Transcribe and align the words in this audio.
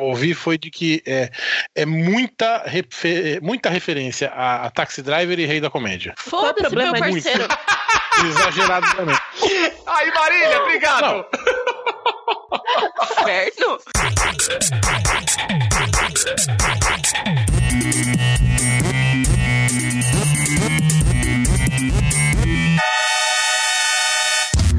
ouvi 0.00 0.34
foi 0.34 0.58
de 0.58 0.70
que 0.70 1.02
é, 1.06 1.30
é 1.74 1.86
muita, 1.86 2.62
refer, 2.66 3.40
muita 3.42 3.70
referência 3.70 4.30
a, 4.30 4.66
a 4.66 4.70
Taxi 4.70 5.02
Driver 5.02 5.38
e 5.38 5.46
Rei 5.46 5.60
da 5.60 5.70
Comédia. 5.70 6.14
Foda-se, 6.16 6.74
meu 6.74 6.92
parceiro. 6.92 7.48
Exagerado 8.24 8.96
também. 8.96 9.16
Aí, 9.86 10.12
Marília, 10.12 10.60
obrigado. 10.60 11.26
Inferno. 13.20 13.78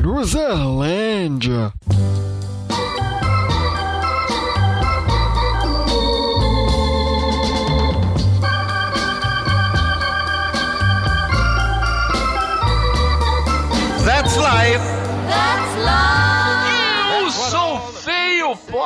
Luzerlândia. 0.04 1.74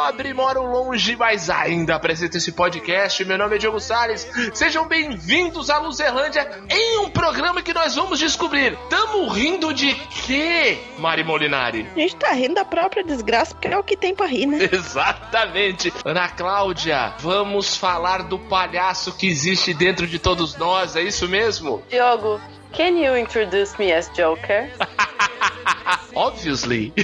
Pobre, 0.05 0.33
moro 0.35 0.61
longe, 0.61 1.15
mas 1.15 1.49
ainda 1.49 1.95
apresento 1.95 2.37
esse 2.37 2.51
podcast. 2.51 3.25
Meu 3.25 3.39
nome 3.39 3.55
é 3.55 3.57
Diogo 3.57 3.79
Salles. 3.79 4.27
Sejam 4.53 4.87
bem-vindos 4.87 5.71
à 5.71 5.79
Luzerlândia 5.79 6.47
em 6.69 6.99
um 6.99 7.09
programa 7.09 7.63
que 7.63 7.73
nós 7.73 7.95
vamos 7.95 8.19
descobrir. 8.19 8.77
Tamo 8.87 9.27
rindo 9.29 9.73
de 9.73 9.95
quê, 9.95 10.77
Mari 10.99 11.23
Molinari? 11.23 11.89
A 11.95 11.99
gente 11.99 12.17
tá 12.17 12.31
rindo 12.33 12.53
da 12.53 12.63
própria 12.63 13.03
desgraça, 13.03 13.55
porque 13.55 13.67
é 13.67 13.75
o 13.75 13.83
que 13.83 13.97
tem 13.97 14.13
pra 14.13 14.27
rir, 14.27 14.45
né? 14.45 14.59
Exatamente. 14.71 15.91
Ana 16.05 16.29
Cláudia, 16.29 17.15
vamos 17.17 17.75
falar 17.75 18.21
do 18.23 18.37
palhaço 18.37 19.17
que 19.17 19.27
existe 19.27 19.73
dentro 19.73 20.05
de 20.05 20.19
todos 20.19 20.55
nós, 20.55 20.95
é 20.95 21.01
isso 21.01 21.27
mesmo? 21.27 21.81
Diogo, 21.89 22.39
can 22.77 22.89
you 22.89 23.17
introduce 23.17 23.75
me 23.79 23.91
as 23.91 24.07
Joker? 24.09 24.71
Obviously. 26.13 26.93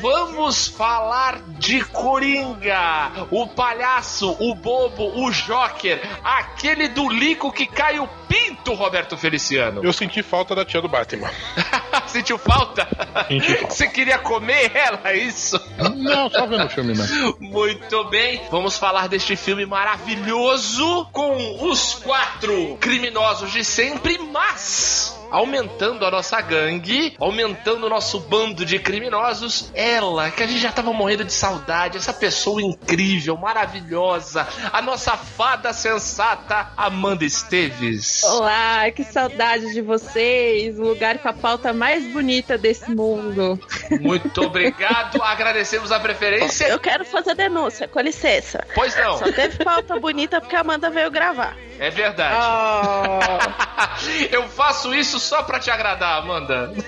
Vamos 0.00 0.68
falar 0.68 1.40
de 1.58 1.82
Coringa, 1.84 3.12
o 3.30 3.46
palhaço, 3.46 4.36
o 4.40 4.54
bobo, 4.54 5.24
o 5.24 5.30
Joker, 5.30 6.00
aquele 6.22 6.88
do 6.88 7.08
lico 7.08 7.52
que 7.52 7.66
cai 7.66 7.98
o 7.98 8.08
pinto, 8.28 8.74
Roberto 8.74 9.16
Feliciano. 9.16 9.84
Eu 9.84 9.92
senti 9.92 10.22
falta 10.22 10.54
da 10.54 10.64
tia 10.64 10.80
do 10.80 10.88
Batman. 10.88 11.30
Sentiu 12.06 12.38
falta? 12.38 12.86
Senti 13.28 13.54
falta. 13.54 13.74
Você 13.74 13.86
queria 13.88 14.18
comer 14.18 14.72
ela, 14.74 15.00
é 15.04 15.16
isso? 15.16 15.60
Não, 15.96 16.28
só 16.30 16.46
vendo 16.46 16.64
o 16.64 16.68
filme, 16.68 16.94
né? 16.94 17.06
Muito 17.40 18.04
bem, 18.04 18.42
vamos 18.50 18.76
falar 18.76 19.08
deste 19.08 19.36
filme 19.36 19.64
maravilhoso 19.64 21.06
com 21.12 21.68
os 21.68 21.94
quatro 21.94 22.76
criminosos 22.80 23.52
de 23.52 23.64
sempre, 23.64 24.18
mas 24.18 25.23
aumentando 25.34 26.06
a 26.06 26.10
nossa 26.12 26.40
gangue, 26.40 27.16
aumentando 27.18 27.86
o 27.86 27.88
nosso 27.88 28.20
bando 28.20 28.64
de 28.64 28.78
criminosos. 28.78 29.72
Ela, 29.74 30.30
que 30.30 30.44
a 30.44 30.46
gente 30.46 30.60
já 30.60 30.70
tava 30.70 30.92
morrendo 30.92 31.24
de 31.24 31.32
saudade, 31.32 31.98
essa 31.98 32.12
pessoa 32.12 32.62
incrível, 32.62 33.36
maravilhosa, 33.36 34.46
a 34.72 34.80
nossa 34.80 35.16
fada 35.16 35.72
sensata, 35.72 36.68
Amanda 36.76 37.24
Esteves. 37.24 38.22
Olá, 38.22 38.88
que 38.92 39.02
saudade 39.02 39.72
de 39.72 39.80
vocês. 39.80 40.78
O 40.78 40.82
lugar 40.82 41.18
com 41.18 41.28
a 41.28 41.32
pauta 41.32 41.72
mais 41.72 42.06
bonita 42.12 42.56
desse 42.56 42.88
mundo. 42.92 43.58
Muito 44.00 44.40
obrigado, 44.40 45.20
agradecemos 45.24 45.90
a 45.90 45.98
preferência. 45.98 46.68
Eu 46.68 46.78
quero 46.78 47.04
fazer 47.04 47.34
denúncia, 47.34 47.88
com 47.88 47.98
licença. 47.98 48.64
Pois 48.72 48.96
não, 48.96 49.18
Só 49.18 49.32
teve 49.32 49.64
pauta 49.64 49.98
bonita 49.98 50.40
porque 50.40 50.54
a 50.54 50.60
Amanda 50.60 50.90
veio 50.90 51.10
gravar. 51.10 51.56
É 51.78 51.90
verdade. 51.90 52.36
Ah, 52.38 53.96
Eu 54.30 54.48
faço 54.48 54.94
isso 54.94 55.18
só 55.18 55.42
pra 55.42 55.58
te 55.58 55.70
agradar, 55.70 56.18
Amanda. 56.18 56.72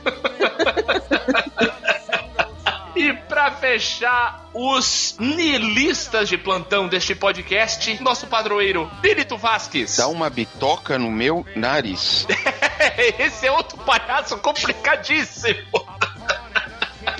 E 2.96 3.12
pra 3.12 3.50
fechar 3.50 4.48
os 4.54 5.16
nihilistas 5.20 6.30
de 6.30 6.38
plantão 6.38 6.88
deste 6.88 7.14
podcast, 7.14 8.02
nosso 8.02 8.26
padroeiro, 8.26 8.90
Benito 9.02 9.36
Vasques. 9.36 9.98
Dá 9.98 10.08
uma 10.08 10.30
bitoca 10.30 10.98
no 10.98 11.10
meu 11.10 11.44
nariz. 11.54 12.26
Esse 13.18 13.48
é 13.48 13.52
outro 13.52 13.76
palhaço 13.76 14.38
complicadíssimo. 14.38 15.60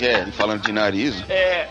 É, 0.01 0.25
falando 0.31 0.63
de 0.63 0.71
nariz. 0.71 1.23
É. 1.29 1.67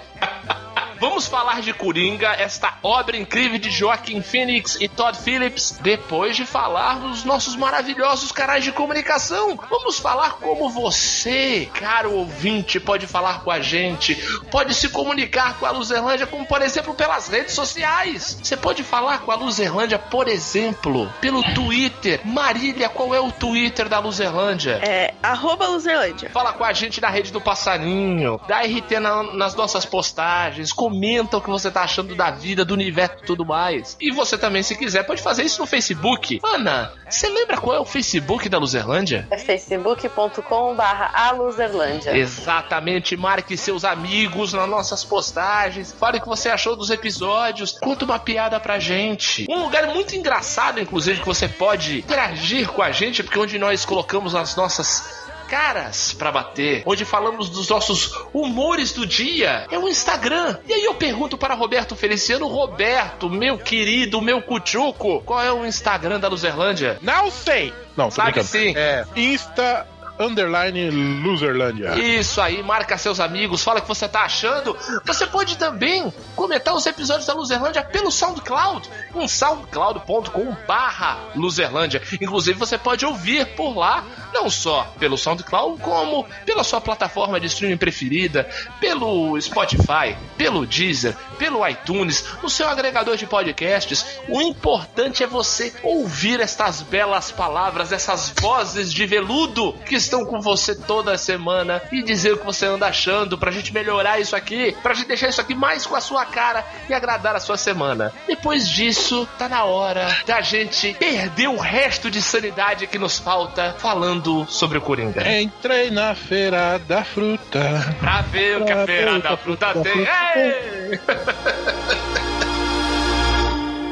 Vamos 1.08 1.28
falar 1.28 1.60
de 1.62 1.72
Coringa, 1.72 2.32
esta 2.32 2.78
obra 2.82 3.16
incrível 3.16 3.58
de 3.58 3.70
Joaquim 3.70 4.20
Phoenix 4.20 4.76
e 4.80 4.88
Todd 4.88 5.16
Phillips, 5.16 5.78
depois 5.80 6.34
de 6.34 6.44
falar 6.44 6.98
dos 6.98 7.22
nossos 7.24 7.54
maravilhosos 7.54 8.32
canais 8.32 8.64
de 8.64 8.72
comunicação. 8.72 9.56
Vamos 9.70 10.00
falar 10.00 10.32
como 10.32 10.68
você, 10.68 11.70
caro 11.72 12.12
ouvinte, 12.12 12.80
pode 12.80 13.06
falar 13.06 13.44
com 13.44 13.52
a 13.52 13.60
gente, 13.60 14.16
pode 14.50 14.74
se 14.74 14.88
comunicar 14.88 15.56
com 15.60 15.64
a 15.64 15.70
Luzerlândia, 15.70 16.26
como 16.26 16.44
por 16.44 16.60
exemplo 16.60 16.92
pelas 16.92 17.28
redes 17.28 17.54
sociais. 17.54 18.38
Você 18.42 18.56
pode 18.56 18.82
falar 18.82 19.20
com 19.20 19.30
a 19.30 19.36
Luzerlândia, 19.36 20.00
por 20.00 20.26
exemplo, 20.26 21.08
pelo 21.20 21.40
Twitter. 21.54 22.20
Marília, 22.24 22.88
qual 22.88 23.14
é 23.14 23.20
o 23.20 23.30
Twitter 23.30 23.88
da 23.88 24.00
Luzerlândia? 24.00 24.80
é, 24.82 25.14
arroba 25.22 25.68
Luzerlândia. 25.68 26.30
Fala 26.30 26.52
com 26.52 26.64
a 26.64 26.72
gente 26.72 27.00
na 27.00 27.08
rede 27.08 27.30
do 27.30 27.40
Passarinho, 27.40 28.40
dá 28.48 28.58
RT 28.62 28.98
na- 28.98 29.22
nas 29.34 29.54
nossas 29.54 29.86
postagens, 29.86 30.72
comenta 30.96 31.36
o 31.36 31.42
que 31.42 31.50
você 31.50 31.70
tá 31.70 31.82
achando 31.82 32.14
da 32.14 32.30
vida, 32.30 32.64
do 32.64 32.72
universo 32.72 33.16
e 33.22 33.26
tudo 33.26 33.44
mais. 33.44 33.96
E 34.00 34.10
você 34.10 34.38
também, 34.38 34.62
se 34.62 34.74
quiser, 34.74 35.02
pode 35.02 35.20
fazer 35.20 35.42
isso 35.42 35.60
no 35.60 35.66
Facebook. 35.66 36.40
Ana, 36.42 36.90
você 37.08 37.28
lembra 37.28 37.58
qual 37.58 37.76
é 37.76 37.80
o 37.80 37.84
Facebook 37.84 38.48
da 38.48 38.56
Luzerlândia? 38.56 39.28
É 39.30 39.36
facebook.com 39.36 40.74
barra 40.74 41.10
aluzerlândia. 41.12 42.16
Exatamente, 42.16 43.14
marque 43.14 43.58
seus 43.58 43.84
amigos 43.84 44.54
nas 44.54 44.68
nossas 44.68 45.04
postagens, 45.04 45.92
fale 45.92 46.16
o 46.16 46.20
que 46.22 46.28
você 46.28 46.48
achou 46.48 46.74
dos 46.74 46.88
episódios, 46.88 47.72
conta 47.72 48.06
uma 48.06 48.18
piada 48.18 48.58
pra 48.58 48.78
gente. 48.78 49.46
Um 49.50 49.64
lugar 49.64 49.86
muito 49.88 50.16
engraçado, 50.16 50.80
inclusive, 50.80 51.20
que 51.20 51.26
você 51.26 51.46
pode 51.46 51.98
interagir 51.98 52.68
com 52.68 52.80
a 52.80 52.90
gente, 52.90 53.22
porque 53.22 53.38
onde 53.38 53.58
nós 53.58 53.84
colocamos 53.84 54.34
as 54.34 54.56
nossas 54.56 55.25
caras 55.46 56.12
pra 56.12 56.30
bater, 56.30 56.82
onde 56.84 57.04
falamos 57.04 57.48
dos 57.48 57.68
nossos 57.68 58.12
humores 58.32 58.92
do 58.92 59.06
dia, 59.06 59.66
é 59.70 59.78
o 59.78 59.88
Instagram. 59.88 60.58
E 60.66 60.72
aí 60.72 60.84
eu 60.84 60.94
pergunto 60.94 61.38
para 61.38 61.54
Roberto 61.54 61.96
Feliciano, 61.96 62.46
Roberto, 62.46 63.30
meu 63.30 63.58
querido, 63.58 64.20
meu 64.20 64.42
cuchuco, 64.42 65.22
qual 65.22 65.42
é 65.42 65.52
o 65.52 65.64
Instagram 65.64 66.20
da 66.20 66.28
Luzerlândia? 66.28 66.98
Não 67.00 67.30
sei! 67.30 67.72
Não, 67.96 68.10
Sabe 68.10 68.42
sim. 68.44 68.74
É 68.76 69.06
Insta 69.16 69.86
underline 70.18 70.90
Loserlândia. 71.22 71.98
Isso 71.98 72.40
aí, 72.40 72.62
marca 72.62 72.96
seus 72.96 73.20
amigos, 73.20 73.62
fala 73.62 73.78
o 73.78 73.82
que 73.82 73.88
você 73.88 74.08
tá 74.08 74.22
achando. 74.22 74.76
Você 75.04 75.26
pode 75.26 75.56
também 75.56 76.12
comentar 76.34 76.74
os 76.74 76.86
episódios 76.86 77.26
da 77.26 77.34
Luzerlândia 77.34 77.82
pelo 77.82 78.10
SoundCloud, 78.10 78.88
em 79.14 79.28
soundcloud.com 79.28 80.56
barra 80.66 81.18
Luzerlândia. 81.34 82.02
Inclusive 82.20 82.58
você 82.58 82.78
pode 82.78 83.04
ouvir 83.04 83.46
por 83.54 83.76
lá, 83.76 84.04
não 84.32 84.48
só 84.48 84.84
pelo 84.98 85.18
SoundCloud, 85.18 85.80
como 85.80 86.26
pela 86.44 86.64
sua 86.64 86.80
plataforma 86.80 87.38
de 87.40 87.46
streaming 87.46 87.76
preferida, 87.76 88.48
pelo 88.80 89.40
Spotify, 89.40 90.16
pelo 90.36 90.66
Deezer, 90.66 91.16
pelo 91.38 91.66
iTunes, 91.66 92.24
no 92.42 92.48
seu 92.48 92.68
agregador 92.68 93.16
de 93.16 93.26
podcasts. 93.26 94.04
O 94.28 94.40
importante 94.40 95.22
é 95.22 95.26
você 95.26 95.74
ouvir 95.82 96.40
estas 96.40 96.82
belas 96.82 97.30
palavras, 97.30 97.92
essas 97.92 98.32
vozes 98.40 98.92
de 98.92 99.06
veludo 99.06 99.72
que 99.86 99.94
estão 100.06 100.24
com 100.24 100.40
você 100.40 100.74
toda 100.74 101.18
semana 101.18 101.82
e 101.92 102.02
dizer 102.02 102.32
o 102.32 102.38
que 102.38 102.46
você 102.46 102.66
anda 102.66 102.86
achando 102.86 103.36
pra 103.36 103.50
gente 103.50 103.72
melhorar 103.72 104.18
isso 104.20 104.34
aqui, 104.34 104.76
pra 104.82 104.94
gente 104.94 105.08
deixar 105.08 105.28
isso 105.28 105.40
aqui 105.40 105.54
mais 105.54 105.84
com 105.84 105.94
a 105.94 106.00
sua 106.00 106.24
cara 106.24 106.64
e 106.88 106.94
agradar 106.94 107.36
a 107.36 107.40
sua 107.40 107.56
semana. 107.56 108.12
Depois 108.26 108.68
disso, 108.68 109.28
tá 109.38 109.48
na 109.48 109.64
hora 109.64 110.16
da 110.26 110.40
gente 110.40 110.94
perder 110.94 111.48
o 111.48 111.58
resto 111.58 112.10
de 112.10 112.22
sanidade 112.22 112.86
que 112.86 112.98
nos 112.98 113.18
falta 113.18 113.74
falando 113.78 114.46
sobre 114.48 114.78
o 114.78 114.80
Coringa. 114.80 115.26
Entrei 115.40 115.90
na 115.90 116.14
feira 116.14 116.78
da 116.78 117.04
fruta. 117.04 117.96
Pra 118.00 118.22
ver 118.22 118.62
o 118.62 118.64
que 118.64 118.72
a 118.72 118.86
feira 118.86 119.18
da 119.18 119.36
fruta 119.36 119.72
tem. 119.74 120.06
Ei! 120.36 121.00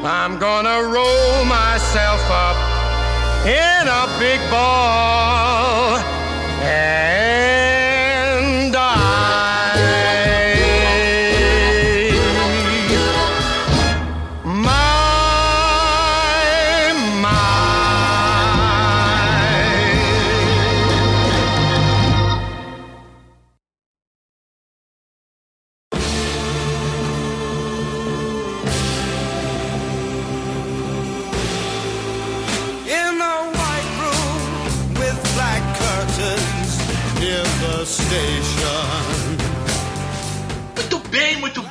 I'm 0.07 0.37
gonna 0.37 0.83
roll 0.83 1.45
myself 1.45 2.21
up 2.29 2.74
in 3.45 3.87
a 3.87 4.07
big 4.17 4.39
ball. 4.49 5.97
And 6.63 7.64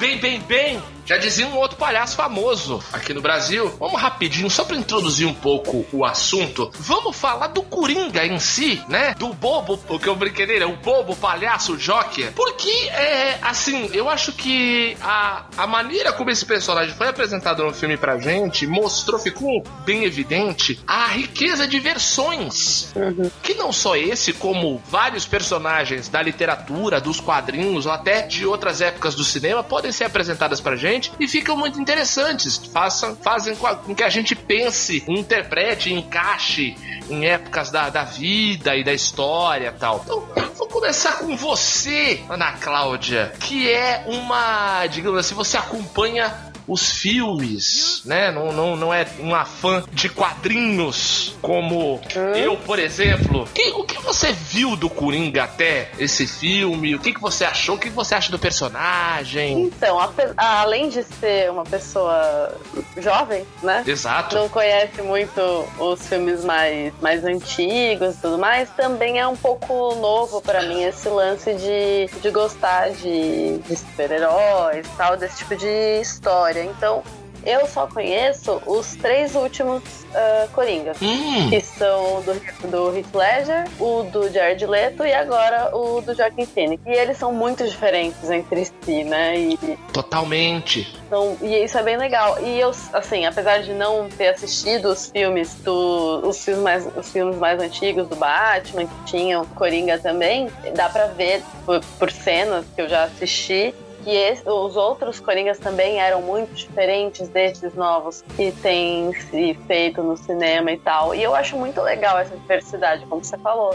bem, 0.04 0.18
bem, 0.18 0.40
bem. 0.40 0.93
Já 1.06 1.18
dizia 1.18 1.46
um 1.46 1.56
outro 1.56 1.76
palhaço 1.76 2.16
famoso 2.16 2.82
aqui 2.92 3.12
no 3.12 3.20
Brasil. 3.20 3.68
Vamos 3.78 4.00
rapidinho, 4.00 4.48
só 4.48 4.64
para 4.64 4.76
introduzir 4.76 5.26
um 5.26 5.34
pouco 5.34 5.84
o 5.92 6.04
assunto. 6.04 6.70
Vamos 6.78 7.16
falar 7.16 7.48
do 7.48 7.62
Coringa 7.62 8.24
em 8.24 8.38
si, 8.38 8.82
né? 8.88 9.14
Do 9.18 9.32
bobo, 9.34 9.78
o 9.88 9.98
que 9.98 10.08
eu 10.08 10.16
brincadeira, 10.16 10.66
o 10.66 10.76
bobo 10.76 11.14
palhaço 11.14 11.76
Joker. 11.76 12.32
Porque, 12.32 12.70
é, 12.88 13.38
assim, 13.42 13.90
eu 13.92 14.08
acho 14.08 14.32
que 14.32 14.96
a, 15.02 15.44
a 15.58 15.66
maneira 15.66 16.12
como 16.12 16.30
esse 16.30 16.46
personagem 16.46 16.94
foi 16.94 17.08
apresentado 17.08 17.62
no 17.62 17.74
filme 17.74 17.96
pra 17.96 18.18
gente 18.18 18.66
mostrou, 18.66 19.18
ficou 19.18 19.62
bem 19.84 20.04
evidente 20.04 20.80
a 20.86 21.06
riqueza 21.08 21.68
de 21.68 21.78
versões. 21.78 22.94
Que 23.42 23.54
não 23.54 23.72
só 23.72 23.94
esse, 23.96 24.32
como 24.32 24.82
vários 24.88 25.26
personagens 25.26 26.08
da 26.08 26.22
literatura, 26.22 27.00
dos 27.00 27.20
quadrinhos 27.20 27.84
ou 27.84 27.92
até 27.92 28.22
de 28.22 28.46
outras 28.46 28.80
épocas 28.80 29.14
do 29.14 29.24
cinema 29.24 29.62
podem 29.62 29.92
ser 29.92 30.04
apresentadas 30.04 30.60
pra 30.60 30.76
gente 30.76 30.93
e 31.18 31.28
ficam 31.28 31.56
muito 31.56 31.80
interessantes. 31.80 32.56
Façam, 32.56 33.16
fazem 33.16 33.54
com 33.56 33.94
que 33.94 34.02
a 34.02 34.08
gente 34.08 34.34
pense, 34.34 35.04
interprete, 35.08 35.92
encaixe 35.92 36.76
em 37.08 37.26
épocas 37.26 37.70
da, 37.70 37.90
da 37.90 38.04
vida 38.04 38.74
e 38.76 38.84
da 38.84 38.92
história 38.92 39.72
tal. 39.72 40.02
Então, 40.04 40.26
vou 40.56 40.68
começar 40.68 41.18
com 41.18 41.36
você, 41.36 42.22
Ana 42.28 42.52
Cláudia, 42.52 43.32
que 43.40 43.70
é 43.70 44.04
uma, 44.06 44.86
digamos 44.86 45.18
assim, 45.18 45.34
você 45.34 45.56
acompanha 45.56 46.43
os 46.66 46.90
filmes, 46.92 48.02
né? 48.04 48.30
Não, 48.30 48.52
não, 48.52 48.76
não 48.76 48.92
é 48.94 49.06
uma 49.18 49.44
fã 49.44 49.82
de 49.92 50.08
quadrinhos 50.08 51.34
como 51.42 52.00
eu, 52.36 52.56
por 52.56 52.78
exemplo. 52.78 53.46
Que- 53.54 53.70
o 53.72 53.84
que 53.84 54.00
você 54.02 54.32
viu 54.32 54.76
do 54.76 54.88
Coringa 54.88 55.44
até 55.44 55.90
esse 55.98 56.26
filme? 56.26 56.94
O 56.94 56.98
que, 56.98 57.12
que 57.12 57.20
você 57.20 57.44
achou? 57.44 57.76
O 57.76 57.78
que, 57.78 57.88
que 57.90 57.94
você 57.96 58.14
acha 58.14 58.30
do 58.30 58.38
personagem? 58.38 59.62
Então, 59.64 59.98
ape- 60.00 60.32
além 60.36 60.88
de 60.88 61.02
ser 61.02 61.50
uma 61.50 61.64
pessoa 61.64 62.54
jovem, 62.96 63.44
né? 63.62 63.82
Exato. 63.86 64.34
Não 64.36 64.48
conhece 64.48 65.02
muito 65.02 65.40
os 65.78 66.06
filmes 66.06 66.44
mais, 66.44 66.92
mais 67.00 67.24
antigos 67.24 68.14
e 68.16 68.20
tudo 68.20 68.38
mais, 68.38 68.68
também 68.70 69.18
é 69.18 69.26
um 69.26 69.36
pouco 69.36 69.94
novo 69.96 70.40
pra 70.40 70.62
mim 70.62 70.82
esse 70.82 71.08
lance 71.08 71.52
de, 71.54 72.20
de 72.20 72.30
gostar 72.30 72.90
de, 72.90 73.58
de 73.58 73.76
super-heróis 73.76 74.86
tal, 74.96 75.16
desse 75.16 75.38
tipo 75.38 75.56
de 75.56 76.00
história. 76.00 76.53
Então, 76.62 77.02
eu 77.44 77.66
só 77.66 77.86
conheço 77.86 78.60
os 78.66 78.96
três 78.96 79.34
últimos 79.34 79.82
ah, 80.14 80.48
Coringas. 80.52 80.96
Hum, 81.02 81.50
Que 81.50 81.60
são 81.60 82.22
do, 82.22 82.34
do 82.70 82.96
Heath 82.96 83.14
Ledger, 83.14 83.64
o 83.78 84.02
do 84.04 84.30
Jared 84.32 84.64
Leto 84.64 85.04
e 85.04 85.12
agora 85.12 85.76
o 85.76 86.00
do 86.00 86.14
Joaquin 86.14 86.46
Phoenix. 86.46 86.82
E 86.86 86.90
eles 86.90 87.18
são 87.18 87.32
muito 87.32 87.68
diferentes 87.68 88.30
entre 88.30 88.64
si, 88.64 89.04
né? 89.04 89.38
E, 89.38 89.58
totalmente. 89.92 90.96
então, 91.06 91.36
e 91.42 91.64
isso 91.64 91.76
é 91.76 91.82
bem 91.82 91.96
legal. 91.96 92.38
E 92.42 92.58
eu, 92.58 92.70
assim, 92.92 93.26
apesar 93.26 93.58
de 93.58 93.72
não 93.74 94.08
ter 94.08 94.28
assistido 94.28 94.86
os 94.86 95.10
filmes 95.10 95.54
do. 95.56 96.26
os 96.26 96.42
filmes 96.42 96.62
mais, 96.62 96.88
os 96.96 97.10
filmes 97.10 97.36
mais 97.36 97.60
antigos 97.60 98.08
do 98.08 98.16
Batman, 98.16 98.86
que 98.86 99.04
tinham 99.04 99.44
Coringa 99.54 99.98
também, 99.98 100.48
dá 100.74 100.88
pra 100.88 101.06
ver 101.08 101.42
por, 101.66 101.80
por 101.98 102.10
cenas 102.10 102.64
que 102.74 102.80
eu 102.80 102.88
já 102.88 103.04
assisti. 103.04 103.74
Que 104.04 104.10
esse- 104.14 104.46
os 104.48 104.76
outros 104.76 105.18
Coringas 105.18 105.58
também 105.58 105.98
eram 106.00 106.20
muito 106.22 106.52
diferentes 106.52 107.28
desses 107.28 107.74
novos 107.74 108.22
que 108.36 108.52
têm 108.52 109.12
se 109.14 109.54
feito 109.66 110.02
no 110.02 110.16
cinema 110.16 110.70
e 110.70 110.78
tal. 110.78 111.14
E 111.14 111.22
eu 111.22 111.34
acho 111.34 111.56
muito 111.56 111.80
legal 111.80 112.18
essa 112.18 112.36
diversidade, 112.36 113.06
como 113.06 113.24
você 113.24 113.38
falou. 113.38 113.74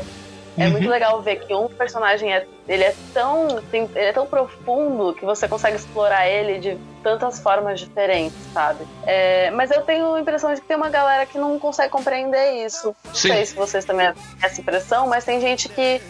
É 0.57 0.65
Uhum. 0.65 0.71
muito 0.71 0.89
legal 0.89 1.21
ver 1.21 1.37
que 1.37 1.53
um 1.55 1.67
personagem 1.69 2.33
é, 2.33 2.45
ele 2.67 2.83
é 2.83 2.93
tão 3.13 3.61
tem- 3.71 3.89
ele 3.95 4.05
é 4.05 4.11
tão 4.11 4.25
profundo 4.27 5.13
que 5.13 5.23
você 5.23 5.47
consegue 5.47 5.77
explorar 5.77 6.27
ele 6.27 6.59
de 6.59 6.77
tantas 7.01 7.39
formas 7.39 7.79
diferentes, 7.79 8.35
sabe? 8.53 8.85
É, 9.07 9.49
mas 9.51 9.71
eu 9.71 9.81
tenho 9.83 10.13
a 10.15 10.19
impressão 10.19 10.53
de 10.53 10.59
que 10.59 10.67
tem 10.67 10.75
uma 10.75 10.89
galera 10.89 11.25
que 11.25 11.37
não 11.37 11.57
consegue 11.57 11.89
compreender 11.89 12.65
isso. 12.65 12.93
Não 13.05 13.15
Sim. 13.15 13.29
sei 13.29 13.45
se 13.45 13.55
vocês 13.55 13.85
também 13.85 14.11
têm 14.11 14.21
essa 14.43 14.59
impressão, 14.59 15.07
mas 15.07 15.23
tem 15.23 15.39
gente 15.39 15.69
que 15.69 16.01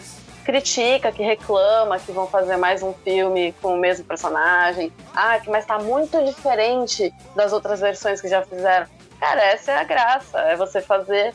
critica, 0.50 1.12
que 1.12 1.22
reclama 1.22 1.98
que 2.00 2.10
vão 2.10 2.26
fazer 2.26 2.56
mais 2.56 2.82
um 2.82 2.92
filme 2.92 3.54
com 3.62 3.74
o 3.74 3.78
mesmo 3.78 4.04
personagem. 4.04 4.92
Ah, 5.14 5.38
que 5.38 5.48
mas 5.48 5.64
tá 5.64 5.78
muito 5.78 6.22
diferente 6.24 7.14
das 7.36 7.52
outras 7.52 7.78
versões 7.78 8.20
que 8.20 8.28
já 8.28 8.42
fizeram. 8.42 8.86
Cara, 9.20 9.42
essa 9.44 9.70
é 9.70 9.76
a 9.76 9.84
graça, 9.84 10.40
é 10.40 10.56
você 10.56 10.80
fazer 10.80 11.32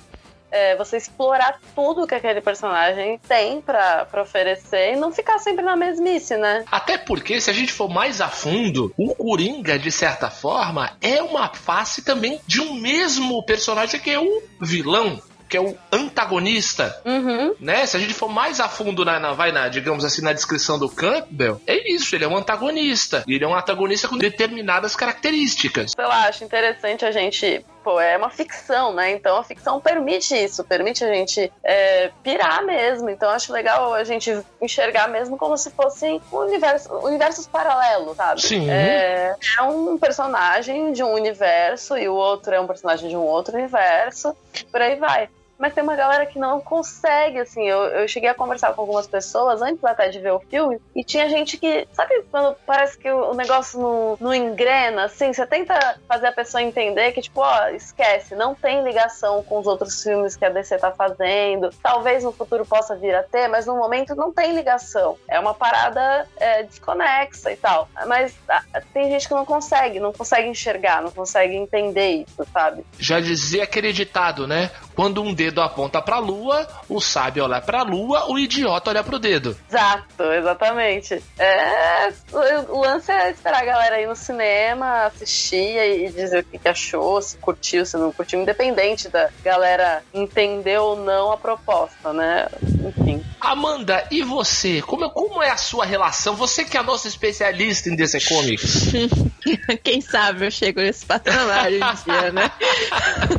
é, 0.51 0.75
você 0.75 0.97
explorar 0.97 1.59
tudo 1.73 2.05
que 2.05 2.15
aquele 2.15 2.39
personagem 2.39 3.19
tem 3.27 3.61
pra 3.61 4.07
oferecer 4.21 4.93
e 4.93 4.95
não 4.95 5.11
ficar 5.11 5.39
sempre 5.39 5.63
na 5.63 5.75
mesmice, 5.75 6.37
né? 6.37 6.63
Até 6.71 6.97
porque, 6.97 7.41
se 7.41 7.49
a 7.49 7.53
gente 7.53 7.73
for 7.73 7.89
mais 7.89 8.21
a 8.21 8.29
fundo, 8.29 8.93
o 8.97 9.13
Coringa, 9.15 9.77
de 9.77 9.91
certa 9.91 10.29
forma, 10.29 10.95
é 11.01 11.21
uma 11.21 11.53
face 11.53 12.03
também 12.03 12.39
de 12.45 12.61
um 12.61 12.73
mesmo 12.73 13.43
personagem 13.43 13.99
que 13.99 14.09
é 14.09 14.19
o 14.19 14.41
vilão, 14.61 15.21
que 15.47 15.57
é 15.57 15.61
o 15.61 15.75
antagonista. 15.91 16.99
Uhum. 17.05 17.55
Né? 17.59 17.85
Se 17.85 17.97
a 17.97 17.99
gente 17.99 18.13
for 18.13 18.29
mais 18.29 18.59
a 18.59 18.67
fundo 18.67 19.03
na, 19.05 19.19
na- 19.19 19.33
vai 19.33 19.51
na, 19.51 19.67
digamos 19.67 20.03
assim, 20.03 20.21
na 20.21 20.33
descrição 20.33 20.77
do 20.79 20.89
Campbell, 20.89 21.61
é 21.67 21.91
isso, 21.91 22.15
ele 22.15 22.23
é 22.25 22.27
um 22.27 22.37
antagonista. 22.37 23.23
Ele 23.27 23.43
é 23.43 23.47
um 23.47 23.55
antagonista 23.55 24.07
com 24.07 24.17
determinadas 24.17 24.95
características. 24.95 25.91
Sei 25.95 26.05
lá, 26.05 26.27
acho 26.27 26.43
interessante 26.43 27.05
a 27.05 27.11
gente. 27.11 27.65
Pô, 27.83 27.99
é 27.99 28.17
uma 28.17 28.31
ficção, 28.31 28.91
né? 28.95 29.11
Então 29.11 29.37
a 29.37 29.43
ficção 29.43 29.79
permite 29.79 30.33
isso, 30.35 30.63
permite 30.63 31.03
a 31.03 31.13
gente 31.13 31.51
é, 31.63 32.09
pirar 32.23 32.65
mesmo. 32.65 33.11
Então 33.11 33.29
acho 33.29 33.53
legal 33.53 33.93
a 33.93 34.03
gente 34.03 34.35
enxergar 34.59 35.07
mesmo 35.07 35.37
como 35.37 35.55
se 35.55 35.69
fossem 35.69 36.19
universo, 36.31 36.91
universos 37.03 37.45
paralelos, 37.45 38.17
sabe? 38.17 38.41
Sim. 38.41 38.67
É, 38.71 39.35
é 39.59 39.61
um 39.61 39.99
personagem 39.99 40.93
de 40.93 41.03
um 41.03 41.13
universo 41.13 41.95
e 41.95 42.09
o 42.09 42.15
outro 42.15 42.55
é 42.55 42.59
um 42.59 42.65
personagem 42.65 43.07
de 43.07 43.15
um 43.15 43.21
outro 43.21 43.55
universo, 43.55 44.35
por 44.71 44.81
aí 44.81 44.95
vai. 44.95 45.29
Mas 45.57 45.73
tem 45.73 45.83
uma 45.83 45.95
galera 45.95 46.25
que 46.25 46.37
não 46.37 46.59
consegue, 46.59 47.39
assim. 47.39 47.63
Eu, 47.67 47.79
eu 47.85 48.07
cheguei 48.07 48.29
a 48.29 48.33
conversar 48.33 48.73
com 48.73 48.81
algumas 48.81 49.07
pessoas 49.07 49.61
antes 49.61 49.83
até 49.83 50.09
de 50.09 50.19
ver 50.19 50.31
o 50.31 50.39
filme, 50.39 50.79
e 50.95 51.03
tinha 51.03 51.29
gente 51.29 51.57
que, 51.57 51.87
sabe, 51.93 52.23
quando 52.29 52.55
parece 52.65 52.97
que 52.97 53.09
o, 53.09 53.33
negócio 53.33 53.79
não, 53.79 54.17
não 54.19 54.33
engrena, 54.33 55.05
assim, 55.05 55.31
você 55.31 55.45
tenta 55.45 55.99
fazer 56.07 56.27
a 56.27 56.31
pessoa 56.31 56.61
entender 56.61 57.11
que, 57.11 57.21
tipo, 57.21 57.41
ó, 57.41 57.69
esquece, 57.69 58.35
não 58.35 58.55
tem 58.55 58.83
ligação 58.83 59.43
com 59.43 59.59
os 59.59 59.67
outros 59.67 60.01
filmes 60.01 60.35
que 60.35 60.45
a 60.45 60.49
DC 60.49 60.77
tá 60.77 60.91
fazendo. 60.91 61.69
Talvez 61.81 62.23
no 62.23 62.31
futuro 62.31 62.65
possa 62.65 62.95
vir 62.95 63.15
a 63.15 63.23
ter, 63.23 63.47
mas 63.47 63.65
no 63.65 63.75
momento 63.75 64.15
não 64.15 64.31
tem 64.33 64.53
ligação. 64.53 65.17
É 65.27 65.39
uma 65.39 65.53
parada 65.53 66.27
é, 66.37 66.63
desconexa 66.63 67.51
e 67.51 67.57
tal. 67.57 67.89
Mas 68.07 68.35
ah, 68.49 68.63
tem 68.93 69.09
gente 69.09 69.27
que 69.27 69.33
não 69.33 69.45
consegue, 69.45 69.99
não 69.99 70.11
consegue 70.11 70.47
enxergar, 70.47 71.01
não 71.01 71.11
consegue 71.11 71.55
entender 71.55 72.25
isso, 72.27 72.45
sabe? 72.51 72.85
Já 72.99 73.19
dizia 73.19 73.63
aquele 73.63 73.91
ditado, 73.91 74.47
né? 74.47 74.71
Quando 74.95 75.21
um 75.21 75.33
dedo 75.45 75.61
aponta 75.61 76.01
pra 76.01 76.17
lua, 76.17 76.67
o 76.89 76.99
sábio 76.99 77.43
olha 77.43 77.61
pra 77.61 77.83
lua, 77.83 78.31
o 78.31 78.39
idiota 78.39 78.89
olha 78.89 79.03
pro 79.03 79.19
dedo. 79.19 79.55
Exato, 79.69 80.23
exatamente. 80.23 81.21
É, 81.37 82.09
o 82.31 82.75
o 82.75 82.81
lance 82.81 83.11
é 83.11 83.31
esperar 83.31 83.61
a 83.61 83.65
galera 83.65 84.01
ir 84.01 84.07
no 84.07 84.15
cinema, 84.15 85.05
assistir 85.05 85.77
e 85.77 86.09
dizer 86.09 86.39
o 86.39 86.43
que, 86.43 86.57
que 86.57 86.67
achou, 86.67 87.21
se 87.21 87.37
curtiu, 87.37 87.85
se 87.85 87.97
não 87.97 88.11
curtiu, 88.11 88.41
independente 88.41 89.07
da 89.07 89.29
galera 89.43 90.03
entender 90.13 90.79
ou 90.79 90.95
não 90.97 91.31
a 91.31 91.37
proposta, 91.37 92.11
né? 92.11 92.47
Enfim. 92.85 93.23
Amanda, 93.39 94.05
e 94.09 94.23
você? 94.23 94.81
Como, 94.81 95.09
como 95.11 95.41
é 95.41 95.51
a 95.51 95.57
sua 95.57 95.85
relação? 95.85 96.35
Você 96.35 96.65
que 96.65 96.77
é 96.77 96.79
a 96.79 96.83
nossa 96.83 97.07
especialista 97.07 97.89
em 97.89 97.95
DC 97.95 98.21
Comics. 98.21 98.91
Quem 99.83 100.01
sabe 100.01 100.47
eu 100.47 100.51
chego 100.51 100.81
nesse 100.81 101.05
patamar 101.05 101.67
um 101.67 102.11
dia, 102.11 102.31
né? 102.31 102.51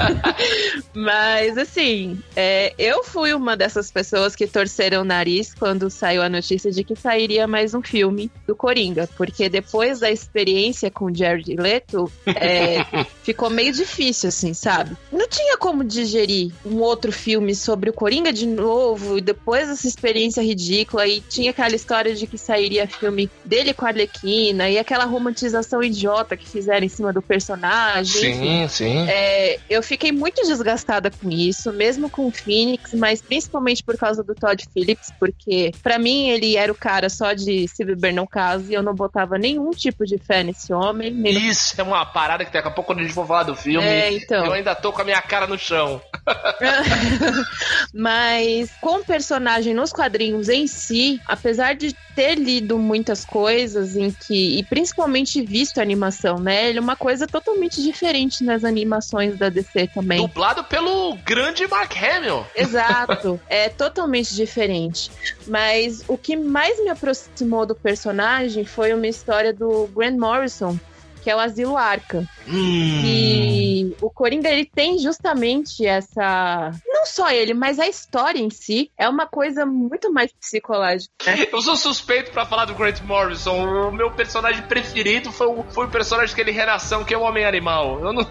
Mas, 0.94 1.58
assim, 1.58 1.95
é, 2.34 2.74
eu 2.78 3.02
fui 3.04 3.32
uma 3.32 3.56
dessas 3.56 3.90
pessoas 3.90 4.36
que 4.36 4.46
torceram 4.46 5.02
o 5.02 5.04
nariz 5.04 5.54
quando 5.54 5.90
saiu 5.90 6.22
a 6.22 6.28
notícia 6.28 6.70
de 6.70 6.84
que 6.84 6.94
sairia 6.94 7.46
mais 7.46 7.74
um 7.74 7.82
filme 7.82 8.30
do 8.46 8.54
Coringa. 8.54 9.08
Porque 9.16 9.48
depois 9.48 10.00
da 10.00 10.10
experiência 10.10 10.90
com 10.90 11.06
o 11.06 11.14
Jared 11.14 11.54
Leto, 11.56 12.10
é, 12.26 12.84
ficou 13.22 13.50
meio 13.50 13.72
difícil, 13.72 14.28
assim, 14.28 14.54
sabe? 14.54 14.96
Não 15.10 15.28
tinha 15.28 15.56
como 15.56 15.82
digerir 15.82 16.52
um 16.64 16.80
outro 16.80 17.10
filme 17.10 17.54
sobre 17.54 17.90
o 17.90 17.92
Coringa 17.92 18.32
de 18.32 18.46
novo, 18.46 19.18
e 19.18 19.20
depois 19.20 19.68
dessa 19.68 19.88
experiência 19.88 20.42
ridícula, 20.42 21.06
e 21.06 21.20
tinha 21.20 21.50
aquela 21.50 21.74
história 21.74 22.14
de 22.14 22.26
que 22.26 22.38
sairia 22.38 22.86
filme 22.86 23.30
dele 23.44 23.72
com 23.72 23.84
a 23.84 23.88
Arlequina, 23.88 24.68
e 24.68 24.78
aquela 24.78 25.04
romantização 25.04 25.82
idiota 25.82 26.36
que 26.36 26.48
fizeram 26.48 26.84
em 26.84 26.88
cima 26.88 27.12
do 27.12 27.22
personagem. 27.22 28.30
enfim. 28.30 28.68
Sim, 28.68 28.68
sim. 28.68 29.08
É, 29.08 29.58
eu 29.68 29.82
fiquei 29.82 30.12
muito 30.12 30.42
desgastada 30.42 31.10
com 31.10 31.30
isso, 31.30 31.72
mesmo 31.72 31.85
mesmo 31.86 32.10
com 32.10 32.26
o 32.26 32.32
Phoenix, 32.32 32.92
mas 32.94 33.22
principalmente 33.22 33.80
por 33.84 33.96
causa 33.96 34.20
do 34.24 34.34
Todd 34.34 34.60
Phillips, 34.74 35.12
porque 35.20 35.70
pra 35.84 35.98
mim 36.00 36.28
ele 36.30 36.56
era 36.56 36.72
o 36.72 36.74
cara 36.74 37.08
só 37.08 37.32
de 37.32 37.68
se 37.68 37.84
beber 37.84 38.12
não 38.12 38.26
caso 38.26 38.64
e 38.68 38.74
eu 38.74 38.82
não 38.82 38.92
botava 38.92 39.38
nenhum 39.38 39.70
tipo 39.70 40.04
de 40.04 40.18
fé 40.18 40.42
nesse 40.42 40.72
homem. 40.72 41.12
no- 41.12 41.28
Isso 41.28 41.80
é 41.80 41.84
uma 41.84 42.04
parada 42.04 42.44
que 42.44 42.52
daqui 42.52 42.66
a 42.66 42.70
pouco, 42.72 42.88
quando 42.88 42.98
a 42.98 43.02
gente 43.02 43.14
for 43.14 43.24
falar 43.26 43.44
do 43.44 43.54
filme, 43.54 43.86
É, 43.86 44.12
então. 44.12 44.44
eu 44.46 44.52
ainda 44.52 44.74
tô 44.74 44.92
com 44.92 45.00
a 45.00 45.04
minha 45.04 45.22
cara 45.22 45.46
no 45.46 45.56
chão. 45.56 46.02
Mas 47.94 48.70
com 48.80 48.96
o 49.00 49.04
personagem 49.04 49.72
nos 49.74 49.92
quadrinhos 49.92 50.48
em 50.48 50.66
si, 50.66 51.20
apesar 51.26 51.74
de 51.74 51.94
ter 52.14 52.34
lido 52.36 52.78
muitas 52.78 53.24
coisas 53.26 53.94
em 53.94 54.10
que, 54.10 54.58
e 54.58 54.64
principalmente 54.64 55.42
visto 55.42 55.78
a 55.78 55.82
animação, 55.82 56.38
né? 56.38 56.68
Ele 56.70 56.78
é 56.78 56.80
uma 56.80 56.96
coisa 56.96 57.26
totalmente 57.26 57.82
diferente 57.82 58.42
nas 58.42 58.64
animações 58.64 59.36
da 59.38 59.50
DC 59.50 59.88
também. 59.88 60.18
Dublado 60.22 60.64
pelo 60.64 61.14
grande 61.26 61.66
Mark 61.76 61.94
Hamill. 61.94 62.46
Exato, 62.54 63.38
é 63.50 63.68
totalmente 63.68 64.34
diferente. 64.34 65.10
Mas 65.46 66.02
o 66.08 66.16
que 66.16 66.34
mais 66.34 66.82
me 66.82 66.88
aproximou 66.88 67.66
do 67.66 67.74
personagem 67.74 68.64
foi 68.64 68.94
uma 68.94 69.06
história 69.06 69.52
do 69.52 69.86
Grant 69.88 70.16
Morrison, 70.16 70.78
que 71.26 71.30
é 71.30 71.34
o 71.34 71.40
Asilo 71.40 71.76
Arkham. 71.76 72.24
Hum. 72.46 73.02
E 73.04 73.96
o 74.00 74.08
Coringa, 74.08 74.48
ele 74.48 74.64
tem 74.64 74.96
justamente 75.00 75.84
essa. 75.84 76.70
Não 76.86 77.04
só 77.04 77.28
ele, 77.30 77.52
mas 77.52 77.80
a 77.80 77.88
história 77.88 78.38
em 78.38 78.48
si 78.48 78.92
é 78.96 79.08
uma 79.08 79.26
coisa 79.26 79.66
muito 79.66 80.12
mais 80.12 80.30
psicológica. 80.32 81.12
Eu 81.50 81.60
sou 81.60 81.76
suspeito 81.76 82.30
pra 82.30 82.46
falar 82.46 82.66
do 82.66 82.76
Grant 82.76 83.00
Morrison. 83.00 83.88
O 83.88 83.90
meu 83.90 84.08
personagem 84.12 84.62
preferido 84.68 85.32
foi 85.32 85.48
o, 85.48 85.64
foi 85.64 85.86
o 85.86 85.90
personagem 85.90 86.32
que 86.32 86.40
ele 86.40 86.52
renasceu, 86.52 87.04
que 87.04 87.12
é 87.12 87.18
o 87.18 87.22
Homem-Animal. 87.22 87.98
Eu 87.98 88.12
não, 88.12 88.22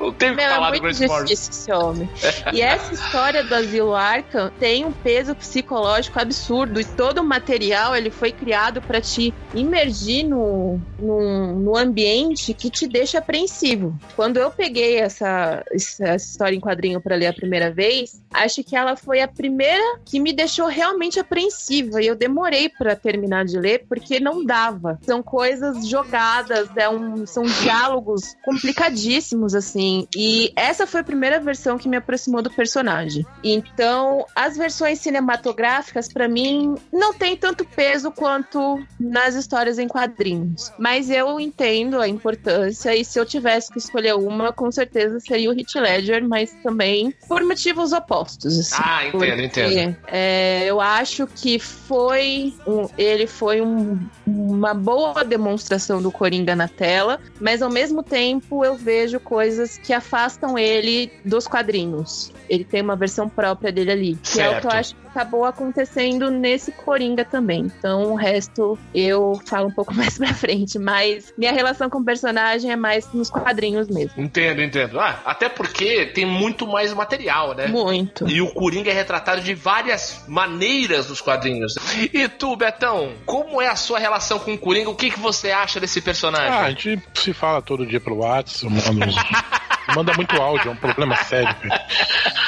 não 0.00 0.12
tenho 0.12 0.32
o 0.32 0.36
que 0.36 0.42
Meu, 0.42 0.50
falar 0.50 0.74
é 0.74 0.78
do 0.78 0.82
muito 0.82 0.82
Grant 0.82 0.96
difícil 0.96 1.08
Morrison. 1.14 1.50
esse 1.52 1.72
homem. 1.72 2.10
E 2.52 2.60
essa 2.60 2.92
história 2.92 3.44
do 3.44 3.54
Asilo 3.54 3.94
Arkham 3.94 4.50
tem 4.58 4.84
um 4.84 4.90
peso 4.90 5.32
psicológico 5.36 6.18
absurdo. 6.18 6.80
E 6.80 6.84
todo 6.84 7.18
o 7.18 7.24
material 7.24 7.94
ele 7.94 8.10
foi 8.10 8.32
criado 8.32 8.82
para 8.82 9.00
te 9.00 9.32
imergir 9.54 10.26
no, 10.26 10.80
no, 10.98 11.52
no 11.54 11.76
ambiente 11.76 12.15
que 12.54 12.70
te 12.70 12.86
deixa 12.86 13.18
apreensivo. 13.18 13.98
Quando 14.14 14.38
eu 14.38 14.50
peguei 14.50 14.96
essa, 14.98 15.64
essa 15.70 16.14
história 16.14 16.56
em 16.56 16.60
quadrinho 16.60 17.00
para 17.00 17.16
ler 17.16 17.26
a 17.26 17.32
primeira 17.32 17.70
vez, 17.70 18.22
acho 18.32 18.62
que 18.62 18.76
ela 18.76 18.96
foi 18.96 19.20
a 19.20 19.28
primeira 19.28 19.98
que 20.04 20.20
me 20.20 20.32
deixou 20.32 20.66
realmente 20.66 21.18
apreensiva. 21.18 22.02
E 22.02 22.06
eu 22.06 22.16
demorei 22.16 22.68
para 22.68 22.96
terminar 22.96 23.44
de 23.44 23.58
ler 23.58 23.86
porque 23.88 24.20
não 24.20 24.44
dava. 24.44 24.98
São 25.02 25.22
coisas 25.22 25.86
jogadas, 25.88 26.68
é 26.76 26.88
um, 26.88 27.26
são 27.26 27.44
diálogos 27.44 28.34
complicadíssimos, 28.44 29.54
assim. 29.54 30.06
E 30.16 30.52
essa 30.56 30.86
foi 30.86 31.00
a 31.00 31.04
primeira 31.04 31.40
versão 31.40 31.78
que 31.78 31.88
me 31.88 31.96
aproximou 31.96 32.42
do 32.42 32.50
personagem. 32.50 33.26
Então, 33.42 34.24
as 34.34 34.56
versões 34.56 35.00
cinematográficas, 35.00 36.12
para 36.12 36.28
mim, 36.28 36.74
não 36.92 37.12
tem 37.12 37.36
tanto 37.36 37.64
peso 37.64 38.10
quanto 38.10 38.82
nas 38.98 39.34
histórias 39.34 39.78
em 39.78 39.88
quadrinhos. 39.88 40.72
Mas 40.78 41.10
eu 41.10 41.38
entendo 41.40 42.00
a 42.06 42.08
importância, 42.08 42.94
e 42.94 43.04
se 43.04 43.18
eu 43.18 43.26
tivesse 43.26 43.70
que 43.72 43.78
escolher 43.78 44.14
uma, 44.14 44.52
com 44.52 44.70
certeza 44.70 45.18
seria 45.20 45.50
o 45.50 45.52
Heath 45.52 45.74
Ledger, 45.76 46.26
mas 46.26 46.54
também 46.62 47.12
por 47.28 47.42
motivos 47.44 47.92
opostos. 47.92 48.58
assim. 48.58 48.82
Ah, 48.84 49.06
entendo, 49.06 49.18
Porque, 49.42 49.44
entendo. 49.44 49.96
é, 50.06 50.64
eu 50.64 50.80
acho 50.80 51.26
que 51.26 51.58
foi 51.58 52.52
um- 52.66 52.88
ele 52.96 53.26
foi 53.26 53.60
um- 53.60 53.98
uma 54.26 54.72
boa 54.74 55.24
demonstração 55.24 56.00
do 56.00 56.10
Coringa 56.10 56.54
na 56.56 56.68
tela, 56.68 57.18
mas 57.40 57.62
ao 57.62 57.70
mesmo 57.70 58.02
tempo 58.02 58.64
eu 58.64 58.76
vejo 58.76 59.18
coisas 59.20 59.78
que 59.78 59.92
afastam 59.92 60.58
ele 60.58 61.10
dos 61.24 61.46
quadrinhos. 61.46 62.30
Ele 62.48 62.64
tem 62.64 62.82
uma 62.82 62.96
versão 62.96 63.28
própria 63.28 63.72
dele 63.72 63.90
ali, 63.92 64.16
que 64.22 64.40
é 64.40 64.48
o 64.48 64.54
que 64.56 64.60
Certo. 64.62 64.64
eu 64.66 64.70
acho 64.70 64.94
acabou 65.16 65.44
acontecendo 65.46 66.30
nesse 66.30 66.70
Coringa 66.72 67.24
também. 67.24 67.60
Então 67.78 68.12
o 68.12 68.14
resto 68.14 68.78
eu 68.94 69.40
falo 69.46 69.68
um 69.68 69.72
pouco 69.72 69.92
mais 69.96 70.18
pra 70.18 70.34
frente, 70.34 70.78
mas 70.78 71.32
minha 71.38 71.52
relação 71.52 71.88
com 71.88 71.98
o 71.98 72.04
personagem 72.04 72.70
é 72.70 72.76
mais 72.76 73.10
nos 73.12 73.30
quadrinhos 73.30 73.88
mesmo. 73.88 74.22
Entendo, 74.22 74.62
entendo. 74.62 75.00
Ah, 75.00 75.20
até 75.24 75.48
porque 75.48 76.06
tem 76.06 76.26
muito 76.26 76.66
mais 76.66 76.92
material, 76.92 77.54
né? 77.54 77.66
Muito. 77.66 78.28
E 78.28 78.40
o 78.42 78.52
Coringa 78.52 78.90
é 78.90 78.94
retratado 78.94 79.40
de 79.40 79.54
várias 79.54 80.22
maneiras 80.28 81.08
nos 81.08 81.20
quadrinhos. 81.20 81.74
E 82.12 82.28
tu, 82.28 82.54
Betão, 82.56 83.12
como 83.24 83.60
é 83.62 83.68
a 83.68 83.76
sua 83.76 83.98
relação 83.98 84.38
com 84.38 84.52
o 84.52 84.58
Coringa? 84.58 84.90
O 84.90 84.94
que, 84.94 85.10
que 85.10 85.18
você 85.18 85.50
acha 85.50 85.80
desse 85.80 86.00
personagem? 86.00 86.48
Ah, 86.52 86.64
a 86.64 86.70
gente 86.70 87.00
se 87.14 87.32
fala 87.32 87.62
todo 87.62 87.86
dia 87.86 88.00
pelo 88.00 88.18
WhatsApp, 88.18 88.66
manda, 88.72 89.06
uns- 89.06 89.16
manda 89.94 90.12
muito 90.14 90.40
áudio, 90.40 90.68
é 90.68 90.72
um 90.72 90.76
problema 90.76 91.16
sério. 91.24 91.54
cara. 91.54 91.86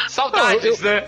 Saudades, 0.08 0.80
né? 0.80 1.04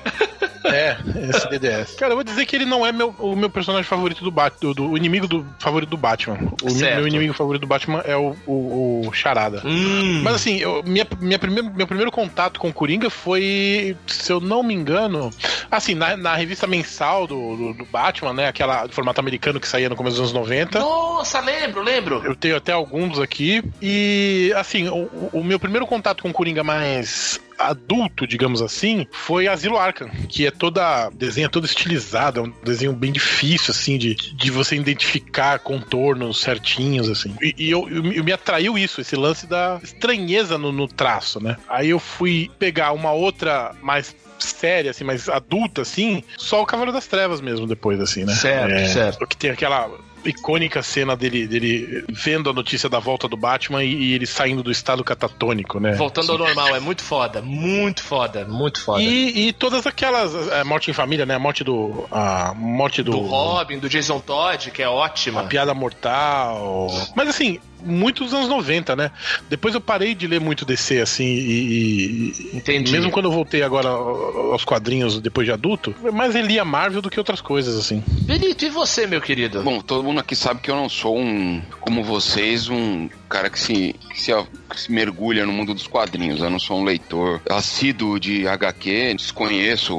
É, 0.64 0.96
esse 1.30 1.48
DDS. 1.48 1.94
Cara, 1.94 2.12
eu 2.12 2.16
vou 2.16 2.24
dizer 2.24 2.44
que 2.44 2.54
ele 2.54 2.66
não 2.66 2.84
é 2.84 2.92
meu, 2.92 3.14
o 3.18 3.34
meu 3.34 3.48
personagem 3.48 3.84
favorito 3.84 4.22
do 4.22 4.30
Batman, 4.30 4.58
do, 4.60 4.74
do- 4.74 4.90
o 4.90 4.96
inimigo 4.96 5.26
do, 5.26 5.44
favorito 5.58 5.88
do 5.88 5.96
Batman. 5.96 6.38
O 6.62 6.70
Certo. 6.70 6.96
meu 6.96 7.08
inimigo 7.08 7.32
favorito 7.32 7.62
do 7.62 7.66
Batman 7.66 8.00
é 8.04 8.14
o, 8.16 8.36
o, 8.46 9.06
o 9.08 9.12
Charada. 9.12 9.62
Hum. 9.64 10.20
Mas 10.22 10.34
assim, 10.34 10.58
eu- 10.58 10.82
minha, 10.84 11.06
minha 11.18 11.38
primeiro, 11.38 11.70
meu 11.74 11.86
primeiro 11.86 12.10
contato 12.12 12.60
com 12.60 12.68
o 12.68 12.72
Coringa 12.72 13.08
foi, 13.08 13.96
se 14.06 14.30
eu 14.30 14.38
não 14.38 14.62
me 14.62 14.74
engano, 14.74 15.30
assim, 15.70 15.94
na, 15.94 16.16
na 16.16 16.34
revista 16.36 16.66
mensal 16.66 17.26
do, 17.26 17.56
do, 17.56 17.74
do 17.74 17.84
Batman, 17.86 18.34
né? 18.34 18.46
Aquela 18.48 18.86
do 18.86 18.92
formato 18.92 19.18
americano 19.20 19.58
que 19.58 19.66
saía 19.66 19.88
no 19.88 19.96
começo 19.96 20.16
dos 20.20 20.30
anos 20.30 20.48
90. 20.48 20.78
Nossa, 20.78 21.40
lembro, 21.40 21.82
lembro. 21.82 22.22
Eu 22.24 22.36
tenho 22.36 22.56
até 22.56 22.72
alguns 22.72 23.18
aqui. 23.18 23.62
E, 23.80 24.52
assim, 24.56 24.88
o- 24.88 25.08
o 25.32 25.42
meu 25.42 25.58
primeiro 25.58 25.86
contato 25.86 26.19
com 26.20 26.30
o 26.30 26.32
Coringa 26.32 26.62
mais 26.64 27.40
adulto, 27.58 28.26
digamos 28.26 28.62
assim, 28.62 29.06
foi 29.12 29.46
Asilo 29.46 29.76
Arkham, 29.76 30.08
que 30.28 30.46
é 30.46 30.50
toda 30.50 31.10
desenho 31.10 31.44
é 31.44 31.48
todo 31.48 31.66
estilizado, 31.66 32.40
é 32.40 32.42
um 32.44 32.52
desenho 32.64 32.92
bem 32.94 33.12
difícil 33.12 33.70
assim 33.72 33.98
de, 33.98 34.14
de 34.14 34.50
você 34.50 34.76
identificar 34.76 35.58
contornos 35.58 36.40
certinhos 36.40 37.08
assim. 37.10 37.34
E, 37.42 37.54
e 37.58 37.70
eu, 37.70 37.86
eu, 37.90 38.02
me- 38.02 38.16
eu 38.16 38.24
me 38.24 38.32
atraiu 38.32 38.78
isso, 38.78 39.00
esse 39.02 39.14
lance 39.14 39.46
da 39.46 39.78
estranheza 39.82 40.56
no, 40.56 40.72
no 40.72 40.88
traço, 40.88 41.38
né? 41.42 41.56
Aí 41.68 41.90
eu 41.90 41.98
fui 41.98 42.50
pegar 42.58 42.92
uma 42.92 43.12
outra 43.12 43.72
mais 43.82 44.16
séria, 44.38 44.90
assim, 44.90 45.04
mais 45.04 45.28
adulta, 45.28 45.82
assim, 45.82 46.24
só 46.38 46.62
o 46.62 46.66
Cavaleiro 46.66 46.94
das 46.94 47.06
Trevas 47.06 47.42
mesmo, 47.42 47.66
depois, 47.66 48.00
assim, 48.00 48.24
né? 48.24 48.34
Certo, 48.34 48.72
É, 48.72 48.86
certo. 48.88 49.26
Que 49.26 49.36
tem 49.36 49.50
aquela 49.50 49.90
icônica 50.24 50.82
cena 50.82 51.16
dele, 51.16 51.46
dele 51.46 52.04
vendo 52.08 52.50
a 52.50 52.52
notícia 52.52 52.88
da 52.88 52.98
volta 52.98 53.28
do 53.28 53.36
Batman 53.36 53.82
e, 53.84 53.94
e 53.94 54.14
ele 54.14 54.26
saindo 54.26 54.62
do 54.62 54.70
estado 54.70 55.02
catatônico, 55.04 55.80
né? 55.80 55.92
Voltando 55.92 56.32
ao 56.32 56.38
normal, 56.38 56.74
é 56.74 56.80
muito 56.80 57.02
foda, 57.02 57.42
muito 57.42 58.02
foda, 58.02 58.44
muito 58.44 58.80
foda. 58.80 59.02
E, 59.02 59.48
e 59.48 59.52
todas 59.52 59.86
aquelas. 59.86 60.34
é, 60.50 60.64
morte 60.64 60.90
em 60.90 60.94
família, 60.94 61.26
né? 61.26 61.34
A 61.34 61.38
morte 61.38 61.64
do. 61.64 62.06
A 62.10 62.54
morte 62.54 63.02
do. 63.02 63.12
Do 63.12 63.20
Robin, 63.20 63.78
do 63.78 63.88
Jason 63.88 64.20
Todd, 64.20 64.70
que 64.70 64.82
é 64.82 64.86
a 64.86 64.90
ótima. 64.90 65.44
piada 65.44 65.74
mortal. 65.74 66.88
Mas 67.14 67.28
assim, 67.28 67.58
muito 67.82 68.24
dos 68.24 68.34
anos 68.34 68.48
90, 68.48 68.94
né? 68.96 69.10
Depois 69.48 69.74
eu 69.74 69.80
parei 69.80 70.14
de 70.14 70.26
ler 70.26 70.40
muito 70.40 70.64
DC, 70.64 71.00
assim, 71.00 71.24
e. 71.24 72.32
e- 72.52 72.56
Entendi. 72.56 72.92
Mesmo 72.92 73.10
quando 73.10 73.26
eu 73.26 73.32
voltei 73.32 73.62
agora 73.62 73.88
aos 73.88 74.64
quadrinhos 74.64 75.20
depois 75.20 75.46
de 75.46 75.52
adulto, 75.52 75.94
eu 76.02 76.12
mais 76.12 76.34
relia 76.34 76.64
Marvel 76.64 77.00
do 77.02 77.10
que 77.10 77.18
outras 77.18 77.40
coisas, 77.40 77.76
assim. 77.76 78.02
Benito, 78.22 78.64
e 78.64 78.70
você, 78.70 79.06
meu 79.06 79.20
querido? 79.20 79.62
Bom, 79.62 79.80
todo 79.80 80.02
mundo 80.04 80.20
aqui 80.20 80.34
sabe 80.36 80.60
que 80.60 80.70
eu 80.70 80.76
não 80.76 80.88
sou 80.88 81.18
um, 81.18 81.62
como 81.80 82.02
vocês, 82.04 82.68
um 82.68 83.08
cara 83.28 83.48
que 83.48 83.58
se, 83.58 83.94
que 84.12 84.20
se, 84.20 84.32
que 84.70 84.80
se 84.80 84.92
mergulha 84.92 85.46
no 85.46 85.52
mundo 85.52 85.72
dos 85.74 85.86
quadrinhos. 85.86 86.40
Eu 86.40 86.50
não 86.50 86.58
sou 86.58 86.80
um 86.80 86.84
leitor 86.84 87.40
assíduo 87.48 88.18
de 88.18 88.46
HQ, 88.46 89.14
desconheço 89.16 89.94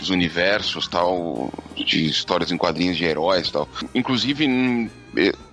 os 0.00 0.10
universos 0.10 0.88
tal, 0.88 1.52
de 1.76 2.06
histórias 2.06 2.50
em 2.50 2.56
quadrinhos 2.56 2.96
de 2.96 3.04
heróis 3.04 3.50
tal. 3.50 3.68
Inclusive, 3.94 4.44
eu 4.44 4.90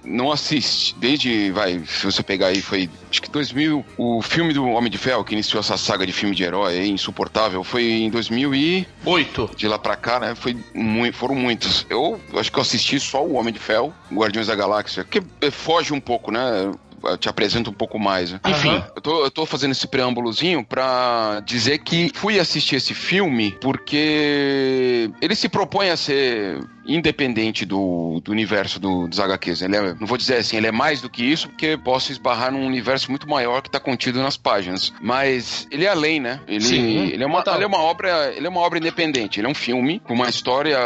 não 0.04 0.32
assisti, 0.32 0.96
desde, 0.98 1.52
vai, 1.52 1.82
se 1.86 2.06
você 2.06 2.24
pegar 2.24 2.48
aí, 2.48 2.62
foi, 2.62 2.90
acho 3.12 3.22
que 3.22 3.30
2000, 3.30 3.86
o 3.98 4.22
filme 4.22 4.54
do 4.54 4.66
Homem 4.68 4.90
de 4.90 4.98
Ferro, 4.98 5.24
que 5.24 5.34
iniciou 5.34 5.60
essa 5.60 5.78
saga 5.78 6.06
de 6.06 6.12
filme 6.12 6.36
de 6.36 6.44
herói 6.44 6.88
insuportável, 6.88 7.64
foi 7.64 7.84
em 7.84 8.10
2000 8.10 8.56
e 8.56 8.88
Oito. 9.06 9.50
de 9.56 9.68
lá 9.68 9.78
pra 9.78 9.96
cá, 9.96 10.20
né? 10.20 10.36
Foi 10.36 10.58
muito, 10.74 11.16
foram 11.18 11.36
muitos. 11.36 11.86
Eu 11.90 12.20
acho 12.36 12.52
que 12.52 12.58
eu 12.58 12.62
assisti 12.62 13.00
só 13.00 13.24
o 13.24 13.34
Homem 13.34 13.54
de 13.54 13.60
Ferro, 13.60 13.94
Guardiões 14.12 14.48
da 14.48 14.56
Galáxia, 14.56 15.04
que 15.04 15.22
foge 15.52 15.94
um 15.94 16.00
pouco, 16.00 16.32
né? 16.32 16.72
Te 17.18 17.30
apresento 17.30 17.70
um 17.70 17.74
pouco 17.74 17.98
mais. 17.98 18.34
né? 18.34 18.42
Enfim, 18.46 18.84
eu, 18.94 19.02
tô, 19.02 19.24
eu 19.24 19.32
tô 19.32 19.46
fazendo 19.46 19.72
esse 19.72 19.88
preâmbulozinho 19.88 20.66
pra 20.66 21.42
dizer 21.46 21.78
que 21.80 22.12
fui 22.14 22.38
assistir 22.38 22.76
esse 22.76 22.94
filme 22.94 23.56
porque 23.62 25.10
ele 25.22 25.34
se 25.34 25.48
propõe 25.48 25.92
a 25.92 25.96
ser 25.96 26.60
independente 26.96 27.66
do, 27.66 28.20
do 28.24 28.32
universo 28.32 28.80
do, 28.80 29.08
dos 29.08 29.20
HQs. 29.20 29.62
Ele 29.62 29.76
é, 29.76 29.94
não 30.00 30.08
vou 30.08 30.18
dizer 30.18 30.38
assim, 30.38 30.58
ele 30.58 30.68
é 30.68 30.72
mais 30.72 31.02
do 31.02 31.10
que 31.10 31.24
isso, 31.24 31.48
porque 31.50 31.78
posso 31.78 32.12
esbarrar 32.12 32.52
num 32.52 32.66
universo 32.66 33.10
muito 33.10 33.30
maior 33.30 33.62
que 33.62 33.68
está 33.68 33.80
contido 33.80 34.22
nas 34.22 34.36
páginas. 34.36 34.92
Mas 35.02 35.68
ele 35.72 35.86
é 35.86 35.90
além, 35.90 36.20
né? 36.20 36.42
Ele, 36.48 36.62
Sim, 36.62 37.08
ele, 37.10 37.24
é 37.24 37.28
uma, 37.28 37.44
ele 37.54 37.64
é 37.64 37.68
uma 37.68 37.80
obra, 37.80 38.34
ele 38.36 38.48
é 38.48 38.50
uma 38.50 38.62
obra 38.62 38.80
independente. 38.80 39.40
Ele 39.40 39.48
é 39.48 39.50
um 39.50 39.56
filme 39.56 40.00
com 40.00 40.14
uma 40.14 40.28
história, 40.28 40.78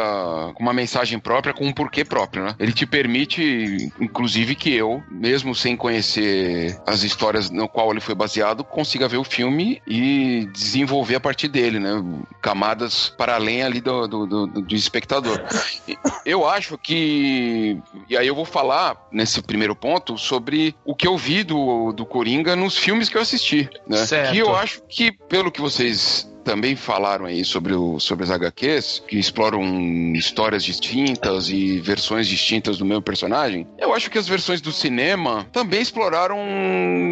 com 0.54 0.62
uma 0.62 0.74
mensagem 0.74 1.18
própria, 1.20 1.54
com 1.54 1.66
um 1.66 1.74
porquê 1.74 2.04
próprio, 2.04 2.44
né? 2.44 2.56
Ele 2.60 2.74
te 2.74 2.86
permite, 2.86 3.92
inclusive, 4.00 4.56
que 4.56 4.74
eu, 4.74 5.02
mesmo 5.10 5.56
sem 5.56 5.76
conhecer 5.76 6.78
as 6.86 7.04
histórias 7.04 7.50
no 7.50 7.68
qual 7.68 7.92
ele 7.92 8.02
foi 8.02 8.16
baseado, 8.16 8.64
consiga 8.64 9.08
ver 9.08 9.18
o 9.18 9.24
filme 9.24 9.82
e 9.88 10.50
desenvolver 10.52 11.16
a 11.16 11.20
partir 11.20 11.48
dele, 11.48 11.80
né? 11.80 12.04
Camadas 12.42 13.10
para 13.10 13.36
além 13.36 13.64
ali 13.64 13.80
do, 13.80 14.08
do, 14.08 14.26
do, 14.26 14.48
do 14.48 14.76
espectador. 14.76 15.42
Eu 16.26 16.48
acho 16.48 16.78
que. 16.78 17.80
E 18.10 18.18
aí 18.18 18.28
eu 18.28 18.36
vou 18.36 18.46
falar, 18.46 19.08
nesse 19.12 19.42
primeiro 19.42 19.76
ponto, 19.76 20.18
sobre 20.18 20.76
o 20.86 20.96
que 20.96 21.08
eu 21.08 21.18
vi 21.18 21.44
do, 21.44 21.92
do 21.92 22.06
Coringa 22.06 22.56
nos 22.56 22.78
filmes 22.78 23.10
que 23.10 23.18
eu 23.18 23.22
assisti. 23.22 23.70
Né? 23.88 23.98
Certo. 24.06 24.32
Que 24.32 24.40
eu 24.40 24.56
acho 24.56 24.82
que, 24.88 25.12
pelo 25.12 25.52
que 25.52 25.62
vocês 25.62 26.33
também 26.44 26.76
falaram 26.76 27.26
aí 27.26 27.44
sobre, 27.44 27.74
o, 27.74 28.00
sobre 28.00 28.24
as 28.24 28.32
HQs, 28.32 29.04
que 29.08 29.18
exploram 29.18 29.64
histórias 30.14 30.64
distintas 30.64 31.50
e 31.50 31.80
versões 31.80 32.28
distintas 32.28 32.78
do 32.78 32.86
mesmo 32.86 33.02
personagem, 33.02 33.68
eu 33.78 33.94
acho 33.94 34.10
que 34.10 34.18
as 34.18 34.28
versões 34.28 34.62
do 34.62 34.72
cinema 34.72 35.46
também 35.52 35.82
exploraram 35.82 36.38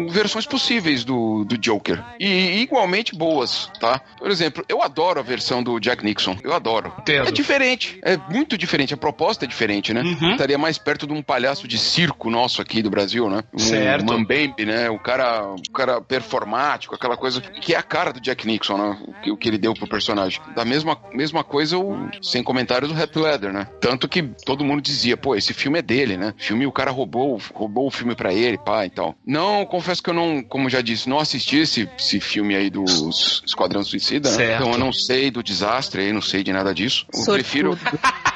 versões 0.08 0.46
possíveis 0.46 1.04
do, 1.04 1.44
do 1.44 1.56
Joker. 1.56 2.02
E 2.18 2.62
igualmente 2.62 3.14
boas, 3.14 3.70
tá? 3.80 4.00
Por 4.18 4.30
exemplo, 4.30 4.64
eu 4.68 4.82
adoro 4.82 5.20
a 5.20 5.22
versão 5.22 5.62
do 5.62 5.78
Jack 5.80 6.04
Nixon. 6.04 6.36
Eu 6.42 6.52
adoro. 6.52 6.92
Entendo. 6.98 7.28
É 7.28 7.30
diferente. 7.30 7.98
É 8.02 8.16
muito 8.16 8.56
diferente. 8.58 8.94
A 8.94 8.96
proposta 8.96 9.44
é 9.44 9.48
diferente, 9.48 9.92
né? 9.92 10.02
Uhum. 10.02 10.32
Estaria 10.32 10.58
mais 10.58 10.78
perto 10.78 11.06
de 11.06 11.12
um 11.12 11.22
palhaço 11.22 11.66
de 11.66 11.78
circo 11.78 12.30
nosso 12.30 12.60
aqui 12.60 12.82
do 12.82 12.90
Brasil, 12.90 13.28
né? 13.28 13.42
Um 13.52 13.58
Certo. 13.58 14.04
Mambembe, 14.04 14.64
né? 14.64 14.90
O 14.90 14.98
cara, 14.98 15.46
o 15.54 15.70
cara 15.72 16.00
performático, 16.00 16.94
aquela 16.94 17.16
coisa 17.16 17.40
que 17.40 17.74
é 17.74 17.78
a 17.78 17.82
cara 17.82 18.12
do 18.12 18.20
Jack 18.20 18.46
Nixon, 18.46 18.76
né? 18.76 18.98
O 19.30 19.36
que- 19.36 19.48
ele 19.48 19.58
deu 19.58 19.74
pro 19.74 19.86
personagem. 19.86 20.40
Da 20.56 20.64
mesma, 20.64 20.98
mesma 21.12 21.44
coisa, 21.44 21.78
o, 21.78 22.08
sem 22.22 22.42
comentários, 22.42 22.90
o 22.90 22.94
Heath 22.98 23.16
Ledger, 23.16 23.52
né? 23.52 23.68
Tanto 23.80 24.08
que 24.08 24.22
todo 24.44 24.64
mundo 24.64 24.80
dizia, 24.80 25.16
pô, 25.16 25.34
esse 25.36 25.52
filme 25.52 25.78
é 25.78 25.82
dele, 25.82 26.16
né? 26.16 26.34
O 26.38 26.42
filme, 26.42 26.66
o 26.66 26.72
cara 26.72 26.90
roubou, 26.90 27.38
roubou 27.54 27.86
o 27.86 27.90
filme 27.90 28.14
pra 28.14 28.32
ele, 28.32 28.56
pá, 28.58 28.86
e 28.86 28.90
tal. 28.90 29.14
Não, 29.26 29.64
confesso 29.66 30.02
que 30.02 30.10
eu 30.10 30.14
não, 30.14 30.42
como 30.42 30.68
já 30.70 30.80
disse, 30.80 31.08
não 31.08 31.18
assisti 31.18 31.58
esse, 31.58 31.88
esse 31.98 32.18
filme 32.20 32.56
aí 32.56 32.70
dos 32.70 33.42
Esquadrão 33.46 33.84
Suicida, 33.84 34.30
né? 34.30 34.36
Então 34.56 34.72
eu 34.72 34.78
não 34.78 34.92
sei 34.92 35.30
do 35.30 35.42
desastre 35.42 36.02
aí, 36.02 36.12
não 36.12 36.22
sei 36.22 36.42
de 36.42 36.52
nada 36.52 36.74
disso. 36.74 37.06
Eu 37.12 37.20
prefiro, 37.34 37.78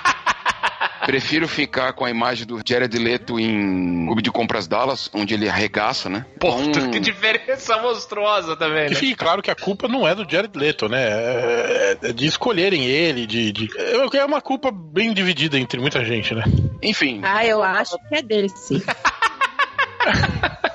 Prefiro 1.07 1.47
ficar 1.47 1.93
com 1.93 2.05
a 2.05 2.11
imagem 2.11 2.47
do 2.47 2.61
Jared 2.67 2.99
Leto 2.99 3.39
em 3.39 4.07
Clube 4.07 4.23
de 4.23 4.31
Compras 4.31 4.67
Dallas, 4.67 5.09
onde 5.15 5.35
ele 5.35 5.49
arregaça, 5.49 6.11
né? 6.11 6.27
Pô, 6.39 6.59
Então, 6.61 6.91
que 6.91 6.99
diferença 6.99 7.81
monstruosa 7.81 8.57
também, 8.57 8.89
né? 8.91 8.95
fique 8.97 9.15
claro 9.15 9.41
que 9.41 9.51
a 9.51 9.55
culpa 9.55 9.87
não 9.87 10.07
é 10.07 10.15
do 10.15 10.29
Jared 10.29 10.59
Leto, 10.59 10.89
né? 10.89 11.07
É 11.09 11.97
é 12.03 12.13
de 12.13 12.27
escolherem 12.27 12.85
ele, 12.85 13.27
de, 13.27 13.53
de... 13.53 13.69
É 14.17 14.25
uma 14.25 14.41
culpa 14.41 14.71
bem 14.73 15.13
dividida 15.13 15.59
entre 15.59 15.81
muita 15.81 16.05
gente, 16.05 16.35
né? 16.35 16.43
Enfim, 16.83 17.21
Ah, 17.23 17.47
eu 17.47 17.63
acho 17.63 17.97
que 18.09 18.17
é 18.17 18.23
dele, 18.23 18.49
sim. 18.49 18.83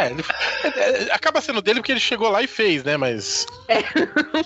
É, 0.00 0.10
ele- 0.10 0.24
é, 0.64 1.02
é, 1.08 1.12
acaba 1.12 1.40
sendo 1.40 1.60
dele 1.62 1.80
porque 1.80 1.92
ele 1.92 2.00
chegou 2.00 2.28
lá 2.28 2.42
e 2.42 2.46
fez, 2.46 2.82
né? 2.84 2.96
Mas 2.96 3.46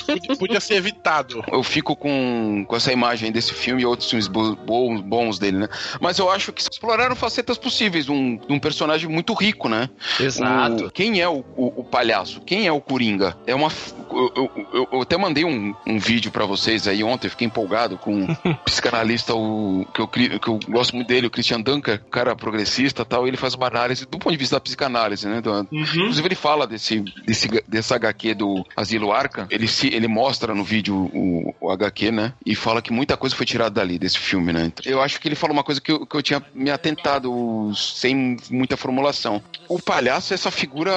podia, 0.06 0.36
podia 0.36 0.60
ser 0.60 0.74
evitado. 0.74 1.42
eu 1.50 1.62
fico 1.62 1.96
com, 1.96 2.64
com 2.66 2.76
essa 2.76 2.92
imagem 2.92 3.30
desse 3.32 3.52
filme 3.54 3.82
e 3.82 3.86
outros 3.86 4.08
filmes 4.08 4.28
bo- 4.28 4.56
bons, 4.56 5.00
bons 5.00 5.38
dele, 5.38 5.58
né? 5.58 5.68
Mas 6.00 6.18
eu 6.18 6.30
acho 6.30 6.52
que 6.52 6.60
exploraram 6.62 7.14
facetas 7.16 7.58
possíveis 7.58 8.04
de 8.06 8.12
um, 8.12 8.38
um 8.48 8.58
personagem 8.58 9.08
muito 9.08 9.32
rico, 9.34 9.68
né? 9.68 9.88
Exato. 10.20 10.86
O- 10.86 10.90
quem 10.90 11.20
é 11.20 11.28
o, 11.28 11.44
o- 11.56 11.80
o 11.80 11.84
palhaço? 11.84 12.40
Quem 12.40 12.66
é 12.66 12.72
o 12.72 12.80
Coringa? 12.80 13.36
É 13.46 13.54
uma. 13.54 13.68
Eu, 14.10 14.32
eu- 14.36 14.68
eu- 14.72 14.88
eu 14.92 15.00
até 15.02 15.16
mandei 15.16 15.44
um, 15.44 15.74
um 15.86 15.98
vídeo 15.98 16.30
pra 16.30 16.44
vocês 16.46 16.86
aí 16.86 17.02
ontem, 17.02 17.28
fiquei 17.28 17.46
empolgado 17.46 17.96
com 17.98 18.24
o 18.24 18.26
psicanalista, 18.64 19.34
o, 19.34 19.86
que, 19.94 20.00
eu, 20.00 20.08
que 20.08 20.48
eu 20.48 20.58
gosto 20.68 20.94
muito 20.94 21.08
dele, 21.08 21.26
o 21.26 21.30
Christian 21.30 21.60
Dunker, 21.60 22.00
cara 22.10 22.34
progressista 22.36 23.02
e 23.02 23.04
tal. 23.04 23.26
Ele 23.26 23.36
faz 23.36 23.54
uma 23.54 23.66
análise 23.66 24.04
do 24.06 24.18
ponto 24.18 24.30
de 24.32 24.36
vista 24.38 24.56
da 24.56 24.60
psicanálise, 24.60 25.26
né? 25.26 25.40
Do- 25.40 25.53
Inclusive, 25.70 26.26
ele 26.28 26.34
fala 26.34 26.66
desse, 26.66 27.00
desse, 27.26 27.48
dessa 27.68 27.96
HQ 27.96 28.34
do 28.34 28.64
Asilo 28.76 29.12
Arca. 29.12 29.46
Ele, 29.50 29.68
se, 29.68 29.88
ele 29.88 30.08
mostra 30.08 30.54
no 30.54 30.64
vídeo 30.64 30.94
o, 31.12 31.54
o 31.60 31.70
HQ, 31.70 32.10
né? 32.10 32.32
E 32.44 32.54
fala 32.54 32.80
que 32.82 32.92
muita 32.92 33.16
coisa 33.16 33.34
foi 33.36 33.46
tirada 33.46 33.70
dali, 33.70 33.98
desse 33.98 34.18
filme, 34.18 34.52
né? 34.52 34.72
Eu 34.84 35.00
acho 35.02 35.20
que 35.20 35.28
ele 35.28 35.34
fala 35.34 35.52
uma 35.52 35.64
coisa 35.64 35.80
que 35.80 35.92
eu, 35.92 36.06
que 36.06 36.16
eu 36.16 36.22
tinha 36.22 36.42
me 36.54 36.70
atentado 36.70 37.72
sem 37.74 38.36
muita 38.50 38.76
formulação. 38.76 39.42
O 39.68 39.80
palhaço 39.80 40.32
é 40.32 40.34
essa 40.34 40.50
figura 40.50 40.92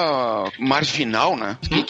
marginal, 0.59 1.35
né? 1.37 1.57
Quem, 1.69 1.83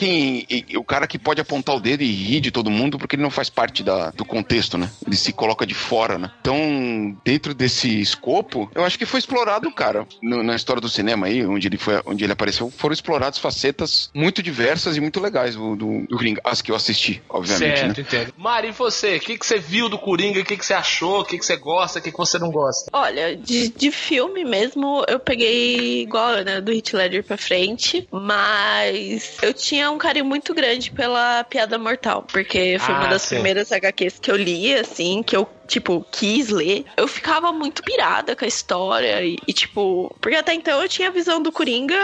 quem- 0.46 0.78
o 0.78 0.84
cara 0.84 1.08
que 1.08 1.18
pode 1.18 1.41
apontar 1.41 1.76
o 1.76 1.80
dedo 1.80 2.04
e 2.04 2.12
rir 2.12 2.39
de 2.39 2.52
todo 2.52 2.70
mundo 2.70 2.98
porque 2.98 3.15
ele 3.15 3.24
não 3.24 3.30
faz 3.32 3.50
parte 3.50 3.84
da, 3.84 4.12
do 4.12 4.24
contexto, 4.26 4.78
né? 4.78 4.89
Ele 5.06 5.15
se 5.15 5.34
coloca 5.34 5.65
de 5.65 5.74
fora, 5.74 6.18
né? 6.18 6.32
Então, 6.41 7.15
dentro 7.24 7.54
desse 7.54 8.00
escopo, 8.00 8.70
eu 8.76 8.84
acho 8.84 8.98
que 8.98 9.06
foi 9.06 9.20
explorado, 9.20 9.72
cara, 9.72 10.08
no- 10.22 10.44
na 10.44 10.56
história 10.56 10.82
do 10.82 10.89
cinema 10.89 11.28
aí, 11.28 11.46
onde 11.46 11.68
ele, 11.68 11.78
foi, 11.78 12.02
onde 12.06 12.24
ele 12.24 12.34
apareceu, 12.34 12.47
foram 12.52 12.94
exploradas 12.94 13.40
facetas 13.40 14.10
muito 14.14 14.44
diversas 14.44 14.96
e 14.96 15.02
muito 15.02 15.20
legais 15.20 15.56
do, 15.56 15.76
do, 15.76 16.06
do 16.08 16.16
Coringa. 16.18 16.42
As 16.44 16.62
que 16.62 16.72
eu 16.72 16.76
assisti, 16.76 17.22
obviamente, 17.28 17.82
né? 17.82 17.94
Certo, 17.94 18.02
entendo. 18.02 18.34
Mari, 18.38 18.68
e 18.70 18.72
você? 18.72 19.18
O 19.18 19.20
que, 19.20 19.38
que 19.38 19.46
você 19.46 19.58
viu 19.58 19.90
do 19.90 19.98
Coringa? 19.98 20.40
O 20.40 20.46
que, 20.46 20.56
que 20.56 20.66
você 20.66 20.74
achou? 20.74 21.22
O 21.22 21.26
que, 21.26 21.38
que 21.38 21.46
você 21.46 21.56
gosta? 21.56 22.00
O 22.00 22.02
que, 22.02 22.12
que 22.12 22.18
você 22.18 22.38
não 22.38 22.52
gosta? 22.52 22.90
Olha, 22.94 23.36
de, 23.36 23.70
de 23.70 23.92
filme 23.92 24.46
mesmo, 24.46 25.04
eu 25.08 25.20
peguei 25.20 26.02
igual 26.02 26.28
Ana, 26.30 26.62
do 26.62 26.72
Hit 26.72 26.96
Ledger 26.96 27.24
pra 27.24 27.38
frente, 27.38 28.08
mas 28.12 29.38
eu 29.42 29.54
tinha 29.54 29.90
um 29.90 29.98
carinho 29.98 30.26
muito 30.26 30.54
grande 30.54 30.92
pela 30.92 31.44
Piada 31.44 31.78
Mortal, 31.78 32.24
porque 32.32 32.78
foi 32.80 32.94
Ah, 32.94 33.00
uma 33.00 33.08
das 33.08 33.24
sim. 33.24 33.36
primeiras 33.36 33.72
HQs 33.72 34.20
que 34.20 34.30
eu 34.32 34.36
li, 34.36 34.74
assim, 34.76 35.24
que 35.24 35.36
eu, 35.36 35.48
tipo, 35.67 36.06
quis 36.12 36.49
ler. 36.49 36.86
Eu 36.95 37.08
ficava 37.08 37.51
muito 37.51 37.84
pirada 37.84 38.36
com 38.36 38.45
a 38.45 38.47
história 38.47 39.23
e, 39.23 39.38
e, 39.47 39.53
tipo, 39.53 40.15
porque 40.21 40.38
até 40.38 40.53
então 40.53 40.82
eu 40.82 40.89
tinha 40.89 41.10
a 41.10 41.12
visão 41.12 41.41
do 41.41 41.51
Coringa 41.51 41.95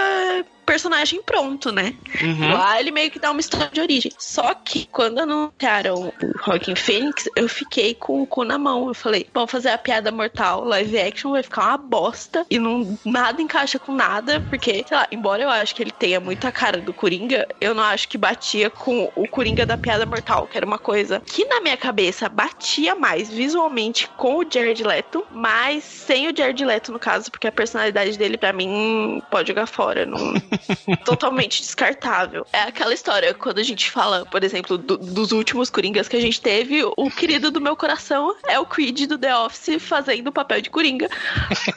personagem 0.65 1.21
pronto, 1.21 1.71
né? 1.71 1.93
Uhum. 2.21 2.53
Lá 2.53 2.79
ele 2.79 2.91
meio 2.91 3.11
que 3.11 3.19
dá 3.19 3.31
uma 3.31 3.39
história 3.39 3.69
de 3.71 3.81
origem. 3.81 4.11
Só 4.17 4.53
que 4.53 4.87
quando 4.91 5.19
anunciaram 5.19 6.07
o 6.07 6.13
Joaquin 6.45 6.75
Phoenix, 6.75 7.29
eu 7.35 7.47
fiquei 7.47 7.93
com 7.93 8.21
o 8.21 8.27
cu 8.27 8.43
na 8.43 8.57
mão. 8.57 8.87
Eu 8.87 8.93
falei, 8.93 9.27
vamos 9.33 9.51
fazer 9.51 9.69
a 9.69 9.77
piada 9.77 10.11
mortal 10.11 10.63
live 10.63 10.99
action, 10.99 11.31
vai 11.31 11.43
ficar 11.43 11.69
uma 11.69 11.77
bosta. 11.77 12.45
E 12.49 12.59
não, 12.59 12.97
nada 13.05 13.41
encaixa 13.41 13.77
com 13.77 13.93
nada, 13.93 14.41
porque, 14.49 14.83
sei 14.87 14.97
lá, 14.97 15.07
embora 15.11 15.43
eu 15.43 15.49
acho 15.49 15.75
que 15.75 15.83
ele 15.83 15.91
tenha 15.91 16.19
muita 16.19 16.51
cara 16.51 16.79
do 16.79 16.93
Coringa, 16.93 17.47
eu 17.59 17.73
não 17.73 17.83
acho 17.83 18.07
que 18.07 18.17
batia 18.17 18.69
com 18.69 19.11
o 19.15 19.27
Coringa 19.27 19.65
da 19.65 19.77
piada 19.77 20.05
mortal, 20.05 20.47
que 20.47 20.57
era 20.57 20.65
uma 20.65 20.79
coisa 20.79 21.21
que 21.25 21.45
na 21.45 21.61
minha 21.61 21.77
cabeça 21.77 22.29
batia 22.29 22.95
mais 22.95 23.29
visualmente 23.29 24.07
com 24.17 24.37
o 24.37 24.45
Jared 24.49 24.83
Leto, 24.83 25.25
mas 25.31 25.83
sem 25.83 26.29
o 26.29 26.35
Jared 26.35 26.63
Leto 26.63 26.91
no 26.91 26.99
caso, 26.99 27.31
porque 27.31 27.47
a 27.47 27.51
personalidade 27.51 28.17
dele 28.17 28.37
pra 28.37 28.53
mim 28.53 29.21
pode 29.29 29.49
jogar 29.49 29.65
fora. 29.65 30.05
Não, 30.05 30.33
totalmente 31.05 31.61
descartável. 31.61 32.45
É 32.53 32.61
aquela 32.61 32.93
história, 32.93 33.33
quando 33.33 33.59
a 33.59 33.63
gente 33.63 33.89
fala, 33.89 34.25
por 34.25 34.43
exemplo, 34.43 34.77
do- 34.77 34.97
dos 34.97 35.31
últimos 35.31 35.69
Coringas 35.69 36.07
que 36.07 36.15
a 36.15 36.21
gente 36.21 36.39
teve, 36.41 36.83
o 36.83 37.09
querido 37.11 37.51
do 37.51 37.61
meu 37.61 37.75
coração 37.75 38.35
é 38.47 38.59
o 38.59 38.65
Creed 38.65 39.07
do 39.07 39.17
The 39.17 39.35
Office 39.35 39.81
fazendo 39.81 40.27
o 40.27 40.31
papel 40.31 40.61
de 40.61 40.69
Coringa. 40.69 41.09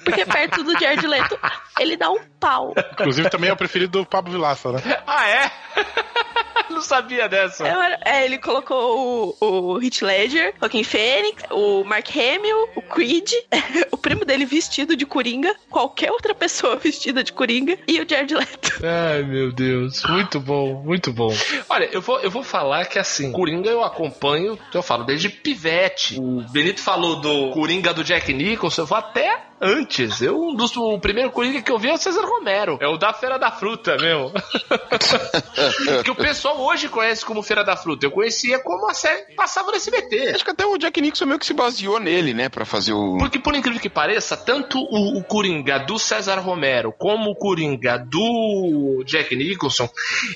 Porque 0.04 0.24
perto 0.24 0.62
do 0.62 0.78
Jared 0.78 1.06
Leto, 1.06 1.38
ele 1.78 1.96
dá 1.96 2.10
um 2.10 2.20
pau. 2.40 2.74
Inclusive, 2.92 3.28
também 3.30 3.50
é 3.50 3.52
o 3.52 3.56
preferido 3.56 4.00
do 4.00 4.06
Pablo 4.06 4.32
Vilaça, 4.32 4.72
né? 4.72 4.82
Ah, 5.06 5.28
é? 5.28 5.50
não 6.74 6.80
sabia 6.82 7.28
dessa. 7.28 7.66
Era- 7.66 7.98
É, 8.04 8.24
ele 8.24 8.38
colocou 8.38 9.36
o, 9.40 9.74
o 9.74 9.82
Heath 9.82 10.02
Ledger, 10.02 10.54
o 10.56 10.60
Joaquin 10.60 10.84
Phoenix, 10.84 11.42
o 11.50 11.84
Mark 11.84 12.08
Hamill, 12.10 12.68
o 12.76 12.82
Creed, 12.82 13.30
o 13.90 13.96
primo 13.96 14.24
dele 14.24 14.44
vestido 14.44 14.96
de 14.96 15.06
Coringa, 15.06 15.54
qualquer 15.70 16.10
outra 16.12 16.34
pessoa 16.34 16.76
vestida 16.82 17.22
de 17.24 17.32
Coringa 17.32 17.78
e 17.86 18.00
o 18.00 18.08
Jared 18.08 18.34
Leto. 18.34 18.80
Ai, 18.84 19.22
meu 19.22 19.52
Deus. 19.52 20.02
Muito 20.04 20.40
bom, 20.40 20.82
muito 20.84 21.12
bom. 21.12 21.32
Olha, 21.68 21.88
eu 21.92 22.00
vou, 22.00 22.18
eu 22.20 22.30
vou 22.30 22.42
falar 22.42 22.86
que 22.86 22.98
assim, 22.98 23.32
Coringa 23.32 23.70
eu 23.70 23.82
acompanho, 23.82 24.58
eu 24.72 24.82
falo, 24.82 25.04
desde 25.04 25.28
pivete. 25.28 26.18
O 26.20 26.42
Benito 26.50 26.80
falou 26.80 27.16
do 27.20 27.50
Coringa 27.52 27.92
do 27.94 28.04
Jack 28.04 28.32
Nicholson, 28.32 28.82
eu 28.82 28.86
vou 28.86 28.98
até 28.98 29.40
antes. 29.60 30.20
Eu, 30.20 30.40
um 30.40 30.54
dos, 30.54 30.76
o 30.76 30.98
primeiro 30.98 31.30
Coringa 31.30 31.62
que 31.62 31.70
eu 31.70 31.78
vi 31.78 31.88
é 31.88 31.94
o 31.94 31.98
César 31.98 32.24
Romero. 32.24 32.78
É 32.80 32.88
o 32.88 32.96
da 32.96 33.12
Feira 33.12 33.38
da 33.38 33.50
Fruta, 33.50 33.96
meu. 33.96 34.32
que 36.04 36.10
o 36.10 36.14
pessoal 36.14 36.60
hoje 36.60 36.88
conhece 36.88 37.24
como 37.24 37.42
Feira 37.42 37.64
da 37.64 37.76
Fruta. 37.76 38.06
Eu 38.06 38.10
conhecia 38.10 38.58
como 38.58 38.88
a 38.90 38.94
série 38.94 39.34
passava 39.34 39.70
no 39.70 39.76
SBT. 39.76 40.32
Acho 40.34 40.44
que 40.44 40.50
até 40.50 40.64
o 40.64 40.78
Jack 40.78 41.00
Nixon 41.00 41.26
meio 41.26 41.38
que 41.38 41.46
se 41.46 41.54
baseou 41.54 41.98
nele, 41.98 42.34
né, 42.34 42.48
pra 42.48 42.64
fazer 42.64 42.92
o. 42.92 43.16
Porque, 43.18 43.38
por 43.38 43.54
incrível 43.54 43.80
que 43.80 43.90
pareça, 43.90 44.36
tanto 44.36 44.78
o, 44.78 45.18
o 45.18 45.24
Coringa 45.24 45.78
do 45.78 45.98
César 45.98 46.38
Romero 46.38 46.92
como 46.92 47.30
o 47.30 47.36
Coringa 47.36 47.98
do 47.98 49.02
Jack 49.06 49.34
Nicholson, 49.34 49.88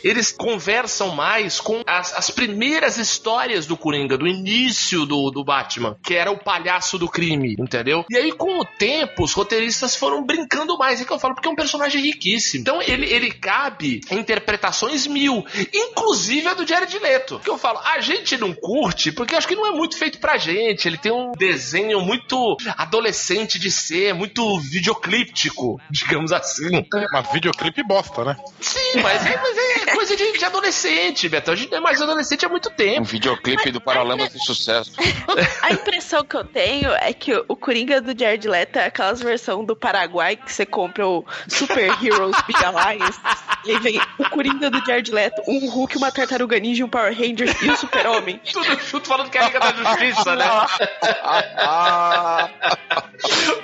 eles 0.02 0.32
conversam 0.32 1.14
mais 1.14 1.60
com 1.60 1.82
as, 1.86 2.14
as 2.16 2.30
primeiras 2.30 2.96
histórias 2.96 3.66
do 3.66 3.76
Coringa, 3.76 4.16
do 4.16 4.26
início 4.26 5.04
do, 5.04 5.30
do 5.30 5.44
Batman, 5.44 5.96
que 6.02 6.14
era 6.14 6.30
o 6.30 6.38
palhaço 6.38 6.98
do 6.98 7.08
crime, 7.08 7.56
entendeu? 7.58 8.04
E 8.10 8.16
aí, 8.16 8.32
com 8.32 8.58
o 8.58 8.64
tempo, 8.64 9.09
os 9.18 9.32
roteiristas 9.32 9.96
foram 9.96 10.24
brincando 10.24 10.76
mais. 10.78 11.00
É 11.00 11.04
que 11.04 11.12
eu 11.12 11.18
falo, 11.18 11.34
porque 11.34 11.48
é 11.48 11.50
um 11.50 11.56
personagem 11.56 12.02
riquíssimo. 12.02 12.60
Então, 12.62 12.80
ele, 12.82 13.06
ele 13.06 13.30
cabe 13.30 14.00
em 14.10 14.18
interpretações 14.18 15.06
mil, 15.06 15.44
inclusive 15.72 16.46
a 16.48 16.54
do 16.54 16.66
Jared 16.66 16.98
Leto. 16.98 17.40
Que 17.40 17.50
eu 17.50 17.58
falo, 17.58 17.78
a 17.78 18.00
gente 18.00 18.36
não 18.36 18.52
curte, 18.52 19.12
porque 19.12 19.34
acho 19.34 19.48
que 19.48 19.56
não 19.56 19.66
é 19.66 19.70
muito 19.70 19.96
feito 19.96 20.18
pra 20.18 20.36
gente. 20.38 20.86
Ele 20.86 20.98
tem 20.98 21.12
um 21.12 21.32
desenho 21.32 22.00
muito 22.00 22.56
adolescente 22.76 23.58
de 23.58 23.70
ser, 23.70 24.14
muito 24.14 24.58
videoclíptico, 24.60 25.80
digamos 25.90 26.32
assim. 26.32 26.84
Mas 27.12 27.32
videoclipe 27.32 27.82
bosta, 27.82 28.24
né? 28.24 28.36
Sim, 28.60 29.00
mas 29.02 29.24
é, 29.26 29.36
mas 29.36 29.58
é 29.58 29.94
coisa 29.94 30.16
de, 30.16 30.32
de 30.38 30.44
adolescente, 30.44 31.28
Beto. 31.28 31.50
A 31.50 31.56
gente 31.56 31.70
não 31.70 31.78
é 31.78 31.80
mais 31.80 32.00
adolescente 32.00 32.44
há 32.44 32.48
muito 32.48 32.68
Um 32.68 32.72
tempo. 32.74 33.04
videoclipe 33.04 33.70
do 33.70 33.80
Paralamas 33.80 34.32
de 34.32 34.44
sucesso. 34.44 34.92
A 35.62 35.72
impressão 35.72 36.24
que 36.24 36.36
eu 36.36 36.44
tenho 36.44 36.90
é 36.92 37.12
que 37.12 37.32
o 37.48 37.56
Coringa 37.56 38.00
do 38.00 38.18
Jared 38.18 38.46
Leto 38.48 38.78
é 38.78 38.90
aquelas 39.00 39.20
versões 39.20 39.66
do 39.66 39.74
Paraguai 39.74 40.36
que 40.36 40.52
você 40.52 40.66
compra 40.66 41.08
o 41.08 41.24
Super 41.48 41.90
Heroes 42.04 42.36
Big 42.46 42.62
Alliance. 42.64 43.18
E 43.64 43.70
aí 43.72 43.78
vem 43.78 44.00
o 44.18 44.28
Coringa 44.28 44.70
do 44.70 44.84
Jared 44.84 45.10
Leto, 45.10 45.42
um 45.48 45.68
Hulk, 45.68 45.96
uma 45.96 46.12
Tartaruga 46.12 46.58
Ninja, 46.58 46.84
um 46.84 46.88
Power 46.88 47.16
Rangers 47.16 47.60
e 47.62 47.70
o 47.70 47.76
Super-Homem. 47.76 48.40
Tudo 48.52 48.78
junto 48.80 49.08
falando 49.08 49.30
que 49.30 49.38
é 49.38 49.42
a 49.42 49.46
Liga 49.46 49.60
da 49.60 49.72
Justiça, 49.72 50.36
né? 50.36 50.46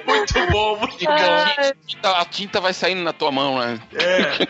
muito 0.07 0.47
bom, 0.51 0.77
muito 0.79 1.05
bom. 1.05 1.13
Ah, 2.03 2.21
A 2.21 2.25
tinta 2.25 2.61
vai 2.61 2.73
saindo 2.73 3.03
na 3.03 3.13
tua 3.13 3.31
mão, 3.31 3.59
né? 3.59 3.79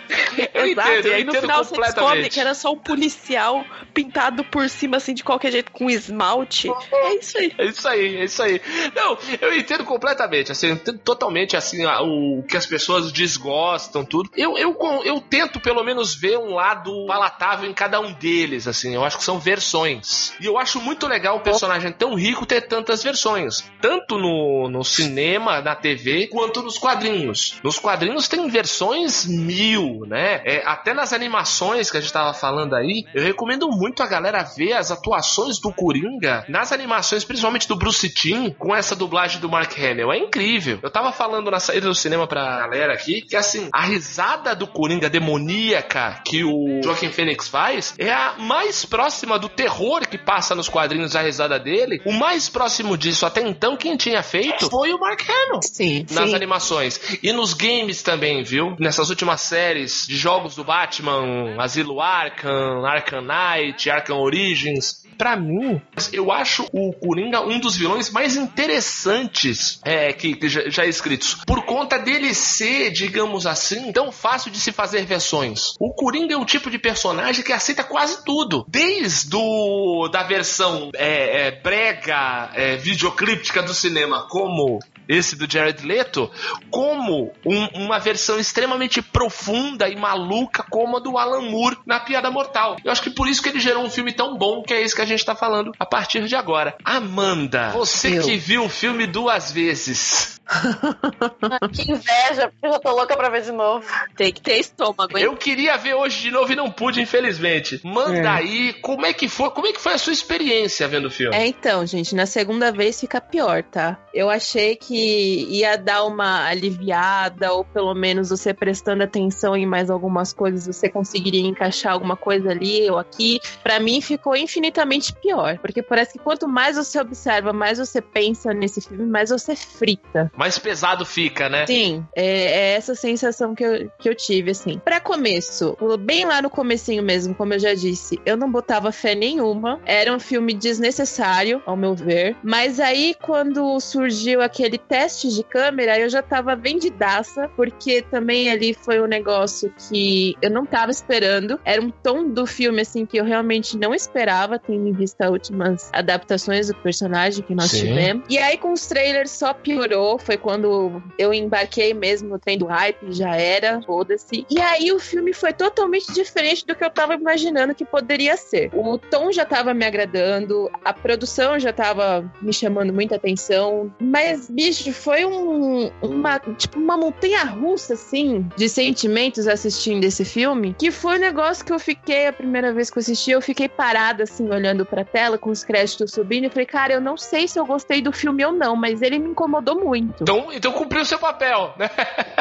Eu 0.52 0.66
Exato, 0.66 0.88
entendo, 0.90 1.06
e 1.06 1.08
eu 1.08 1.14
aí 1.14 1.24
no 1.24 1.30
entendo 1.30 1.42
final 1.42 1.64
você 1.64 1.70
descobre 1.76 1.94
completamente. 1.94 2.32
que 2.32 2.40
era 2.40 2.54
só 2.54 2.72
um 2.72 2.78
policial 2.78 3.64
pintado 3.94 4.44
por 4.44 4.68
cima, 4.68 4.96
assim, 4.98 5.14
de 5.14 5.22
qualquer 5.24 5.50
jeito, 5.52 5.70
com 5.70 5.88
esmalte. 5.88 6.68
É 6.92 7.14
isso 7.14 7.38
aí. 7.38 7.54
É 7.56 7.64
isso 7.66 7.88
aí, 7.88 8.16
é 8.16 8.24
isso 8.24 8.42
aí. 8.42 8.60
Não, 8.94 9.16
eu 9.40 9.56
entendo 9.56 9.84
completamente, 9.84 10.52
assim, 10.52 10.75
totalmente 10.76 11.56
assim 11.56 11.84
a- 11.84 12.02
o 12.02 12.42
que 12.48 12.56
as 12.56 12.66
pessoas 12.66 13.10
desgostam, 13.12 14.04
tudo. 14.04 14.30
Eu, 14.36 14.56
eu, 14.58 14.76
eu 15.04 15.20
tento 15.20 15.60
pelo 15.60 15.82
menos 15.84 16.14
ver 16.14 16.38
um 16.38 16.54
lado 16.54 17.06
palatável 17.06 17.68
em 17.68 17.74
cada 17.74 18.00
um 18.00 18.12
deles, 18.12 18.66
assim. 18.66 18.94
Eu 18.94 19.04
acho 19.04 19.18
que 19.18 19.24
são 19.24 19.38
versões. 19.38 20.32
E 20.40 20.46
eu 20.46 20.58
acho 20.58 20.80
muito 20.80 21.06
legal 21.06 21.36
um 21.36 21.40
personagem 21.40 21.92
tão 21.92 22.14
rico 22.14 22.46
ter 22.46 22.62
tantas 22.62 23.02
versões, 23.02 23.64
tanto 23.80 24.18
no, 24.18 24.68
no 24.68 24.84
cinema, 24.84 25.60
na 25.60 25.74
TV, 25.74 26.26
quanto 26.28 26.62
nos 26.62 26.78
quadrinhos. 26.78 27.56
Nos 27.62 27.78
quadrinhos 27.78 28.28
tem 28.28 28.48
versões 28.48 29.26
mil, 29.26 30.04
né? 30.06 30.42
É, 30.44 30.62
até 30.66 30.92
nas 30.94 31.12
animações 31.12 31.90
que 31.90 31.96
a 31.96 32.00
gente 32.00 32.12
tava 32.12 32.32
falando 32.34 32.74
aí, 32.74 33.04
eu 33.14 33.22
recomendo 33.22 33.68
muito 33.68 34.02
a 34.02 34.06
galera 34.06 34.42
ver 34.42 34.72
as 34.74 34.90
atuações 34.90 35.58
do 35.60 35.72
Coringa 35.72 36.44
nas 36.48 36.72
animações, 36.72 37.24
principalmente 37.24 37.68
do 37.68 37.76
Bruce 37.76 38.08
Timm, 38.12 38.50
com 38.58 38.74
essa 38.74 38.94
dublagem 38.94 39.40
do 39.40 39.48
Mark 39.48 39.72
Hamill. 39.78 40.12
É 40.12 40.18
incrível. 40.18 40.65
Eu 40.82 40.90
tava 40.90 41.12
falando 41.12 41.50
na 41.50 41.60
saída 41.60 41.86
do 41.86 41.94
cinema 41.94 42.26
pra 42.26 42.60
galera 42.60 42.92
aqui 42.94 43.22
que, 43.22 43.36
assim, 43.36 43.68
a 43.72 43.84
risada 43.84 44.54
do 44.54 44.66
Coringa 44.66 45.08
demoníaca 45.08 46.22
que 46.24 46.44
o 46.44 46.82
Joaquin 46.82 47.10
Phoenix 47.10 47.48
faz 47.48 47.94
é 47.98 48.12
a 48.12 48.34
mais 48.38 48.84
próxima 48.84 49.38
do 49.38 49.48
terror 49.48 50.06
que 50.06 50.18
passa 50.18 50.54
nos 50.54 50.68
quadrinhos 50.68 51.14
a 51.16 51.22
risada 51.22 51.58
dele. 51.58 52.00
O 52.04 52.12
mais 52.12 52.48
próximo 52.48 52.96
disso 52.96 53.26
até 53.26 53.40
então, 53.40 53.76
quem 53.76 53.96
tinha 53.96 54.22
feito 54.22 54.68
foi 54.70 54.92
o 54.92 54.98
Mark 54.98 55.22
Hamill 55.28 55.60
Sim. 55.62 56.06
nas 56.10 56.30
Sim. 56.30 56.36
animações. 56.36 57.18
E 57.22 57.32
nos 57.32 57.54
games 57.54 58.02
também, 58.02 58.42
viu? 58.42 58.76
Nessas 58.78 59.10
últimas 59.10 59.40
séries 59.40 60.06
de 60.06 60.16
jogos 60.16 60.54
do 60.56 60.64
Batman, 60.64 61.56
Asilo 61.58 62.00
Arkham, 62.00 62.84
Arkham 62.84 63.22
Knight, 63.22 63.90
Arkham 63.90 64.18
Origins. 64.18 65.05
Pra 65.16 65.36
mim, 65.36 65.80
eu 66.12 66.30
acho 66.30 66.66
o 66.72 66.92
Coringa 66.92 67.40
um 67.40 67.58
dos 67.58 67.76
vilões 67.76 68.10
mais 68.10 68.36
interessantes 68.36 69.80
é, 69.84 70.12
que, 70.12 70.36
que 70.36 70.48
já, 70.48 70.68
já 70.68 70.86
escritos. 70.86 71.38
Por 71.46 71.64
conta 71.64 71.98
dele 71.98 72.34
ser, 72.34 72.90
digamos 72.90 73.46
assim, 73.46 73.92
tão 73.92 74.12
fácil 74.12 74.50
de 74.50 74.58
se 74.60 74.72
fazer 74.72 75.04
versões. 75.04 75.74
O 75.80 75.92
Coringa 75.94 76.34
é 76.34 76.36
um 76.36 76.44
tipo 76.44 76.70
de 76.70 76.78
personagem 76.78 77.44
que 77.44 77.52
aceita 77.52 77.82
quase 77.82 78.24
tudo. 78.24 78.64
Desde 78.68 79.34
o, 79.34 80.08
da 80.08 80.22
versão 80.22 80.90
é, 80.94 81.46
é, 81.46 81.50
brega, 81.50 82.50
é, 82.54 82.76
videoclíptica 82.76 83.62
do 83.62 83.74
cinema, 83.74 84.26
como 84.28 84.78
esse 85.08 85.36
do 85.36 85.50
Jared 85.50 85.84
Leto, 85.86 86.30
como 86.70 87.32
um- 87.44 87.84
uma 87.84 87.98
versão 87.98 88.38
extremamente 88.38 89.00
profunda 89.02 89.88
e 89.88 89.96
maluca 89.96 90.62
como 90.68 90.96
a 90.96 91.00
do 91.00 91.16
Alan 91.18 91.42
Moore 91.42 91.78
na 91.86 92.00
Piada 92.00 92.30
Mortal. 92.30 92.76
Eu 92.84 92.90
acho 92.92 93.02
que 93.02 93.10
por 93.10 93.28
isso 93.28 93.42
que 93.42 93.48
ele 93.48 93.60
gerou 93.60 93.84
um 93.84 93.90
filme 93.90 94.12
tão 94.12 94.36
bom 94.36 94.62
que 94.62 94.74
é 94.74 94.82
isso 94.82 94.94
que 94.96 95.02
a 95.02 95.06
gente 95.06 95.24
tá 95.24 95.34
falando 95.34 95.72
a 95.78 95.86
partir 95.86 96.24
de 96.26 96.34
agora. 96.36 96.76
Amanda, 96.84 97.70
você 97.70 98.18
Eu. 98.18 98.22
que 98.24 98.36
viu 98.36 98.64
o 98.64 98.68
filme 98.68 99.06
duas 99.06 99.50
vezes, 99.52 100.35
Que 101.72 101.90
inveja, 101.90 102.48
porque 102.48 102.66
eu 102.66 102.72
já 102.72 102.78
tô 102.78 102.90
louca 102.90 103.16
pra 103.16 103.28
ver 103.28 103.42
de 103.42 103.52
novo. 103.52 103.86
Tem 104.16 104.32
que 104.32 104.40
ter 104.40 104.58
estômago, 104.58 105.16
hein? 105.16 105.24
eu 105.24 105.36
queria 105.36 105.76
ver 105.76 105.94
hoje 105.94 106.22
de 106.22 106.30
novo 106.30 106.52
e 106.52 106.56
não 106.56 106.70
pude, 106.70 107.00
infelizmente. 107.00 107.80
Manda 107.84 108.16
É. 108.16 108.26
aí, 108.26 108.72
como 108.74 109.04
é 109.04 109.12
que 109.12 109.28
foi, 109.28 109.50
como 109.50 109.66
é 109.66 109.72
que 109.72 109.80
foi 109.80 109.94
a 109.94 109.98
sua 109.98 110.12
experiência 110.12 110.86
vendo 110.88 111.06
o 111.06 111.10
filme? 111.10 111.36
É, 111.36 111.46
então, 111.46 111.84
gente, 111.86 112.14
na 112.14 112.26
segunda 112.26 112.70
vez 112.70 113.00
fica 113.00 113.20
pior, 113.20 113.62
tá? 113.62 113.98
Eu 114.14 114.30
achei 114.30 114.76
que 114.76 115.46
ia 115.50 115.76
dar 115.76 116.04
uma 116.04 116.46
aliviada, 116.46 117.52
ou 117.52 117.64
pelo 117.64 117.94
menos 117.94 118.30
você 118.30 118.54
prestando 118.54 119.02
atenção 119.02 119.56
em 119.56 119.66
mais 119.66 119.90
algumas 119.90 120.32
coisas, 120.32 120.66
você 120.66 120.88
conseguiria 120.88 121.46
encaixar 121.46 121.92
alguma 121.92 122.16
coisa 122.16 122.50
ali 122.50 122.88
ou 122.90 122.98
aqui. 122.98 123.40
Pra 123.62 123.80
mim 123.80 124.00
ficou 124.00 124.36
infinitamente 124.36 125.12
pior, 125.14 125.58
porque 125.58 125.82
parece 125.82 126.14
que 126.14 126.18
quanto 126.18 126.48
mais 126.48 126.76
você 126.76 126.98
observa, 127.00 127.52
mais 127.52 127.78
você 127.78 128.00
pensa 128.00 128.52
nesse 128.54 128.80
filme, 128.80 129.04
mais 129.04 129.30
você 129.30 129.54
frita. 129.54 130.30
Mais 130.36 130.58
pesado 130.58 131.04
fica, 131.04 131.48
né? 131.48 131.66
Sim, 131.66 132.04
é, 132.14 132.24
é 132.24 132.74
essa 132.74 132.94
sensação 132.94 133.54
que 133.54 133.64
eu, 133.64 133.90
que 133.98 134.08
eu 134.08 134.14
tive, 134.14 134.50
assim. 134.50 134.78
Pra 134.78 135.00
começo, 135.00 135.76
bem 136.00 136.24
lá 136.24 136.42
no 136.42 136.50
comecinho 136.50 137.02
mesmo, 137.02 137.34
como 137.34 137.54
eu 137.54 137.58
já 137.58 137.74
disse, 137.74 138.20
eu 138.26 138.36
não 138.36 138.50
botava 138.50 138.92
fé 138.92 139.14
nenhuma. 139.14 139.80
Era 139.84 140.12
um 140.12 140.20
filme 140.20 140.52
desnecessário, 140.52 141.62
ao 141.64 141.76
meu 141.76 141.94
ver. 141.94 142.36
Mas 142.42 142.78
aí, 142.78 143.14
quando 143.22 143.78
surgiu 143.80 144.42
aquele 144.42 144.78
teste 144.78 145.28
de 145.28 145.42
câmera, 145.42 145.98
eu 145.98 146.08
já 146.08 146.22
tava 146.22 146.54
vendidaça, 146.54 147.48
porque 147.56 148.02
também 148.02 148.50
ali 148.50 148.74
foi 148.74 149.00
um 149.00 149.06
negócio 149.06 149.72
que 149.88 150.34
eu 150.42 150.50
não 150.50 150.66
tava 150.66 150.90
esperando. 150.90 151.58
Era 151.64 151.80
um 151.80 151.90
tom 151.90 152.28
do 152.28 152.46
filme, 152.46 152.82
assim, 152.82 153.06
que 153.06 153.18
eu 153.18 153.24
realmente 153.24 153.76
não 153.78 153.94
esperava, 153.94 154.58
tendo 154.58 154.88
em 154.88 154.92
vista 154.92 155.26
as 155.26 155.30
últimas 155.30 155.90
adaptações 155.92 156.68
do 156.68 156.74
personagem 156.74 157.42
que 157.42 157.54
nós 157.54 157.70
Sim. 157.70 157.86
tivemos. 157.86 158.24
E 158.28 158.38
aí, 158.38 158.58
com 158.58 158.72
os 158.72 158.86
trailers, 158.86 159.30
só 159.30 159.54
piorou. 159.54 160.18
Foi 160.26 160.36
quando 160.36 161.00
eu 161.16 161.32
embarquei 161.32 161.94
mesmo 161.94 162.30
no 162.30 162.38
trem 162.38 162.58
do 162.58 162.66
hype, 162.66 163.12
já 163.12 163.36
era, 163.36 163.80
foda-se. 163.82 164.44
E 164.50 164.60
aí, 164.60 164.90
o 164.90 164.98
filme 164.98 165.32
foi 165.32 165.52
totalmente 165.52 166.12
diferente 166.12 166.66
do 166.66 166.74
que 166.74 166.84
eu 166.84 166.90
tava 166.90 167.14
imaginando 167.14 167.76
que 167.76 167.84
poderia 167.84 168.36
ser. 168.36 168.70
O 168.74 168.98
tom 168.98 169.30
já 169.30 169.44
tava 169.44 169.72
me 169.72 169.84
agradando, 169.84 170.68
a 170.84 170.92
produção 170.92 171.60
já 171.60 171.72
tava 171.72 172.28
me 172.42 172.52
chamando 172.52 172.92
muita 172.92 173.14
atenção, 173.14 173.92
mas, 174.00 174.50
bicho, 174.50 174.92
foi 174.92 175.24
um, 175.24 175.92
uma, 176.02 176.40
tipo, 176.56 176.78
uma 176.80 176.96
montanha 176.96 177.44
russa, 177.44 177.94
assim, 177.94 178.48
de 178.56 178.68
sentimentos 178.68 179.46
assistindo 179.46 180.02
esse 180.02 180.24
filme, 180.24 180.74
que 180.76 180.90
foi 180.90 181.18
um 181.18 181.20
negócio 181.20 181.64
que 181.64 181.72
eu 181.72 181.78
fiquei, 181.78 182.26
a 182.26 182.32
primeira 182.32 182.72
vez 182.72 182.90
que 182.90 182.98
eu 182.98 183.00
assisti, 183.00 183.30
eu 183.30 183.40
fiquei 183.40 183.68
parada, 183.68 184.24
assim, 184.24 184.48
olhando 184.48 184.84
pra 184.84 185.04
tela, 185.04 185.38
com 185.38 185.50
os 185.50 185.62
créditos 185.62 186.10
subindo, 186.10 186.46
e 186.46 186.50
falei, 186.50 186.66
cara, 186.66 186.94
eu 186.94 187.00
não 187.00 187.16
sei 187.16 187.46
se 187.46 187.58
eu 187.60 187.64
gostei 187.64 188.02
do 188.02 188.10
filme 188.10 188.44
ou 188.44 188.52
não, 188.52 188.74
mas 188.74 189.02
ele 189.02 189.18
me 189.18 189.30
incomodou 189.30 189.84
muito. 189.84 190.15
Então, 190.20 190.48
então 190.52 190.72
cumpriu 190.72 191.04
seu 191.04 191.18
papel, 191.18 191.74
né? 191.78 191.88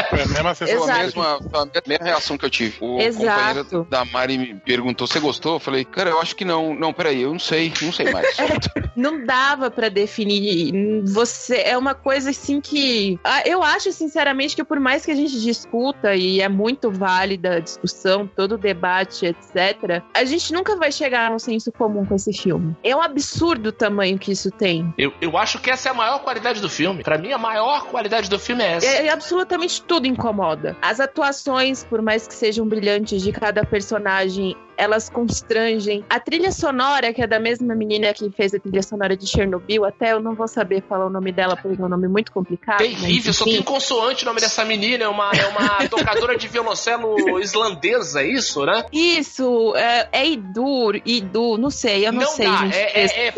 Foi 0.09 0.21
a 0.21 0.27
mesma 0.27 0.55
sensação. 0.55 0.83
Foi 0.83 0.91
a 0.91 0.97
mesma, 0.97 1.39
a 1.53 1.65
mesma 1.87 2.05
reação 2.05 2.37
que 2.37 2.45
eu 2.45 2.49
tive. 2.49 2.77
O 2.81 2.99
Exato. 2.99 3.65
companheiro 3.65 3.87
da 3.89 4.05
Mari 4.05 4.37
me 4.37 4.55
perguntou: 4.55 5.07
você 5.07 5.19
gostou? 5.19 5.55
Eu 5.55 5.59
falei, 5.59 5.85
cara, 5.85 6.09
eu 6.09 6.19
acho 6.19 6.35
que 6.35 6.45
não. 6.45 6.73
Não, 6.73 6.93
peraí, 6.93 7.21
eu 7.21 7.31
não 7.31 7.39
sei, 7.39 7.71
não 7.81 7.91
sei 7.91 8.11
mais. 8.11 8.37
não 8.95 9.25
dava 9.25 9.69
pra 9.69 9.89
definir. 9.89 11.03
Você 11.05 11.57
é 11.57 11.77
uma 11.77 11.93
coisa 11.93 12.29
assim 12.29 12.61
que 12.61 13.19
Ah, 13.23 13.43
eu 13.45 13.63
acho 13.63 13.91
sinceramente 13.91 14.55
que 14.55 14.63
por 14.63 14.79
mais 14.79 15.05
que 15.05 15.11
a 15.11 15.15
gente 15.15 15.39
discuta 15.41 16.15
e 16.15 16.41
é 16.41 16.49
muito 16.49 16.91
válida 16.91 17.55
a 17.55 17.59
discussão, 17.59 18.27
todo 18.27 18.53
o 18.53 18.57
debate, 18.57 19.25
etc, 19.25 20.01
a 20.13 20.23
gente 20.23 20.53
nunca 20.53 20.75
vai 20.75 20.91
chegar 20.91 21.29
num 21.31 21.39
senso 21.39 21.71
comum 21.71 22.05
com 22.05 22.15
esse 22.15 22.33
filme. 22.33 22.75
É 22.83 22.95
um 22.95 23.01
absurdo 23.01 23.69
o 23.69 23.71
tamanho 23.71 24.17
que 24.17 24.31
isso 24.31 24.51
tem. 24.51 24.93
Eu, 24.97 25.13
eu 25.21 25.37
acho 25.37 25.59
que 25.59 25.69
essa 25.69 25.89
é 25.89 25.91
a 25.91 25.95
maior 25.95 26.19
qualidade 26.19 26.61
do 26.61 26.69
filme. 26.69 27.03
Pra 27.03 27.17
mim, 27.17 27.31
a 27.31 27.37
maior 27.37 27.64
maior 27.65 27.85
qualidade 27.87 28.29
do 28.29 28.39
filme 28.39 28.63
é 28.63 28.73
essa. 28.73 28.87
É, 28.87 29.07
é 29.07 29.09
absolutamente 29.09 29.81
tudo 29.81 30.07
incomoda. 30.07 30.75
As 30.81 30.99
atuações, 30.99 31.83
por 31.83 32.01
mais 32.01 32.27
que 32.27 32.33
sejam 32.33 32.67
brilhantes 32.67 33.21
de 33.21 33.31
cada 33.31 33.65
personagem, 33.65 34.55
elas 34.77 35.09
constrangem. 35.09 36.03
A 36.09 36.19
trilha 36.19 36.51
sonora, 36.51 37.13
que 37.13 37.21
é 37.21 37.27
da 37.27 37.39
mesma 37.39 37.73
menina 37.75 38.13
que 38.13 38.29
fez 38.31 38.53
a 38.53 38.59
trilha 38.59 38.83
sonora 38.83 39.15
de 39.15 39.25
Chernobyl, 39.25 39.85
até 39.85 40.11
eu 40.11 40.19
não 40.19 40.35
vou 40.35 40.47
saber 40.47 40.83
falar 40.87 41.05
o 41.05 41.09
nome 41.09 41.31
dela, 41.31 41.55
porque 41.55 41.81
é 41.81 41.85
um 41.85 41.89
nome 41.89 42.07
muito 42.07 42.31
complicado. 42.31 42.79
Terrível, 42.79 43.33
só 43.33 43.45
tem 43.45 43.61
consoante 43.61 44.23
o 44.23 44.25
nome 44.25 44.41
dessa 44.41 44.63
menina, 44.65 45.05
é 45.05 45.07
uma, 45.07 45.31
é 45.31 45.45
uma 45.47 45.87
tocadora 45.89 46.37
de 46.37 46.47
violoncelo 46.47 47.39
islandesa, 47.39 48.21
é 48.21 48.27
isso, 48.27 48.65
né? 48.65 48.85
Isso, 48.91 49.73
é, 49.75 50.09
é 50.11 50.27
Idur, 50.27 51.01
Idu, 51.05 51.57
não 51.57 51.69
sei, 51.69 52.07
eu 52.07 52.11
não, 52.11 52.21
não 52.21 52.27
sei, 52.27 52.45
dá, 52.45 52.57
gente. 52.57 52.75
é, 52.75 53.05
é, 53.05 53.27
é 53.27 53.33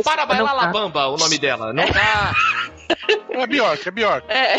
o 1.10 1.18
nome 1.18 1.38
dela, 1.38 1.74
não 1.74 1.86
dá. 1.92 2.34
É 3.30 3.48
Bjork, 3.48 3.88
é 3.88 3.92
Bjork. 3.92 4.26
É, 4.30 4.58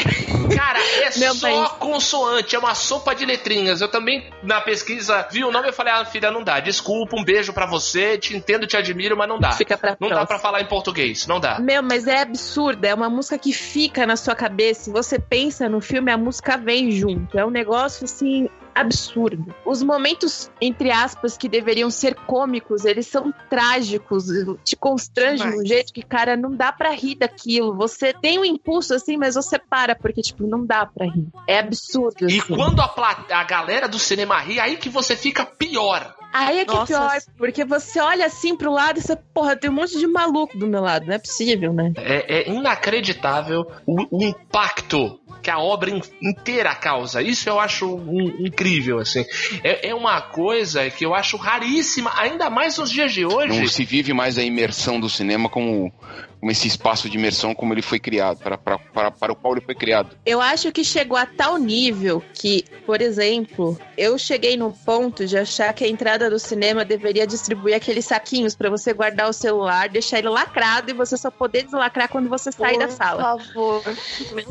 Cara, 0.56 0.78
é 0.78 1.10
Meu 1.18 1.34
só 1.34 1.46
bem. 1.48 1.64
consoante, 1.78 2.54
é 2.54 2.58
uma 2.58 2.74
sopa 2.74 3.14
de 3.14 3.24
letrinhas. 3.26 3.80
Eu 3.80 3.88
também, 3.88 4.30
na 4.42 4.60
pesquisa, 4.60 5.26
vi 5.30 5.44
o 5.44 5.50
nome 5.50 5.68
e 5.68 5.72
falei, 5.72 5.92
ah, 5.92 6.04
filha, 6.04 6.30
não 6.30 6.42
dá. 6.42 6.60
Desculpa, 6.60 7.16
um 7.16 7.24
beijo 7.24 7.52
pra 7.52 7.66
você, 7.66 8.16
te 8.18 8.36
entendo, 8.36 8.66
te 8.66 8.76
admiro, 8.76 9.16
mas 9.16 9.28
não 9.28 9.38
dá. 9.38 9.52
fica 9.52 9.76
pra 9.76 9.96
Não 10.00 10.08
dá 10.08 10.14
próxima. 10.16 10.26
pra 10.26 10.38
falar 10.38 10.60
em 10.62 10.66
português, 10.66 11.26
não 11.26 11.40
dá. 11.40 11.58
Meu, 11.58 11.82
mas 11.82 12.06
é 12.06 12.20
absurda. 12.22 12.88
É 12.88 12.94
uma 12.94 13.10
música 13.10 13.36
que 13.38 13.52
fica 13.52 14.06
na 14.06 14.16
sua 14.16 14.34
cabeça. 14.34 14.84
Se 14.84 14.90
você 14.90 15.18
pensa 15.18 15.68
no 15.68 15.80
filme, 15.80 16.10
a 16.10 16.16
música 16.16 16.56
vem 16.56 16.90
junto. 16.92 17.38
É 17.38 17.44
um 17.44 17.50
negócio 17.50 18.04
assim. 18.04 18.48
Absurdo. 18.74 19.52
Os 19.66 19.82
momentos, 19.82 20.52
entre 20.60 20.92
aspas, 20.92 21.36
que 21.36 21.48
deveriam 21.48 21.90
ser 21.90 22.14
cômicos, 22.14 22.84
eles 22.84 23.08
são 23.08 23.34
trágicos, 23.50 24.26
te 24.64 24.76
constrangem 24.76 25.50
de 25.50 25.56
um 25.58 25.66
jeito 25.66 25.92
que, 25.92 26.00
cara, 26.00 26.36
não 26.36 26.54
dá 26.54 26.70
pra 26.70 26.90
rir 26.90 27.16
daquilo. 27.16 27.74
Você 27.74 28.12
tem 28.12 28.37
um 28.38 28.44
impulso 28.44 28.94
assim, 28.94 29.16
mas 29.16 29.34
você 29.34 29.58
para, 29.58 29.94
porque, 29.94 30.22
tipo, 30.22 30.46
não 30.46 30.64
dá 30.64 30.86
pra 30.86 31.06
rir. 31.06 31.28
É 31.46 31.58
absurdo. 31.58 32.28
E 32.30 32.38
assim. 32.38 32.54
quando 32.54 32.80
a, 32.80 32.94
a 33.30 33.44
galera 33.44 33.88
do 33.88 33.98
cinema 33.98 34.38
ri, 34.40 34.60
aí 34.60 34.76
que 34.76 34.88
você 34.88 35.16
fica 35.16 35.44
pior. 35.44 36.14
Aí 36.46 36.58
é 36.60 36.64
que 36.64 36.70
é 36.70 36.74
Nossa. 36.74 36.86
pior, 36.92 37.18
porque 37.36 37.64
você 37.64 38.00
olha 38.00 38.26
assim 38.26 38.56
pro 38.56 38.72
lado 38.72 38.98
e 38.98 39.02
você, 39.02 39.16
porra, 39.34 39.56
tem 39.56 39.70
um 39.70 39.74
monte 39.74 39.98
de 39.98 40.06
maluco 40.06 40.56
do 40.58 40.66
meu 40.66 40.80
lado. 40.82 41.06
Não 41.06 41.14
é 41.14 41.18
possível, 41.18 41.72
né? 41.72 41.92
É, 41.96 42.40
é 42.40 42.48
inacreditável 42.50 43.66
o, 43.86 44.18
o 44.18 44.22
impacto 44.22 45.18
que 45.42 45.50
a 45.50 45.58
obra 45.58 45.90
in- 45.90 46.02
inteira 46.20 46.74
causa. 46.74 47.22
Isso 47.22 47.48
eu 47.48 47.60
acho 47.60 47.86
um- 47.86 48.34
incrível, 48.46 48.98
assim. 48.98 49.24
É, 49.62 49.88
é 49.90 49.94
uma 49.94 50.20
coisa 50.20 50.90
que 50.90 51.04
eu 51.06 51.14
acho 51.14 51.36
raríssima, 51.36 52.10
ainda 52.16 52.50
mais 52.50 52.76
nos 52.78 52.90
dias 52.90 53.12
de 53.12 53.24
hoje. 53.24 53.58
Não 53.60 53.68
se 53.68 53.84
vive 53.84 54.12
mais 54.12 54.36
a 54.36 54.42
imersão 54.42 54.98
do 54.98 55.08
cinema 55.08 55.48
como, 55.48 55.92
como 56.40 56.50
esse 56.52 56.66
espaço 56.66 57.08
de 57.08 57.16
imersão 57.16 57.54
como 57.54 57.72
ele 57.72 57.82
foi 57.82 57.98
criado, 58.00 58.38
para, 58.38 58.58
para, 58.58 58.78
para, 58.78 59.10
para 59.10 59.32
o 59.32 59.36
qual 59.36 59.54
ele 59.54 59.64
foi 59.64 59.74
criado. 59.74 60.16
Eu 60.26 60.40
acho 60.40 60.72
que 60.72 60.82
chegou 60.84 61.16
a 61.16 61.24
tal 61.26 61.56
nível 61.56 62.22
que, 62.34 62.64
por 62.84 63.00
exemplo, 63.00 63.78
eu 63.96 64.18
cheguei 64.18 64.56
no 64.56 64.72
ponto 64.72 65.24
de 65.24 65.38
achar 65.38 65.72
que 65.72 65.84
a 65.84 65.88
entrada 65.88 66.27
do 66.30 66.38
cinema 66.38 66.84
deveria 66.84 67.26
distribuir 67.26 67.74
aqueles 67.76 68.04
saquinhos 68.06 68.54
pra 68.54 68.68
você 68.70 68.92
guardar 68.92 69.28
o 69.28 69.32
celular, 69.32 69.88
deixar 69.88 70.18
ele 70.18 70.28
lacrado 70.28 70.90
e 70.90 70.94
você 70.94 71.16
só 71.16 71.30
poder 71.30 71.64
deslacrar 71.64 72.08
quando 72.08 72.28
você 72.28 72.50
sair 72.52 72.78
da 72.78 72.88
sala. 72.88 73.36
Por 73.52 73.82
favor. 73.82 73.82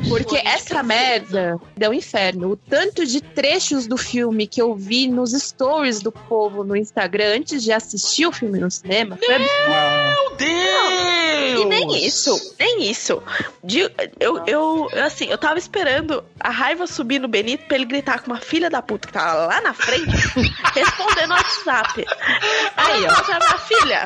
Porque 0.07 0.37
essa 0.37 0.81
merda 0.83 1.59
é 1.79 1.89
um 1.89 1.93
inferno. 1.93 2.51
O 2.51 2.55
tanto 2.57 3.05
de 3.05 3.21
trechos 3.21 3.87
do 3.87 3.97
filme 3.97 4.47
que 4.47 4.61
eu 4.61 4.75
vi 4.75 5.07
nos 5.07 5.31
stories 5.31 6.01
do 6.01 6.11
povo 6.11 6.63
no 6.63 6.75
Instagram 6.75 7.37
antes 7.37 7.63
de 7.63 7.71
assistir 7.71 8.25
o 8.25 8.31
filme 8.31 8.59
no 8.59 8.69
cinema 8.71 9.17
foi 9.17 9.35
absurdo. 9.35 9.69
Meu 9.69 10.35
Deus! 10.37 11.61
E 11.61 11.65
nem 11.65 12.05
isso, 12.05 12.55
nem 12.59 12.89
isso. 12.89 13.21
De- 13.63 13.91
eu, 14.19 14.43
eu, 14.45 14.87
assim, 15.05 15.25
eu 15.27 15.37
tava 15.37 15.57
esperando 15.57 16.23
a 16.39 16.49
raiva 16.49 16.85
subir 16.87 17.19
no 17.19 17.27
Benito 17.27 17.65
pra 17.67 17.75
ele 17.77 17.85
gritar 17.85 18.21
com 18.21 18.31
uma 18.31 18.39
filha 18.39 18.69
da 18.69 18.81
puta 18.81 19.07
que 19.07 19.13
tava 19.13 19.45
lá 19.47 19.61
na 19.61 19.73
frente, 19.73 20.05
respondendo 20.73 21.29
no 21.29 21.43
WhatsApp. 21.65 22.05
Aí, 22.77 23.05
ó, 23.05 23.23
já 23.23 23.39
minha 23.39 23.57
filha. 23.59 24.03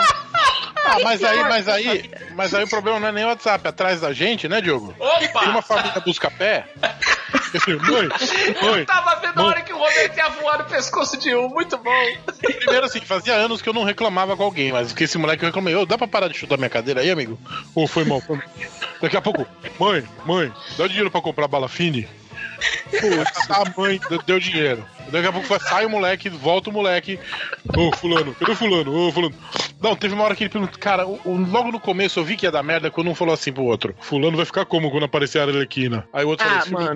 Ah, 0.84 0.98
mas 1.04 1.24
aí, 1.24 1.40
mas 1.44 1.68
aí, 1.68 2.12
mas 2.36 2.54
aí 2.56 2.64
o 2.64 2.68
problema 2.68 3.00
não 3.00 3.08
é 3.10 3.12
nem 3.12 3.24
o 3.24 3.28
WhatsApp. 3.28 3.68
Atrás 3.68 4.02
da 4.02 4.12
gente, 4.12 4.48
né, 4.48 4.60
Diogo? 4.62 4.96
Opa! 4.98 5.40
Tem 5.42 5.50
uma 5.50 5.62
família 5.62 6.00
busca 6.02 6.32
pé. 6.32 6.66
Mãe, 7.68 8.10
Eu 8.64 8.72
mãe. 8.72 8.86
tava 8.86 9.16
vendo 9.20 9.40
a 9.42 9.46
hora 9.46 9.62
que 9.62 9.72
o 9.74 9.78
Roberto 9.78 10.18
ia 10.18 10.30
voar 10.30 10.58
no 10.60 10.66
pescoço 10.66 11.18
de 11.18 11.36
um, 11.36 11.50
muito 11.50 11.78
bom. 11.78 11.92
Primeiro 12.40 12.86
assim, 12.86 13.02
fazia 13.02 13.34
anos 13.36 13.62
que 13.62 13.70
eu 13.70 13.74
não 13.74 13.84
reclamava 13.84 14.36
com 14.38 14.44
alguém, 14.44 14.72
mas 14.72 14.92
que 14.94 15.04
esse 15.04 15.18
moleque 15.18 15.44
eu 15.44 15.48
reclamei. 15.48 15.76
Ô, 15.76 15.86
dá 15.86 15.98
pra 15.98 16.08
parar 16.08 16.30
de 16.30 16.38
chutar 16.38 16.58
minha 16.58 16.70
cadeira 16.70 17.02
aí, 17.02 17.12
amigo? 17.12 17.38
Ou 17.76 17.88
foi 17.88 18.04
mal? 18.06 18.22
Foi. 18.22 18.40
Daqui 19.02 19.18
a 19.18 19.22
pouco, 19.22 19.46
mãe, 19.78 20.04
mãe, 20.26 20.52
dá 20.78 20.88
dinheiro 20.88 21.12
pra 21.12 21.22
comprar 21.22 21.48
bala 21.48 21.68
fine? 21.70 22.08
Pô, 22.90 23.54
a 23.54 23.80
mãe 23.82 24.00
deu 24.26 24.40
dinheiro. 24.40 24.86
Daqui 25.12 25.28
a 25.28 25.32
pouco 25.32 25.48
vai- 25.48 25.60
sai 25.60 25.86
o 25.86 25.90
moleque, 25.90 26.30
volta 26.30 26.70
o 26.70 26.74
moleque. 26.74 27.20
Ô, 27.76 27.92
fulano, 27.96 28.34
cadê 28.36 28.52
o 28.52 28.56
fulano? 28.56 29.08
Ô, 29.08 29.12
fulano. 29.12 29.36
Não, 29.82 29.96
teve 29.96 30.14
uma 30.14 30.24
hora 30.24 30.36
que 30.36 30.44
ele 30.44 30.50
perguntou, 30.50 30.80
cara, 30.80 31.06
o- 31.06 31.20
o- 31.26 31.38
logo 31.52 31.72
no 31.72 31.80
começo 31.80 32.20
eu 32.20 32.24
vi 32.24 32.36
que 32.38 32.46
ia 32.46 32.52
dar 32.52 32.64
merda 32.64 32.90
quando 32.90 33.10
um 33.10 33.16
falou 33.16 33.34
assim 33.34 33.52
pro 33.52 33.64
outro: 33.64 33.96
Fulano 34.00 34.38
vai 34.38 34.46
ficar 34.46 34.66
como 34.66 34.90
quando 34.90 35.04
aparecer 35.04 35.40
a 35.40 35.44
Arlequina? 35.44 36.08
Aí 36.14 36.24
o 36.24 36.30
outro 36.30 36.46
Ah, 36.48 36.62
falou 36.62 36.62
assim: 36.62 36.74
mano. 36.74 36.86
não 36.90 36.96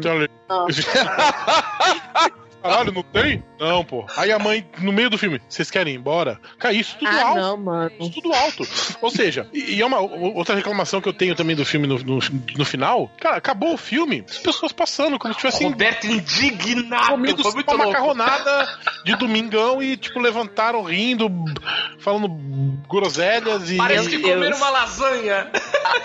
Caralho, 2.69 2.91
não 2.91 3.03
tem? 3.03 3.43
Não, 3.59 3.83
pô. 3.85 4.05
Aí 4.17 4.31
a 4.31 4.39
mãe, 4.39 4.65
no 4.79 4.91
meio 4.91 5.09
do 5.09 5.17
filme, 5.17 5.41
vocês 5.47 5.69
querem 5.71 5.93
ir 5.93 5.97
embora? 5.97 6.39
Cara, 6.59 6.73
isso 6.73 6.95
tudo 6.97 7.07
Ah, 7.09 7.21
alto. 7.27 7.39
não, 7.41 7.57
mano. 7.57 7.91
Isso 7.99 8.09
tudo 8.11 8.33
alto. 8.33 8.63
Ou 9.01 9.09
seja, 9.11 9.47
e, 9.53 9.81
é 9.81 9.85
uma 9.85 9.99
o- 10.01 10.35
outra 10.35 10.55
reclamação 10.55 10.99
que 11.01 11.07
eu 11.09 11.13
tenho 11.13 11.35
também 11.35 11.55
do 11.55 11.65
filme 11.65 11.87
no, 11.87 11.97
no, 11.99 12.19
no 12.57 12.65
final. 12.65 13.11
Cara, 13.19 13.37
acabou 13.37 13.73
o 13.73 13.77
filme, 13.77 14.23
as 14.27 14.37
pessoas 14.39 14.71
passando 14.71 15.17
como 15.19 15.33
se 15.33 15.39
tivessem 15.39 15.67
Roberto 15.69 16.05
indignado, 16.07 17.07
comido 17.11 17.41
foi 17.43 17.53
muito 17.53 17.73
uma 17.73 17.83
louco. 17.85 17.91
macarronada 17.99 18.79
de 19.05 19.15
domingão 19.15 19.81
e, 19.81 19.95
tipo, 19.97 20.19
levantaram 20.19 20.81
rindo, 20.83 21.29
falando 21.99 22.27
groselhas 22.89 23.69
e. 23.71 23.77
Parece 23.77 24.09
que 24.09 24.19
comeram 24.19 24.57
uma 24.57 24.69
lasanha. 24.69 25.49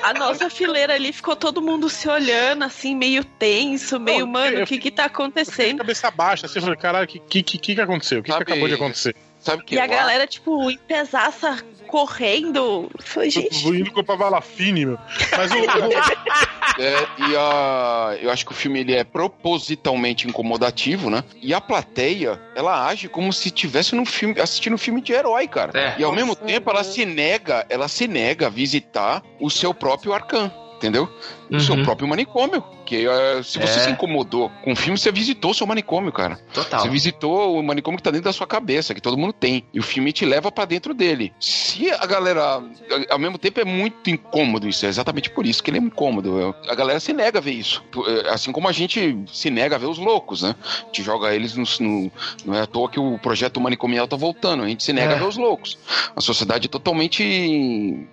A 0.03 0.12
nossa 0.14 0.49
fileira 0.51 0.94
ali 0.94 1.12
ficou 1.12 1.35
todo 1.37 1.61
mundo 1.62 1.88
se 1.88 2.09
olhando, 2.09 2.64
assim, 2.64 2.94
meio 2.94 3.25
tenso, 3.25 3.99
meio, 3.99 4.20
Não, 4.27 4.33
mano, 4.33 4.62
o 4.62 4.66
que 4.66 4.79
que 4.79 4.90
tá 4.90 5.05
acontecendo? 5.07 5.79
cabeça 5.79 6.11
baixa, 6.11 6.46
eu 6.59 6.63
falei, 6.63 6.77
caralho, 6.77 7.05
o 7.05 7.09
que, 7.09 7.19
que, 7.43 7.43
que, 7.59 7.75
que 7.75 7.81
aconteceu? 7.81 8.21
O 8.21 8.23
que, 8.23 8.33
que 8.33 8.43
acabou 8.43 8.69
de 8.69 8.75
acontecer? 8.75 9.15
Sabe 9.39 9.65
que 9.65 9.75
E 9.75 9.79
a 9.81 9.87
eu 9.87 9.89
galera, 9.91 10.27
tipo, 10.27 10.71
em 10.71 10.77
pesaça, 10.77 11.59
correndo. 11.87 12.91
Foi, 13.01 13.31
gente. 13.31 13.63
Vou 13.63 13.75
indo 13.75 13.91
comprar 13.91 14.17
bala 14.17 14.41
fine, 14.43 14.85
meu. 14.85 14.99
Mas 15.37 15.51
o, 15.51 15.55
o- 15.57 15.61
É, 16.79 17.07
e 17.31 17.37
a, 17.37 18.17
eu 18.23 18.31
acho 18.31 18.47
que 18.47 18.53
o 18.53 18.55
filme 18.55 18.81
ele 18.81 18.95
é 18.95 19.03
propositalmente 19.05 20.27
incomodativo, 20.29 21.11
né? 21.11 21.25
E 21.43 21.53
a 21.53 21.61
plateia, 21.61 22.41
ela 22.55 22.87
age 22.87 23.09
como 23.09 23.33
se 23.33 23.49
estivesse 23.49 23.95
num 23.95 24.07
filme, 24.07 24.41
assistindo 24.41 24.75
um 24.75 24.79
filme 24.79 25.01
de 25.03 25.13
herói, 25.13 25.47
cara. 25.49 25.73
É. 25.79 25.97
E 25.99 26.05
ao 26.05 26.13
mesmo 26.13 26.35
tempo 26.37 26.71
ela 26.71 26.85
se 26.85 27.05
nega, 27.05 27.67
ela 27.69 27.89
se 27.89 28.07
nega 28.07 28.47
a 28.47 28.51
visitar 28.51 29.23
o 29.41 29.51
seu 29.51 29.75
próprio 29.75 30.13
Arcan. 30.13 30.51
Entendeu? 30.77 31.13
O 31.51 31.61
seu 31.61 31.75
Uhum. 31.75 31.83
próprio 31.85 32.07
manicômio. 32.09 32.63
Que 32.87 33.07
eh, 33.07 33.41
se 33.43 33.59
você 33.59 33.79
É. 33.81 33.85
se 33.85 33.91
incomodou 33.91 34.51
com 34.65 34.73
o 34.73 34.77
filme, 34.77 34.99
você 34.99 35.11
visitou 35.13 35.51
o 35.51 35.55
seu 35.55 35.67
manicômio, 35.67 36.13
cara. 36.13 36.39
Total. 36.53 36.81
Você 36.81 36.89
visitou 36.89 37.59
o 37.59 37.63
manicômio 37.63 37.97
que 37.99 38.03
tá 38.03 38.11
dentro 38.11 38.25
da 38.25 38.33
sua 38.33 38.47
cabeça, 38.47 38.95
que 38.95 39.01
todo 39.01 39.17
mundo 39.17 39.33
tem. 39.33 39.65
E 39.73 39.79
o 39.79 39.83
filme 39.83 40.13
te 40.13 40.25
leva 40.25 40.51
pra 40.53 40.65
dentro 40.65 40.93
dele. 40.95 41.33
Se 41.41 41.91
a 41.91 42.07
galera. 42.07 42.63
Ao 43.11 43.19
mesmo 43.19 43.39
tempo 43.39 43.61
é 43.61 43.65
muito 43.65 44.11
incômodo 44.11 44.69
isso. 44.69 44.85
É 44.87 44.89
exatamente 44.89 45.31
por 45.31 45.47
isso 45.47 45.63
que 45.63 45.71
ele 45.71 45.79
é 45.79 45.81
incômodo. 45.81 46.55
A 46.69 46.75
galera 46.75 46.99
se 47.01 47.13
nega 47.13 47.39
a 47.39 47.43
ver 47.43 47.53
isso. 47.53 47.83
Assim 48.31 48.53
como 48.53 48.69
a 48.69 48.73
gente 48.73 49.19
se 49.33 49.51
nega 49.51 49.77
a 49.77 49.79
ver 49.79 49.87
os 49.87 49.99
loucos, 49.99 50.43
né? 50.43 50.55
A 50.83 50.87
gente 50.87 51.03
joga 51.03 51.35
eles 51.35 51.55
no. 51.57 51.65
no- 51.81 52.13
não 52.45 52.55
é 52.55 52.63
à 52.63 52.67
toa 52.67 52.89
que 52.89 52.99
o 53.01 53.19
projeto 53.19 53.61
manicomial 53.61 54.07
tá 54.09 54.17
voltando. 54.17 54.63
A 54.65 54.69
gente 54.69 54.83
se 54.83 54.93
nega 54.93 55.13
É. 55.13 55.17
a 55.17 55.19
ver 55.19 55.27
os 55.27 55.37
loucos. 55.37 55.79
A 56.15 56.21
sociedade 56.21 56.67
é 56.67 56.69
totalmente 56.69 57.23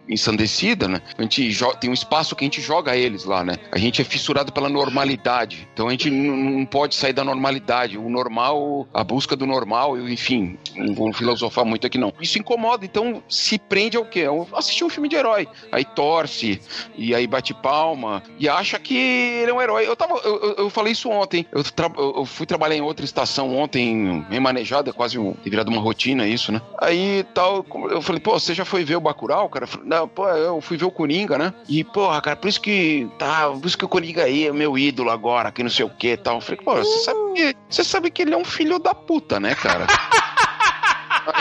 ensandecida, 0.08 0.88
né? 0.88 1.02
A 1.18 1.22
gente 1.22 1.58
tem 1.80 1.90
um 1.90 1.94
espaço 1.94 2.36
que 2.36 2.44
a 2.44 2.48
gente 2.48 2.62
joga 2.62 2.96
eles 2.96 3.26
lá, 3.28 3.44
né? 3.44 3.56
A 3.72 3.78
gente 3.78 4.02
é 4.02 4.06
fissurado 4.06 4.52
pela 4.52 4.70
normalidade. 4.70 5.68
Então 5.74 5.88
a 5.88 5.92
gente 5.92 6.10
não 6.10 6.66
pode 6.66 6.96
sair 6.96 7.14
da 7.14 7.24
normalidade. 7.24 7.98
O 7.98 8.10
normal, 8.10 8.88
a 8.94 9.04
busca 9.04 9.36
do 9.36 9.46
normal, 9.46 9.98
eu, 9.98 10.10
enfim, 10.10 10.58
não 10.76 10.94
vou 10.96 11.14
filosofar 11.14 11.66
muito 11.66 11.86
aqui 11.86 11.98
não. 11.98 12.14
Isso 12.20 12.40
incomoda, 12.40 12.86
então 12.86 13.22
se 13.30 13.58
prende 13.60 13.98
ao 13.98 14.06
quê? 14.06 14.26
Assistir 14.54 14.84
um 14.84 14.90
filme 14.90 15.08
de 15.10 15.16
herói. 15.16 15.48
Aí 15.72 15.86
torce, 15.86 16.60
e 16.96 17.14
aí 17.14 17.28
bate 17.28 17.54
palma, 17.54 18.24
e 18.40 18.48
acha 18.50 18.80
que 18.80 18.96
ele 18.96 19.52
é 19.52 19.54
um 19.54 19.62
herói. 19.62 19.88
Eu, 19.88 19.96
tava, 19.96 20.16
eu, 20.24 20.56
eu- 20.58 20.70
falei 20.70 20.94
isso 20.94 21.10
ontem. 21.10 21.46
Eu, 21.52 21.64
tra- 21.64 21.92
eu- 21.98 22.26
fui 22.26 22.46
trabalhar 22.46 22.76
em 22.76 22.82
outra 22.82 23.06
estação 23.06 23.56
ontem, 23.56 24.26
remanejada, 24.30 24.94
quase 24.94 25.18
um, 25.18 25.36
virado 25.44 25.70
uma 25.70 25.82
rotina 25.82 26.28
isso, 26.28 26.52
né? 26.52 26.62
Aí 26.82 27.26
tal, 27.34 27.66
eu 27.90 28.02
falei, 28.02 28.20
pô, 28.22 28.40
você 28.40 28.54
já 28.54 28.64
foi 28.66 28.84
ver 28.84 28.96
o 28.96 29.02
Bacurau, 29.02 29.50
cara? 29.50 29.68
Não, 29.84 30.08
pô, 30.08 30.28
eu 30.30 30.62
fui 30.62 30.78
ver 30.78 30.86
o 30.86 30.92
Coringa, 30.92 31.38
né? 31.38 31.54
E, 31.68 31.84
porra, 31.84 32.22
cara, 32.22 32.36
por 32.36 32.48
isso 32.48 32.62
que 32.62 33.08
tá, 33.18 33.48
que 33.78 33.86
o 33.86 33.90
Coringa 33.90 34.24
aí 34.24 34.48
é 34.48 34.54
meu 34.54 34.78
ídolo 34.78 35.10
agora, 35.10 35.52
que 35.52 35.64
não 35.64 35.70
sei 35.70 35.86
o 35.86 35.90
que 35.90 36.16
tal. 36.18 36.36
Eu 36.36 36.42
falei, 36.42 36.62
pô, 36.64 36.76
você 36.76 37.00
sabe 37.00 37.58
você 37.70 37.84
sabe 37.84 38.12
que 38.12 38.22
ele 38.22 38.34
é 38.34 38.38
um 38.38 38.46
filho 38.46 38.80
da 38.80 38.94
puta, 38.94 39.40
né, 39.40 39.56
cara? 39.56 39.88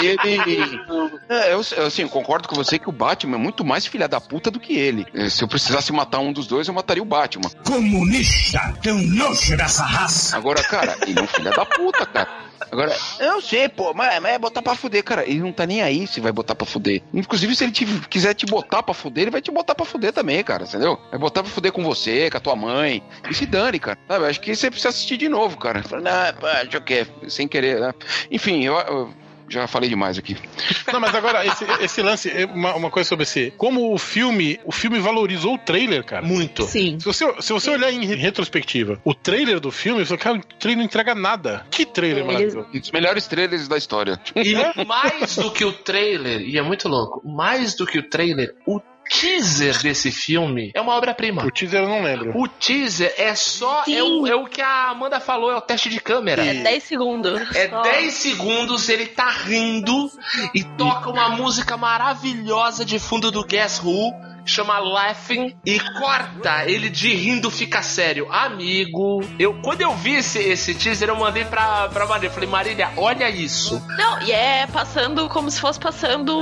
Ele. 0.03 0.81
É, 1.29 1.53
eu, 1.53 1.61
assim, 1.85 2.07
concordo 2.07 2.47
com 2.49 2.55
você 2.55 2.79
que 2.79 2.89
o 2.89 2.93
Batman 2.93 3.35
é 3.37 3.39
muito 3.39 3.65
mais 3.65 3.85
filha 3.85 4.07
da 4.07 4.21
puta 4.21 4.49
do 4.51 4.61
que 4.61 4.75
ele. 4.77 5.05
É, 5.13 5.29
Se 5.29 5.43
eu 5.43 5.49
precisasse 5.49 5.93
matar 5.93 6.21
um 6.21 6.33
dos 6.33 6.47
dois, 6.47 6.69
eu 6.69 6.75
mataria 6.75 7.03
o 7.03 7.07
Batman. 7.07 7.51
Comunista, 7.65 8.73
teu 8.83 8.95
nojo 8.95 9.57
dessa 9.57 9.83
raça. 9.85 10.37
Agora, 10.37 10.63
cara, 10.63 10.97
ele 11.07 11.19
é 11.19 11.23
um 11.23 11.27
filho 11.27 11.51
da 11.51 11.65
puta, 11.67 12.07
cara. 12.07 12.29
Agora, 12.71 12.97
eu 13.19 13.41
sei, 13.43 13.69
pô, 13.69 13.93
mas, 13.95 14.21
mas 14.21 14.33
é 14.35 14.39
botar 14.39 14.63
pra 14.63 14.75
fuder, 14.75 15.03
cara. 15.03 15.25
Ele 15.29 15.41
não 15.41 15.53
tá 15.53 15.67
nem 15.67 15.83
aí 15.83 16.07
se 16.07 16.21
vai 16.21 16.31
botar 16.33 16.55
pra 16.55 16.67
fuder. 16.67 17.03
Inclusive, 17.13 17.55
se 17.57 17.65
ele 17.65 17.73
te- 17.73 17.87
quiser 18.09 18.35
te 18.35 18.47
botar 18.47 18.83
pra 18.83 18.95
fuder, 18.95 19.23
ele 19.23 19.31
vai 19.31 19.43
te 19.43 19.51
botar 19.51 19.75
pra 19.75 19.85
fuder 19.87 20.13
também, 20.13 20.43
cara, 20.45 20.65
entendeu? 20.65 20.99
Vai 21.11 21.19
botar 21.19 21.43
pra 21.43 21.51
fuder 21.51 21.73
com 21.73 21.83
você, 21.83 22.31
com 22.31 22.37
a 22.37 22.41
tua 22.41 22.55
mãe. 22.57 23.03
E 23.29 23.35
se 23.35 23.47
dane, 23.47 23.79
cara. 23.79 23.99
Sabe, 24.09 24.27
acho 24.27 24.41
que 24.41 24.55
você 24.55 24.71
precisa 24.71 24.91
assistir 24.91 25.17
de 25.17 25.29
novo, 25.29 25.57
cara. 25.59 25.83
Fala, 25.83 26.03
Não, 26.03 26.41
pá, 26.41 26.63
deixa 26.63 26.77
eu 26.77 26.83
quê, 26.83 27.07
sem 27.29 27.49
querer, 27.49 27.81
né? 27.81 27.93
Enfim, 28.31 28.65
eu, 28.65 28.75
eu 28.79 29.15
já 29.49 29.67
falei 29.67 29.89
demais 29.89 30.19
aqui. 30.19 30.37
Não, 30.93 31.01
mas 31.01 31.15
agora, 31.15 31.45
esse, 31.47 31.65
esse 31.81 32.03
lance, 32.03 32.31
é 32.31 32.47
uma, 32.47 32.75
uma 32.75 32.91
coisa 32.91 33.09
sobre 33.09 33.25
esse. 33.25 33.53
Como 33.57 33.93
o 33.93 33.99
filme, 33.99 34.59
o 34.65 34.73
filme 34.73 34.99
valorizou 34.99 35.55
o 35.55 35.59
trailer, 35.59 36.05
cara. 36.05 36.25
Muito. 36.25 36.65
Sim. 36.65 36.99
Se 36.99 37.05
você, 37.05 37.43
se 37.43 37.53
você 37.53 37.71
olhar 37.71 37.91
em 37.93 38.05
retrospectiva, 38.05 39.01
o 39.05 39.15
trailer 39.15 39.61
do 39.61 39.71
filme, 39.71 40.01
você 40.05 40.17
fala, 40.17 40.19
cara, 40.19 40.37
o 40.39 40.59
trailer 40.59 40.79
não 40.79 40.85
entrega 40.85 41.15
nada. 41.15 41.67
Que 41.71 41.85
trailer 41.85 42.25
Eles- 42.25 42.27
maravilhoso. 42.27 42.69
Um 42.75 42.81
dos 42.81 42.91
melhores 42.91 43.27
trailers 43.27 43.69
da 43.69 43.77
história. 43.77 44.21
E 44.35 44.55
mais 44.85 45.37
do 45.37 45.51
que 45.51 45.65
o 45.65 45.73
trailer, 45.73 46.41
e 46.41 46.59
é 46.59 46.63
muito 46.63 46.89
louco, 46.89 47.27
mais 47.29 47.75
do 47.75 47.87
que 47.87 47.99
o 47.99 48.03
trailer, 48.09 48.55
o 48.67 48.81
teaser 49.09 49.83
desse 49.83 50.11
filme 50.11 50.71
é 50.75 50.81
uma 50.81 50.95
obra-prima. 50.95 51.45
O 51.45 51.51
teaser 51.51 51.83
eu 51.83 51.89
não 51.89 52.03
lembro. 52.03 52.33
O 52.35 52.49
teaser 52.49 53.15
é 53.17 53.35
só. 53.35 53.85
É 53.89 54.03
o, 54.03 54.27
é 54.27 54.35
o 54.35 54.47
que 54.47 54.61
a 54.61 54.91
Amanda 54.91 55.21
falou, 55.21 55.51
é 55.51 55.57
o 55.57 55.61
teste 55.61 55.89
de 55.89 56.01
câmera. 56.01 56.45
É 56.45 56.55
10 56.55 56.83
segundos. 56.83 57.57
É 57.57 57.69
Só. 57.69 57.83
10 57.83 58.15
segundos, 58.15 58.89
ele 58.89 59.07
tá 59.07 59.31
rindo 59.31 60.11
e 60.55 60.63
toca 60.63 61.11
uma 61.11 61.31
música 61.31 61.77
maravilhosa 61.77 62.85
de 62.85 62.99
fundo 62.99 63.31
do 63.31 63.45
Guess 63.45 63.81
Who, 63.83 64.13
chama 64.47 64.79
Laughing, 64.79 65.57
e 65.65 65.79
corta, 65.99 66.65
ele 66.67 66.89
de 66.89 67.15
rindo 67.15 67.51
fica 67.51 67.83
sério. 67.83 68.27
Amigo, 68.31 69.21
eu 69.39 69.55
quando 69.63 69.81
eu 69.83 69.95
vi 69.97 70.17
esse, 70.17 70.39
esse 70.39 70.75
teaser, 70.75 71.09
eu 71.09 71.17
mandei 71.17 71.45
pra, 71.45 71.89
pra 71.89 72.07
Marília. 72.07 72.31
Falei, 72.31 72.49
Marília, 72.49 72.91
olha 72.97 73.29
isso. 73.29 73.83
Não, 73.97 74.23
e 74.23 74.33
é 74.33 74.67
passando 74.67 75.29
como 75.29 75.51
se 75.51 75.61
fosse 75.61 75.79
passando 75.79 76.37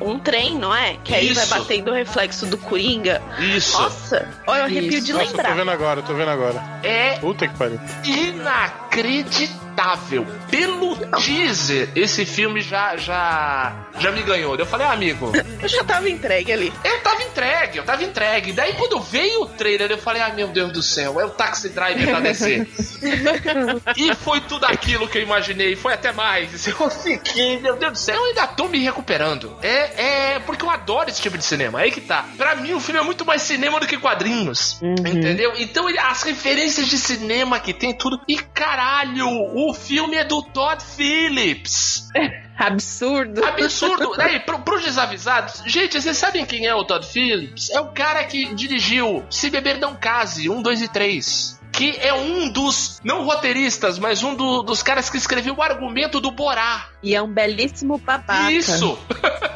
um 0.00 0.18
trem, 0.18 0.56
não 0.58 0.74
é? 0.74 0.96
Que 1.04 1.14
aí 1.14 1.32
vai 1.32 1.44
Isso. 1.44 1.58
batendo 1.58 1.90
o 1.90 1.94
reflexo 1.94 2.46
do 2.46 2.56
Coringa. 2.58 3.20
Isso. 3.38 3.80
Nossa, 3.80 4.28
olha, 4.46 4.60
eu 4.60 4.64
arrepio 4.64 4.98
Isso. 4.98 5.06
de 5.06 5.12
Nossa, 5.12 5.24
eu 5.24 5.30
tô 5.30 5.36
lembrar. 5.36 5.54
vendo 5.56 5.70
agora, 5.70 6.00
eu 6.00 6.04
tô 6.04 6.14
vendo 6.14 6.30
agora. 6.30 6.62
É 6.82 7.18
Puta 7.18 7.46
que 7.48 7.56
pariu. 7.56 7.80
inacreditável. 8.04 9.71
Pelo 10.50 10.96
teaser, 11.24 11.88
esse 11.94 12.24
filme 12.26 12.60
já, 12.60 12.96
já, 12.96 13.72
já 13.98 14.10
me 14.12 14.22
ganhou. 14.22 14.54
Eu 14.56 14.66
falei, 14.66 14.86
ah, 14.86 14.92
amigo, 14.92 15.32
Eu 15.60 15.68
já 15.68 15.82
tava 15.84 16.08
entregue 16.08 16.52
ali. 16.52 16.72
Eu 16.84 17.00
tava 17.00 17.22
entregue, 17.22 17.78
eu 17.78 17.84
tava 17.84 18.02
entregue. 18.04 18.52
Daí 18.52 18.74
quando 18.74 19.00
veio 19.00 19.42
o 19.42 19.46
trailer, 19.46 19.90
eu 19.90 19.98
falei, 19.98 20.22
ai 20.22 20.32
meu 20.34 20.48
Deus 20.48 20.72
do 20.72 20.82
céu, 20.82 21.20
é 21.20 21.24
o 21.24 21.30
Taxi 21.30 21.68
Driver 21.70 22.10
da 22.12 22.20
DC. 22.20 22.66
e 23.96 24.14
foi 24.14 24.40
tudo 24.42 24.64
aquilo 24.66 25.08
que 25.08 25.18
eu 25.18 25.22
imaginei, 25.22 25.76
foi 25.76 25.94
até 25.94 26.12
mais. 26.12 26.66
Eu 26.82 26.90
fiquei, 26.90 27.60
meu 27.60 27.76
Deus 27.76 27.92
do 27.92 27.98
céu, 27.98 28.16
eu 28.16 28.24
ainda 28.26 28.46
tô 28.46 28.66
me 28.68 28.78
recuperando. 28.78 29.56
É, 29.62 30.34
é 30.34 30.38
porque 30.40 30.64
eu 30.64 30.70
adoro 30.70 31.08
esse 31.08 31.20
tipo 31.22 31.38
de 31.38 31.44
cinema, 31.44 31.78
aí 31.80 31.90
que 31.92 32.00
tá. 32.00 32.24
Pra 32.36 32.56
mim 32.56 32.72
o 32.72 32.80
filme 32.80 32.98
é 32.98 33.02
muito 33.02 33.24
mais 33.24 33.42
cinema 33.42 33.78
do 33.78 33.86
que 33.86 33.96
quadrinhos. 33.98 34.80
Entendeu? 34.82 35.52
Então 35.58 35.88
ele- 35.88 35.98
as 35.98 36.22
referências 36.22 36.88
de 36.88 36.98
cinema 36.98 37.60
que 37.60 37.72
tem 37.72 37.94
tudo. 37.94 38.20
E 38.28 38.36
caralho, 38.36 39.28
o 39.28 39.61
filme 39.74 40.16
é 40.16 40.24
do 40.24 40.42
Todd 40.42 40.82
Phillips. 40.82 42.08
Absurdo. 42.58 43.44
Absurdo. 43.44 44.12
Daí, 44.16 44.40
pro, 44.40 44.60
pros 44.60 44.84
desavisados, 44.84 45.62
gente, 45.66 46.00
vocês 46.00 46.16
sabem 46.16 46.44
quem 46.44 46.66
é 46.66 46.74
o 46.74 46.84
Todd 46.84 47.06
Phillips? 47.06 47.70
É 47.70 47.80
o 47.80 47.88
cara 47.88 48.24
que 48.24 48.54
dirigiu 48.54 49.24
Se 49.30 49.50
Beber 49.50 49.78
Não 49.78 49.94
Case, 49.96 50.48
1, 50.48 50.62
2 50.62 50.82
e 50.82 50.88
3. 50.88 51.61
Que 51.82 51.98
é 52.00 52.14
um 52.14 52.48
dos, 52.48 53.00
não 53.02 53.24
roteiristas, 53.24 53.98
mas 53.98 54.22
um 54.22 54.34
do- 54.36 54.62
dos 54.62 54.82
caras 54.82 55.10
que 55.10 55.16
escreveu 55.16 55.54
o 55.56 55.62
argumento 55.62 56.20
do 56.20 56.30
Borá. 56.30 56.86
E 57.02 57.14
é 57.14 57.20
um 57.20 57.32
belíssimo 57.32 57.98
babaca. 57.98 58.52
Isso! 58.52 58.96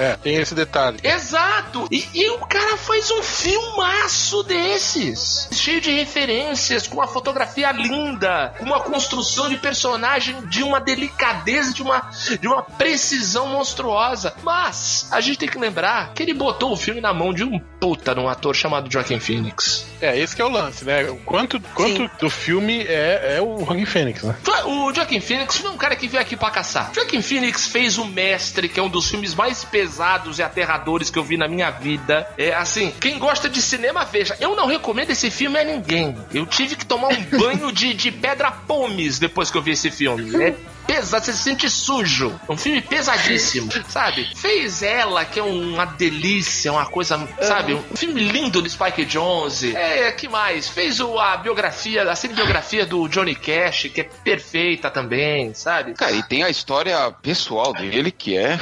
É, 0.00 0.16
tem 0.16 0.34
esse 0.34 0.52
detalhe. 0.52 0.98
Exato! 1.02 1.86
E, 1.88 2.04
e 2.12 2.28
o 2.30 2.38
cara 2.40 2.76
faz 2.76 3.08
um 3.12 3.22
filmaço 3.22 4.42
desses. 4.42 5.48
Cheio 5.52 5.80
de 5.80 5.92
referências, 5.92 6.88
com 6.88 6.96
uma 6.96 7.06
fotografia 7.06 7.70
linda, 7.70 8.52
com 8.58 8.64
uma 8.64 8.80
construção 8.80 9.48
de 9.48 9.56
personagem 9.56 10.44
de 10.48 10.64
uma 10.64 10.80
delicadeza, 10.80 11.72
de 11.72 11.82
uma, 11.82 12.10
de 12.40 12.48
uma 12.48 12.62
precisão 12.62 13.46
monstruosa. 13.46 14.34
Mas 14.42 15.08
a 15.12 15.20
gente 15.20 15.38
tem 15.38 15.48
que 15.48 15.56
lembrar 15.58 16.12
que 16.14 16.22
ele 16.24 16.34
botou 16.34 16.72
o 16.72 16.76
filme 16.76 17.00
na 17.00 17.14
mão 17.14 17.32
de 17.32 17.44
um 17.44 17.58
puta 17.58 18.12
num 18.12 18.28
ator 18.28 18.56
chamado 18.56 18.90
Joaquin 18.92 19.20
Phoenix. 19.20 19.86
É, 20.00 20.18
esse 20.18 20.34
que 20.34 20.42
é 20.42 20.44
o 20.44 20.48
lance, 20.50 20.84
né? 20.84 21.04
O 21.08 21.16
Quanto, 21.46 21.60
quanto 21.74 22.10
do 22.18 22.30
filme 22.30 22.82
é, 22.82 23.36
é 23.36 23.42
o 23.42 23.64
Joaquin 23.64 23.84
Phoenix, 23.84 24.22
né? 24.22 24.36
O 24.64 24.92
Joaquin 24.92 25.20
Phoenix 25.20 25.58
foi 25.58 25.70
um 25.70 25.76
cara 25.76 25.94
que 25.96 26.08
veio 26.08 26.22
aqui 26.22 26.36
pra 26.36 26.50
caçar. 26.50 26.90
Joaquin 26.94 27.22
Phoenix 27.22 27.66
fez 27.66 27.98
O 27.98 28.04
Mestre, 28.04 28.68
que 28.68 28.80
é 28.80 28.82
um 28.82 28.88
dos 28.88 29.10
filmes 29.10 29.34
mais 29.34 29.64
pesados 29.64 30.38
e 30.38 30.42
aterradores 30.42 31.10
que 31.10 31.18
eu 31.18 31.24
vi 31.24 31.36
na 31.36 31.48
minha 31.48 31.70
vida. 31.70 32.26
É 32.38 32.54
assim, 32.54 32.92
quem 33.00 33.18
gosta 33.18 33.48
de 33.48 33.60
cinema, 33.60 34.04
veja. 34.04 34.36
Eu 34.40 34.56
não 34.56 34.66
recomendo 34.66 35.10
esse 35.10 35.30
filme 35.30 35.58
a 35.58 35.64
ninguém. 35.64 36.16
Eu 36.32 36.46
tive 36.46 36.76
que 36.76 36.86
tomar 36.86 37.08
um 37.08 37.22
banho 37.38 37.72
de, 37.72 37.94
de 37.94 38.10
pedra 38.10 38.50
pomes 38.50 39.18
depois 39.18 39.50
que 39.50 39.58
eu 39.58 39.62
vi 39.62 39.72
esse 39.72 39.90
filme. 39.90 40.34
É 40.42 40.54
pesado, 40.86 41.24
você 41.24 41.32
se 41.32 41.38
sente 41.38 41.68
sujo. 41.68 42.38
É 42.48 42.52
um 42.52 42.56
filme 42.56 42.80
pesadíssimo, 42.80 43.70
sabe? 43.88 44.28
Fez 44.36 44.82
ela, 44.82 45.24
que 45.24 45.40
é 45.40 45.42
uma 45.42 45.84
delícia, 45.84 46.72
uma 46.72 46.86
coisa, 46.86 47.28
sabe? 47.40 47.74
Um 47.74 47.96
filme 47.96 48.20
lindo 48.20 48.62
do 48.62 48.68
Spike 48.68 49.04
Jonze. 49.04 49.74
É, 49.76 50.12
que 50.12 50.28
mais? 50.28 50.68
Fez 50.68 51.00
o, 51.00 51.18
a 51.32 51.36
biografia, 51.36 52.02
a 52.10 52.14
cinebiografia 52.16 52.84
do 52.86 53.08
Johnny 53.08 53.34
Cash, 53.34 53.90
que 53.94 54.00
é 54.02 54.04
perfeita 54.04 54.90
também, 54.90 55.54
sabe? 55.54 55.94
Cara, 55.94 56.12
e 56.12 56.22
tem 56.22 56.42
a 56.42 56.50
história 56.50 57.10
pessoal 57.22 57.72
dele 57.72 58.10
que 58.10 58.36
é 58.36 58.58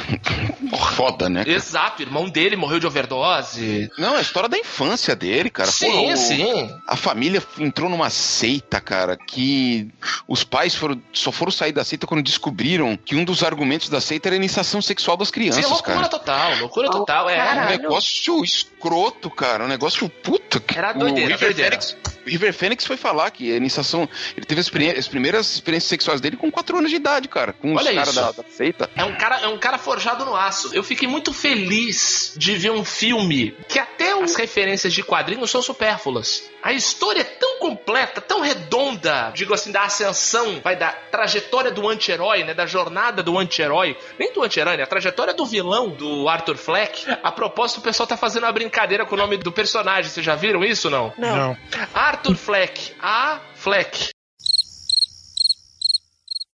foda, 0.95 1.29
né? 1.29 1.43
Exato, 1.45 2.01
o 2.01 2.05
irmão 2.05 2.29
dele 2.29 2.55
morreu 2.55 2.79
de 2.79 2.87
overdose. 2.87 3.89
Não, 3.97 4.15
a 4.15 4.21
história 4.21 4.47
da 4.49 4.57
infância 4.57 5.15
dele, 5.15 5.49
cara. 5.49 5.69
sim, 5.71 5.91
Pô, 5.91 6.13
o- 6.13 6.17
sim. 6.17 6.69
A 6.87 6.95
família 6.95 7.41
entrou 7.59 7.89
numa 7.89 8.09
seita, 8.09 8.79
cara, 8.79 9.17
que 9.17 9.89
os 10.27 10.43
pais 10.43 10.73
foram, 10.75 11.01
só 11.11 11.31
foram 11.31 11.51
sair 11.51 11.71
da 11.71 11.83
seita 11.83 12.07
quando 12.07 12.23
descobriram 12.23 12.97
que 12.97 13.15
um 13.15 13.23
dos 13.23 13.43
argumentos 13.43 13.89
da 13.89 13.99
seita 14.01 14.29
era 14.29 14.35
a 14.35 14.37
iniciação 14.37 14.81
sexual 14.81 15.17
das 15.17 15.27
Sim, 15.27 15.33
crianças, 15.33 15.69
loucura 15.69 15.95
cara. 15.95 16.07
total, 16.09 16.55
loucura 16.59 16.89
total. 16.89 17.29
É, 17.29 17.37
É 17.37 17.43
um 17.43 17.45
Caralho. 17.47 17.81
negócio 17.81 18.43
escroto, 18.43 19.29
cara. 19.29 19.65
Um 19.65 19.67
negócio 19.67 20.07
puta. 20.09 20.59
que- 20.59 20.77
Era 20.77 20.91
o 20.95 20.99
doideira, 20.99 21.31
River 21.35 21.49
doideira. 21.53 21.79
O 22.22 22.22
River 22.25 22.53
Phoenix 22.53 22.85
foi 22.85 22.97
falar 22.97 23.31
que 23.31 23.51
a 23.51 23.57
iniciação. 23.57 24.07
Ele 24.35 24.45
teve 24.45 24.61
as, 24.61 24.71
as 24.97 25.07
primeiras 25.07 25.53
experiências 25.53 25.89
sexuais 25.89 26.21
dele 26.21 26.37
com 26.37 26.51
4 26.51 26.77
anos 26.77 26.89
de 26.89 26.97
idade, 26.97 27.27
cara. 27.27 27.53
Com 27.53 27.73
os 27.73 27.81
Olha 27.81 27.93
caras 27.93 28.09
isso. 28.09 28.21
da, 28.21 28.31
da 28.31 28.43
seita. 28.49 28.89
É 28.95 29.03
um 29.03 29.15
cara, 29.15 29.39
é 29.41 29.47
um 29.47 29.57
cara 29.57 29.77
forjado 29.77 30.25
no 30.25 30.35
aço. 30.35 30.73
Eu 30.73 30.83
fiquei 30.83 31.07
muito 31.07 31.33
feliz 31.33 32.33
de 32.37 32.55
ver 32.55 32.71
um 32.71 32.85
filme 32.85 33.55
que 33.67 33.79
até 33.79 34.13
as 34.13 34.35
referências 34.35 34.93
de 34.93 35.03
quadrinhos 35.03 35.49
são 35.49 35.61
supérfluas. 35.61 36.52
A 36.63 36.71
história 36.71 37.19
é 37.19 37.25
tão 37.25 37.59
completa, 37.59 38.21
tão 38.21 38.39
redonda, 38.39 39.31
digo 39.35 39.53
assim, 39.53 39.71
da 39.71 39.83
ascensão, 39.83 40.61
vai 40.63 40.77
da 40.77 40.89
trajetória 40.89 41.69
do 41.69 41.89
anti-herói, 41.89 42.45
né, 42.45 42.53
da 42.53 42.65
jornada 42.65 43.21
do 43.21 43.37
anti-herói, 43.37 43.97
nem 44.17 44.31
do 44.31 44.41
anti-herói, 44.41 44.77
né, 44.77 44.83
a 44.83 44.87
trajetória 44.87 45.33
do 45.33 45.45
vilão 45.45 45.89
do 45.89 46.29
Arthur 46.29 46.55
Fleck. 46.55 47.05
A 47.21 47.31
propósito, 47.33 47.79
o 47.79 47.83
pessoal 47.83 48.07
tá 48.07 48.15
fazendo 48.15 48.43
uma 48.43 48.51
brincadeira 48.53 49.05
com 49.05 49.15
o 49.15 49.17
nome 49.17 49.35
do 49.35 49.51
personagem. 49.51 50.09
Vocês 50.09 50.25
já 50.25 50.35
viram 50.35 50.63
isso 50.63 50.89
não? 50.89 51.13
Não. 51.17 51.57
Arthur 51.93 52.35
Fleck, 52.35 52.93
a 53.01 53.41
Fleck. 53.55 54.12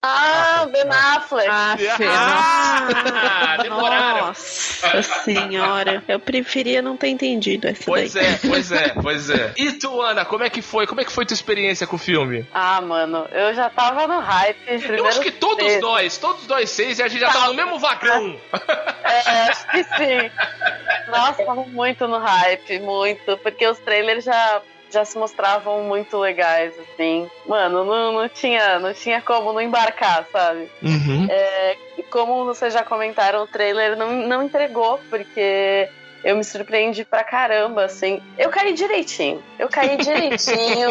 Ah, 0.07 0.67
Ben 0.71 0.87
Affleck. 0.89 1.49
Ah, 1.49 1.75
Ah, 2.07 3.57
demoraram. 3.63 4.27
Nossa 4.27 5.01
senhora. 5.23 6.03
Eu 6.07 6.19
preferia 6.19 6.81
não 6.81 6.95
ter 6.95 7.07
entendido 7.09 7.67
essa 7.67 7.83
Pois 7.85 8.13
daí. 8.13 8.25
é, 8.25 8.39
pois 8.47 8.71
é, 8.71 8.89
pois 9.01 9.29
é. 9.29 9.53
E 9.57 9.71
tu, 9.73 10.01
Ana, 10.01 10.23
como 10.25 10.43
é 10.43 10.49
que 10.49 10.61
foi? 10.61 10.85
Como 10.85 11.01
é 11.01 11.05
que 11.05 11.11
foi 11.11 11.25
tua 11.25 11.33
experiência 11.33 11.87
com 11.87 11.95
o 11.95 11.99
filme? 11.99 12.47
Ah, 12.53 12.79
mano, 12.81 13.27
eu 13.31 13.53
já 13.53 13.69
tava 13.69 14.07
no 14.07 14.19
hype. 14.19 14.57
Eu 14.89 15.05
acho 15.07 15.21
que 15.21 15.31
todos 15.31 15.79
nós, 15.81 16.17
todos 16.17 16.47
nós 16.47 16.69
seis, 16.69 16.99
e 16.99 17.03
a 17.03 17.07
gente 17.07 17.19
já 17.19 17.31
tava 17.31 17.47
no 17.47 17.53
mesmo 17.53 17.79
vagão. 17.79 18.39
É, 19.03 19.49
acho 19.49 19.67
que 19.69 19.83
sim. 19.83 20.31
Nossa, 21.09 21.43
tava 21.43 21.63
muito 21.65 22.07
no 22.07 22.17
hype, 22.19 22.79
muito. 22.79 23.37
Porque 23.37 23.67
os 23.67 23.79
trailers 23.79 24.23
já, 24.25 24.61
já 24.95 25.05
se 25.05 25.17
mostravam 25.17 25.83
muito 25.83 26.17
legais, 26.17 26.73
assim. 26.79 27.29
Mano, 27.45 27.83
não, 27.85 28.13
não, 28.13 28.29
tinha, 28.29 28.79
não 28.79 28.93
tinha 28.93 29.21
como 29.21 29.53
não 29.53 29.61
embarcar, 29.61 30.25
sabe? 30.31 30.69
Uhum. 30.81 31.27
É, 31.29 31.77
e 31.97 32.03
como 32.03 32.45
vocês 32.45 32.73
já 32.73 32.83
comentaram, 32.83 33.43
o 33.43 33.47
trailer 33.47 33.95
não, 33.97 34.11
não 34.11 34.43
entregou, 34.43 34.99
porque 35.09 35.89
eu 36.23 36.35
me 36.37 36.43
surpreendi 36.43 37.03
pra 37.05 37.23
caramba, 37.23 37.83
assim. 37.83 38.21
Eu 38.37 38.49
caí 38.49 38.73
direitinho. 38.73 39.43
Eu 39.59 39.67
caí 39.69 39.97
direitinho. 40.01 40.89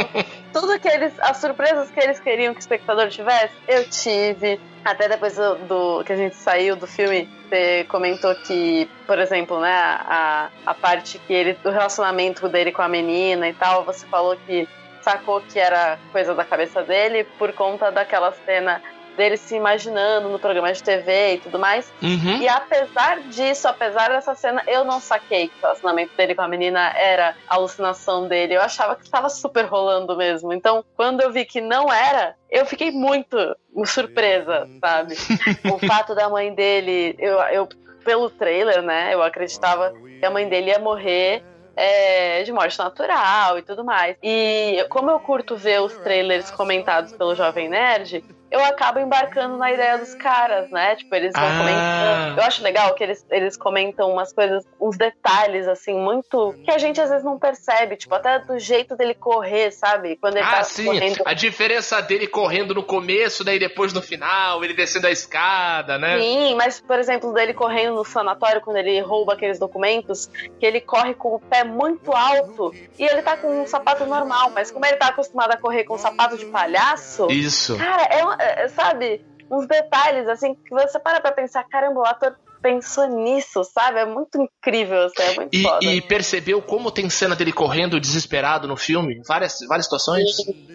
Tudo 0.53 0.79
que 0.79 0.87
eles. 0.87 1.12
As 1.19 1.38
surpresas 1.38 1.90
que 1.90 1.99
eles 1.99 2.21
queriam 2.21 2.53
que 2.53 2.61
o 2.61 2.62
espectador 2.62 3.09
tivesse, 3.09 3.55
eu 3.67 3.88
tive. 3.88 4.61
Até 4.85 5.09
depois 5.09 5.35
do, 5.37 5.55
do- 5.66 6.05
que 6.05 6.12
a 6.12 6.16
gente 6.16 6.37
saiu 6.37 6.77
do 6.77 6.87
filme, 6.87 7.29
você 7.49 7.85
comentou 7.88 8.35
que, 8.35 8.88
por 9.07 9.18
exemplo, 9.18 9.59
né, 9.61 9.73
a, 9.73 10.51
a 10.66 10.75
parte 10.75 11.18
que 11.20 11.33
ele. 11.33 11.55
do 11.55 11.70
relacionamento 11.70 12.49
dele 12.49 12.70
com 12.70 12.83
a 12.83 12.88
menina 12.88 13.49
e 13.49 13.55
tal, 13.55 13.85
você 13.85 14.05
falou 14.07 14.37
que 14.47 14.68
sacou 15.01 15.40
que 15.40 15.59
era 15.59 15.99
coisa 16.12 16.35
da 16.35 16.44
cabeça 16.44 16.83
dele 16.83 17.25
por 17.38 17.53
conta 17.53 17.90
daquela 17.90 18.33
cena 18.44 18.83
dele 19.16 19.37
se 19.37 19.57
imaginando 19.57 20.29
no 20.29 20.38
programa 20.38 20.72
de 20.72 20.83
TV 20.83 21.35
e 21.35 21.38
tudo 21.38 21.59
mais. 21.59 21.92
Uhum. 22.03 22.38
E 22.38 22.48
apesar 22.48 23.20
disso, 23.22 23.66
apesar 23.68 24.09
dessa 24.09 24.35
cena, 24.35 24.62
eu 24.66 24.85
não 24.85 25.00
saquei 25.00 25.48
que 25.48 25.55
o 25.59 25.62
relacionamento 25.62 26.14
dele 26.16 26.35
com 26.35 26.42
a 26.42 26.48
menina 26.48 26.92
era 26.96 27.35
alucinação 27.48 28.28
dele. 28.28 28.55
Eu 28.55 28.61
achava 28.61 28.97
que 28.97 29.05
estava 29.05 29.28
super 29.28 29.64
rolando 29.64 30.16
mesmo. 30.16 30.53
Então, 30.53 30.84
quando 30.97 31.20
eu 31.20 31.32
vi 31.32 31.45
que 31.45 31.61
não 31.61 31.93
era, 31.93 32.34
eu 32.51 32.66
fiquei 32.66 32.91
muito 32.91 33.36
surpresa, 33.84 34.68
sabe? 34.80 35.14
o 35.72 35.78
fato 35.86 36.14
da 36.14 36.28
mãe 36.28 36.55
dele, 36.55 37.14
eu, 37.18 37.39
eu 37.45 37.68
pelo 38.05 38.28
trailer, 38.28 38.82
né, 38.82 39.14
eu 39.14 39.22
acreditava 39.22 39.95
que 40.20 40.24
a 40.24 40.30
mãe 40.30 40.47
dele 40.47 40.70
ia 40.70 40.78
morrer 40.78 41.43
é, 41.76 42.43
de 42.43 42.53
morte 42.53 42.78
natural 42.78 43.59
e 43.59 43.62
tudo 43.62 43.84
mais. 43.84 44.16
E 44.22 44.84
como 44.89 45.11
eu 45.11 45.18
curto 45.18 45.57
ver 45.57 45.80
os 45.80 45.95
trailers 45.99 46.51
comentados 46.51 47.12
pelo 47.12 47.34
Jovem 47.34 47.68
Nerd, 47.68 48.24
eu 48.55 48.64
acabo 48.64 48.98
embarcando 49.00 49.57
na 49.57 49.72
ideia 49.72 49.98
dos 49.98 50.14
caras, 50.14 50.70
né? 50.70 50.96
Tipo, 50.96 51.14
eles 51.14 51.32
vão 51.34 51.42
Ah. 51.44 51.59
comentando. 51.59 52.38
Eu 52.38 52.44
acho 52.44 52.62
legal 52.62 52.94
que 52.94 53.02
eles, 53.02 53.26
eles 53.30 53.57
comentam 53.57 54.11
umas 54.11 54.32
coisas, 54.32 54.64
uns 54.80 54.96
detalhes, 54.96 55.66
assim, 55.68 55.94
muito. 55.94 56.55
que 56.64 56.70
a 56.70 56.78
gente 56.78 57.00
às 57.00 57.11
vezes 57.11 57.24
não 57.24 57.38
percebe. 57.38 57.96
Tipo, 57.96 58.14
até 58.14 58.38
do 58.38 58.59
jeito 58.59 58.96
dele 58.96 59.14
correr, 59.14 59.70
sabe? 59.72 60.16
Quando 60.16 60.36
ele 60.36 60.46
Ah, 60.46 60.50
tá 60.59 60.64
sim. 60.64 60.84
correndo. 60.86 61.22
A 61.24 61.34
diferença 61.34 62.00
dele 62.00 62.26
correndo 62.26 62.74
no 62.74 62.82
começo, 62.82 63.42
daí 63.44 63.59
depois 63.59 63.92
no 63.92 64.00
final, 64.00 64.62
ele 64.64 64.72
descendo 64.74 65.07
a 65.07 65.11
escada, 65.11 65.98
né? 65.98 66.18
Sim, 66.18 66.55
mas, 66.55 66.80
por 66.80 66.98
exemplo, 66.98 67.32
dele 67.32 67.52
correndo 67.55 67.94
no 67.96 68.05
sanatório, 68.05 68.61
quando 68.61 68.76
ele 68.76 69.00
rouba 69.00 69.34
aqueles 69.34 69.59
documentos, 69.59 70.26
que 70.59 70.64
ele 70.64 70.80
corre 70.80 71.14
com 71.14 71.34
o 71.34 71.40
pé 71.40 71.64
muito 71.64 72.12
alto 72.12 72.72
e 72.98 73.05
ele 73.05 73.22
tá 73.22 73.36
com 73.36 73.62
um 73.62 73.66
sapato 73.66 74.05
normal, 74.07 74.50
mas 74.50 74.70
como 74.70 74.84
ele 74.86 74.96
tá 74.96 75.09
acostumado 75.09 75.50
a 75.52 75.57
correr 75.57 75.84
com 75.84 75.94
um 75.94 75.98
sapato 75.98 76.36
de 76.38 76.46
palhaço, 76.46 77.26
Isso. 77.30 77.76
cara, 77.76 78.02
é, 78.05 78.24
um- 78.24 78.32
é, 78.32 78.43
sabe, 78.68 79.24
uns 79.51 79.66
detalhes 79.66 80.28
assim 80.28 80.55
que 80.55 80.70
você 80.70 80.99
para 80.99 81.20
pra 81.20 81.32
pensar, 81.32 81.64
caramba, 81.64 82.01
o 82.01 82.07
ator 82.07 82.36
pensou 82.65 83.07
nisso, 83.07 83.62
sabe? 83.62 83.99
É 84.01 84.07
muito 84.07 84.39
incrível, 84.41 85.03
assim, 85.05 85.23
é 85.23 85.35
muito 85.35 85.55
E, 85.55 85.62
foda. 85.62 85.85
e 85.85 86.01
percebeu 86.01 86.62
como 86.62 86.91
tem 86.91 87.11
cena 87.11 87.37
dele 87.37 87.53
correndo 87.53 88.01
desesperado 88.01 88.67
no 88.67 88.75
filme? 88.77 89.21
Várias, 89.29 89.59
várias 89.69 89.85
situações. 89.85 90.25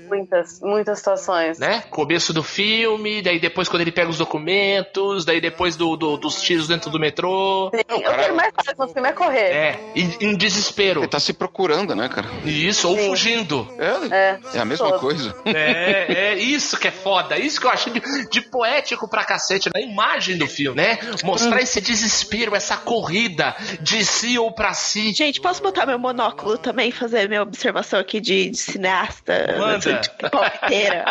Muitas, 0.07 0.59
muitas 0.61 0.99
situações. 0.99 1.57
Né? 1.57 1.81
Começo 1.89 2.31
do 2.31 2.43
filme, 2.43 3.21
daí 3.23 3.39
depois 3.39 3.67
quando 3.67 3.81
ele 3.81 3.91
pega 3.91 4.09
os 4.09 4.17
documentos, 4.19 5.25
daí 5.25 5.41
depois 5.41 5.75
do, 5.75 5.95
do- 5.97 6.17
dos 6.17 6.41
tiros 6.41 6.67
dentro 6.67 6.91
do 6.91 6.99
metrô. 6.99 7.71
Sim, 7.73 7.81
o 7.95 7.99
que 8.15 8.21
ele 8.21 8.33
mais 8.33 8.51
faz 8.63 8.77
no 8.77 8.87
filme 8.87 9.09
é 9.09 9.13
correr. 9.13 9.51
É, 9.51 9.79
em, 9.95 10.17
em 10.21 10.35
desespero. 10.37 10.99
Ele 11.01 11.07
tá 11.07 11.19
se 11.19 11.33
procurando, 11.33 11.95
né, 11.95 12.07
cara? 12.07 12.27
Isso, 12.45 12.87
ou 12.87 12.95
Sim. 12.97 13.07
fugindo. 13.07 13.67
É, 13.79 14.15
É, 14.15 14.39
é 14.57 14.59
a 14.59 14.65
mesma 14.65 14.89
todo. 14.91 14.99
coisa. 14.99 15.35
É, 15.45 16.13
é 16.13 16.35
isso 16.35 16.77
que 16.77 16.87
é 16.87 16.91
foda. 16.91 17.37
Isso 17.39 17.59
que 17.59 17.65
eu 17.65 17.71
achei 17.71 17.91
de, 17.91 18.01
de 18.29 18.41
poético 18.49 19.07
pra 19.09 19.23
cacete 19.23 19.69
na 19.73 19.81
imagem 19.81 20.37
do 20.37 20.45
filme, 20.47 20.77
né? 20.77 20.99
Mostrar 21.23 21.61
esse 21.61 21.78
desespero, 21.81 22.55
essa 22.55 22.77
corrida 22.77 23.55
de 23.81 24.03
si 24.05 24.37
ou 24.37 24.51
pra 24.51 24.73
si. 24.73 25.11
Gente, 25.13 25.39
posso 25.41 25.61
botar 25.61 25.85
meu 25.85 25.99
monóculo 25.99 26.57
também 26.57 26.89
e 26.89 26.91
fazer 26.91 27.27
minha 27.27 27.41
observação 27.41 27.99
aqui 27.99 28.19
de, 28.19 28.49
de 28.49 28.57
cineasta, 28.57 29.55
Manda. 29.57 29.99
de 29.99 30.29
palpiteira? 30.29 31.05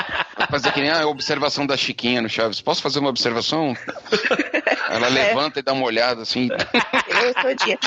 Fazer 0.50 0.72
que 0.72 0.80
nem 0.80 0.90
a 0.90 1.06
observação 1.06 1.66
da 1.66 1.76
Chiquinha 1.76 2.20
no 2.22 2.28
Chaves. 2.28 2.60
Posso 2.60 2.82
fazer 2.82 2.98
uma 2.98 3.08
observação? 3.10 3.74
Ela 4.90 5.08
levanta 5.08 5.60
e 5.60 5.62
dá 5.62 5.72
uma 5.72 5.84
olhada 5.84 6.22
assim. 6.22 6.48
Eu 7.22 7.34
todinha. 7.34 7.78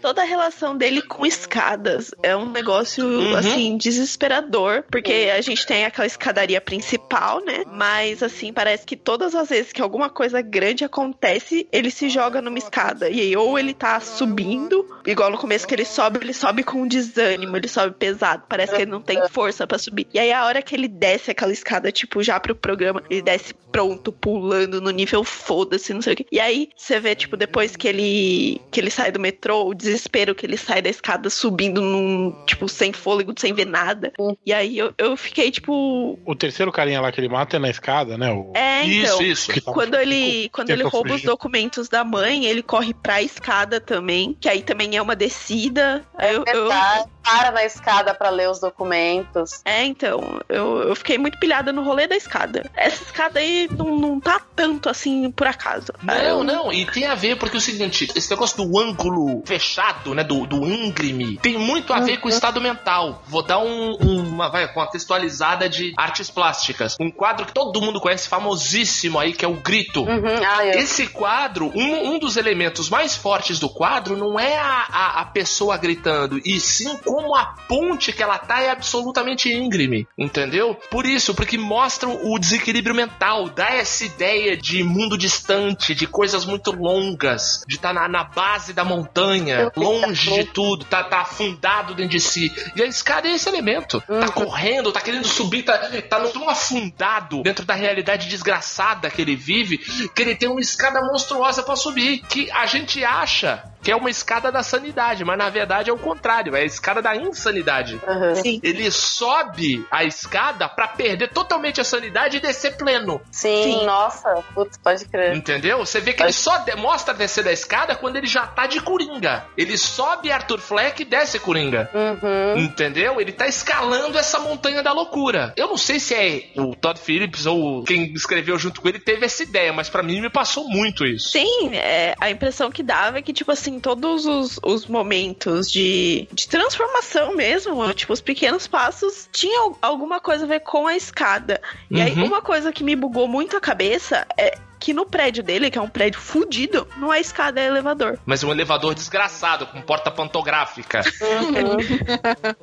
Toda 0.00 0.22
a 0.22 0.24
relação 0.24 0.76
dele 0.76 1.02
com 1.02 1.24
escadas 1.24 2.10
é 2.22 2.36
um 2.36 2.50
negócio, 2.50 3.02
Uhum. 3.06 3.36
assim, 3.36 3.76
desesperador, 3.76 4.84
porque 4.90 5.30
a 5.36 5.40
gente 5.40 5.66
tem 5.66 5.84
aquela 5.84 6.06
escadaria 6.06 6.60
principal, 6.60 7.44
né? 7.44 7.64
Mas, 7.66 8.22
assim, 8.22 8.52
parece 8.52 8.84
que 8.86 8.96
todas 8.96 9.34
as 9.34 9.48
vezes 9.48 9.72
que 9.72 9.80
alguma 9.82 10.08
coisa 10.10 10.40
grande 10.42 10.84
acontece, 10.84 11.66
ele 11.72 11.90
se 11.90 12.08
joga 12.08 12.21
numa 12.30 12.58
escada. 12.58 13.08
E 13.08 13.20
aí, 13.20 13.36
ou 13.36 13.58
ele 13.58 13.74
tá 13.74 14.00
subindo, 14.00 14.86
igual 15.06 15.30
no 15.30 15.38
começo 15.38 15.66
que 15.66 15.74
ele 15.74 15.84
sobe, 15.84 16.20
ele 16.22 16.34
sobe 16.34 16.62
com 16.62 16.86
desânimo, 16.86 17.56
ele 17.56 17.68
sobe 17.68 17.94
pesado, 17.96 18.44
parece 18.48 18.74
que 18.74 18.82
ele 18.82 18.90
não 18.90 19.00
tem 19.00 19.26
força 19.28 19.66
pra 19.66 19.78
subir. 19.78 20.06
E 20.12 20.18
aí, 20.18 20.32
a 20.32 20.44
hora 20.44 20.62
que 20.62 20.74
ele 20.74 20.88
desce 20.88 21.30
aquela 21.30 21.52
escada, 21.52 21.90
tipo, 21.90 22.22
já 22.22 22.38
pro 22.38 22.54
programa, 22.54 23.02
ele 23.08 23.22
desce 23.22 23.54
pronto, 23.72 24.12
pulando 24.12 24.80
no 24.80 24.90
nível 24.90 25.24
foda-se, 25.24 25.94
não 25.94 26.02
sei 26.02 26.12
o 26.12 26.16
quê. 26.16 26.26
E 26.30 26.38
aí, 26.38 26.68
você 26.76 27.00
vê, 27.00 27.14
tipo, 27.14 27.36
depois 27.36 27.74
que 27.74 27.88
ele 27.88 28.60
que 28.70 28.80
ele 28.80 28.90
sai 28.90 29.10
do 29.10 29.20
metrô, 29.20 29.66
o 29.66 29.74
desespero 29.74 30.34
que 30.34 30.46
ele 30.46 30.56
sai 30.56 30.82
da 30.82 30.90
escada 30.90 31.30
subindo 31.30 31.80
num, 31.80 32.32
tipo, 32.46 32.68
sem 32.68 32.92
fôlego, 32.92 33.32
sem 33.36 33.52
ver 33.52 33.66
nada. 33.66 34.12
E 34.44 34.52
aí 34.52 34.78
eu, 34.78 34.92
eu 34.98 35.16
fiquei, 35.16 35.50
tipo. 35.50 36.18
O 36.24 36.34
terceiro 36.34 36.72
carinha 36.72 37.00
lá 37.00 37.10
que 37.10 37.20
ele 37.20 37.28
mata 37.28 37.56
é 37.56 37.58
na 37.60 37.70
escada, 37.70 38.18
né? 38.18 38.30
O... 38.30 38.52
É, 38.54 38.84
então. 38.84 39.22
Isso, 39.22 39.52
isso. 39.52 39.62
Quando 39.62 39.94
ele, 39.94 40.48
quando 40.50 40.70
ele 40.70 40.82
rouba 40.82 41.14
os 41.14 41.22
documentos 41.22 41.88
da 41.88 42.04
mãe, 42.12 42.44
ele 42.44 42.62
corre 42.62 42.92
pra 42.92 43.22
escada 43.22 43.80
também, 43.80 44.36
que 44.40 44.48
aí 44.48 44.62
também 44.62 44.96
é 44.96 45.02
uma 45.02 45.16
descida. 45.16 46.06
Aí 46.18 46.34
eu, 46.34 46.44
eu- 46.46 46.68
Verdade, 46.68 47.06
para 47.22 47.50
na 47.50 47.64
escada 47.64 48.14
pra 48.14 48.30
ler 48.30 48.48
os 48.50 48.58
documentos. 48.60 49.60
é, 49.64 49.84
então, 49.84 50.40
eu, 50.48 50.88
eu 50.88 50.96
fiquei 50.96 51.18
muito 51.18 51.38
pilhada 51.38 51.72
no 51.72 51.82
rolê 51.82 52.06
da 52.06 52.16
escada. 52.16 52.68
Essa 52.74 53.02
escada 53.04 53.38
aí 53.40 53.68
não, 53.76 53.96
não 53.96 54.20
tá 54.20 54.40
tanto 54.54 54.88
assim 54.88 55.30
por 55.30 55.46
acaso. 55.46 55.92
Não, 56.02 56.14
Eu- 56.14 56.44
não, 56.44 56.72
e 56.72 56.84
tem 56.86 57.06
a 57.06 57.14
ver 57.14 57.36
porque 57.36 57.56
é 57.56 57.58
o 57.58 57.60
seguinte, 57.60 58.10
esse 58.14 58.30
negócio 58.30 58.56
do 58.56 58.78
ângulo 58.78 59.42
fechado, 59.46 60.14
né, 60.14 60.24
do, 60.24 60.46
do 60.46 60.64
íngreme, 60.66 61.38
tem 61.38 61.56
muito 61.58 61.92
a 61.92 62.00
ver 62.00 62.18
com 62.18 62.26
o 62.28 62.30
estado 62.30 62.60
mental. 62.60 63.22
Vou 63.26 63.42
dar 63.42 63.58
um- 63.58 63.94
uma, 63.96 64.48
vai, 64.50 64.66
uma 64.74 64.86
textualizada 64.86 65.68
de 65.68 65.92
artes 65.96 66.30
plásticas. 66.30 66.96
Um 67.00 67.10
quadro 67.10 67.46
que 67.46 67.52
todo 67.52 67.80
mundo 67.80 68.00
conhece, 68.00 68.28
famosíssimo 68.28 69.18
aí, 69.18 69.32
que 69.32 69.44
é 69.44 69.48
o 69.48 69.54
Grito. 69.54 70.02
Uhum. 70.02 70.44
Ah, 70.46 70.64
eu... 70.66 70.78
Esse 70.80 71.06
quadro, 71.06 71.70
um, 71.74 72.14
um 72.14 72.18
dos 72.18 72.36
elementos 72.36 72.88
mais 72.90 73.16
fortes 73.16 73.58
do 73.58 73.68
quadro 73.68 74.16
não 74.16 74.38
é 74.38 74.56
a, 74.58 74.86
a, 74.90 75.20
a 75.20 75.24
pessoa 75.26 75.76
gritando, 75.76 76.40
e 76.44 76.58
sim 76.60 76.96
como 77.12 77.36
a 77.36 77.44
ponte 77.68 78.10
que 78.10 78.22
ela 78.22 78.38
tá 78.38 78.62
é 78.62 78.70
absolutamente 78.70 79.52
íngreme, 79.52 80.08
entendeu? 80.16 80.74
Por 80.90 81.04
isso, 81.04 81.34
porque 81.34 81.58
mostra 81.58 82.08
o 82.08 82.38
desequilíbrio 82.38 82.94
mental, 82.94 83.50
dá 83.50 83.68
essa 83.68 84.02
ideia 84.06 84.56
de 84.56 84.82
mundo 84.82 85.18
distante, 85.18 85.94
de 85.94 86.06
coisas 86.06 86.46
muito 86.46 86.72
longas, 86.72 87.64
de 87.68 87.74
estar 87.76 87.92
na, 87.92 88.08
na 88.08 88.24
base 88.24 88.72
da 88.72 88.82
montanha, 88.82 89.70
longe 89.76 90.30
de 90.32 90.44
tudo, 90.44 90.86
tá, 90.86 91.04
tá 91.04 91.20
afundado 91.20 91.94
dentro 91.94 92.12
de 92.12 92.20
si. 92.20 92.50
E 92.74 92.82
a 92.82 92.86
escada 92.86 93.28
é 93.28 93.32
esse 93.32 93.46
elemento. 93.46 94.00
Tá 94.00 94.28
correndo, 94.28 94.90
tá 94.90 95.02
querendo 95.02 95.26
subir, 95.28 95.64
tá, 95.64 95.76
tá 96.08 96.18
no- 96.18 96.30
tão 96.30 96.48
afundado 96.48 97.42
dentro 97.42 97.66
da 97.66 97.74
realidade 97.74 98.26
desgraçada 98.26 99.10
que 99.10 99.20
ele 99.20 99.36
vive, 99.36 99.76
que 100.14 100.22
ele 100.22 100.34
tem 100.34 100.48
uma 100.48 100.60
escada 100.62 101.02
monstruosa 101.02 101.62
pra 101.62 101.76
subir, 101.76 102.22
que 102.26 102.50
a 102.52 102.64
gente 102.64 103.04
acha 103.04 103.62
que 103.82 103.90
é 103.90 103.96
uma 103.96 104.10
escada 104.10 104.50
da 104.52 104.62
sanidade, 104.62 105.24
mas 105.24 105.36
na 105.38 105.50
verdade 105.50 105.90
é 105.90 105.92
o 105.92 105.98
contrário, 105.98 106.54
é 106.56 106.60
a 106.60 106.64
escada 106.64 107.02
da 107.02 107.16
insanidade. 107.16 108.00
Uhum. 108.06 108.34
Sim. 108.36 108.60
Ele 108.62 108.90
sobe 108.90 109.86
a 109.90 110.04
escada 110.04 110.68
pra 110.68 110.88
perder 110.88 111.28
totalmente 111.30 111.80
a 111.80 111.84
sanidade 111.84 112.36
e 112.36 112.40
descer 112.40 112.76
pleno. 112.76 113.20
Sim, 113.30 113.78
Sim. 113.80 113.86
nossa, 113.86 114.42
putz, 114.54 114.76
pode 114.78 115.04
crer. 115.06 115.36
Entendeu? 115.36 115.78
Você 115.78 116.00
vê 116.00 116.12
que 116.12 116.22
ele 116.22 116.32
só 116.32 116.58
de- 116.58 116.74
mostra 116.76 117.12
descer 117.14 117.44
da 117.44 117.52
escada 117.52 117.94
quando 117.94 118.16
ele 118.16 118.26
já 118.26 118.46
tá 118.46 118.66
de 118.66 118.80
coringa. 118.80 119.44
Ele 119.56 119.76
sobe 119.76 120.30
Arthur 120.32 120.60
Fleck 120.60 121.02
e 121.02 121.04
desce 121.04 121.38
coringa. 121.38 121.90
Uhum. 121.92 122.58
Entendeu? 122.64 123.20
Ele 123.20 123.32
tá 123.32 123.46
escalando 123.46 124.18
essa 124.18 124.38
montanha 124.38 124.82
da 124.82 124.92
loucura. 124.92 125.52
Eu 125.56 125.68
não 125.68 125.76
sei 125.76 125.98
se 126.00 126.14
é 126.14 126.50
o 126.56 126.74
Todd 126.74 126.98
Phillips 127.00 127.46
ou 127.46 127.82
quem 127.84 128.12
escreveu 128.14 128.58
junto 128.58 128.80
com 128.80 128.88
ele 128.88 128.98
teve 128.98 129.24
essa 129.26 129.42
ideia, 129.42 129.72
mas 129.72 129.88
pra 129.88 130.02
mim 130.02 130.20
me 130.20 130.30
passou 130.30 130.68
muito 130.68 131.04
isso. 131.04 131.30
Sim, 131.30 131.74
é, 131.74 132.14
a 132.20 132.30
impressão 132.30 132.70
que 132.70 132.82
dava 132.82 133.18
é 133.18 133.22
que, 133.22 133.32
tipo 133.32 133.50
assim, 133.50 133.71
todos 133.80 134.26
os, 134.26 134.58
os 134.62 134.86
momentos 134.86 135.70
de, 135.70 136.28
de 136.32 136.48
transformação 136.48 137.34
mesmo, 137.36 137.92
tipo, 137.94 138.12
os 138.12 138.20
pequenos 138.20 138.66
passos, 138.66 139.28
tinham 139.32 139.76
alguma 139.80 140.20
coisa 140.20 140.44
a 140.44 140.48
ver 140.48 140.60
com 140.60 140.86
a 140.86 140.96
escada. 140.96 141.60
E 141.90 142.00
aí, 142.00 142.12
Uhum. 142.14 142.26
uma 142.26 142.42
coisa 142.42 142.72
que 142.72 142.84
me 142.84 142.94
bugou 142.96 143.26
muito 143.28 143.56
a 143.56 143.60
cabeça 143.60 144.26
é. 144.38 144.56
Que 144.82 144.92
no 144.92 145.06
prédio 145.06 145.44
dele, 145.44 145.70
que 145.70 145.78
é 145.78 145.80
um 145.80 145.88
prédio 145.88 146.20
fudido, 146.20 146.88
não 146.96 147.12
é 147.14 147.20
escada, 147.20 147.60
é 147.60 147.66
elevador. 147.68 148.18
Mas 148.26 148.42
um 148.42 148.50
elevador 148.50 148.94
desgraçado, 148.96 149.64
com 149.66 149.80
porta 149.80 150.10
pantográfica. 150.10 151.02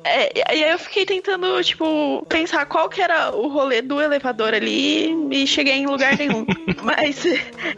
É, 0.04 0.38
e 0.38 0.42
aí 0.46 0.70
eu 0.72 0.78
fiquei 0.78 1.04
tentando, 1.06 1.62
tipo, 1.62 2.24
pensar 2.28 2.66
qual 2.66 2.88
que 2.88 3.00
era 3.00 3.34
o 3.34 3.48
rolê 3.48 3.80
do 3.82 4.00
elevador 4.00 4.54
ali 4.54 5.10
e 5.30 5.46
cheguei 5.46 5.74
em 5.74 5.86
lugar 5.86 6.16
nenhum. 6.16 6.44
Mas 6.82 7.24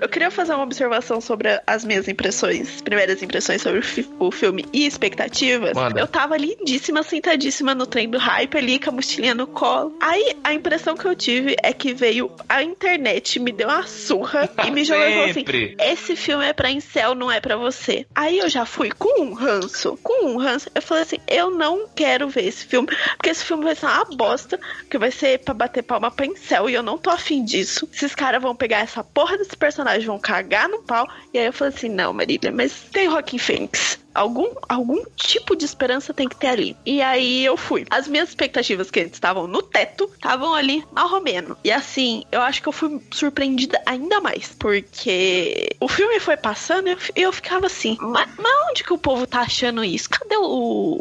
eu 0.01 0.09
queria 0.09 0.31
fazer 0.31 0.55
uma 0.55 0.63
observação 0.65 1.21
sobre 1.21 1.61
as 1.67 1.85
minhas 1.85 2.09
impressões, 2.09 2.81
primeiras 2.81 3.23
impressões 3.23 3.63
sobre 3.63 3.81
o, 3.81 3.83
fi- 3.83 4.09
o 4.19 4.31
filme 4.31 4.65
e 4.73 4.87
expectativas. 4.87 5.75
Manda. 5.75 6.01
Eu 6.01 6.07
tava 6.07 6.37
lindíssima, 6.37 7.03
sentadíssima 7.03 7.75
no 7.75 7.87
trem 7.87 8.09
do 8.09 8.19
hype 8.19 8.57
ali, 8.57 8.79
com 8.79 8.91
a 8.91 8.93
mochilinha 8.93 9.35
no 9.35 9.47
colo. 9.47 9.97
Aí 10.01 10.37
a 10.45 10.53
impressão 10.55 10.97
que 10.97 11.05
eu 11.07 11.15
tive 11.15 11.57
é 11.63 11.73
que 11.73 11.93
veio 11.95 12.31
a 12.49 12.63
internet, 12.63 13.39
me 13.39 13.53
deu 13.53 13.69
uma 13.69 13.87
surra 13.87 14.32
e 14.67 14.71
me 14.71 14.85
jogou 14.85 15.05
e 15.05 15.13
falou 15.13 15.31
assim: 15.31 15.45
esse 15.79 16.17
filme 16.17 16.45
é 16.45 16.53
pra 16.53 16.71
incel, 16.71 17.15
não 17.15 17.31
é 17.31 17.41
pra 17.41 17.57
você. 17.57 18.07
Aí 18.15 18.39
eu 18.39 18.49
já 18.49 18.65
fui 18.65 18.91
com 18.91 19.23
um 19.23 19.33
ranço, 19.33 19.99
com 20.03 20.27
um 20.27 20.37
ranço. 20.37 20.71
Eu 20.75 20.83
falei 20.83 21.03
assim, 21.03 21.19
eu 21.29 21.51
não 21.51 21.89
quero 21.95 22.29
ver 22.29 22.47
esse 22.47 22.65
filme, 22.65 22.89
porque 23.17 23.31
esse 23.31 23.45
filme 23.45 23.65
vai 23.65 23.75
ser 23.75 23.87
uma 23.87 24.05
bosta, 24.05 24.59
que 24.91 24.99
vai 24.99 25.11
ser 25.11 25.39
pra 25.41 25.55
bater 25.55 25.83
palma 25.83 26.11
pra 26.11 26.27
incel, 26.27 26.69
e 26.69 26.75
eu 26.75 26.83
não 26.83 26.99
tô 26.99 27.11
afim 27.11 27.45
disso. 27.45 27.89
Esses 27.93 28.15
caras 28.15 28.43
vão 28.43 28.55
pegar 28.55 28.79
essa 28.79 29.03
porra 29.03 29.37
desse 29.39 29.57
personagem, 29.57 30.07
vão 30.07 30.19
cagar 30.19 30.69
no 30.69 30.83
pau. 30.83 31.09
E 31.33 31.39
aí 31.39 31.47
eu 31.47 31.53
falei 31.53 31.75
assim, 31.75 31.89
não, 31.89 32.13
Marília, 32.13 32.53
mas 32.53 32.73
tem 32.93 33.09
Rockin' 33.09 33.39
Phoenix. 33.39 34.02
Algum, 34.15 34.49
algum 34.69 35.03
tipo 35.17 35.57
de 35.57 35.65
esperança 35.65 36.13
tem 36.13 36.29
que 36.29 36.37
ter 36.37 36.49
ali. 36.49 36.77
E 36.85 37.01
aí 37.01 37.45
eu 37.45 37.57
fui. 37.57 37.87
As 37.91 38.07
minhas 38.07 38.29
expectativas 38.29 38.91
que 38.91 39.01
estavam 39.01 39.47
no 39.47 39.63
teto 39.63 40.11
estavam 40.15 40.55
ali 40.55 40.85
ao 40.95 41.09
romeno. 41.09 41.57
E 41.65 41.71
assim, 41.71 42.25
eu 42.31 42.41
acho 42.41 42.63
que 42.63 42.69
eu 42.69 42.73
fui 42.73 43.01
surpreendida 43.13 43.81
ainda 43.87 44.21
mais. 44.21 44.55
Porque 44.59 45.77
o 45.81 45.89
filme 45.89 46.21
foi 46.21 46.37
passando 46.37 46.89
e 46.89 46.93
eu, 46.93 46.99
eu 47.17 47.33
ficava 47.33 47.67
assim, 47.67 47.97
mas, 48.01 48.29
mas 48.39 48.53
onde 48.71 48.85
que 48.85 48.93
o 48.93 48.99
povo 48.99 49.27
tá 49.27 49.41
achando 49.41 49.85
isso? 49.85 50.11
Cadê 50.11 50.37
o, 50.37 50.43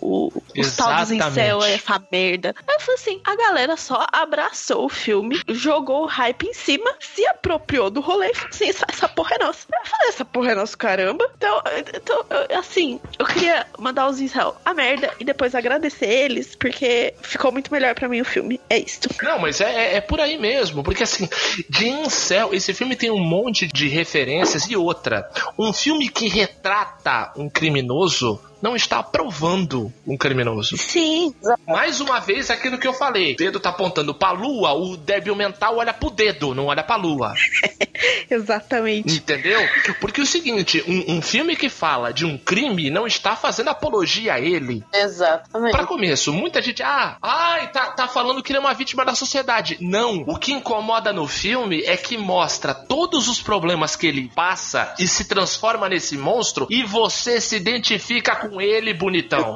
o, 0.01 0.43
os 0.57 0.75
tal 0.75 0.95
dos 0.95 1.11
Exatamente. 1.11 1.31
incel, 1.31 1.63
essa 1.63 2.01
merda? 2.11 2.55
Aí 2.67 2.75
eu 2.75 2.79
falei 2.79 2.95
assim, 2.95 3.21
a 3.25 3.35
galera 3.35 3.77
só 3.77 4.05
abraçou 4.11 4.85
o 4.85 4.89
filme, 4.89 5.41
jogou 5.49 6.03
o 6.03 6.07
hype 6.07 6.47
em 6.47 6.53
cima, 6.53 6.93
se 6.99 7.25
apropriou 7.27 7.89
do 7.89 8.01
rolê 8.01 8.31
e 8.31 8.33
falou 8.33 8.49
assim, 8.49 8.69
essa, 8.69 8.85
essa 8.89 9.09
porra 9.09 9.35
é 9.35 9.43
nossa. 9.43 9.67
Eu 9.71 9.85
falei, 9.85 10.07
essa 10.07 10.25
porra 10.25 10.51
é 10.51 10.55
nossa, 10.55 10.77
caramba. 10.77 11.29
Então, 11.37 11.61
então 11.93 12.25
assim, 12.57 13.00
eu 13.19 13.25
queria 13.25 13.65
mandar 13.77 14.07
os 14.07 14.19
incel 14.19 14.55
a 14.65 14.73
merda 14.73 15.13
e 15.19 15.23
depois 15.23 15.53
agradecer 15.53 16.07
eles, 16.07 16.55
porque 16.55 17.13
ficou 17.21 17.51
muito 17.51 17.71
melhor 17.71 17.93
pra 17.93 18.07
mim 18.09 18.21
o 18.21 18.25
filme. 18.25 18.59
É 18.69 18.77
isso. 18.79 19.01
Não, 19.21 19.39
mas 19.39 19.61
é, 19.61 19.71
é- 19.71 19.95
é 19.97 20.01
por 20.01 20.19
aí 20.19 20.37
mesmo, 20.37 20.83
porque 20.83 21.03
assim, 21.03 21.27
de 21.69 21.87
incel, 21.89 22.53
esse 22.53 22.73
filme 22.73 22.95
tem 22.95 23.11
um 23.11 23.19
monte 23.23 23.67
de 23.67 23.87
referências 23.87 24.69
e 24.69 24.75
outra. 24.75 25.29
Um 25.57 25.71
filme 25.73 26.09
que 26.09 26.27
retrata 26.27 27.31
um 27.35 27.49
criminoso 27.49 28.41
não 28.61 28.75
está 28.75 28.99
aprovando 28.99 29.91
um 30.05 30.17
criminoso. 30.17 30.77
Sim. 30.77 31.33
Mais 31.67 31.99
uma 31.99 32.19
vez, 32.19 32.49
aquilo 32.49 32.77
que 32.77 32.87
eu 32.87 32.93
falei. 32.93 33.33
O 33.33 33.37
dedo 33.37 33.59
tá 33.59 33.69
apontando 33.69 34.13
pra 34.13 34.31
lua, 34.31 34.73
o 34.73 34.95
débil 34.95 35.35
mental 35.35 35.77
olha 35.77 35.93
pro 35.93 36.09
dedo, 36.09 36.53
não 36.53 36.67
olha 36.67 36.83
pra 36.83 36.95
lua. 36.95 37.33
Exatamente. 38.29 39.17
Entendeu? 39.17 39.61
Porque 39.99 40.21
é 40.21 40.23
o 40.23 40.27
seguinte, 40.27 40.83
um, 40.87 41.17
um 41.17 41.21
filme 41.21 41.55
que 41.55 41.69
fala 41.69 42.13
de 42.13 42.25
um 42.25 42.37
crime 42.37 42.89
não 42.89 43.05
está 43.05 43.35
fazendo 43.35 43.69
apologia 43.69 44.35
a 44.35 44.39
ele. 44.39 44.83
Exatamente. 44.93 45.71
Pra 45.71 45.85
começo, 45.85 46.31
muita 46.33 46.61
gente, 46.61 46.81
ah, 46.83 47.17
ai, 47.21 47.71
tá, 47.71 47.91
tá 47.91 48.07
falando 48.07 48.41
que 48.41 48.51
ele 48.51 48.57
é 48.57 48.61
uma 48.61 48.73
vítima 48.73 49.05
da 49.05 49.15
sociedade. 49.15 49.77
Não. 49.81 50.23
O 50.27 50.37
que 50.37 50.53
incomoda 50.53 51.13
no 51.13 51.27
filme 51.27 51.83
é 51.83 51.97
que 51.97 52.17
mostra 52.17 52.73
todos 52.73 53.27
os 53.27 53.41
problemas 53.41 53.95
que 53.95 54.07
ele 54.07 54.29
passa 54.33 54.93
e 54.99 55.07
se 55.07 55.25
transforma 55.25 55.89
nesse 55.89 56.17
monstro 56.17 56.67
e 56.69 56.83
você 56.83 57.39
se 57.39 57.55
identifica 57.55 58.35
com 58.35 58.50
ele, 58.59 58.93
bonitão. 58.93 59.55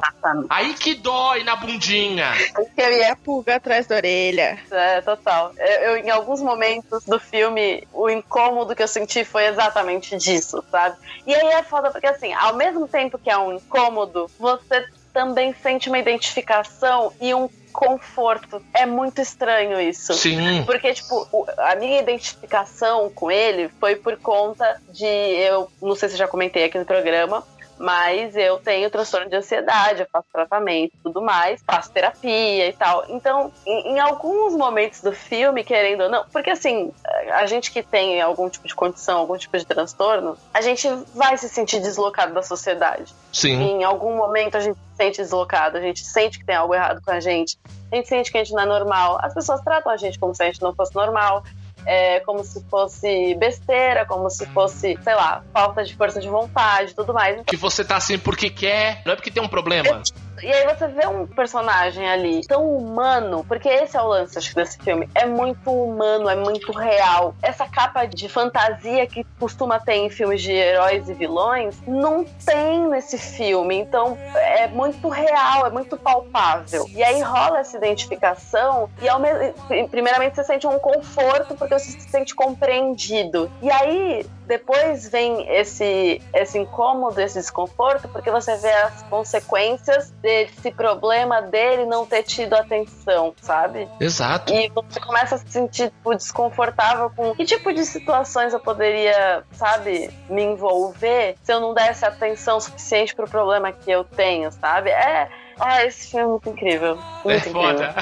Aí 0.49 0.73
que 0.75 0.93
dói 0.93 1.43
na 1.43 1.55
bundinha. 1.55 2.31
Eu 2.77 2.91
ia 2.91 3.15
pulga 3.15 3.55
atrás 3.55 3.87
da 3.87 3.95
orelha. 3.95 4.59
É, 4.69 5.01
total. 5.01 5.51
Eu, 5.57 5.65
eu, 5.65 5.97
em 5.97 6.09
alguns 6.09 6.41
momentos 6.41 7.03
do 7.05 7.19
filme, 7.19 7.87
o 7.91 8.09
incômodo 8.09 8.75
que 8.75 8.83
eu 8.83 8.87
senti 8.87 9.25
foi 9.25 9.47
exatamente 9.47 10.15
disso, 10.17 10.63
sabe? 10.71 10.97
E 11.25 11.33
aí 11.33 11.47
é 11.47 11.63
foda, 11.63 11.89
porque 11.89 12.07
assim, 12.07 12.31
ao 12.33 12.55
mesmo 12.55 12.87
tempo 12.87 13.17
que 13.17 13.29
é 13.29 13.37
um 13.37 13.53
incômodo, 13.53 14.29
você 14.39 14.85
também 15.11 15.55
sente 15.63 15.87
uma 15.89 15.97
identificação 15.97 17.11
e 17.21 17.33
um 17.33 17.49
conforto. 17.75 18.61
É 18.73 18.85
muito 18.85 19.21
estranho 19.21 19.79
isso. 19.79 20.13
Sim. 20.13 20.63
Porque, 20.65 20.93
tipo, 20.93 21.27
a 21.57 21.75
minha 21.75 21.99
identificação 21.99 23.09
com 23.09 23.29
ele 23.29 23.69
foi 23.79 23.95
por 23.95 24.17
conta 24.17 24.81
de. 24.89 25.05
Eu 25.05 25.69
não 25.81 25.95
sei 25.95 26.09
se 26.09 26.15
eu 26.15 26.19
já 26.19 26.27
comentei 26.27 26.63
aqui 26.63 26.77
no 26.77 26.85
programa. 26.85 27.43
Mas 27.77 28.35
eu 28.35 28.57
tenho 28.57 28.89
transtorno 28.89 29.29
de 29.29 29.35
ansiedade, 29.35 30.01
eu 30.01 30.07
faço 30.11 30.27
tratamento 30.31 30.93
e 30.95 30.97
tudo 31.03 31.21
mais, 31.21 31.61
faço 31.65 31.91
terapia 31.91 32.69
e 32.69 32.73
tal. 32.73 33.05
Então, 33.09 33.51
em, 33.65 33.93
em 33.93 33.99
alguns 33.99 34.55
momentos 34.55 35.01
do 35.01 35.11
filme, 35.11 35.63
querendo 35.63 36.03
ou 36.03 36.09
não, 36.09 36.25
porque 36.31 36.49
assim, 36.49 36.91
a 37.33 37.45
gente 37.45 37.71
que 37.71 37.83
tem 37.83 38.21
algum 38.21 38.49
tipo 38.49 38.67
de 38.67 38.73
condição, 38.73 39.19
algum 39.19 39.37
tipo 39.37 39.57
de 39.57 39.65
transtorno, 39.65 40.37
a 40.53 40.61
gente 40.61 40.87
vai 41.13 41.37
se 41.37 41.49
sentir 41.49 41.81
deslocado 41.81 42.33
da 42.33 42.41
sociedade. 42.41 43.13
Sim. 43.31 43.61
Em 43.61 43.83
algum 43.83 44.15
momento 44.15 44.55
a 44.55 44.61
gente 44.61 44.75
se 44.75 44.95
sente 44.95 45.17
deslocado, 45.21 45.77
a 45.77 45.81
gente 45.81 46.03
sente 46.05 46.39
que 46.39 46.45
tem 46.45 46.55
algo 46.55 46.73
errado 46.73 47.01
com 47.03 47.11
a 47.11 47.19
gente, 47.19 47.57
a 47.91 47.95
gente 47.95 48.07
sente 48.07 48.31
que 48.31 48.37
a 48.37 48.43
gente 48.43 48.53
não 48.53 48.63
é 48.63 48.65
normal. 48.65 49.19
As 49.21 49.33
pessoas 49.33 49.61
tratam 49.61 49.91
a 49.91 49.97
gente 49.97 50.17
como 50.17 50.33
se 50.33 50.43
a 50.43 50.45
gente 50.45 50.61
não 50.61 50.73
fosse 50.73 50.95
normal. 50.95 51.43
É, 51.85 52.19
como 52.21 52.43
se 52.43 52.63
fosse 52.65 53.35
besteira, 53.35 54.05
como 54.05 54.29
se 54.29 54.45
fosse, 54.47 54.97
sei 55.03 55.15
lá, 55.15 55.43
falta 55.53 55.83
de 55.83 55.95
força 55.95 56.19
de 56.19 56.27
vontade 56.27 56.91
e 56.91 56.95
tudo 56.95 57.13
mais. 57.13 57.41
Que 57.45 57.55
você 57.55 57.83
tá 57.83 57.97
assim 57.97 58.17
porque 58.17 58.49
quer, 58.49 59.01
não 59.05 59.13
é 59.13 59.15
porque 59.15 59.31
tem 59.31 59.43
um 59.43 59.47
problema. 59.47 60.01
E 60.41 60.51
aí 60.51 60.65
você 60.65 60.87
vê 60.87 61.07
um 61.07 61.25
personagem 61.25 62.09
ali 62.09 62.45
tão 62.45 62.75
humano, 62.75 63.45
porque 63.47 63.69
esse 63.69 63.97
é 63.97 64.01
o 64.01 64.07
lance 64.07 64.37
acho, 64.37 64.55
desse 64.55 64.77
filme. 64.79 65.09
É 65.15 65.25
muito 65.25 65.71
humano, 65.71 66.29
é 66.29 66.35
muito 66.35 66.71
real. 66.71 67.35
Essa 67.41 67.67
capa 67.67 68.05
de 68.05 68.27
fantasia 68.27 69.05
que 69.07 69.25
costuma 69.39 69.79
ter 69.79 69.95
em 69.95 70.09
filmes 70.09 70.41
de 70.41 70.51
heróis 70.51 71.09
e 71.09 71.13
vilões, 71.13 71.75
não 71.87 72.23
tem 72.45 72.87
nesse 72.87 73.17
filme. 73.17 73.75
Então 73.75 74.17
é 74.35 74.67
muito 74.67 75.09
real, 75.09 75.65
é 75.65 75.69
muito 75.69 75.97
palpável. 75.97 76.85
E 76.89 77.03
aí 77.03 77.21
rola 77.21 77.59
essa 77.59 77.77
identificação, 77.77 78.89
e 79.01 79.07
ao 79.07 79.19
mesmo, 79.19 79.53
primeiramente 79.89 80.35
você 80.35 80.43
sente 80.43 80.67
um 80.67 80.79
conforto 80.79 81.55
porque 81.55 81.73
você 81.73 81.91
se 81.91 82.09
sente 82.09 82.35
compreendido. 82.35 83.51
E 83.61 83.71
aí 83.71 84.25
depois 84.47 85.07
vem 85.09 85.47
esse, 85.49 86.21
esse 86.33 86.57
incômodo, 86.57 87.19
esse 87.19 87.39
desconforto, 87.39 88.07
porque 88.09 88.31
você 88.31 88.55
vê 88.57 88.71
as 88.71 89.03
consequências 89.03 90.11
desse 90.21 90.71
problema 90.71 91.41
dele 91.41 91.85
não 91.85 92.05
ter 92.05 92.23
tido 92.23 92.53
atenção, 92.53 93.33
sabe? 93.41 93.87
Exato. 93.99 94.53
E 94.53 94.69
você 94.69 94.99
começa 94.99 95.35
a 95.35 95.37
se 95.37 95.49
sentir 95.49 95.89
tipo, 95.89 96.15
desconfortável 96.15 97.09
com 97.09 97.33
que 97.35 97.45
tipo 97.45 97.73
de 97.73 97.85
situações 97.85 98.53
eu 98.53 98.59
poderia, 98.59 99.43
sabe, 99.51 100.09
me 100.29 100.43
envolver 100.43 101.35
se 101.43 101.51
eu 101.51 101.59
não 101.59 101.73
desse 101.73 102.05
atenção 102.05 102.59
suficiente 102.59 103.15
pro 103.15 103.29
problema 103.29 103.71
que 103.71 103.89
eu 103.89 104.03
tenho, 104.03 104.51
sabe? 104.51 104.89
É. 104.89 105.29
Ah, 105.59 105.85
esse 105.85 106.11
filme 106.11 106.25
é 106.25 106.27
muito 106.27 106.49
incrível. 106.49 106.99
É 107.23 107.27
Muito 107.29 107.49
incrível. 107.49 107.77
foda. 107.77 107.95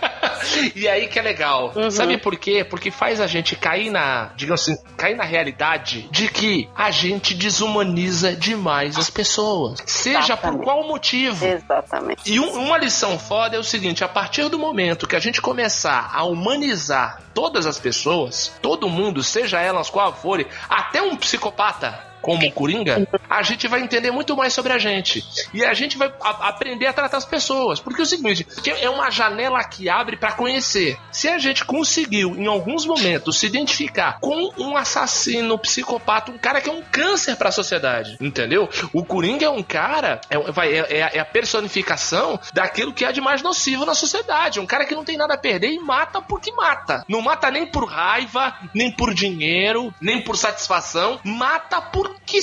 e 0.74 0.88
aí 0.88 1.08
que 1.08 1.18
é 1.18 1.22
legal. 1.22 1.72
Uhum. 1.74 1.90
Sabe 1.90 2.18
por 2.18 2.36
quê? 2.36 2.64
Porque 2.64 2.90
faz 2.90 3.20
a 3.20 3.26
gente 3.26 3.56
cair 3.56 3.90
na, 3.90 4.30
digamos 4.36 4.62
assim, 4.62 4.76
cair 4.96 5.16
na 5.16 5.24
realidade 5.24 6.08
de 6.10 6.28
que 6.28 6.68
a 6.76 6.90
gente 6.90 7.34
desumaniza 7.34 8.34
demais 8.34 8.96
as 8.98 9.10
pessoas. 9.10 9.78
Seja 9.86 10.18
por 10.36 10.48
Exatamente. 10.48 10.64
qual 10.64 10.86
motivo. 10.88 11.44
Exatamente. 11.46 12.32
E 12.32 12.40
um- 12.40 12.52
uma 12.66 12.78
lição 12.78 13.18
foda 13.18 13.56
é 13.56 13.58
o 13.58 13.64
seguinte: 13.64 14.02
a 14.04 14.08
partir 14.08 14.48
do 14.48 14.58
momento 14.58 15.06
que 15.06 15.16
a 15.16 15.20
gente 15.20 15.40
começar 15.40 16.10
a 16.12 16.24
humanizar 16.24 17.22
todas 17.34 17.66
as 17.66 17.78
pessoas, 17.78 18.52
todo 18.62 18.88
mundo, 18.88 19.22
seja 19.22 19.60
elas 19.60 19.90
qual 19.90 20.12
forem, 20.14 20.46
até 20.68 21.02
um 21.02 21.16
psicopata. 21.16 21.98
Como 22.26 22.46
o 22.46 22.52
Coringa, 22.52 23.06
a 23.30 23.42
gente 23.42 23.66
vai 23.68 23.80
entender 23.80 24.10
muito 24.10 24.36
mais 24.36 24.52
sobre 24.52 24.72
a 24.72 24.78
gente. 24.78 25.24
E 25.54 25.64
a 25.64 25.72
gente 25.72 25.96
vai 25.96 26.12
a- 26.20 26.48
aprender 26.48 26.86
a 26.86 26.92
tratar 26.92 27.16
as 27.18 27.24
pessoas. 27.24 27.80
Porque 27.80 28.00
é 28.00 28.04
o 28.04 28.06
seguinte: 28.06 28.46
é 28.80 28.90
uma 28.90 29.10
janela 29.10 29.62
que 29.64 29.88
abre 29.88 30.16
pra 30.16 30.32
conhecer. 30.32 30.98
Se 31.12 31.28
a 31.28 31.38
gente 31.38 31.64
conseguiu, 31.64 32.34
em 32.36 32.46
alguns 32.46 32.84
momentos, 32.84 33.38
se 33.38 33.46
identificar 33.46 34.18
com 34.20 34.50
um 34.58 34.76
assassino, 34.76 35.58
psicopata, 35.58 36.30
um 36.32 36.38
cara 36.38 36.60
que 36.60 36.68
é 36.68 36.72
um 36.72 36.82
câncer 36.82 37.36
pra 37.36 37.50
sociedade, 37.50 38.16
entendeu? 38.20 38.68
O 38.92 39.04
Coringa 39.04 39.46
é 39.46 39.50
um 39.50 39.62
cara, 39.62 40.20
é, 40.28 40.38
um- 40.38 40.48
é- 40.62 40.98
é 40.98 41.02
a- 41.02 41.10
é 41.14 41.18
a 41.20 41.24
personificação 41.24 42.38
daquilo 42.52 42.92
que 42.92 43.04
é 43.04 43.12
de 43.12 43.20
mais 43.20 43.42
nocivo 43.42 43.84
na 43.84 43.94
sociedade. 43.94 44.60
Um 44.60 44.66
cara 44.66 44.84
que 44.84 44.94
não 44.94 45.04
tem 45.04 45.16
nada 45.16 45.34
a 45.34 45.38
perder 45.38 45.70
e 45.70 45.78
mata 45.78 46.20
porque 46.20 46.52
mata. 46.52 47.04
Não 47.08 47.20
mata 47.20 47.50
nem 47.50 47.66
por 47.66 47.84
raiva, 47.86 48.54
nem 48.74 48.90
por 48.90 49.14
dinheiro, 49.14 49.92
nem 50.00 50.22
por 50.22 50.36
satisfação. 50.36 51.20
Mata 51.24 51.80
porque 51.80 52.15
que 52.24 52.40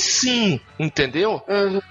entendeu? 0.80 1.42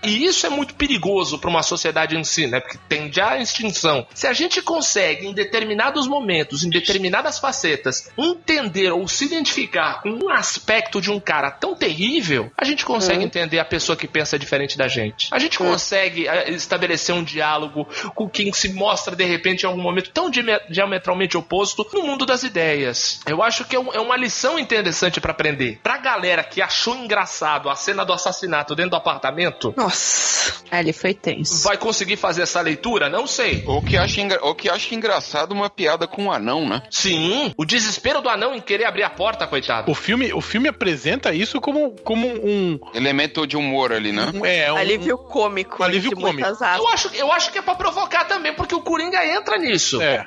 E 0.03 0.25
isso 0.25 0.47
é 0.47 0.51
muito 0.51 0.75
perigoso 0.75 1.39
para 1.39 1.51
uma 1.51 1.63
sociedade 1.63 2.17
em 2.17 2.25
si, 2.25 2.47
né? 2.47 2.61
Porque 2.61 2.79
tende 2.89 3.21
à 3.21 3.39
extinção. 3.39 4.07
Se 4.15 4.27
a 4.27 4.33
gente 4.33 4.61
consegue, 4.63 5.27
em 5.27 5.33
determinados 5.35 6.07
momentos, 6.07 6.65
em 6.65 6.71
determinadas 6.71 7.39
facetas, 7.39 8.11
entender 8.19 8.91
ou 8.93 9.07
se 9.09 9.25
identificar 9.25 10.03
com 10.03 10.11
um 10.11 10.31
aspecto 10.31 11.01
de 11.01 11.11
um 11.11 11.21
cara 11.21 11.51
tão 11.51 11.75
terrível, 11.75 12.51
a 12.57 12.65
gente 12.65 12.85
consegue 12.85 13.25
entender 13.25 13.59
a 13.59 13.65
pessoa 13.65 13.97
que 13.97 14.07
pensa 14.09 14.39
diferente 14.39 14.77
da 14.77 14.89
gente. 14.89 15.29
A 15.33 15.39
gente 15.39 15.59
consegue 15.59 16.27
eh, 16.29 16.51
estabelecer 16.51 17.15
um 17.15 17.23
diálogo 17.25 17.87
com 18.15 18.29
quem 18.29 18.53
se 18.53 18.73
mostra, 18.73 19.15
de 19.17 19.25
repente, 19.25 19.63
em 19.63 19.67
algum 19.67 19.83
momento 19.83 20.11
tão 20.11 20.31
diametralmente 20.69 21.37
oposto 21.37 21.87
no 21.93 22.03
mundo 22.03 22.25
das 22.27 22.43
ideias. 22.43 23.21
Eu 23.27 23.43
acho 23.43 23.65
que 23.65 23.77
é, 23.77 23.81
um- 23.81 23.93
é 23.93 24.01
uma 24.01 24.17
lição 24.17 24.59
interessante 24.59 25.21
para 25.21 25.33
aprender. 25.33 25.81
Pra 25.83 25.99
galera 25.99 26.43
que 26.45 26.61
achou 26.61 26.95
engraçado 26.97 27.69
a 27.69 27.77
cena 27.77 28.05
do 28.05 28.13
assassinato 28.13 28.72
dentro 28.75 28.91
do 28.91 28.97
apartamento, 28.97 29.73
Nossa, 29.77 30.55
ali 30.71 30.93
foi 30.93 31.15
tenso. 31.15 31.63
vai 31.65 31.77
conseguir 31.77 32.17
fazer 32.17 32.43
essa 32.43 32.61
leitura? 32.61 33.09
Não 33.09 33.27
sei. 33.27 33.63
Ou 33.67 33.83
que 33.83 33.97
acha, 33.97 34.21
engra... 34.21 34.39
ou 34.43 34.55
que 34.55 34.69
acha 34.69 34.95
engraçado 34.95 35.53
uma 35.53 35.69
piada 35.71 36.07
com 36.07 36.25
um 36.25 36.33
anão, 36.33 36.69
né? 36.69 36.83
Sim, 36.91 37.53
o 37.57 37.65
desespero 37.65 38.21
do 38.21 38.29
anão 38.29 38.55
em 38.55 38.61
querer 38.61 38.85
abrir 38.85 39.03
a 39.03 39.11
porta, 39.11 39.47
coitado. 39.47 39.91
O 39.91 39.95
filme, 39.95 40.33
o 40.33 40.41
filme 40.41 40.69
apresenta 40.69 41.33
isso 41.35 41.61
como, 41.61 41.93
como 42.03 42.27
um, 42.29 42.79
Elemento 42.95 43.47
de 43.47 43.57
humor 43.57 43.93
ali, 43.93 44.13
né? 44.13 44.31
um- 44.35 44.45
é, 44.45 44.73
um, 44.73 44.77
Alívio 44.77 45.19
cômico. 45.19 45.83
um 45.83 45.85
alívio 45.85 46.17
cômico. 46.17 46.49
Eu 46.49 46.89
acho, 46.89 47.09
eu 47.15 47.33
acho 47.33 47.51
que 47.53 47.59
é 47.59 47.63
pra 47.63 47.75
provocar 47.75 48.25
também, 48.25 48.55
porque 48.55 48.75
o 48.75 48.81
Coringa 48.81 49.25
entra 49.25 49.57
nisso. 49.59 50.01
É. 50.01 50.27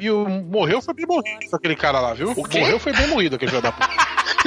E 0.00 0.10
o 0.10 0.26
morreu 0.28 0.80
foi 0.82 0.94
bem 0.94 1.06
morrido 1.06 1.46
aquele 1.52 1.76
cara 1.76 2.00
lá, 2.00 2.14
viu? 2.14 2.30
O 2.36 2.44
quê? 2.44 2.60
Morreu 2.60 2.78
foi 2.78 2.92
bem 2.92 3.06
morrido 3.08 3.36
aquele 3.36 3.50
filho 3.50 3.62
da 3.62 3.72
puta. 3.72 3.88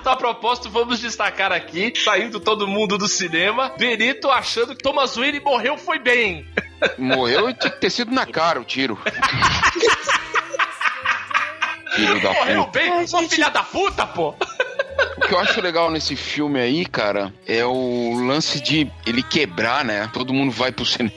Então, 0.00 0.12
a 0.14 0.16
propósito, 0.16 0.68
vamos 0.68 0.98
destacar 0.98 1.52
aqui, 1.52 1.91
saindo 1.98 2.40
todo 2.40 2.66
mundo 2.66 2.96
do 2.98 3.08
cinema, 3.08 3.72
Benito 3.78 4.30
achando 4.30 4.74
que 4.74 4.82
Thomas 4.82 5.16
Wayne 5.16 5.40
morreu 5.40 5.76
foi 5.76 5.98
bem. 5.98 6.46
Morreu 6.98 7.48
e 7.50 7.54
tinha 7.54 7.70
que 7.70 7.80
ter 7.80 7.90
sido 7.90 8.12
na 8.12 8.26
cara 8.26 8.60
o 8.60 8.64
tiro. 8.64 8.98
Filho 11.94 12.20
da 12.22 12.32
Morreu 12.32 12.64
puta. 12.64 12.78
bem? 12.78 13.06
Sua 13.06 13.22
filha 13.28 13.50
da 13.50 13.62
puta, 13.62 14.06
pô. 14.06 14.34
O 15.16 15.20
que 15.20 15.34
eu 15.34 15.38
acho 15.38 15.60
legal 15.60 15.90
nesse 15.90 16.16
filme 16.16 16.58
aí, 16.60 16.84
cara, 16.86 17.32
é 17.46 17.64
o 17.64 18.14
lance 18.26 18.60
de 18.60 18.90
ele 19.06 19.22
quebrar, 19.22 19.84
né? 19.84 20.08
Todo 20.12 20.32
mundo 20.32 20.50
vai 20.52 20.72
pro 20.72 20.84
cinema. 20.86 21.12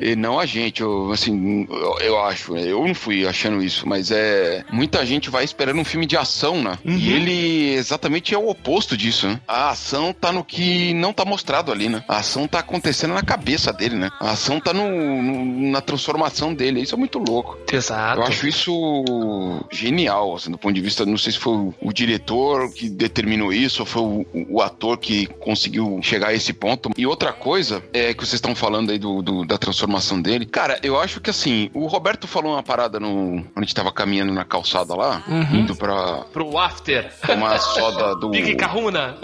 E 0.00 0.14
não 0.14 0.38
a 0.38 0.46
gente, 0.46 0.80
eu, 0.82 1.10
assim, 1.12 1.66
eu, 1.70 1.98
eu 2.00 2.20
acho. 2.22 2.56
Eu 2.56 2.86
não 2.86 2.94
fui 2.94 3.26
achando 3.26 3.62
isso, 3.62 3.88
mas 3.88 4.10
é. 4.10 4.64
Muita 4.70 5.04
gente 5.06 5.30
vai 5.30 5.44
esperando 5.44 5.80
um 5.80 5.84
filme 5.84 6.06
de 6.06 6.16
ação, 6.16 6.62
né? 6.62 6.78
E 6.84 7.12
ele 7.12 7.72
exatamente 7.74 8.34
é 8.34 8.38
o 8.38 8.48
oposto 8.48 8.96
disso, 8.96 9.26
né? 9.28 9.40
A 9.46 9.70
ação 9.70 10.12
tá 10.12 10.30
no 10.32 10.44
que 10.44 10.92
não 10.94 11.12
tá 11.12 11.24
mostrado 11.24 11.72
ali, 11.72 11.88
né? 11.88 12.04
A 12.08 12.18
ação 12.18 12.46
tá 12.46 12.58
acontecendo 12.60 13.14
na 13.14 13.22
cabeça 13.22 13.72
dele, 13.72 13.96
né? 13.96 14.10
A 14.20 14.30
ação 14.32 14.60
tá 14.60 14.72
no, 14.72 15.22
no- 15.22 15.70
na 15.70 15.80
transformação 15.80 16.52
dele. 16.54 16.80
Isso 16.82 16.94
é 16.94 16.98
muito 16.98 17.18
louco. 17.18 17.58
Exato. 17.72 18.20
Eu 18.20 18.24
acho 18.26 18.46
isso 18.46 19.64
genial, 19.72 20.34
assim, 20.36 20.50
do 20.50 20.58
ponto 20.58 20.74
de 20.74 20.80
vista, 20.80 21.04
não 21.06 21.18
sei 21.18 21.32
se 21.32 21.38
foi 21.38 21.72
o 21.80 21.92
diretor 21.92 22.72
que 22.72 22.88
determinou 22.88 23.37
isso, 23.52 23.82
ou 23.82 23.86
foi 23.86 24.02
o, 24.02 24.26
o 24.50 24.62
ator 24.62 24.98
que 24.98 25.26
conseguiu 25.26 26.00
chegar 26.02 26.28
a 26.28 26.34
esse 26.34 26.52
ponto. 26.52 26.90
E 26.96 27.06
outra 27.06 27.32
coisa 27.32 27.82
é 27.92 28.12
que 28.12 28.20
vocês 28.20 28.34
estão 28.34 28.54
falando 28.54 28.90
aí 28.90 28.98
do, 28.98 29.22
do- 29.22 29.44
da 29.44 29.56
transformação 29.58 30.20
dele. 30.20 30.46
Cara, 30.46 30.78
eu 30.82 30.98
acho 31.00 31.20
que 31.20 31.30
assim, 31.30 31.70
o 31.74 31.86
Roberto 31.86 32.26
falou 32.26 32.52
uma 32.52 32.62
parada 32.62 32.98
no. 33.00 33.42
Quando 33.42 33.52
a 33.56 33.60
gente 33.60 33.74
tava 33.74 33.92
caminhando 33.92 34.32
na 34.32 34.44
calçada 34.44 34.94
lá, 34.94 35.22
indo 35.52 35.74
pra 35.76 36.24
Pro 36.32 36.58
after. 36.58 37.12
tomar 37.26 37.54
a 37.54 37.58
soda 37.58 38.14
do. 38.16 38.30
Big 38.38 38.54
Kahuna. 38.56 39.16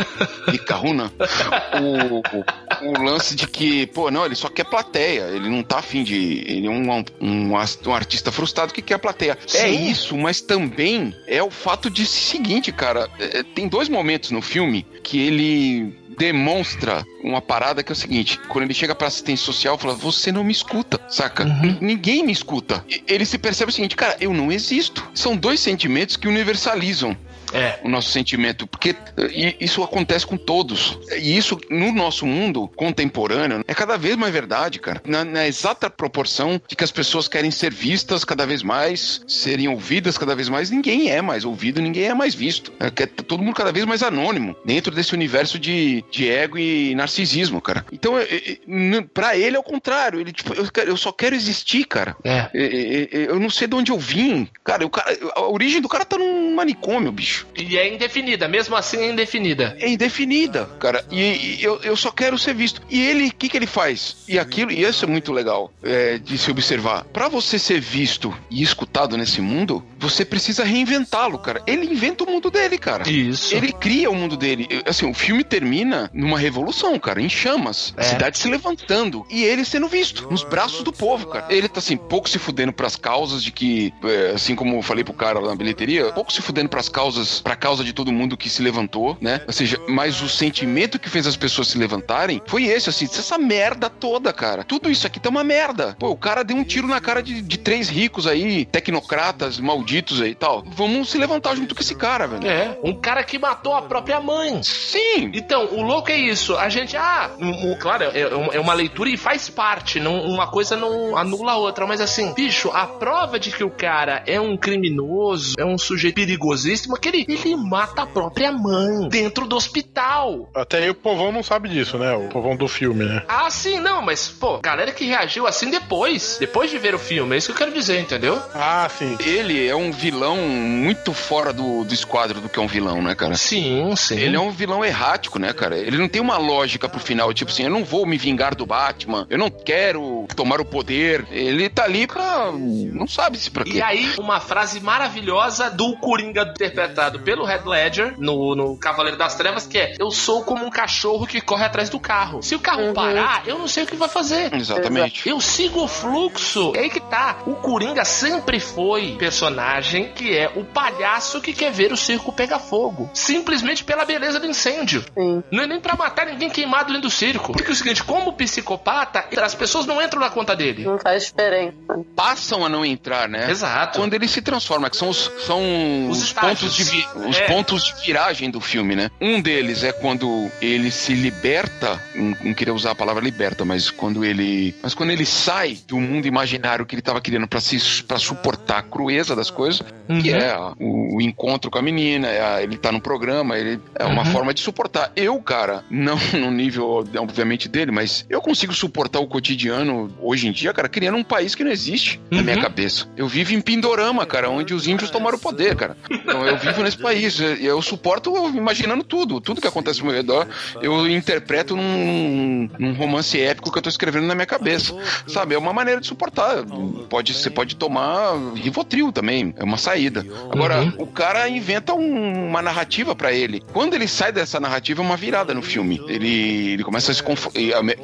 Ricaruna, 0.48 1.10
o, 1.80 2.18
o, 2.18 2.44
o 2.82 3.02
lance 3.02 3.34
de 3.34 3.46
que, 3.46 3.86
pô, 3.88 4.10
não, 4.10 4.24
ele 4.26 4.34
só 4.34 4.48
quer 4.48 4.64
plateia, 4.64 5.22
ele 5.32 5.48
não 5.48 5.62
tá 5.62 5.78
afim 5.78 6.02
de. 6.02 6.44
Ele 6.46 6.66
é 6.66 6.70
um, 6.70 6.90
um, 7.20 7.52
um 7.52 7.56
artista 7.94 8.30
frustrado 8.32 8.72
que 8.72 8.82
quer 8.82 8.98
plateia. 8.98 9.38
É 9.54 9.68
Sim. 9.68 9.90
isso, 9.90 10.16
mas 10.16 10.40
também 10.40 11.14
é 11.26 11.42
o 11.42 11.50
fato 11.50 11.88
de 11.90 12.06
seguinte, 12.06 12.72
cara. 12.72 13.08
é, 13.18 13.42
tem 13.42 13.68
dois 13.68 13.88
momentos 13.88 14.30
no 14.30 14.40
filme 14.42 14.86
que 15.02 15.18
ele 15.18 15.94
demonstra 16.16 17.04
uma 17.22 17.40
parada 17.40 17.82
que 17.82 17.90
é 17.90 17.94
o 17.94 17.96
seguinte: 17.96 18.38
quando 18.48 18.64
ele 18.64 18.74
chega 18.74 18.94
pra 18.94 19.08
assistência 19.08 19.44
social, 19.44 19.76
fala, 19.78 19.94
você 19.94 20.30
não 20.32 20.44
me 20.44 20.52
escuta, 20.52 21.00
saca? 21.08 21.44
N- 21.44 21.78
Ninguém 21.80 22.24
me 22.24 22.32
escuta. 22.32 22.84
E- 22.88 23.02
Ele 23.06 23.24
se 23.24 23.38
percebe 23.38 23.70
o 23.70 23.74
seguinte, 23.74 23.96
cara, 23.96 24.16
eu 24.20 24.32
não 24.32 24.50
existo. 24.52 25.04
São 25.14 25.36
dois 25.36 25.60
sentimentos 25.60 26.16
que 26.16 26.28
universalizam 26.28 27.16
É. 27.54 27.78
o 27.82 27.88
nosso 27.88 28.10
sentimento, 28.10 28.66
porque 28.66 28.90
eh, 29.16 29.54
isso 29.60 29.82
acontece 29.82 30.26
com 30.26 30.36
todos. 30.36 30.98
E 31.16 31.36
isso, 31.36 31.58
no 31.70 31.92
nosso 31.92 32.26
mundo 32.26 32.68
contemporâneo, 32.76 33.64
é 33.66 33.74
cada 33.74 33.96
vez 33.96 34.16
mais 34.16 34.32
verdade, 34.32 34.78
cara. 34.78 35.00
Na, 35.06 35.24
na 35.24 35.46
exata 35.46 35.88
proporção 35.88 36.60
de 36.66 36.74
que 36.76 36.84
as 36.84 36.90
pessoas 36.90 37.28
querem 37.28 37.50
ser 37.50 37.72
vistas 37.72 38.24
cada 38.24 38.46
vez 38.46 38.62
mais, 38.62 39.22
serem 39.28 39.68
ouvidas 39.68 40.18
cada 40.18 40.34
vez 40.34 40.48
mais, 40.48 40.70
ninguém 40.70 41.10
é 41.10 41.22
mais 41.22 41.44
ouvido, 41.44 41.80
ninguém 41.80 42.04
é 42.04 42.14
mais 42.14 42.34
visto. 42.34 42.72
É, 42.80 42.86
é 42.86 43.06
todo 43.06 43.42
mundo 43.42 43.54
cada 43.54 43.72
vez 43.72 43.84
mais 43.86 44.02
anônimo, 44.02 44.56
dentro 44.64 44.94
desse 44.94 45.14
universo 45.14 45.58
de, 45.58 46.04
de 46.10 46.28
ego 46.28 46.58
e 46.58 46.94
narcisismo, 46.94 47.60
cara. 47.60 47.84
Então, 47.92 48.18
é, 48.18 48.24
é, 48.24 48.58
n- 48.66 49.02
pra 49.02 49.36
ele 49.36 49.56
é 49.56 49.58
o 49.58 49.62
contrário. 49.62 50.20
Ele, 50.20 50.32
tipo, 50.32 50.52
eu, 50.54 50.66
eu 50.86 50.96
só 50.96 51.12
quero 51.12 51.34
existir, 51.36 51.84
cara. 51.84 52.16
É. 52.24 52.48
É, 52.54 53.08
é, 53.12 53.26
Eu 53.28 53.38
não 53.38 53.50
sei 53.50 53.66
de 53.68 53.74
onde 53.74 53.92
eu 53.92 53.98
vim. 53.98 54.48
Cara, 54.64 54.84
o 54.86 54.90
cara, 54.90 55.16
a 55.34 55.42
origem 55.42 55.80
do 55.80 55.88
cara 55.88 56.04
tá 56.04 56.16
num 56.18 56.54
manicômio, 56.54 57.12
bicho. 57.12 57.43
E 57.56 57.76
é 57.78 57.92
indefinida, 57.92 58.48
mesmo 58.48 58.74
assim 58.76 58.98
é 58.98 59.10
indefinida. 59.10 59.76
É 59.78 59.88
indefinida, 59.88 60.66
cara. 60.78 61.04
E, 61.10 61.20
e 61.20 61.58
eu, 61.62 61.80
eu 61.82 61.96
só 61.96 62.10
quero 62.10 62.38
ser 62.38 62.54
visto. 62.54 62.80
E 62.90 63.00
ele, 63.06 63.28
o 63.28 63.34
que, 63.34 63.48
que 63.48 63.56
ele 63.56 63.66
faz? 63.66 64.16
E 64.28 64.38
aquilo, 64.38 64.70
e 64.72 64.82
isso 64.82 65.04
é 65.04 65.08
muito 65.08 65.32
legal 65.32 65.72
é, 65.82 66.18
de 66.18 66.36
se 66.38 66.50
observar. 66.50 67.04
Pra 67.04 67.28
você 67.28 67.58
ser 67.58 67.80
visto 67.80 68.34
e 68.50 68.62
escutado 68.62 69.16
nesse 69.16 69.40
mundo, 69.40 69.84
você 69.98 70.24
precisa 70.24 70.64
reinventá-lo, 70.64 71.38
cara. 71.38 71.62
Ele 71.66 71.86
inventa 71.86 72.24
o 72.24 72.30
mundo 72.30 72.50
dele, 72.50 72.78
cara. 72.78 73.08
Isso. 73.08 73.54
Ele 73.54 73.72
cria 73.72 74.10
o 74.10 74.14
mundo 74.14 74.36
dele. 74.36 74.66
Assim, 74.86 75.08
o 75.08 75.14
filme 75.14 75.44
termina 75.44 76.10
numa 76.12 76.38
revolução, 76.38 76.98
cara, 76.98 77.20
em 77.20 77.28
chamas. 77.28 77.94
A 77.96 78.02
É. 78.02 78.04
cidade 78.04 78.38
se 78.38 78.48
levantando. 78.48 79.24
E 79.30 79.44
ele 79.44 79.64
sendo 79.64 79.88
visto, 79.88 80.28
nos 80.30 80.42
braços 80.44 80.82
do 80.82 80.92
povo, 80.92 81.26
cara. 81.28 81.46
Ele 81.48 81.68
tá 81.68 81.78
assim, 81.78 81.96
pouco 81.96 82.28
se 82.28 82.38
fudendo 82.38 82.72
pras 82.72 82.96
causas 82.96 83.42
de 83.42 83.50
que, 83.52 83.92
é, 84.04 84.32
assim 84.34 84.54
como 84.54 84.76
eu 84.76 84.82
falei 84.82 85.04
pro 85.04 85.12
cara 85.14 85.38
lá 85.38 85.48
na 85.50 85.56
bilheteria, 85.56 86.12
pouco 86.12 86.32
se 86.32 86.42
fudendo 86.42 86.68
pras 86.68 86.88
causas, 86.88 87.33
pra 87.40 87.56
causa 87.56 87.82
de 87.84 87.92
todo 87.92 88.12
mundo 88.12 88.36
que 88.36 88.48
se 88.48 88.62
levantou, 88.62 89.16
né? 89.20 89.40
Ou 89.46 89.52
seja, 89.52 89.78
mas 89.88 90.20
o 90.22 90.28
sentimento 90.28 90.98
que 90.98 91.08
fez 91.10 91.26
as 91.26 91.36
pessoas 91.36 91.68
se 91.68 91.78
levantarem 91.78 92.40
foi 92.46 92.64
esse, 92.64 92.88
assim, 92.90 93.04
essa 93.06 93.38
merda 93.38 93.88
toda, 93.90 94.32
cara. 94.32 94.64
Tudo 94.64 94.90
isso 94.90 95.06
aqui 95.06 95.18
tá 95.20 95.28
uma 95.28 95.44
merda. 95.44 95.96
Pô, 95.98 96.08
o 96.10 96.16
cara 96.16 96.42
deu 96.42 96.56
um 96.56 96.64
tiro 96.64 96.86
na 96.88 97.00
cara 97.00 97.22
de, 97.22 97.40
de 97.42 97.58
três 97.58 97.88
ricos 97.88 98.26
aí, 98.26 98.64
tecnocratas, 98.64 99.58
malditos 99.58 100.20
aí 100.20 100.30
e 100.30 100.34
tal. 100.34 100.62
Vamos 100.66 101.10
se 101.10 101.18
levantar 101.18 101.54
junto 101.56 101.74
com 101.74 101.80
esse 101.80 101.94
cara, 101.94 102.26
velho. 102.26 102.46
É, 102.46 102.78
um 102.82 102.94
cara 102.94 103.22
que 103.24 103.38
matou 103.38 103.74
a 103.74 103.82
própria 103.82 104.20
mãe. 104.20 104.62
Sim, 104.62 105.30
Então, 105.34 105.66
o 105.72 105.82
louco 105.82 106.10
é 106.10 106.16
isso. 106.16 106.56
A 106.56 106.68
gente, 106.68 106.96
ah, 106.96 107.30
um- 107.38 107.72
um- 107.72 107.78
claro, 107.78 108.04
é, 108.04 108.20
é 108.56 108.60
uma 108.60 108.74
leitura 108.74 109.10
e 109.10 109.16
faz 109.16 109.48
parte. 109.48 109.98
Não, 110.00 110.22
uma 110.22 110.46
coisa 110.46 110.76
não 110.76 111.16
anula 111.16 111.52
a 111.52 111.56
outra. 111.56 111.86
Mas 111.86 112.00
assim, 112.00 112.32
bicho, 112.34 112.70
a 112.70 112.86
prova 112.86 113.38
de 113.38 113.50
que 113.50 113.62
o 113.64 113.70
cara 113.70 114.22
é 114.26 114.40
um 114.40 114.56
criminoso, 114.56 115.54
é 115.58 115.64
um 115.64 115.76
sujeito 115.78 116.14
perigosíssimo, 116.16 116.96
é 116.96 117.00
que 117.00 117.08
ele, 117.08 117.23
ele 117.28 117.56
mata 117.56 118.02
a 118.02 118.06
própria 118.06 118.52
mãe 118.52 119.08
dentro 119.08 119.46
do 119.46 119.56
hospital. 119.56 120.48
Até 120.54 120.78
aí 120.78 120.90
o 120.90 120.94
povão 120.94 121.32
não 121.32 121.42
sabe 121.42 121.68
disso, 121.68 121.98
né? 121.98 122.14
O 122.14 122.28
povão 122.28 122.56
do 122.56 122.68
filme, 122.68 123.04
né? 123.04 123.22
Ah, 123.28 123.50
sim, 123.50 123.80
não, 123.80 124.02
mas, 124.02 124.28
pô, 124.28 124.58
galera 124.60 124.92
que 124.92 125.04
reagiu 125.04 125.46
assim 125.46 125.70
depois, 125.70 126.36
depois 126.38 126.70
de 126.70 126.78
ver 126.78 126.94
o 126.94 126.98
filme, 126.98 127.34
é 127.34 127.38
isso 127.38 127.48
que 127.48 127.52
eu 127.52 127.66
quero 127.66 127.72
dizer, 127.72 128.00
entendeu? 128.00 128.40
Ah, 128.54 128.88
sim. 128.88 129.16
ele 129.20 129.66
é 129.66 129.74
um 129.74 129.90
vilão 129.90 130.36
muito 130.36 131.12
fora 131.12 131.52
do, 131.52 131.84
do 131.84 131.94
esquadro 131.94 132.40
do 132.40 132.48
que 132.48 132.58
é 132.58 132.62
um 132.62 132.66
vilão, 132.66 133.02
né, 133.02 133.14
cara? 133.14 133.34
Sim, 133.34 133.94
sim. 133.96 134.18
Ele 134.18 134.36
é 134.36 134.40
um 134.40 134.50
vilão 134.50 134.84
errático, 134.84 135.38
né, 135.38 135.52
cara? 135.52 135.76
Ele 135.76 135.98
não 135.98 136.08
tem 136.08 136.20
uma 136.20 136.38
lógica 136.38 136.88
pro 136.88 137.00
final, 137.00 137.32
tipo 137.32 137.50
assim, 137.50 137.64
eu 137.64 137.70
não 137.70 137.84
vou 137.84 138.06
me 138.06 138.16
vingar 138.16 138.54
do 138.54 138.66
Batman, 138.66 139.26
eu 139.30 139.38
não 139.38 139.50
quero 139.50 140.26
tomar 140.34 140.60
o 140.60 140.64
poder. 140.64 141.26
Ele 141.30 141.68
tá 141.68 141.84
ali 141.84 142.06
pra. 142.06 142.50
não 142.52 143.06
sabe 143.06 143.38
se 143.38 143.50
pra 143.50 143.64
quê. 143.64 143.74
E 143.74 143.82
aí, 143.82 144.12
uma 144.18 144.40
frase 144.40 144.80
maravilhosa 144.80 145.70
do 145.70 145.96
Coringa 145.96 146.42
interpretado 146.42 147.03
pelo 147.10 147.44
Red 147.44 147.62
Ledger 147.64 148.14
no, 148.18 148.54
no 148.54 148.76
Cavaleiro 148.76 149.16
das 149.16 149.34
Trevas, 149.34 149.66
que 149.66 149.78
é: 149.78 149.94
Eu 149.98 150.10
sou 150.10 150.44
como 150.44 150.64
um 150.64 150.70
cachorro 150.70 151.26
que 151.26 151.40
corre 151.40 151.64
atrás 151.64 151.88
do 151.88 152.00
carro. 152.00 152.42
Se 152.42 152.54
o 152.54 152.60
carro 152.60 152.92
parar, 152.92 153.42
eu 153.46 153.58
não 153.58 153.68
sei 153.68 153.84
o 153.84 153.86
que 153.86 153.96
vai 153.96 154.08
fazer. 154.08 154.54
Exatamente. 154.54 155.28
Eu 155.28 155.40
sigo 155.40 155.82
o 155.82 155.88
fluxo. 155.88 156.72
É 156.74 156.80
aí 156.80 156.90
que 156.90 157.00
tá. 157.00 157.38
O 157.46 157.54
Coringa 157.54 158.04
sempre 158.04 158.60
foi 158.60 159.16
personagem 159.18 160.12
que 160.12 160.36
é 160.36 160.50
o 160.54 160.64
palhaço 160.64 161.40
que 161.40 161.52
quer 161.52 161.72
ver 161.72 161.92
o 161.92 161.96
circo 161.96 162.32
pegar 162.32 162.58
fogo. 162.58 163.10
Simplesmente 163.14 163.84
pela 163.84 164.04
beleza 164.04 164.38
do 164.38 164.46
incêndio. 164.46 165.04
Sim. 165.16 165.42
Não 165.50 165.64
é 165.64 165.66
nem 165.66 165.80
pra 165.80 165.96
matar 165.96 166.26
ninguém 166.26 166.50
queimado 166.50 166.92
dentro 166.92 167.02
do 167.02 167.10
circo. 167.10 167.52
Porque 167.52 167.70
é 167.70 167.72
o 167.72 167.76
seguinte, 167.76 168.02
como 168.02 168.32
psicopata, 168.32 169.24
as 169.40 169.54
pessoas 169.54 169.86
não 169.86 170.00
entram 170.02 170.20
na 170.20 170.30
conta 170.30 170.54
dele. 170.54 170.84
Não 170.84 170.98
faz 170.98 171.26
diferença. 171.26 171.74
Passam 172.16 172.64
a 172.64 172.68
não 172.68 172.84
entrar, 172.84 173.28
né? 173.28 173.50
Exato. 173.50 173.98
Quando 173.98 174.14
ele 174.14 174.28
se 174.28 174.42
transforma, 174.42 174.88
que 174.90 174.96
são 174.96 175.08
os, 175.08 175.30
são 175.46 176.08
Os 176.08 176.22
os, 176.22 176.32
pontos 176.32 176.74
de 176.74 176.84
vi- 176.96 177.28
os 177.28 177.36
é. 177.38 177.46
pontos 177.46 177.84
de 177.84 178.06
viragem 178.06 178.50
do 178.50 178.60
filme, 178.60 178.94
né? 178.96 179.10
Um 179.20 179.40
deles 179.40 179.82
é 179.84 179.92
quando 179.92 180.50
ele 180.60 180.90
se 180.90 181.14
liberta, 181.14 182.00
não, 182.14 182.36
não 182.44 182.54
queria 182.54 182.72
usar 182.74 182.92
a 182.92 182.94
palavra 182.94 183.22
liberta, 183.22 183.64
mas 183.64 183.90
quando 183.90 184.24
ele, 184.24 184.74
mas 184.82 184.94
quando 184.94 185.10
ele 185.10 185.26
sai 185.26 185.78
do 185.86 185.98
mundo 185.98 186.26
imaginário 186.26 186.86
que 186.86 186.94
ele 186.94 187.00
estava 187.00 187.20
criando 187.20 187.46
para 187.48 187.60
se 187.60 188.02
para 188.04 188.18
suportar 188.18 188.78
a 188.78 188.82
crueza 188.82 189.34
das 189.36 189.50
coisas, 189.50 189.82
que 190.22 190.30
Uhum. 190.30 190.36
é 190.36 190.50
a- 190.50 190.72
o, 190.78 191.16
o 191.16 191.20
encontro 191.20 191.70
com 191.70 191.78
a 191.78 191.82
menina, 191.82 192.28
é 192.28 192.40
a- 192.42 192.62
ele 192.62 192.76
tá 192.76 192.90
no 192.92 193.00
programa, 193.00 193.58
ele 193.58 193.80
é 193.94 194.04
uma 194.04 194.22
Uhum. 194.22 194.30
forma 194.32 194.54
de 194.54 194.60
suportar. 194.60 195.12
Eu, 195.16 195.40
cara, 195.40 195.84
não 195.90 196.16
no 196.32 196.50
nível 196.50 197.04
obviamente 197.16 197.68
dele, 197.68 197.90
mas 197.90 198.24
eu 198.28 198.40
consigo 198.40 198.72
suportar 198.74 199.20
o 199.20 199.26
cotidiano 199.26 200.12
hoje 200.20 200.46
em 200.48 200.52
dia, 200.52 200.72
cara, 200.72 200.88
criando 200.88 201.16
um 201.18 201.24
país 201.24 201.54
que 201.54 201.64
não 201.64 201.70
existe 201.70 202.20
na 202.30 202.42
minha 202.42 202.56
Uhum. 202.56 202.62
cabeça. 202.62 203.06
Eu 203.16 203.26
vivo 203.28 203.52
em 203.54 203.60
Pindorama, 203.60 204.24
cara, 204.26 204.50
onde 204.50 204.74
os 204.74 204.86
índios 204.86 205.10
tomaram 205.10 205.36
o 205.36 205.40
poder, 205.40 205.74
cara. 205.76 205.96
Então 206.10 206.46
eu 206.46 206.56
vivo 206.58 206.82
nesse 206.84 206.98
país. 206.98 207.38
Eu, 207.40 207.80
suporto 207.82 208.32
imaginando 208.54 209.02
tudo. 209.04 209.40
Tudo 209.40 209.60
que 209.60 209.66
acontece 209.66 210.00
ao 210.00 210.06
meu 210.06 210.14
redor, 210.14 210.46
eu 210.80 211.08
interpreto 211.08 211.74
num, 211.76 212.68
num 212.78 212.94
romance 212.94 213.40
épico 213.40 213.70
que 213.72 213.78
eu 213.78 213.82
tô 213.82 213.88
escrevendo 213.88 214.26
na 214.26 214.34
minha 214.34 214.46
cabeça. 214.46 214.94
Sabe? 215.26 215.54
É 215.54 215.58
uma 215.58 215.72
maneira 215.72 216.00
de 216.00 216.06
suportar. 216.06 216.64
Pode, 217.08 217.34
você 217.34 217.50
pode 217.50 217.76
tomar 217.76 218.34
Rivotril 218.54 219.10
também. 219.12 219.54
É 219.56 219.64
uma 219.64 219.76
saída. 219.78 220.24
Agora, 220.50 220.80
Uhum. 220.82 220.92
o 220.98 221.06
cara 221.06 221.48
inventa 221.48 221.94
um- 221.94 222.48
uma 222.48 222.60
narrativa 222.62 223.14
pra 223.14 223.32
ele. 223.32 223.62
Quando 223.72 223.94
ele 223.94 224.06
sai 224.08 224.32
dessa 224.32 224.58
narrativa, 224.60 225.02
é 225.02 225.04
uma 225.04 225.16
virada 225.16 225.54
no 225.54 225.62
filme. 225.62 226.00
Ele, 226.08 226.72
ele 226.74 226.84
começa 226.84 227.10
a 227.12 227.14
se 227.14 227.22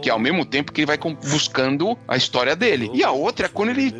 que 0.03 0.11
ao 0.11 0.19
mesmo 0.19 0.45
tempo 0.45 0.73
que 0.73 0.81
ele 0.81 0.87
vai 0.87 0.99
buscando 1.31 1.97
a 2.07 2.17
história 2.17 2.55
dele. 2.57 2.91
E 2.95 3.03
a 3.05 3.11
outra 3.11 3.47
é 3.47 3.49
quando 3.49 3.71
ele. 3.71 3.93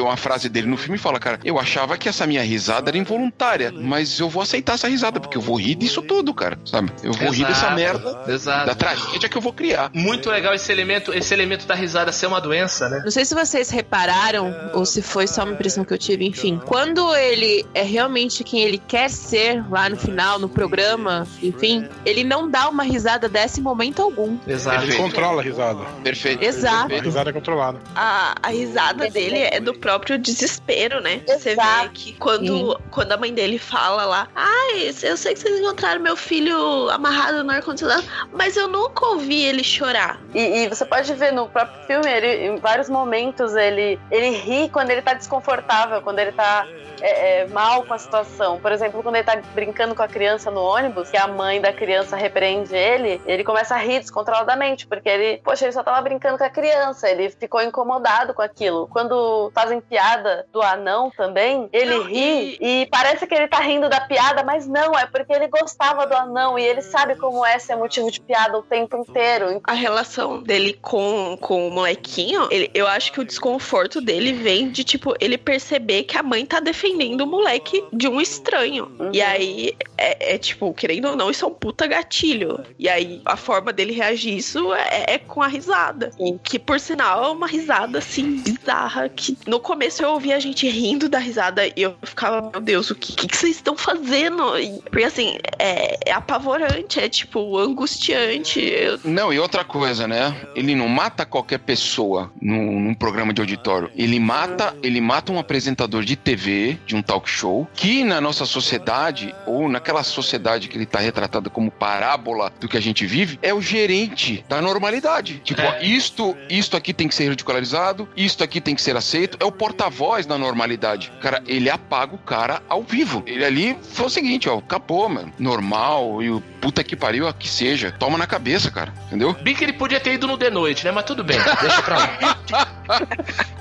Uma 0.00 0.16
frase 0.16 0.48
dele 0.48 0.66
no 0.66 0.76
filme 0.76 0.98
fala, 0.98 1.18
cara, 1.18 1.38
eu 1.44 1.58
achava 1.58 1.96
que 1.96 2.08
essa 2.08 2.26
minha 2.26 2.42
risada 2.42 2.90
era 2.90 2.98
involuntária, 2.98 3.72
mas 3.72 4.05
eu 4.18 4.28
vou 4.28 4.42
aceitar 4.42 4.74
essa 4.74 4.88
risada, 4.88 5.20
porque 5.20 5.36
eu 5.36 5.42
vou 5.42 5.56
rir 5.56 5.74
disso 5.74 6.02
tudo, 6.02 6.32
cara. 6.34 6.58
Sabe? 6.64 6.92
Eu 7.02 7.12
vou 7.12 7.30
rir 7.30 7.44
dessa 7.44 7.66
Exato, 7.66 7.74
merda, 7.74 8.24
Exato. 8.28 8.66
da 8.66 8.74
tragédia 8.74 9.28
que 9.28 9.36
eu 9.36 9.42
vou 9.42 9.52
criar. 9.52 9.90
Muito 9.94 10.30
legal 10.30 10.54
esse 10.54 10.70
elemento, 10.70 11.12
esse 11.12 11.32
elemento 11.32 11.66
da 11.66 11.74
risada 11.74 12.12
ser 12.12 12.26
uma 12.26 12.40
doença, 12.40 12.88
né? 12.88 13.00
Não 13.04 13.10
sei 13.10 13.24
se 13.24 13.34
vocês 13.34 13.70
repararam, 13.70 14.54
ou 14.74 14.84
se 14.84 15.02
foi 15.02 15.26
só 15.26 15.44
uma 15.44 15.52
impressão 15.52 15.84
que 15.84 15.92
eu 15.92 15.98
tive, 15.98 16.26
enfim. 16.26 16.60
Quando 16.64 17.14
ele 17.14 17.66
é 17.74 17.82
realmente 17.82 18.44
quem 18.44 18.62
ele 18.62 18.78
quer 18.78 19.10
ser 19.10 19.64
lá 19.70 19.88
no 19.88 19.96
final, 19.96 20.38
no 20.38 20.48
programa, 20.48 21.26
enfim, 21.42 21.88
ele 22.04 22.24
não 22.24 22.50
dá 22.50 22.68
uma 22.68 22.82
risada 22.82 23.28
dessa 23.28 23.60
em 23.60 23.62
momento 23.62 24.02
algum. 24.02 24.38
Exato. 24.46 24.84
Ele 24.84 24.96
controla 24.96 25.40
a 25.40 25.44
risada. 25.44 25.84
Perfeito. 26.02 26.42
Exato. 26.42 26.94
A 26.94 27.00
risada 27.00 27.30
é 27.30 27.32
controlada. 27.32 27.78
A, 27.94 28.34
a 28.42 28.48
risada 28.48 29.08
dele 29.10 29.38
é 29.38 29.60
do 29.60 29.74
próprio 29.74 30.18
desespero, 30.18 31.00
né? 31.00 31.20
Você 31.26 31.54
vê 31.54 31.60
Exato. 31.60 31.90
que 31.90 32.12
quando, 32.14 32.80
quando 32.90 33.12
a 33.12 33.16
mãe 33.16 33.32
dele 33.32 33.58
fala 33.58 33.95
lá, 34.04 34.28
ai, 34.34 34.94
eu 35.02 35.16
sei 35.16 35.34
que 35.34 35.40
vocês 35.40 35.60
encontraram 35.60 36.00
meu 36.00 36.16
filho 36.16 36.90
amarrado 36.90 37.42
no 37.42 37.52
ar-condicionado, 37.52 38.04
mas 38.32 38.56
eu 38.56 38.68
nunca 38.68 39.06
ouvi 39.06 39.44
ele 39.44 39.64
chorar. 39.64 40.20
E, 40.34 40.40
e 40.40 40.68
você 40.68 40.84
pode 40.84 41.12
ver 41.14 41.32
no 41.32 41.48
próprio 41.48 41.86
filme, 41.86 42.10
ele, 42.10 42.46
em 42.46 42.56
vários 42.56 42.88
momentos, 42.88 43.54
ele, 43.54 43.98
ele 44.10 44.30
ri 44.30 44.68
quando 44.68 44.90
ele 44.90 45.02
tá 45.02 45.14
desconfortável, 45.14 46.02
quando 46.02 46.18
ele 46.18 46.32
tá 46.32 46.66
é, 47.00 47.40
é, 47.40 47.46
mal 47.48 47.84
com 47.84 47.94
a 47.94 47.98
situação. 47.98 48.58
Por 48.58 48.72
exemplo, 48.72 49.02
quando 49.02 49.16
ele 49.16 49.24
tá 49.24 49.36
brincando 49.54 49.94
com 49.94 50.02
a 50.02 50.08
criança 50.08 50.50
no 50.50 50.62
ônibus, 50.62 51.10
que 51.10 51.16
a 51.16 51.26
mãe 51.26 51.60
da 51.60 51.72
criança 51.72 52.16
repreende 52.16 52.74
ele, 52.74 53.20
ele 53.26 53.44
começa 53.44 53.74
a 53.74 53.78
rir 53.78 54.00
descontroladamente, 54.00 54.86
porque 54.86 55.08
ele, 55.08 55.40
poxa, 55.44 55.64
ele 55.64 55.72
só 55.72 55.82
tava 55.82 56.00
brincando 56.00 56.38
com 56.38 56.44
a 56.44 56.50
criança, 56.50 57.08
ele 57.08 57.30
ficou 57.30 57.62
incomodado 57.62 58.34
com 58.34 58.42
aquilo. 58.42 58.88
Quando 58.88 59.50
fazem 59.54 59.80
piada 59.80 60.46
do 60.52 60.62
anão 60.62 61.10
também, 61.16 61.68
ele 61.72 61.94
Não, 61.94 62.04
ri 62.04 62.58
e... 62.60 62.86
parece 62.90 63.26
que 63.26 63.34
ele 63.34 63.48
tá 63.48 63.60
rindo 63.60 63.85
da 63.88 64.00
piada, 64.00 64.42
mas 64.44 64.66
não, 64.66 64.98
é 64.98 65.06
porque 65.06 65.32
ele 65.32 65.48
gostava 65.48 66.06
do 66.06 66.14
anão 66.14 66.58
e 66.58 66.62
ele 66.64 66.82
sabe 66.82 67.16
como 67.16 67.44
é 67.44 67.58
ser 67.58 67.76
motivo 67.76 68.10
de 68.10 68.20
piada 68.20 68.58
o 68.58 68.62
tempo 68.62 68.96
inteiro. 68.96 69.60
A 69.64 69.72
relação 69.72 70.42
dele 70.42 70.78
com, 70.80 71.36
com 71.40 71.68
o 71.68 71.70
molequinho, 71.70 72.48
ele- 72.50 72.70
eu 72.74 72.86
acho 72.86 73.12
que 73.12 73.20
o 73.20 73.24
desconforto 73.24 74.00
dele 74.00 74.32
vem 74.32 74.70
de, 74.70 74.84
tipo, 74.84 75.14
ele 75.20 75.38
perceber 75.38 76.04
que 76.04 76.16
a 76.18 76.22
mãe 76.22 76.44
tá 76.44 76.60
defendendo 76.60 77.22
o 77.22 77.26
moleque 77.26 77.84
de 77.92 78.08
um 78.08 78.20
estranho. 78.20 78.90
Uhum. 78.98 79.10
E 79.12 79.22
aí, 79.22 79.74
é, 79.96 80.34
é, 80.34 80.38
tipo, 80.38 80.72
querendo 80.74 81.08
ou 81.08 81.16
não, 81.16 81.30
isso 81.30 81.44
é 81.44 81.48
um 81.48 81.54
puta 81.54 81.86
gatilho. 81.86 82.64
E 82.78 82.88
aí, 82.88 83.20
a 83.24 83.36
forma 83.36 83.72
dele 83.72 83.92
reagir 83.92 84.36
isso 84.36 84.72
é, 84.74 85.04
é 85.14 85.18
com 85.18 85.42
a 85.42 85.46
risada. 85.46 86.10
Que, 86.42 86.58
por 86.58 86.78
sinal, 86.80 87.24
é 87.24 87.28
uma 87.28 87.46
risada, 87.46 87.98
assim, 87.98 88.36
bizarra. 88.38 89.08
Que 89.08 89.36
no 89.46 89.60
começo 89.60 90.02
eu 90.02 90.10
ouvia 90.10 90.36
a 90.36 90.40
gente 90.40 90.68
rindo 90.68 91.08
da 91.08 91.18
risada 91.18 91.66
e 91.66 91.82
eu 91.82 91.94
ficava, 92.02 92.50
meu 92.50 92.60
Deus, 92.60 92.90
o 92.90 92.94
que, 92.94 93.14
que, 93.14 93.26
que 93.28 93.36
vocês 93.36 93.56
estão 93.56 93.75
fazendo? 93.76 94.58
E- 94.58 94.80
porque, 94.90 95.04
assim, 95.04 95.36
é, 95.58 96.10
é 96.10 96.12
apavorante, 96.12 96.98
é, 97.00 97.08
tipo, 97.08 97.58
angustiante. 97.58 98.72
Não, 99.04 99.32
e 99.32 99.38
outra 99.38 99.64
coisa, 99.64 100.06
né? 100.06 100.34
Ele 100.54 100.74
não 100.74 100.88
mata 100.88 101.24
qualquer 101.26 101.58
pessoa 101.58 102.32
num, 102.40 102.80
num 102.80 102.94
programa 102.94 103.32
de 103.32 103.40
auditório. 103.40 103.90
Ele 103.96 104.18
mata, 104.20 104.74
ele 104.82 105.00
mata 105.00 105.32
um 105.32 105.38
apresentador 105.38 106.04
de 106.04 106.16
TV, 106.16 106.78
de 106.86 106.94
um 106.96 107.02
talk 107.02 107.28
show, 107.28 107.68
que 107.74 108.04
na 108.04 108.20
nossa 108.20 108.44
sociedade, 108.46 109.34
ou 109.46 109.68
naquela 109.68 110.02
sociedade 110.02 110.68
que 110.68 110.76
ele 110.76 110.86
tá 110.86 110.98
retratado 110.98 111.50
como 111.50 111.70
parábola 111.70 112.52
do 112.60 112.68
que 112.68 112.76
a 112.76 112.80
gente 112.82 113.06
vive, 113.06 113.38
é 113.42 113.52
o 113.52 113.60
gerente 113.60 114.44
da 114.48 114.60
normalidade. 114.62 115.40
Tipo, 115.44 115.60
É. 115.60 115.78
ó, 115.78 115.82
isto, 115.82 116.36
isto 116.48 116.76
aqui 116.76 116.92
tem 116.92 117.08
que 117.08 117.14
ser 117.14 117.28
ridicularizado, 117.28 118.08
isto 118.16 118.42
aqui 118.44 118.60
tem 118.60 118.74
que 118.74 118.82
ser 118.82 118.96
aceito, 118.96 119.36
é 119.40 119.44
o 119.44 119.52
porta-voz 119.52 120.26
da 120.26 120.38
normalidade. 120.38 121.12
Cara, 121.20 121.42
ele 121.46 121.68
apaga 121.70 122.14
o 122.14 122.18
cara 122.18 122.62
ao 122.68 122.82
vivo. 122.82 123.22
Ele 123.26 123.44
ali 123.44 123.65
foi 123.74 124.06
o 124.06 124.10
seguinte, 124.10 124.48
ó, 124.48 124.58
acabou, 124.58 125.08
mano. 125.08 125.32
Normal, 125.38 126.22
e 126.22 126.30
o 126.30 126.40
puta 126.60 126.82
que 126.84 126.94
pariu, 126.96 127.32
que 127.34 127.48
seja. 127.48 127.92
Toma 127.98 128.16
na 128.18 128.26
cabeça, 128.26 128.70
cara. 128.70 128.92
Entendeu? 129.06 129.34
Bem 129.42 129.54
que 129.54 129.64
ele 129.64 129.72
podia 129.72 130.00
ter 130.00 130.14
ido 130.14 130.26
no 130.26 130.36
The 130.36 130.50
Noite, 130.50 130.84
né? 130.84 130.90
Mas 130.90 131.04
tudo 131.04 131.22
bem, 131.24 131.38
deixa 131.60 131.82
pra 131.82 131.98
lá. 131.98 132.36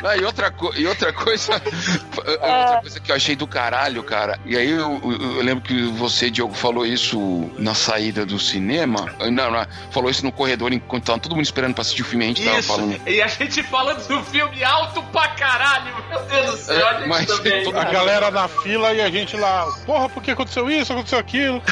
Ah, 0.04 0.16
e, 0.16 0.24
outra 0.24 0.54
e 0.76 0.86
outra 0.86 1.12
coisa. 1.12 1.54
outra 2.16 2.80
coisa 2.82 3.00
que 3.00 3.12
eu 3.12 3.16
achei 3.16 3.36
do 3.36 3.48
caralho, 3.48 4.04
cara. 4.04 4.40
E 4.46 4.56
aí 4.56 4.70
eu, 4.70 5.02
eu- 5.04 5.38
eu 5.38 5.44
lembro 5.44 5.64
que 5.64 5.84
você, 5.94 6.30
Diogo, 6.30 6.54
falou 6.54 6.86
isso 6.86 7.50
na 7.58 7.74
saída 7.74 8.24
do 8.24 8.38
cinema. 8.38 9.12
Não, 9.20 9.50
não, 9.50 9.66
falou 9.90 10.12
isso 10.12 10.24
no 10.24 10.32
corredor 10.32 10.72
enquanto 10.72 11.06
tava 11.06 11.18
todo 11.20 11.36
mundo 11.36 11.44
esperando 11.46 11.74
pra 11.74 11.82
assistir 11.82 12.04
o 12.04 12.06
filme. 12.06 12.26
A 12.26 12.28
gente 12.28 12.46
tava 12.46 12.60
Isso, 12.60 12.68
falando. 12.68 13.02
e 13.08 13.20
a 13.20 13.28
gente 13.28 13.64
falando 13.64 14.08
do 14.08 14.24
filme 14.26 14.64
alto 14.64 15.02
pra 15.12 15.30
caralho, 15.30 15.92
meu 16.08 16.22
Deus 16.26 16.52
do 16.52 16.58
céu, 16.58 16.76
É, 16.78 16.90
a 16.90 16.94
gente 17.00 17.10
mas 17.10 17.26
também. 17.26 17.74
A 17.76 17.84
galera 17.86 18.30
na 18.30 18.48
fila 18.48 18.94
e 18.94 19.02
a 19.02 19.10
gente 19.10 19.36
lá, 19.36 19.66
porra, 19.96 20.10
por 20.10 20.22
que 20.22 20.32
aconteceu 20.32 20.70
isso, 20.70 20.92
aconteceu 20.92 21.18
aquilo? 21.20 21.62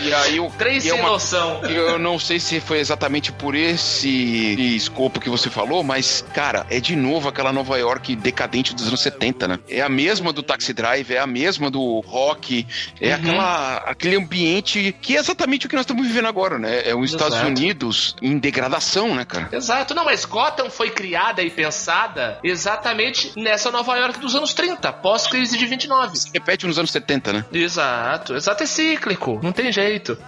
E 0.00 0.12
aí 0.14 0.38
o. 0.38 0.50
Três 0.50 0.84
e 0.84 0.88
é 0.88 0.92
sem 0.92 1.00
uma- 1.00 1.08
noção. 1.10 1.62
Eu 1.64 1.98
não 1.98 2.18
sei 2.18 2.38
se 2.38 2.60
foi 2.60 2.78
exatamente 2.78 3.32
por 3.32 3.54
esse 3.54 4.74
escopo 4.76 5.18
que 5.20 5.28
você 5.28 5.50
falou, 5.50 5.82
mas, 5.82 6.24
cara, 6.34 6.66
é 6.70 6.78
de 6.80 6.94
novo 6.94 7.28
aquela 7.28 7.52
Nova 7.52 7.76
York 7.78 8.14
decadente 8.16 8.74
dos 8.74 8.86
anos 8.88 9.00
70, 9.00 9.48
né? 9.48 9.58
É 9.68 9.80
a 9.80 9.88
mesma 9.88 10.32
do 10.32 10.42
Taxi 10.42 10.72
Drive, 10.72 11.10
é 11.12 11.18
a 11.18 11.26
mesma 11.26 11.70
do 11.70 12.00
rock, 12.00 12.66
é 13.00 13.08
Uhum. 13.08 13.14
aquela, 13.14 13.76
aquele 13.86 14.16
ambiente 14.16 14.94
que 15.00 15.16
é 15.16 15.20
exatamente 15.20 15.66
o 15.66 15.68
que 15.68 15.74
nós 15.74 15.82
estamos 15.84 16.06
vivendo 16.06 16.26
agora, 16.28 16.58
né? 16.58 16.82
É 16.88 16.94
os 16.94 17.10
Estados 17.10 17.34
Exato. 17.34 17.48
Unidos 17.48 18.16
em 18.22 18.38
degradação, 18.38 19.14
né, 19.14 19.24
cara? 19.24 19.48
Exato, 19.52 19.94
não, 19.94 20.04
mas 20.04 20.24
Gotham 20.24 20.70
foi 20.70 20.90
criada 20.90 21.42
e 21.42 21.50
pensada 21.50 22.38
exatamente 22.44 23.32
nessa 23.36 23.70
Nova 23.70 23.96
York 23.96 24.18
dos 24.20 24.34
anos 24.34 24.52
30, 24.54 24.92
pós-crise 24.92 25.56
de 25.58 25.66
29. 25.66 26.18
Repete 26.34 26.66
nos 26.66 26.80
anos 26.80 26.90
70, 26.90 27.32
né? 27.32 27.44
Exato, 27.52 28.34
exato, 28.34 28.64
é 28.64 28.66
cíclico, 28.66 29.38
não 29.40 29.52
tem 29.52 29.70
jeito. 29.70 30.18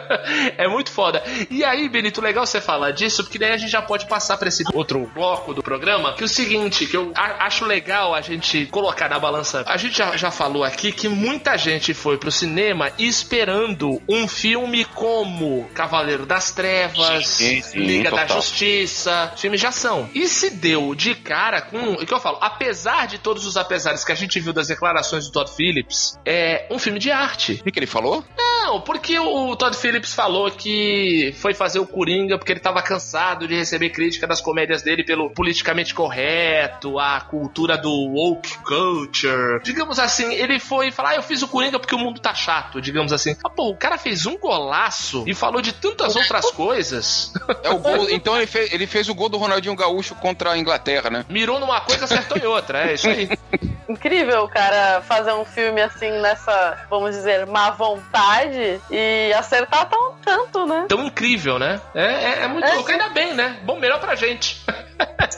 é 0.58 0.68
muito 0.68 0.90
foda. 0.90 1.24
E 1.50 1.64
aí, 1.64 1.88
Benito, 1.88 2.20
legal 2.20 2.44
você 2.44 2.60
falar 2.60 2.90
disso, 2.90 3.24
porque 3.24 3.38
daí 3.38 3.52
a 3.52 3.56
gente 3.56 3.70
já 3.70 3.80
pode 3.80 4.06
passar 4.06 4.36
pra 4.36 4.48
esse 4.48 4.62
outro 4.74 5.10
bloco 5.14 5.54
do 5.54 5.62
programa, 5.62 6.12
que 6.12 6.22
é 6.22 6.26
o 6.26 6.28
seguinte, 6.28 6.84
que 6.84 6.94
eu 6.94 7.12
acho 7.14 7.64
legal 7.64 8.14
a 8.14 8.20
gente 8.20 8.66
colocar 8.66 9.08
na 9.08 9.18
balança. 9.18 9.64
A 9.66 9.78
gente 9.78 9.96
já, 9.96 10.14
já 10.18 10.30
falou 10.30 10.64
aqui 10.64 10.92
que 10.92 11.08
muita 11.08 11.56
gente 11.56 11.94
foi 11.94 12.18
pro 12.18 12.30
cinema 12.30 12.92
esperando 12.98 14.02
um 14.06 14.28
filme 14.28 14.84
como 14.84 15.66
Cavaleiro 15.72 16.26
das 16.26 16.50
Trevas, 16.50 17.26
Sim, 17.26 17.62
sim, 17.62 17.78
Liga 17.78 18.10
da. 18.10 18.26
Justiça, 18.26 19.32
filmes 19.36 19.60
de 19.60 19.66
ação. 19.66 20.10
E 20.14 20.28
se 20.28 20.50
deu 20.50 20.94
de 20.94 21.14
cara 21.14 21.62
com. 21.62 21.94
O 21.94 22.06
que 22.06 22.12
eu 22.12 22.20
falo? 22.20 22.36
Apesar 22.40 23.06
de 23.06 23.18
todos 23.18 23.46
os 23.46 23.56
apesares 23.56 24.04
que 24.04 24.12
a 24.12 24.14
gente 24.14 24.38
viu 24.40 24.52
das 24.52 24.68
declarações 24.68 25.24
do 25.24 25.32
Todd 25.32 25.53
Phillips, 25.56 26.18
é 26.24 26.66
um 26.70 26.78
filme 26.78 26.98
de 26.98 27.10
arte. 27.10 27.54
O 27.60 27.64
que, 27.64 27.70
que 27.70 27.78
ele 27.78 27.86
falou? 27.86 28.24
Não, 28.36 28.80
porque 28.80 29.18
o 29.18 29.54
Todd 29.56 29.76
Phillips 29.76 30.14
falou 30.14 30.50
que 30.50 31.34
foi 31.38 31.52
fazer 31.52 31.78
o 31.78 31.86
Coringa 31.86 32.38
porque 32.38 32.52
ele 32.52 32.60
tava 32.60 32.80
cansado 32.82 33.46
de 33.46 33.54
receber 33.54 33.90
crítica 33.90 34.26
das 34.26 34.40
comédias 34.40 34.82
dele 34.82 35.04
pelo 35.04 35.30
politicamente 35.30 35.94
correto, 35.94 36.98
a 36.98 37.20
cultura 37.20 37.76
do 37.76 37.90
woke 37.90 38.56
culture. 38.58 39.60
Digamos 39.62 39.98
assim, 39.98 40.32
ele 40.32 40.58
foi 40.58 40.90
falar, 40.90 41.10
ah, 41.10 41.16
eu 41.16 41.22
fiz 41.22 41.42
o 41.42 41.48
Coringa 41.48 41.78
porque 41.78 41.94
o 41.94 41.98
mundo 41.98 42.20
tá 42.20 42.34
chato, 42.34 42.80
digamos 42.80 43.12
assim. 43.12 43.36
Ah, 43.44 43.50
pô, 43.50 43.68
o 43.68 43.76
cara 43.76 43.98
fez 43.98 44.24
um 44.26 44.38
golaço 44.38 45.24
e 45.26 45.34
falou 45.34 45.60
de 45.60 45.72
tantas 45.72 46.16
outras 46.16 46.50
coisas. 46.50 47.32
É 47.62 47.70
o 47.70 47.78
gol. 47.78 48.08
então 48.10 48.36
ele 48.36 48.46
fez, 48.46 48.72
ele 48.72 48.86
fez 48.86 49.08
o 49.08 49.14
gol 49.14 49.28
do 49.28 49.36
Ronaldinho 49.36 49.76
Gaúcho 49.76 50.14
contra 50.14 50.52
a 50.52 50.58
Inglaterra, 50.58 51.10
né? 51.10 51.26
Mirou 51.28 51.60
numa 51.60 51.80
coisa, 51.80 52.04
acertou 52.04 52.38
em 52.38 52.46
outra, 52.46 52.90
é 52.90 52.94
isso 52.94 53.08
aí. 53.08 53.28
incrível 53.88 54.44
o 54.44 54.48
cara 54.48 55.00
fazer 55.02 55.32
um 55.32 55.44
filme 55.44 55.80
assim 55.80 56.10
nessa, 56.20 56.78
vamos 56.88 57.14
dizer, 57.14 57.46
má 57.46 57.70
vontade 57.70 58.80
e 58.90 59.32
acertar 59.34 59.88
tão 59.88 60.14
tanto, 60.24 60.66
né? 60.66 60.86
Tão 60.88 61.04
incrível, 61.04 61.58
né? 61.58 61.80
É, 61.94 62.04
é, 62.04 62.42
é 62.44 62.48
muito 62.48 62.66
É, 62.66 62.74
louco. 62.74 62.90
Ainda 62.90 63.08
bem, 63.10 63.34
né? 63.34 63.56
Bom, 63.62 63.78
melhor 63.78 64.00
pra 64.00 64.14
gente. 64.14 64.64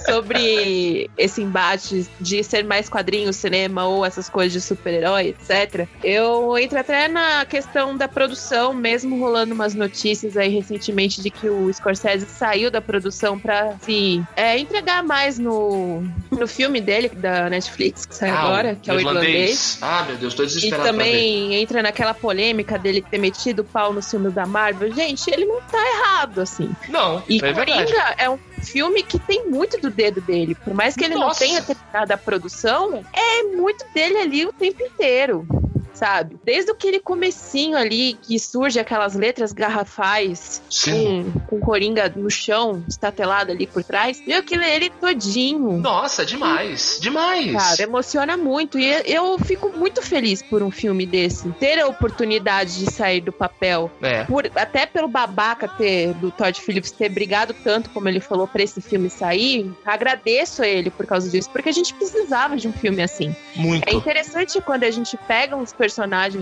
sobre 0.05 1.11
esse 1.17 1.43
embate 1.43 2.07
de 2.21 2.43
ser 2.45 2.65
mais 2.65 2.89
quadrinhos, 2.89 3.37
cinema 3.37 3.87
ou 3.87 4.05
essas 4.05 4.29
coisas 4.29 4.53
de 4.53 4.61
super-herói, 4.61 5.29
etc. 5.29 5.87
Eu 6.03 6.57
entro 6.59 6.79
até 6.79 7.09
na 7.09 7.45
questão 7.45 7.97
da 7.97 8.07
produção, 8.09 8.73
mesmo 8.73 9.19
rolando 9.19 9.55
umas 9.55 9.75
notícias 9.75 10.37
aí 10.37 10.49
recentemente 10.49 11.21
de 11.23 11.31
que 11.31 11.49
o 11.49 11.73
Scorsese 11.73 12.27
saiu 12.27 12.71
da 12.71 12.81
produção 12.81 13.39
pra 13.39 13.75
se 13.83 14.23
é, 14.37 14.59
entregar 14.59 15.03
mais 15.03 15.39
no, 15.39 16.03
no 16.31 16.47
filme 16.47 16.81
dele, 16.81 17.09
da 17.09 17.49
Netflix, 17.51 18.07
que 18.07 18.15
sai 18.15 18.31
Ah, 18.31 18.41
agora, 18.43 18.75
que 18.81 18.91
é 18.91 18.95
o 18.95 19.01
irlandês. 19.01 19.79
Ah, 19.83 20.05
meu 20.07 20.17
Deus, 20.17 20.35
tô 20.35 20.43
E 20.43 20.47
desesperado 20.47 20.83
ver. 20.85 20.91
também 20.91 21.55
entra 21.55 21.83
naquela 21.83 22.15
polêmica 22.15 22.79
dele 22.79 23.03
ter 23.03 23.19
metido 23.19 23.61
o 23.61 23.65
pau 23.65 23.93
nos 23.93 24.11
filmes 24.11 24.33
da 24.33 24.47
Marvel. 24.47 24.93
Gente, 24.95 25.29
ele 25.31 25.45
não 25.47 25.61
tá 25.63 25.79
errado, 25.79 26.41
assim. 26.41 26.71
Não, 26.89 27.23
E 27.29 27.39
é 27.39 27.53
verdade. 27.53 27.73
Coringa 27.73 28.15
é 28.19 28.31
um 28.31 28.39
filme 28.67 29.03
que 29.03 29.19
tem 29.19 29.49
muito 29.49 29.81
do 29.81 29.91
dedo 29.91 30.21
dele. 30.21 30.55
Por 30.55 30.75
mais 30.75 30.95
que 30.95 31.05
ele 31.05 31.15
Nossa. 31.15 31.27
não 31.27 31.35
tenha 31.35 31.63
terminado 31.63 32.13
a 32.13 32.17
produção, 32.17 33.05
é 33.13 33.43
muito 33.45 33.85
dele 33.95 34.19
ali 34.19 34.47
o 34.47 34.53
tempo 34.53 34.83
inteiro. 34.83 35.47
Sabe? 35.97 36.37
Desde 36.45 36.71
aquele 36.71 37.01
comecinho 37.01 37.75
ali, 37.75 38.19
que 38.23 38.39
surge 38.39 38.79
aquelas 38.79 39.15
letras 39.15 39.51
garrafais 39.51 40.61
Sim. 40.71 41.33
com, 41.49 41.59
com 41.59 41.61
Coringa 41.65 42.13
no 42.15 42.31
chão, 42.31 42.85
estatelado 42.87 43.51
ali 43.51 43.67
por 43.67 43.83
trás, 43.83 44.21
viu 44.21 44.37
aquilo 44.39 44.63
ele 44.63 44.91
todinho. 44.91 45.79
Nossa, 45.79 46.25
demais. 46.27 46.99
Demais. 47.01 47.51
Cara, 47.53 47.83
emociona 47.83 48.37
muito. 48.37 48.79
E 48.79 48.87
eu 49.07 49.39
fico 49.39 49.71
muito 49.71 50.03
feliz 50.03 50.43
por 50.43 50.63
um 50.63 50.71
filme 50.71 51.07
desse. 51.07 51.49
Ter 51.53 51.79
a 51.81 51.87
oportunidade 51.87 52.79
de 52.79 52.93
sair 52.93 53.23
do 53.23 53.33
papel. 53.33 53.91
É. 54.03 54.25
Por- 54.25 54.51
até 54.55 54.85
pelo 54.85 55.09
babaca 55.09 55.67
ter, 55.67 56.13
do 56.15 56.31
Todd 56.31 56.61
Phillips 56.61 56.91
ter 56.91 57.09
brigado 57.09 57.55
tanto, 57.65 57.89
como 57.89 58.07
ele 58.07 58.21
falou, 58.21 58.47
pra 58.47 58.63
esse 58.63 58.83
filme 58.83 59.09
sair. 59.09 59.73
Agradeço 59.83 60.63
a 60.63 60.69
ele 60.69 60.91
por 60.91 61.07
causa 61.07 61.31
disso. 61.31 61.49
Porque 61.51 61.71
a 61.71 61.73
gente 61.73 61.95
precisava 61.95 62.55
de 62.55 62.69
um 62.69 62.73
filme 62.73 63.03
assim. 63.03 63.35
É 63.57 63.59
Muito. 63.59 63.97
interessante 63.97 64.61
quando 64.61 64.85
a 64.85 64.91
gente 64.91 65.17
pega 65.27 65.57
uns 65.57 65.73
personagens 65.73 65.86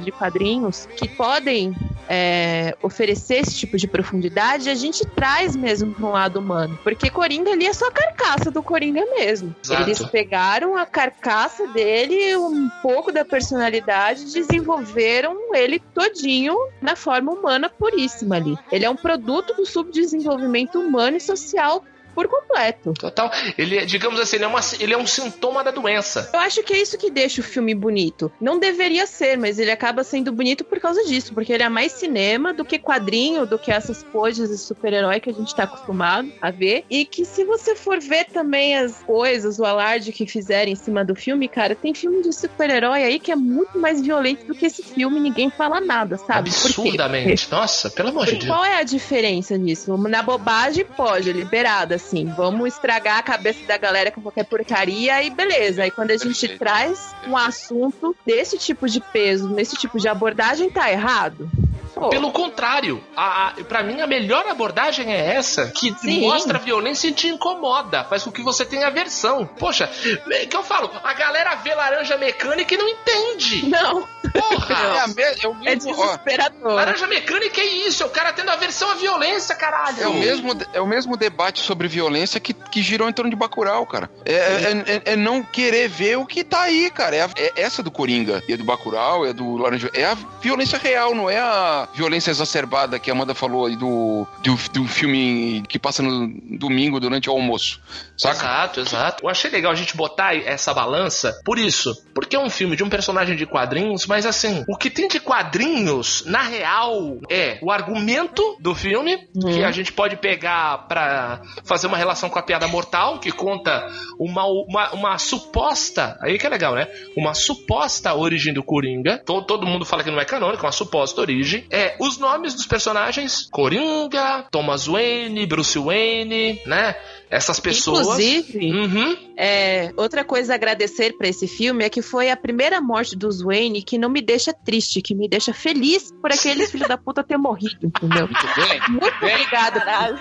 de 0.03 0.11
quadrinhos 0.11 0.87
que 0.97 1.09
podem 1.09 1.75
é, 2.09 2.77
oferecer 2.83 3.37
esse 3.37 3.55
tipo 3.55 3.77
de 3.77 3.87
profundidade, 3.87 4.69
a 4.69 4.75
gente 4.75 5.07
traz 5.07 5.57
mesmo 5.57 5.93
para 5.93 6.07
um 6.07 6.11
lado 6.11 6.39
humano. 6.39 6.79
Porque 6.83 7.11
Coringa 7.11 7.53
ali 7.53 7.67
é 7.67 7.73
só 7.73 7.89
a 7.89 7.93
carcaça 7.93 8.51
do 8.51 8.63
Coringa 8.63 9.05
mesmo. 9.17 9.55
Exato. 9.65 9.83
Eles 9.83 10.05
pegaram 10.07 10.77
a 10.77 10.87
carcaça 10.87 11.67
dele, 11.69 12.37
um 12.37 12.69
pouco 12.83 13.13
da 13.13 13.25
personalidade, 13.25 14.33
desenvolveram 14.33 15.55
ele 15.55 15.79
todinho 15.79 16.57
na 16.81 16.97
forma 16.97 17.33
humana 17.33 17.69
puríssima 17.69 18.37
ali. 18.37 18.57
Ele 18.71 18.85
é 18.85 18.91
um 18.91 18.97
produto 18.97 19.55
do 19.55 19.67
subdesenvolvimento 19.67 20.79
humano 20.79 21.17
e 21.17 21.21
social 21.21 21.85
por 22.15 22.29
completo. 22.29 22.93
Total. 22.95 23.31
Ele, 23.59 23.79
é, 23.79 23.85
digamos 23.85 24.21
assim, 24.21 24.37
ele 24.37 24.45
é, 24.45 24.49
uma, 24.49 24.61
ele 24.79 24.95
é 24.95 24.99
um 24.99 25.07
sintoma 25.07 25.65
da 25.65 25.71
doença. 25.71 26.31
Eu 26.33 26.41
acho 26.41 26.63
que 26.63 26.73
é 26.73 26.81
isso 26.81 26.97
que 26.97 27.11
deixa 27.11 27.41
o 27.41 27.45
filme 27.45 27.75
bonito. 27.75 28.31
Não 28.41 28.59
deveria 28.59 29.07
ser, 29.07 29.37
mas 29.37 29.59
ele 29.59 29.71
acaba 29.71 30.05
sendo 30.05 30.33
bonito 30.33 30.65
por 30.65 30.79
causa 30.81 31.05
disso, 31.05 31.35
porque 31.35 31.53
ele 31.53 31.63
é 31.63 31.69
mais 31.69 31.93
cinema 31.93 32.53
do 32.53 32.65
que 32.65 32.79
quadrinho, 32.79 33.47
do 33.47 33.59
que 33.59 33.71
essas 33.71 34.03
coisas 34.03 34.49
de 34.49 34.59
super-herói 34.59 35.21
que 35.21 35.31
a 35.31 35.33
gente 35.33 35.55
tá 35.55 35.65
acostumado 35.65 36.33
a 36.41 36.51
ver. 36.51 36.85
E 36.89 37.05
que 37.05 37.25
se 37.25 37.45
você 37.45 37.75
for 37.75 38.01
ver 38.01 38.27
também 38.27 38.77
as 38.77 39.03
coisas, 39.03 39.59
o 39.59 39.65
alarde 39.65 40.13
que 40.13 40.27
fizeram 40.27 40.71
em 40.71 40.77
cima 40.77 41.05
do 41.05 41.15
filme, 41.15 41.49
cara, 41.49 41.75
tem 41.75 41.95
filme 41.95 42.23
de 42.23 42.33
super-herói 42.33 43.03
aí 43.03 43.19
que 43.19 43.33
é 43.33 43.37
muito 43.37 43.79
mais 43.79 44.01
violento 44.01 44.47
do 44.47 44.55
que 44.55 44.67
esse 44.67 44.83
filme, 44.83 45.19
ninguém 45.21 45.51
fala 45.51 45.81
nada, 45.81 46.17
sabe? 46.17 46.51
Absurdamente. 46.51 47.51
Nossa, 47.51 47.91
pelo 47.91 48.11
amor 48.11 48.27
de 48.27 48.33
Deus. 48.33 48.47
qual 48.47 48.65
é 48.65 48.77
a 48.77 48.83
diferença 48.83 49.57
nisso? 49.57 49.97
Na 49.97 50.23
bobagem, 50.23 50.85
pode, 50.85 51.33
liberada, 51.33 51.99
assim. 52.05 52.27
Vamos 52.37 52.75
estragar 52.75 53.19
a 53.19 53.23
cabeça 53.23 53.65
da 53.67 53.77
galera 53.77 54.11
com 54.11 54.21
qualquer 54.21 54.45
porcaria 54.45 55.23
e 55.23 55.31
beleza. 55.31 55.83
Aí 55.83 55.91
quando 55.91 56.11
a 56.11 56.17
gente 56.17 56.47
Perfeito. 56.47 56.59
traz 56.59 57.15
um 57.27 57.37
assunto 57.37 58.15
desse 58.25 58.59
tipo 58.59 58.89
de 58.89 59.01
peso, 59.01 59.49
nesse 59.49 59.77
tipo 59.77 59.99
de 59.99 60.09
abordagem, 60.09 60.71
tá 60.71 60.91
errado? 60.91 61.51
Pô, 61.95 62.09
Pelo 62.09 62.33
contrário, 62.33 63.03
a, 63.17 63.49
a, 63.49 63.51
pra 63.65 63.83
mim 63.83 64.01
a 64.01 64.07
melhor 64.07 64.45
abordagem 64.49 65.13
é 65.13 65.35
essa, 65.37 65.67
que 65.71 65.95
Sim. 66.01 66.23
mostra 66.23 66.59
a 66.59 66.61
violência 66.61 67.09
e 67.09 67.13
te 67.13 67.29
incomoda, 67.29 68.05
faz 68.05 68.23
com 68.25 68.33
que 68.33 68.43
você 68.43 68.65
tenha 68.65 68.87
aversão. 68.89 69.47
Poxa, 69.47 69.89
é 70.31 70.47
que 70.47 70.57
eu 70.57 70.65
falo, 70.65 70.91
a 71.05 71.15
galera 71.15 71.55
vê 71.57 71.75
laranja 71.75 72.17
mecânica 72.17 72.75
e 72.75 72.77
não 72.79 72.89
entende. 72.89 73.69
Não, 73.69 74.01
É, 74.35 74.41
Porra! 74.41 75.03
a 75.05 75.07
me- 75.09 75.23
é 75.23 75.47
o 75.47 75.53
é 75.53 75.75
mesmo, 75.77 75.93
ó, 75.93 76.07
desesperador. 76.07 76.73
Laranja 76.73 77.07
mecânica 77.07 77.61
é 77.61 77.65
isso, 77.65 78.03
é 78.03 78.07
o 78.07 78.11
cara 78.11 78.33
tendo 78.33 78.51
aversão 78.51 78.91
à 78.91 78.95
violência, 78.95 79.55
caralho. 79.55 80.03
É 80.03 80.09
o, 80.09 80.15
mesmo, 80.15 80.53
é 80.73 80.81
o 80.81 80.87
mesmo 80.87 81.17
debate 81.17 81.61
sobre 81.61 81.87
violência 81.87 82.41
que, 82.41 82.53
que 82.53 82.83
girou 82.83 83.09
em 83.09 83.13
torno 83.13 83.31
de 83.31 83.37
Bacurau, 83.37 83.87
cara. 83.87 84.11
É, 84.25 84.33
é- 84.33 84.85
é- 84.97 85.13
é 85.13 85.17
não 85.17 85.43
querer 85.43 85.89
ver 85.89 86.19
o 86.19 86.27
que 86.27 86.43
tá 86.43 86.63
aí, 86.63 86.91
cara. 86.91 87.15
É, 87.15 87.23
a- 87.23 87.31
é 87.37 87.53
essa 87.57 87.83
do 87.83 87.91
Coringa, 87.93 88.43
e 88.49 88.53
é 88.53 88.57
do 88.57 88.65
Bacurau, 88.65 89.25
é 89.25 89.33
do 89.33 89.57
Laranja. 89.57 89.89
É 89.95 90.05
a 90.05 90.17
violência 90.41 90.79
real, 90.79 91.15
não 91.15 91.31
é 91.31 91.39
a 91.39 91.84
violência 91.95 92.31
exacerbada 92.31 92.99
que 92.99 93.11
a 93.11 93.15
Amanda 93.15 93.35
falou 93.35 93.67
aí 93.67 93.77
do, 93.77 94.27
do, 94.43 94.55
do 94.73 94.89
filme 94.89 95.63
que 95.69 95.79
passa 95.79 96.03
no 96.03 96.29
domingo 96.59 96.99
durante 97.01 97.29
o 97.29 97.33
almoço. 97.33 97.81
Saca? 98.17 98.37
Exato, 98.37 98.81
exato. 98.81 99.25
Eu 99.25 99.29
achei 99.29 99.51
legal 99.51 99.73
a 99.73 99.75
gente 99.75 99.97
botar 99.97 100.35
essa 100.37 100.73
balança 100.73 101.39
por 101.45 101.59
isso. 101.59 101.95
Porque 102.15 102.37
é 102.37 102.39
um 102.39 102.49
filme 102.51 102.77
de 102.77 102.85
um 102.85 102.89
personagem 102.89 103.37
de 103.37 103.45
quadrinhos, 103.47 104.07
mas 104.07 104.25
assim, 104.27 104.65
o 104.69 104.77
que 104.77 104.89
tem 104.91 105.09
de 105.09 105.19
quadrinhos, 105.21 106.25
na 106.27 106.43
real, 106.43 107.19
é 107.31 107.59
o 107.63 107.71
argumento 107.71 108.57
do 108.61 108.75
filme, 108.75 109.15
Uhum. 109.35 109.53
que 109.53 109.65
a 109.65 109.71
gente 109.71 109.93
pode 109.93 110.17
pegar 110.17 110.87
pra 110.89 111.41
fazer 111.65 111.87
uma 111.87 111.97
relação 111.97 112.29
com 112.31 112.39
a 112.39 112.43
piada 112.43 112.67
mortal, 112.69 113.19
que 113.19 113.33
conta 113.33 113.87
uma, 114.19 114.45
uma, 114.47 114.91
uma 114.93 115.19
suposta. 115.19 116.17
Aí 116.23 116.39
que 116.39 116.47
é 116.47 116.49
legal, 116.51 116.75
né? 116.75 116.87
Uma 117.17 117.35
suposta 117.35 118.15
origem 118.15 118.53
do 118.53 118.63
Coringa. 118.63 119.19
To- 119.25 119.43
todo 119.43 119.67
mundo 119.67 119.85
fala 119.85 120.03
que 120.05 120.11
não 120.11 120.21
é 120.21 120.25
canônico, 120.25 120.65
é 120.65 120.67
uma 120.67 120.73
suposta 120.73 121.21
origem. 121.21 121.65
É 121.75 121.97
os 122.01 122.19
nomes 122.19 122.55
dos 122.55 122.67
personagens: 122.67 123.49
Coringa, 123.51 124.47
Thomas 124.51 124.87
Wayne, 124.87 125.47
Bruce 125.47 125.79
Wayne, 125.79 126.61
né? 126.67 126.95
Essas 127.31 127.59
pessoas. 127.59 128.01
Inclusive, 128.07 128.71
Uhum. 128.73 129.17
é, 129.37 129.91
outra 129.97 130.23
coisa 130.25 130.53
a 130.53 130.57
agradecer 130.57 131.17
pra 131.19 131.27
esse 131.27 131.49
filme 131.49 131.85
é 131.85 131.89
que 131.89 132.01
foi 132.01 132.31
a 132.31 132.37
primeira 132.37 132.81
morte 132.81 133.17
dos 133.17 133.43
Wayne 133.43 133.83
que 133.83 133.99
não 133.99 134.09
me 134.09 134.21
deixa 134.23 134.53
triste, 134.53 135.03
que 135.03 135.15
me 135.17 135.29
deixa 135.29 135.53
feliz 135.53 136.13
por 136.23 136.31
aquele 136.31 136.65
filho 136.69 136.87
da 136.87 136.97
puta 136.97 137.25
ter 137.25 137.37
morrido, 137.37 137.87
entendeu? 137.89 138.29
Muito 138.29 138.47
bem. 138.55 138.81
Muito 138.89 139.17
obrigada. 139.17 139.81
Caralho. 139.81 140.19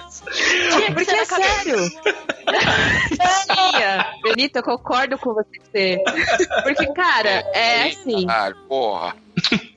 Porque 0.95 1.11
é 1.11 1.25
sério. 1.25 1.77
Tinha. 3.45 4.13
Benita, 4.23 4.59
eu 4.59 4.63
concordo 4.63 5.17
com 5.17 5.33
você. 5.33 5.97
Porque, 6.63 6.85
cara, 6.93 7.29
é 7.53 7.89
assim. 7.89 8.25
Ah, 8.27 8.51
porra. 8.67 9.15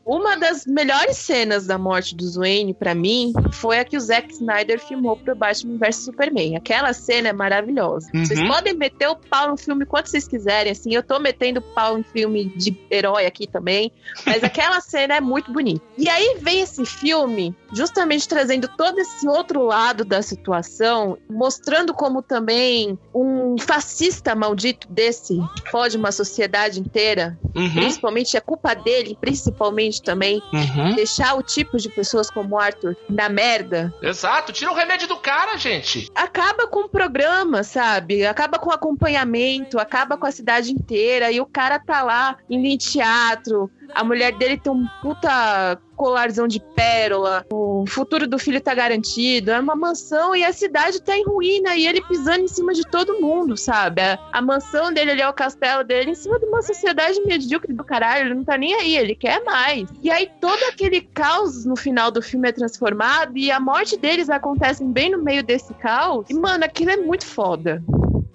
Uma 0.06 0.36
das 0.36 0.64
melhores 0.64 1.16
cenas 1.16 1.66
da 1.66 1.76
morte 1.76 2.14
do 2.14 2.30
Wayne, 2.30 2.72
pra 2.72 2.94
mim, 2.94 3.32
foi 3.50 3.80
a 3.80 3.84
que 3.84 3.96
o 3.96 4.00
Zack 4.00 4.32
Snyder 4.32 4.78
filmou 4.78 5.16
pro 5.16 5.34
Batman 5.34 5.78
vs 5.78 5.96
Superman. 5.96 6.56
Aquela 6.56 6.92
cena 6.92 7.30
é 7.30 7.32
maravilhosa. 7.32 8.08
Uhum. 8.14 8.24
Vocês 8.24 8.40
podem 8.46 8.72
meter 8.72 9.08
o 9.08 9.16
pau 9.16 9.48
no 9.48 9.56
filme 9.56 9.84
quanto 9.84 10.08
vocês 10.08 10.28
quiserem, 10.28 10.70
assim. 10.70 10.94
Eu 10.94 11.02
tô 11.02 11.18
metendo 11.18 11.60
pau 11.60 11.98
em 11.98 12.04
filme 12.04 12.44
de 12.44 12.78
herói 12.88 13.26
aqui 13.26 13.48
também. 13.48 13.90
Mas 14.24 14.42
aquela 14.44 14.80
cena 14.80 15.16
é 15.16 15.20
muito 15.20 15.52
bonita. 15.52 15.84
E 15.98 16.08
aí 16.08 16.36
vem 16.40 16.60
esse 16.60 16.86
filme, 16.86 17.52
justamente 17.72 18.28
trazendo 18.28 18.68
todo 18.76 19.00
esse 19.00 19.26
outro 19.26 19.64
lado 19.64 20.04
da 20.04 20.22
situação, 20.22 21.18
mostrando 21.28 21.92
como 21.92 22.22
também 22.22 22.96
um 23.12 23.56
fascista 23.58 24.36
maldito 24.36 24.86
desse 24.88 25.36
pode 25.72 25.96
uma 25.96 26.12
sociedade 26.12 26.78
inteira 26.78 27.36
Uhum. 27.56 27.72
principalmente 27.72 28.36
é 28.36 28.40
culpa 28.40 28.74
dele, 28.74 29.16
principalmente 29.18 29.95
também, 30.02 30.42
Uhum. 30.52 30.94
deixar 30.94 31.34
o 31.34 31.42
tipo 31.42 31.76
de 31.78 31.88
pessoas 31.88 32.30
como 32.30 32.54
o 32.54 32.58
Arthur 32.58 32.96
na 33.08 33.28
merda, 33.28 33.92
Exato, 34.02 34.52
tira 34.52 34.70
o 34.70 34.74
remédio 34.74 35.08
do 35.08 35.16
cara, 35.16 35.56
gente. 35.56 36.08
acaba 36.14 36.66
com 36.66 36.80
o 36.80 36.88
programa, 36.88 37.62
sabe? 37.62 38.24
Acaba 38.26 38.58
com 38.58 38.70
o 38.70 38.72
acompanhamento, 38.72 39.78
acaba 39.78 40.16
com 40.16 40.26
a 40.26 40.30
cidade 40.32 40.72
inteira, 40.72 41.30
e 41.30 41.40
o 41.40 41.46
cara 41.46 41.78
tá 41.78 42.02
lá 42.02 42.36
indo 42.48 42.66
em 42.66 42.76
teatro, 42.76 43.70
a 43.94 44.04
mulher 44.04 44.32
dele 44.32 44.58
tem 44.58 44.72
um 44.72 44.86
puta 45.02 45.78
colarzão 45.96 46.46
de 46.46 46.60
pérola, 46.60 47.44
o 47.50 47.84
futuro 47.88 48.26
do 48.26 48.38
filho 48.38 48.60
tá 48.60 48.74
garantido, 48.74 49.50
é 49.50 49.58
uma 49.58 49.74
mansão 49.74 50.36
e 50.36 50.44
a 50.44 50.52
cidade 50.52 51.00
tá 51.00 51.16
em 51.16 51.24
ruína 51.24 51.74
e 51.74 51.86
ele 51.86 52.02
pisando 52.02 52.40
em 52.40 52.48
cima 52.48 52.74
de 52.74 52.82
todo 52.82 53.20
mundo, 53.20 53.56
sabe? 53.56 54.02
A, 54.02 54.18
a 54.30 54.42
mansão 54.42 54.92
dele 54.92 55.12
ali 55.12 55.22
é 55.22 55.28
o 55.28 55.32
castelo 55.32 55.82
dele 55.82 56.10
em 56.10 56.14
cima 56.14 56.38
de 56.38 56.44
uma 56.44 56.60
sociedade 56.60 57.18
medíocre 57.24 57.72
do 57.72 57.82
caralho, 57.82 58.26
ele 58.26 58.34
não 58.34 58.44
tá 58.44 58.58
nem 58.58 58.74
aí, 58.74 58.96
ele 58.96 59.14
quer 59.14 59.42
mais. 59.42 59.88
E 60.02 60.10
aí 60.10 60.30
todo 60.40 60.62
aquele 60.64 61.00
caos 61.00 61.64
no 61.64 61.76
final 61.76 62.10
do 62.10 62.20
filme 62.20 62.48
é 62.48 62.52
transformado 62.52 63.36
e 63.36 63.50
a 63.50 63.58
morte 63.58 63.96
deles 63.96 64.28
acontece 64.28 64.84
bem 64.84 65.10
no 65.10 65.22
meio 65.22 65.42
desse 65.42 65.72
caos. 65.74 66.26
E, 66.28 66.34
mano, 66.34 66.64
aquilo 66.64 66.90
é 66.90 66.96
muito 66.96 67.24
foda. 67.24 67.82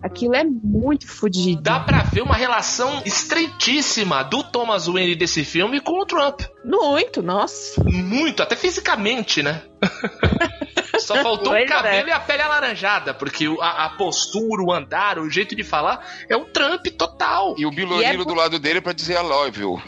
Aquilo 0.04 0.36
é 0.36 0.44
muito 0.44 1.08
fodido. 1.08 1.62
Dá 1.62 1.80
pra 1.80 2.04
ver 2.04 2.22
uma 2.22 2.36
relação 2.36 3.02
estreitíssima 3.06 4.24
do 4.24 4.44
Thomas 4.44 4.88
Wayne 4.88 5.16
desse 5.16 5.44
filme 5.44 5.80
com 5.80 6.02
o 6.02 6.06
Trump. 6.06 6.42
Muito, 6.66 7.22
nossa. 7.22 7.84
Muito, 7.84 8.42
até 8.42 8.56
fisicamente, 8.56 9.44
né? 9.44 9.62
Só 11.00 11.16
faltou 11.16 11.52
Pois 11.52 11.66
o 11.66 11.68
cabelo 11.68 12.08
é. 12.08 12.12
e 12.12 12.14
a 12.14 12.20
pele 12.20 12.42
alaranjada, 12.42 13.14
porque 13.14 13.46
a, 13.60 13.86
a 13.86 13.90
postura, 13.92 14.64
o 14.64 14.72
andar, 14.72 15.18
o 15.18 15.30
jeito 15.30 15.56
de 15.56 15.64
falar 15.64 16.06
é 16.30 16.38
um 16.38 16.46
Trump 16.46 16.86
total. 16.98 17.56
E 17.58 17.66
o 17.66 17.72
Bilorino 17.72 18.24
do 18.24 18.34
lado 18.34 18.60
dele 18.60 18.82
pra 18.82 18.94
dizer 18.94 19.16
I 19.16 19.24
love 19.24 19.60
you. 19.60 19.82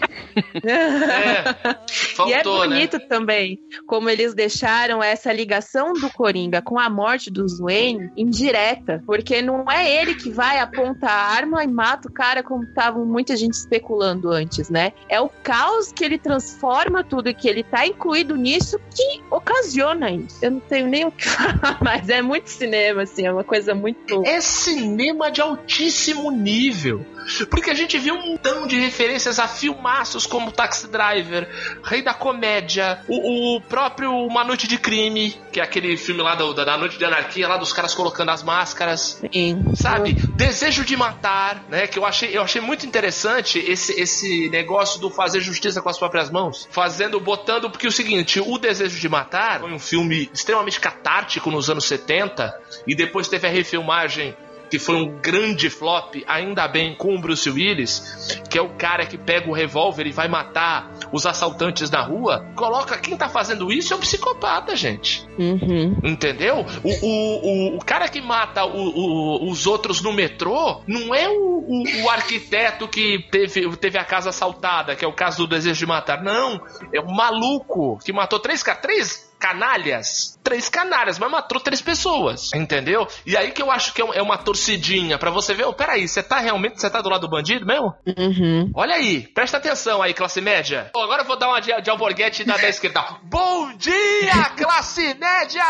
É, 0.63 1.43
faltou, 2.15 2.27
e 2.27 2.34
é 2.34 2.38
né? 2.38 2.43
bonito 2.43 2.99
também 3.07 3.59
como 3.86 4.09
eles 4.09 4.34
deixaram 4.34 5.01
essa 5.03 5.31
ligação 5.31 5.93
do 5.93 6.09
Coringa 6.09 6.61
com 6.61 6.79
a 6.79 6.89
morte 6.89 7.29
do 7.29 7.45
Wayne 7.59 8.11
indireta, 8.15 9.03
porque 9.05 9.41
não 9.41 9.69
é 9.69 10.01
ele 10.01 10.15
que 10.15 10.29
vai 10.29 10.59
apontar 10.59 11.09
a 11.11 11.36
arma 11.36 11.63
e 11.63 11.67
mata 11.67 12.07
o 12.07 12.11
cara 12.11 12.43
como 12.43 12.65
tava 12.73 12.99
muita 13.03 13.36
gente 13.36 13.53
especulando 13.53 14.29
antes, 14.29 14.69
né? 14.69 14.93
É 15.09 15.19
o 15.19 15.29
caos 15.29 15.91
que 15.91 16.03
ele 16.03 16.17
transforma 16.17 17.03
tudo 17.03 17.29
e 17.29 17.34
que 17.34 17.47
ele 17.47 17.63
tá 17.63 17.86
incluído 17.86 18.36
nisso 18.36 18.79
que 18.95 19.21
ocasiona 19.29 20.11
isso. 20.11 20.38
Eu 20.41 20.51
não 20.51 20.59
tenho 20.59 20.88
nem 20.88 21.05
o 21.05 21.11
que 21.11 21.27
falar, 21.27 21.77
mas 21.81 22.09
é 22.09 22.21
muito 22.21 22.49
cinema, 22.49 23.03
assim, 23.03 23.25
é 23.25 23.31
uma 23.31 23.43
coisa 23.43 23.75
muito. 23.75 24.25
É 24.25 24.39
cinema 24.41 25.29
de 25.29 25.41
altíssimo 25.41 26.31
nível. 26.31 27.05
Porque 27.49 27.69
a 27.69 27.74
gente 27.74 27.97
viu 27.97 28.15
um 28.15 28.32
montão 28.32 28.67
de 28.67 28.80
referências 28.80 29.39
a 29.39 29.47
filmaços 29.47 30.26
como 30.26 30.51
Taxi 30.51 30.88
Driver, 30.88 31.47
Rei 31.84 32.01
da 32.01 32.13
Comédia, 32.13 33.01
o, 33.07 33.55
o 33.55 33.61
próprio 33.61 34.11
Uma 34.11 34.43
Noite 34.43 34.67
de 34.67 34.78
Crime, 34.78 35.36
que 35.51 35.59
é 35.59 35.63
aquele 35.63 35.95
filme 35.97 36.21
lá 36.21 36.36
da, 36.36 36.63
da 36.63 36.78
Noite 36.78 36.97
de 36.97 37.05
Anarquia, 37.05 37.47
lá 37.47 37.57
dos 37.57 37.74
caras 37.74 37.93
colocando 37.93 38.30
as 38.30 38.43
máscaras. 38.43 39.21
Sim. 39.32 39.63
Sabe? 39.76 40.13
Desejo 40.13 40.84
de 40.84 40.95
matar, 40.95 41.63
né? 41.69 41.88
Que 41.88 41.99
eu 41.99 42.05
achei, 42.05 42.36
eu 42.36 42.41
achei 42.41 42.61
muito 42.61 42.86
interessante 42.86 43.59
esse, 43.59 43.99
esse 43.99 44.49
negócio 44.49 44.99
do 44.99 45.09
fazer 45.09 45.41
justiça 45.41 45.82
com 45.82 45.89
as 45.89 45.97
próprias 45.97 46.30
mãos. 46.30 46.67
Fazendo, 46.71 47.19
botando, 47.19 47.69
porque 47.69 47.86
é 47.86 47.89
o 47.89 47.91
seguinte, 47.91 48.39
o 48.39 48.57
Desejo 48.57 48.99
de 48.99 49.09
Matar 49.09 49.59
foi 49.59 49.71
um 49.71 49.80
filme 49.80 50.30
extremamente 50.34 50.80
catártico 50.80 51.51
nos 51.51 51.69
anos 51.69 51.86
70 51.86 52.53
e 52.88 52.95
depois 52.95 53.28
teve 53.28 53.47
a 53.47 53.49
refilmagem 53.49 54.36
que 54.70 54.80
foi 54.80 54.95
um 54.95 55.20
grande 55.20 55.70
flop, 55.70 56.16
ainda 56.28 56.68
bem, 56.68 56.95
com 56.95 57.16
o 57.16 57.20
Bruce 57.22 57.49
Willis, 57.49 58.41
que 58.49 58.57
é 58.57 58.61
o 58.61 58.70
cara 58.70 59.05
que 59.05 59.18
pega 59.18 59.49
o 59.49 59.53
revólver 59.53 60.07
e 60.07 60.11
vai 60.11 60.28
matar 60.28 60.91
os 61.11 61.26
assaltantes 61.26 61.89
na 61.91 62.01
rua. 62.01 62.45
Coloca 62.55 62.97
quem 62.97 63.16
tá 63.16 63.30
fazendo 63.30 63.72
isso 63.72 63.93
é 63.93 63.97
um 63.97 63.99
psicopata, 63.99 64.76
gente. 64.76 65.24
Uhum. 65.38 65.95
Entendeu? 66.03 66.66
O, 66.84 67.05
o, 67.05 67.74
o, 67.74 67.78
o 67.78 67.86
cara 67.86 68.07
que 68.09 68.20
mata 68.22 68.66
o- 68.66 69.49
os 69.49 69.68
outros 69.68 70.01
no 70.01 70.11
metrô 70.11 70.82
não 70.88 71.14
é 71.14 71.28
o, 71.30 71.66
o- 71.68 72.09
arquiteto 72.09 72.88
que 72.88 73.20
teve, 73.32 73.76
teve 73.78 73.97
a 73.97 74.03
casa 74.03 74.30
assaltada, 74.30 74.95
que 74.95 75.05
é 75.05 75.07
o 75.07 75.14
caso 75.14 75.38
do 75.39 75.47
Desejo 75.47 75.80
de 75.80 75.86
Matar. 75.86 76.24
Não. 76.24 76.61
É 76.93 76.99
o 76.99 77.11
maluco 77.11 77.99
que 78.03 78.11
matou 78.14 78.39
três, 78.39 78.64
três 78.82 79.32
canalhas. 79.43 80.39
Três 80.41 80.69
canalhas, 80.69 81.19
mas 81.19 81.29
matou 81.29 81.59
três 81.59 81.81
pessoas. 81.81 82.53
Entendeu? 82.53 83.05
E 83.25 83.35
aí 83.35 83.51
que 83.51 83.61
eu 83.61 83.69
acho 83.69 83.93
que 83.93 84.01
é 84.01 84.05
é 84.13 84.21
uma 84.21 84.37
torcidinha 84.37 85.17
pra 85.17 85.29
você 85.31 85.53
ver. 85.53 85.65
Oh, 85.65 85.73
peraí, 85.73 86.07
você 86.07 86.21
tá 86.23 86.39
realmente 86.39 86.79
você 86.79 86.89
tá 86.89 87.01
do 87.01 87.09
lado 87.09 87.21
do 87.21 87.29
bandido 87.29 87.65
mesmo? 87.65 87.93
Uhum. 88.17 88.71
Olha 88.75 88.95
aí, 88.95 89.27
presta 89.33 89.57
atenção 89.57 90.01
aí, 90.01 90.13
classe 90.13 90.39
média. 90.39 90.89
Bom, 90.93 91.01
agora 91.03 91.23
eu 91.23 91.27
vou 91.27 91.37
dar 91.37 91.49
uma 91.49 91.59
de, 91.59 91.71
de 91.81 91.89
alborguete 91.89 92.43
da, 92.45 92.55
da 92.57 92.69
esquerda. 92.69 93.03
Bom 93.23 93.73
dia, 93.77 94.49
classe 94.57 95.13
média! 95.15 95.63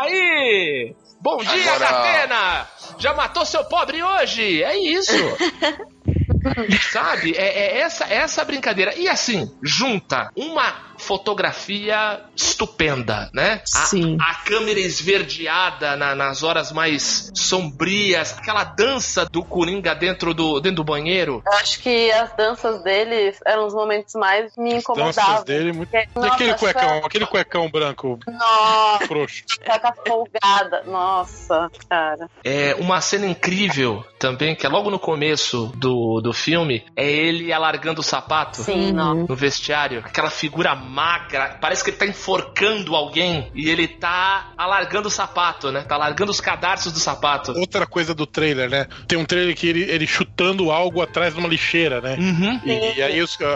Aí! 0.00 0.94
Bom 1.20 1.38
dia, 1.38 1.72
Agora- 1.74 1.88
Catena! 1.92 2.68
Já 2.98 3.12
matou 3.14 3.44
seu 3.44 3.64
pobre 3.64 4.02
hoje? 4.02 4.62
É 4.62 4.76
isso! 4.78 5.12
Sabe? 6.92 7.34
É, 7.36 7.76
é 7.76 7.80
essa, 7.80 8.04
essa 8.04 8.44
brincadeira. 8.44 8.94
E 8.94 9.08
assim, 9.08 9.50
junta 9.62 10.30
uma 10.36 10.88
fotografia 10.98 12.20
estupenda, 12.34 13.30
né? 13.32 13.62
A, 13.74 13.78
Sim. 13.86 14.16
a 14.20 14.34
câmera 14.34 14.80
esverdeada 14.80 15.96
na- 15.96 16.14
nas 16.14 16.42
horas 16.42 16.72
mais 16.72 17.30
sombrias, 17.34 18.36
aquela 18.36 18.64
dança 18.64 19.26
do 19.30 19.44
Coringa 19.44 19.94
dentro 19.94 20.34
do, 20.34 20.58
dentro 20.60 20.76
do 20.76 20.84
banheiro. 20.84 21.42
Eu 21.46 21.52
acho 21.58 21.80
que 21.80 22.10
as 22.10 22.34
danças 22.34 22.82
dele 22.82 23.32
eram 23.46 23.66
os 23.66 23.74
momentos 23.74 24.14
mais 24.14 24.52
me 24.56 24.70
Danças 24.74 24.82
incomodavam. 24.82 25.44
dele, 25.44 25.72
muito... 25.72 25.88
Porque, 25.90 26.08
E 26.18 26.26
aquele 26.26 26.54
cuecão, 26.54 26.98
aquele 27.04 27.26
cuecão 27.26 27.70
branco 27.70 28.18
Nossa, 28.26 29.06
frouxo. 29.06 29.44
tá 29.64 29.94
folgada. 30.06 30.82
Nossa, 30.86 31.70
cara. 31.88 32.28
É 32.44 32.74
uma 32.78 33.00
cena 33.00 33.26
incrível 33.26 34.04
também, 34.18 34.54
que 34.56 34.66
é 34.66 34.68
logo 34.68 34.90
no 34.90 34.98
começo 34.98 35.72
do, 35.76 36.20
do 36.20 36.27
filme, 36.32 36.84
é 36.96 37.08
ele 37.10 37.52
alargando 37.52 38.00
o 38.00 38.04
sapato. 38.04 38.62
Sim. 38.62 38.92
No 38.92 39.34
vestiário, 39.34 40.00
aquela 40.04 40.30
figura 40.30 40.74
magra, 40.74 41.58
parece 41.60 41.82
que 41.84 41.90
ele 41.90 41.96
tá 41.96 42.06
enforcando 42.06 42.94
alguém 42.94 43.50
e 43.54 43.68
ele 43.68 43.86
tá 43.88 44.52
alargando 44.56 45.08
o 45.08 45.10
sapato, 45.10 45.70
né? 45.72 45.82
Tá 45.82 45.94
alargando 45.94 46.30
os 46.30 46.40
cadarços 46.40 46.92
do 46.92 46.98
sapato. 46.98 47.52
Outra 47.58 47.86
coisa 47.86 48.14
do 48.14 48.26
trailer, 48.26 48.68
né? 48.70 48.86
Tem 49.06 49.18
um 49.18 49.24
trailer 49.24 49.54
que 49.56 49.68
ele, 49.68 49.82
ele 49.82 50.06
chutando 50.06 50.70
algo 50.70 51.00
atrás 51.02 51.34
de 51.34 51.40
uma 51.40 51.48
lixeira, 51.48 52.00
né? 52.00 52.16
Uhum. 52.18 52.60
E, 52.64 52.98
e 52.98 53.02
aí, 53.02 53.22
os- 53.22 53.40
a- 53.40 53.46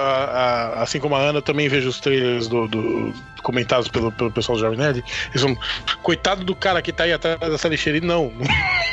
a- 0.79 0.83
assim 0.83 0.99
como 1.01 1.14
a 1.14 1.18
Ana, 1.18 1.39
eu 1.39 1.43
também 1.43 1.68
vejo 1.68 1.89
os 1.89 1.99
trailers 2.01 2.49
do, 2.49 2.66
do- 2.68 3.12
comentados 3.43 3.89
pelo, 3.89 4.12
pelo 4.12 4.31
pessoal 4.31 4.57
do 4.57 4.61
Jovem 4.62 4.79
Nerd. 4.79 5.03
Eles 5.31 5.41
são, 5.41 5.57
coitado 6.03 6.45
do 6.45 6.55
cara 6.55 6.81
que 6.81 6.93
tá 6.93 7.05
aí 7.05 7.12
atrás 7.12 7.39
dessa 7.41 7.68
lixeira. 7.68 7.99
E 7.99 8.01
não, 8.01 8.33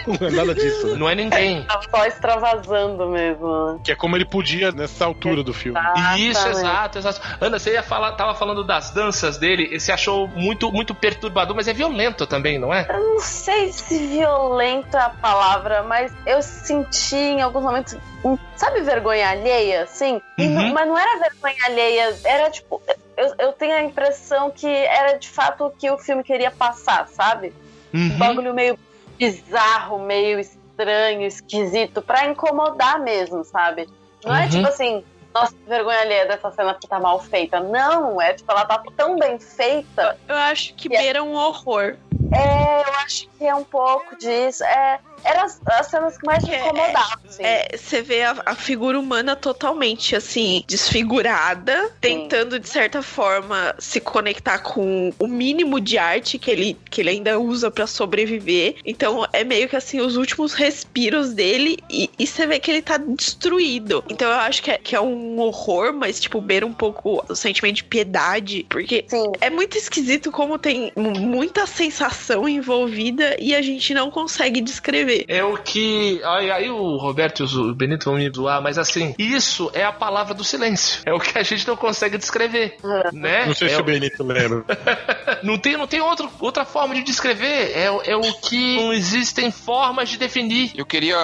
não 0.08 0.28
é 0.28 0.32
nada 0.32 0.56
disso. 0.56 0.88
Né? 0.88 0.98
Não 0.98 1.10
é 1.10 1.16
ninguém. 1.16 1.64
Tava 1.64 1.82
só 1.90 2.06
extravasando 2.06 3.08
mesmo. 3.10 3.74
né? 3.74 3.80
Que 3.84 3.92
é 3.92 3.96
como 3.96 4.16
ele 4.16 4.26
podia 4.26 4.72
nessa 4.72 5.06
altura 5.06 5.44
do 5.44 5.54
filme. 5.54 5.80
Isso, 6.18 6.48
exato, 6.48 6.98
exato. 6.98 7.22
Ana, 7.42 7.60
você 7.60 7.74
ia 7.74 7.84
falar, 7.84 8.14
tava 8.14 8.34
falando 8.36 8.64
das 8.64 8.92
danças 8.92 9.38
dele, 9.38 9.70
e 9.72 9.80
você 9.80 9.92
achou 9.92 10.28
muito, 10.28 10.72
muito 10.72 10.94
perturbador, 10.96 11.56
mas 11.56 11.68
é 11.68 11.74
violento 11.74 12.26
também, 12.28 12.60
não 12.60 12.74
é? 12.74 12.86
Eu 12.90 13.00
não 13.16 13.20
sei 13.20 13.72
se 13.72 13.98
violento 14.08 14.96
é 14.96 15.02
a 15.02 15.10
palavra, 15.10 15.84
mas 15.84 16.12
eu 16.26 16.42
senti 16.42 17.16
em 17.16 17.42
alguns 17.42 17.64
momentos, 17.64 17.98
um- 18.24 18.38
sabe, 18.56 18.82
vergonha 18.82 19.30
alheia, 19.30 19.84
assim? 19.84 20.22
Uhum. 20.40 20.50
não- 20.50 20.74
mas 20.74 20.88
não 20.88 20.98
era 20.98 21.20
vergonha 21.20 21.66
alheia, 21.66 22.20
era 22.24 22.50
tipo. 22.50 22.82
Eu, 23.18 23.34
eu 23.38 23.54
tenho 23.54 23.76
a 23.76 23.84
impressão 23.84 24.50
que 24.50 24.66
era 24.68 25.18
de 25.18 25.28
fato 25.30 25.66
o 25.66 25.72
que 25.72 25.90
o 25.92 25.98
filme 25.98 26.24
queria 26.24 26.52
passar, 26.52 27.08
sabe? 27.10 27.54
Um 27.94 28.08
Uhum. 28.12 28.18
bagulho 28.18 28.54
meio 28.54 28.78
bizarro, 29.20 30.00
meio 30.00 30.40
estranho, 30.40 31.22
esquisito, 31.28 32.02
pra 32.02 32.26
incomodar 32.26 33.00
mesmo, 33.00 33.44
sabe? 33.44 33.88
Não 34.24 34.34
é 34.36 34.44
Uhum. 34.44 34.50
tipo 34.50 34.68
assim, 34.68 35.04
nossa, 35.34 35.54
que 35.54 35.70
vergonha 35.70 36.00
alheia 36.00 36.26
dessa 36.26 36.50
cena 36.52 36.74
que 36.74 36.88
tá 36.88 37.00
mal 37.00 37.20
feita. 37.20 37.60
Não, 37.60 38.20
é 38.22 38.34
tipo, 38.34 38.52
ela 38.52 38.66
tá 38.66 38.82
tão 38.98 39.18
bem 39.20 39.38
feita 39.38 40.18
Eu 40.28 40.36
acho 40.36 40.74
que 40.76 40.90
beira 40.90 41.22
um 41.24 41.34
horror. 41.36 41.98
é, 42.32 42.82
eu 42.82 42.94
acho 43.06 43.28
que 43.38 43.46
é 43.46 43.54
um 43.54 43.64
pouco 43.64 44.16
disso. 44.18 44.64
É, 44.64 45.00
eram 45.24 45.44
as, 45.44 45.62
as 45.66 45.88
cenas 45.88 46.18
que 46.18 46.26
mais 46.26 46.44
me 46.46 46.54
É, 46.54 46.60
incomodavam, 46.62 47.18
assim. 47.28 47.44
É, 47.44 47.68
você 47.78 48.02
vê 48.02 48.24
a, 48.24 48.42
a 48.46 48.56
figura 48.56 49.00
humana 49.00 49.36
totalmente 49.36 50.16
assim, 50.16 50.64
desfigurada, 50.68 51.92
tentando 52.02 52.60
de 52.60 52.68
certa 52.68 53.02
forma 53.02 53.76
se 53.80 54.00
conectar 54.00 54.60
com 54.60 55.12
o 55.20 55.28
mínimo 55.28 55.80
de 55.80 55.98
arte 55.98 56.38
que 56.38 56.50
ele, 56.52 56.78
que 56.90 57.02
ele 57.02 57.10
ainda 57.10 57.40
usa 57.40 57.72
pra 57.72 57.88
sobreviver. 57.88 58.76
Então 58.86 59.26
é 59.34 59.44
meio 59.44 59.68
que 59.68 59.76
assim, 59.76 60.00
os 60.00 60.16
últimos 60.18 60.54
respiros 60.54 61.34
dele 61.34 61.78
e, 61.90 62.10
e 62.18 62.28
você 62.28 62.46
vê 62.48 62.60
que 62.60 62.72
ele 62.72 62.82
tá 62.82 62.98
destruído. 62.98 64.04
Então 64.10 64.30
eu 64.30 64.38
acho 64.40 64.62
que 64.64 64.72
é, 64.72 64.78
que 64.78 64.96
é 64.96 65.02
um 65.02 65.40
horror, 65.40 65.94
mas 65.94 66.20
tipo, 66.20 66.42
beira 66.42 66.66
um 66.66 66.74
pouco 66.74 67.24
o 67.28 67.36
sentimento 67.36 67.76
de 67.78 67.84
piedade, 67.84 68.66
porque 68.70 69.06
Sim. 69.08 69.32
é 69.42 69.50
muito 69.50 69.78
esquisito 69.78 70.32
como 70.32 70.58
tem 70.58 70.92
mu- 70.96 71.12
muita 71.20 71.66
sensação 71.66 72.48
envolvida 72.48 73.36
e 73.40 73.56
a 73.56 73.62
gente 73.62 73.94
não 73.94 74.10
consegue 74.12 74.62
descrever. 74.62 75.09
É 75.28 75.44
o 75.44 75.58
que. 75.58 76.22
Aí, 76.24 76.52
aí 76.52 76.70
o 76.70 76.98
Roberto 76.98 77.44
e 77.44 77.58
o 77.58 77.74
Benito 77.76 78.06
vão 78.06 78.16
me 78.20 78.30
zoar, 78.34 78.62
mas 78.62 78.78
assim, 78.78 79.14
isso 79.18 79.70
é 79.74 79.84
a 79.84 79.92
palavra 79.92 80.34
do 80.34 80.44
silêncio. 80.44 81.02
É 81.06 81.14
o 81.14 81.20
que 81.20 81.38
a 81.38 81.44
gente 81.44 81.68
não 81.68 81.76
consegue 81.76 82.18
descrever. 82.18 82.78
Né? 83.14 83.46
Não 83.46 83.54
sei 83.54 83.68
é 83.70 83.76
se 83.76 83.82
o- 83.82 83.84
Benito 83.84 84.24
lembra. 84.24 84.64
Não 85.44 85.58
tem, 85.58 85.78
não 85.78 85.88
tem 85.88 86.02
outro, 86.02 86.30
outra 86.40 86.66
forma 86.66 86.94
de 86.96 87.02
descrever. 87.04 87.72
É, 87.74 87.90
o- 87.90 88.02
é 88.04 88.16
o 88.16 88.22
que 88.42 88.76
não 88.76 88.92
existem 88.92 89.52
formas 89.52 90.10
de 90.10 90.18
definir. 90.18 90.72
Eu 90.76 90.86
queria, 90.86 91.16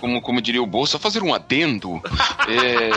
como, 0.00 0.20
como 0.22 0.40
diria 0.40 0.62
o 0.62 0.66
Bolsa, 0.66 0.96
fazer 0.98 1.22
um 1.22 1.34
adendo. 1.34 2.00
É, 2.46 2.90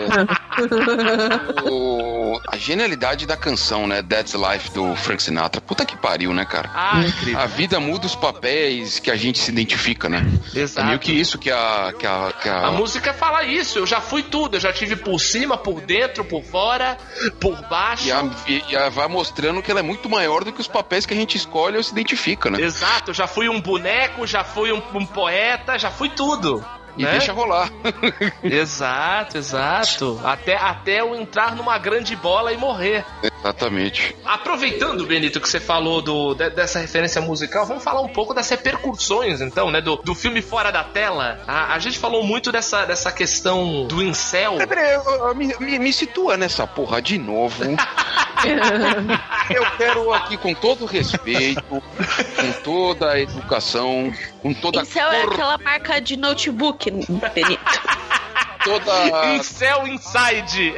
o- 1.70 2.40
a 2.48 2.58
genialidade 2.58 3.26
da 3.26 3.36
canção, 3.38 3.88
né? 3.88 4.02
That's 4.04 4.34
Life 4.34 4.72
do 4.72 4.96
Frank 4.96 5.22
Sinatra. 5.22 5.62
Puta 5.62 5.86
que 5.86 5.98
pariu, 5.98 6.34
né, 6.34 6.46
cara? 6.46 6.70
Ah, 6.74 7.02
incrível. 7.06 7.40
A 7.40 7.46
vida 7.46 7.80
muda 7.80 8.06
os 8.06 8.16
papéis 8.16 9.00
que 9.00 9.10
a 9.12 9.16
gente 9.16 9.40
se 9.40 9.50
identifica, 9.52 10.10
né? 10.10 10.26
É 10.56 10.60
Exato. 10.60 10.88
meio 10.88 11.00
que 11.00 11.12
isso 11.12 11.38
que 11.38 11.52
a. 11.52 11.94
Que 11.98 12.06
a, 12.06 12.34
que 12.42 12.50
a... 12.50 12.68
A 12.68 12.72
música 12.72 13.14
fala 13.14 13.44
isso, 13.44 13.80
eu 13.80 13.86
já 13.86 14.02
fui 14.02 14.24
tudo, 14.24 14.56
eu 14.56 14.60
já 14.60 14.72
tive 14.74 14.96
por 14.96 15.20
cima, 15.20 15.58
por 15.58 15.82
dentro, 15.82 16.24
por 16.26 16.44
fora, 16.44 16.98
por 17.40 17.56
baixo. 17.68 18.08
E 18.08 18.12
a, 18.12 18.30
e 18.48 18.76
a 18.76 18.90
vai 18.90 19.08
mostrando 19.08 19.62
que 19.62 19.72
ela 19.72 19.80
é 19.80 19.84
muito 19.84 20.10
maior 20.10 20.44
do 20.44 20.52
que 20.52 20.62
os 20.62 20.68
papéis 20.68 21.06
que 21.06 21.14
a 21.14 21.18
gente 21.18 21.36
escolhe 21.38 21.78
ou 21.78 21.84
se 21.84 21.92
identifica, 21.92 22.50
né? 22.50 22.62
Exato, 22.62 23.12
eu 23.12 23.16
já 23.16 23.28
fui 23.28 23.50
um 23.50 23.62
boneco, 23.62 24.26
já 24.26 24.44
fui 24.44 24.72
um, 24.72 24.82
um 24.94 25.06
poeta, 25.06 25.78
já 25.78 25.92
fui 25.92 26.10
tudo. 26.10 26.64
E 26.98 27.04
né? 27.04 27.12
deixa 27.12 27.32
rolar. 27.34 27.70
Exato, 28.44 29.38
exato. 29.38 30.20
Até, 30.24 30.56
até 30.56 31.02
eu 31.02 31.16
entrar 31.16 31.56
numa 31.56 31.78
grande 31.78 32.16
bola 32.16 32.52
e 32.52 32.58
morrer. 32.58 33.06
Exatamente. 33.22 34.16
Aproveitando, 34.26 35.06
Benito, 35.06 35.40
que 35.40 35.48
você 35.48 35.60
falou 35.60 36.02
do, 36.02 36.34
de- 36.34 36.50
dessa 36.50 36.80
referência 36.80 37.22
musical, 37.22 37.66
vamos 37.66 37.84
falar 37.84 38.02
um 38.02 38.08
pouco 38.10 38.34
das 38.34 38.50
repercussões, 38.50 39.42
então, 39.42 39.70
né? 39.72 39.80
Do, 39.82 39.98
do 39.98 40.16
filme 40.16 40.42
Fora 40.42 40.72
da 40.72 40.84
Tela. 40.84 41.40
A, 41.48 41.74
a 41.74 41.80
gente 41.80 42.00
falou 42.00 42.24
muito 42.24 42.52
dessa, 42.52 42.86
dessa 42.86 43.12
questão 43.12 43.86
do 43.86 44.02
incel. 44.04 44.56
Peraí, 44.68 44.94
eu- 44.96 45.36
me, 45.36 45.54
me- 45.60 45.80
me 45.80 45.94
situa 45.94 46.36
nessa 46.38 46.66
porra 46.66 47.02
de 47.02 47.18
novo. 47.18 47.64
Eu 49.50 49.66
quero 49.78 50.14
aqui, 50.14 50.38
com 50.38 50.54
todo 50.54 50.86
respeito, 50.86 51.64
com 51.64 52.52
toda 52.64 53.12
a 53.14 53.20
educação, 53.20 54.12
com 54.48 54.62
toda 54.62 54.82
Incel 54.82 55.12
é 55.12 55.22
cor- 55.24 55.34
aquela 55.34 55.58
marca 55.58 56.00
de 56.00 56.16
notebook, 56.18 56.90
Benito. 56.92 57.82
toda, 58.64 59.36
Incel 59.36 59.88
Inside. 59.88 60.74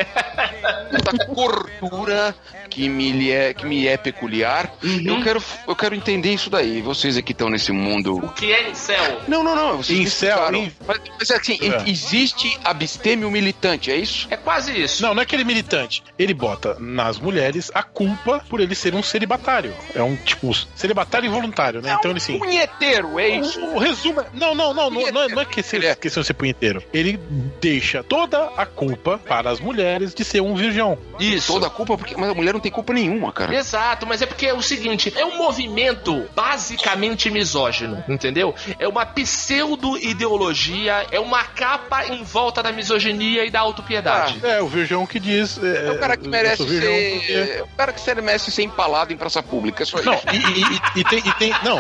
toda 1.03 1.26
cordura 1.28 2.36
que 2.70 2.88
me 2.88 3.32
é, 3.32 3.53
que 3.53 3.66
me 3.66 3.88
é 3.88 3.97
peculiar. 3.97 4.72
Eu, 4.84 5.22
quero, 5.24 5.43
eu 5.68 5.76
quero 5.76 5.95
entender 5.95 6.34
isso 6.34 6.49
daí. 6.49 6.82
Vocês 6.82 7.18
aqui 7.18 7.32
estão 7.32 7.49
nesse 7.49 7.72
mundo. 7.72 8.18
O 8.18 8.30
que 8.30 8.51
é 8.51 8.70
incel? 8.70 9.22
Não, 9.28 9.43
não, 9.43 9.55
não. 9.55 9.78
Vocês 9.78 9.99
Incel, 9.99 10.53
in- 10.55 10.72
Mas, 10.86 10.99
mas 11.18 11.32
assim, 11.32 11.57
É. 11.62 11.89
existe 11.89 12.57
abstêmio 12.64 13.30
militante, 13.32 13.91
é 13.91 13.95
isso? 13.95 14.28
É 14.30 14.38
quase 14.38 14.80
isso. 14.80 15.01
Não, 15.01 15.14
não 15.14 15.22
é 15.22 15.24
aquele 15.24 15.43
militante. 15.43 16.03
Ele 16.18 16.34
bota 16.34 16.76
nas 16.80 17.18
mulheres 17.20 17.72
a 17.74 17.82
culpa 17.84 18.43
por 18.49 18.60
ele 18.60 18.76
ser 18.76 18.93
um 18.93 19.01
celibatário. 19.03 19.74
É 19.95 20.03
um 20.03 20.16
tipo 20.16 20.53
celibatário 20.76 21.28
involuntário, 21.28 21.82
né? 21.82 21.95
Então 21.97 22.12
ele 22.12 22.20
sim. 22.20 22.38
Punheteiro, 22.38 23.20
é 23.20 23.30
isso? 23.30 23.60
O, 23.60 23.76
o 23.76 23.80
resumo 23.80 24.22
é. 24.22 24.26
Não, 24.34 24.53
não, 24.53 24.74
não, 24.74 24.89
não, 24.89 25.12
não 25.12 25.22
é, 25.24 25.28
não 25.28 25.41
é 25.41 25.45
que 25.45 25.64
Ele 25.76 25.88
é. 25.88 25.95
questão 25.95 26.22
de 26.22 26.28
ser 26.28 26.34
punheteiro. 26.34 26.84
Ele 26.93 27.20
deixa 27.62 28.04
toda 28.04 28.50
a 28.58 28.66
culpa 28.66 29.20
para 29.28 29.50
as 29.50 29.60
mulheres 29.60 30.14
de 30.14 30.24
ser 30.24 30.41
um 30.41 30.56
virgão. 30.56 30.97
Isso. 31.20 31.54
Toda 31.54 31.68
a 31.68 31.70
culpa, 31.70 31.97
porque 31.97 32.16
mas 32.16 32.30
a 32.30 32.34
mulher 32.34 32.54
não 32.54 32.60
tem 32.60 32.72
culpa 32.72 32.93
nenhuma, 32.93 33.32
cara. 33.32 33.54
Exato, 33.56 34.06
mas 34.08 34.22
é 34.22 34.26
porque 34.26 34.47
é 34.47 34.54
o 34.54 34.62
seguinte, 34.62 35.14
é 35.16 35.26
um 35.26 35.38
movimento 35.38 36.28
basicamente 36.36 37.30
misógino, 37.30 38.04
entendeu? 38.08 38.54
É 38.78 38.88
uma 38.88 39.06
pseudo-ideologia, 39.06 41.06
é 41.12 41.20
uma 41.20 41.43
capa 41.43 42.06
em 42.08 42.24
volta 42.24 42.62
da 42.64 42.72
misoginia 42.72 43.45
e 43.45 43.50
da 43.52 43.60
autopiedade. 43.62 44.39
É, 44.43 44.62
o 44.62 44.68
virgão 44.68 45.06
que 45.06 45.20
diz. 45.20 45.58
É, 45.62 45.88
É 45.88 45.91
o 45.91 46.00
cara 46.00 46.18
que 46.18 46.28
merece 46.28 46.68
ser. 46.68 47.18
porque- 47.18 47.34
É 47.34 47.64
o 47.64 47.68
cara 47.78 47.93
que 47.93 48.22
merece 48.22 48.52
ser 48.52 48.64
empalado 48.64 49.14
em 49.14 49.18
praça 49.18 49.41
pública. 49.41 49.84
É 49.84 49.86
só 49.86 50.02
Não, 50.02 50.14
isso. 50.14 50.24
e, 50.32 50.38
e- 50.38 50.97
e- 50.97 51.00
e 51.00 51.04
tem, 51.04 51.20
e 51.20 51.32
tem. 51.34 51.54
Não, 51.64 51.80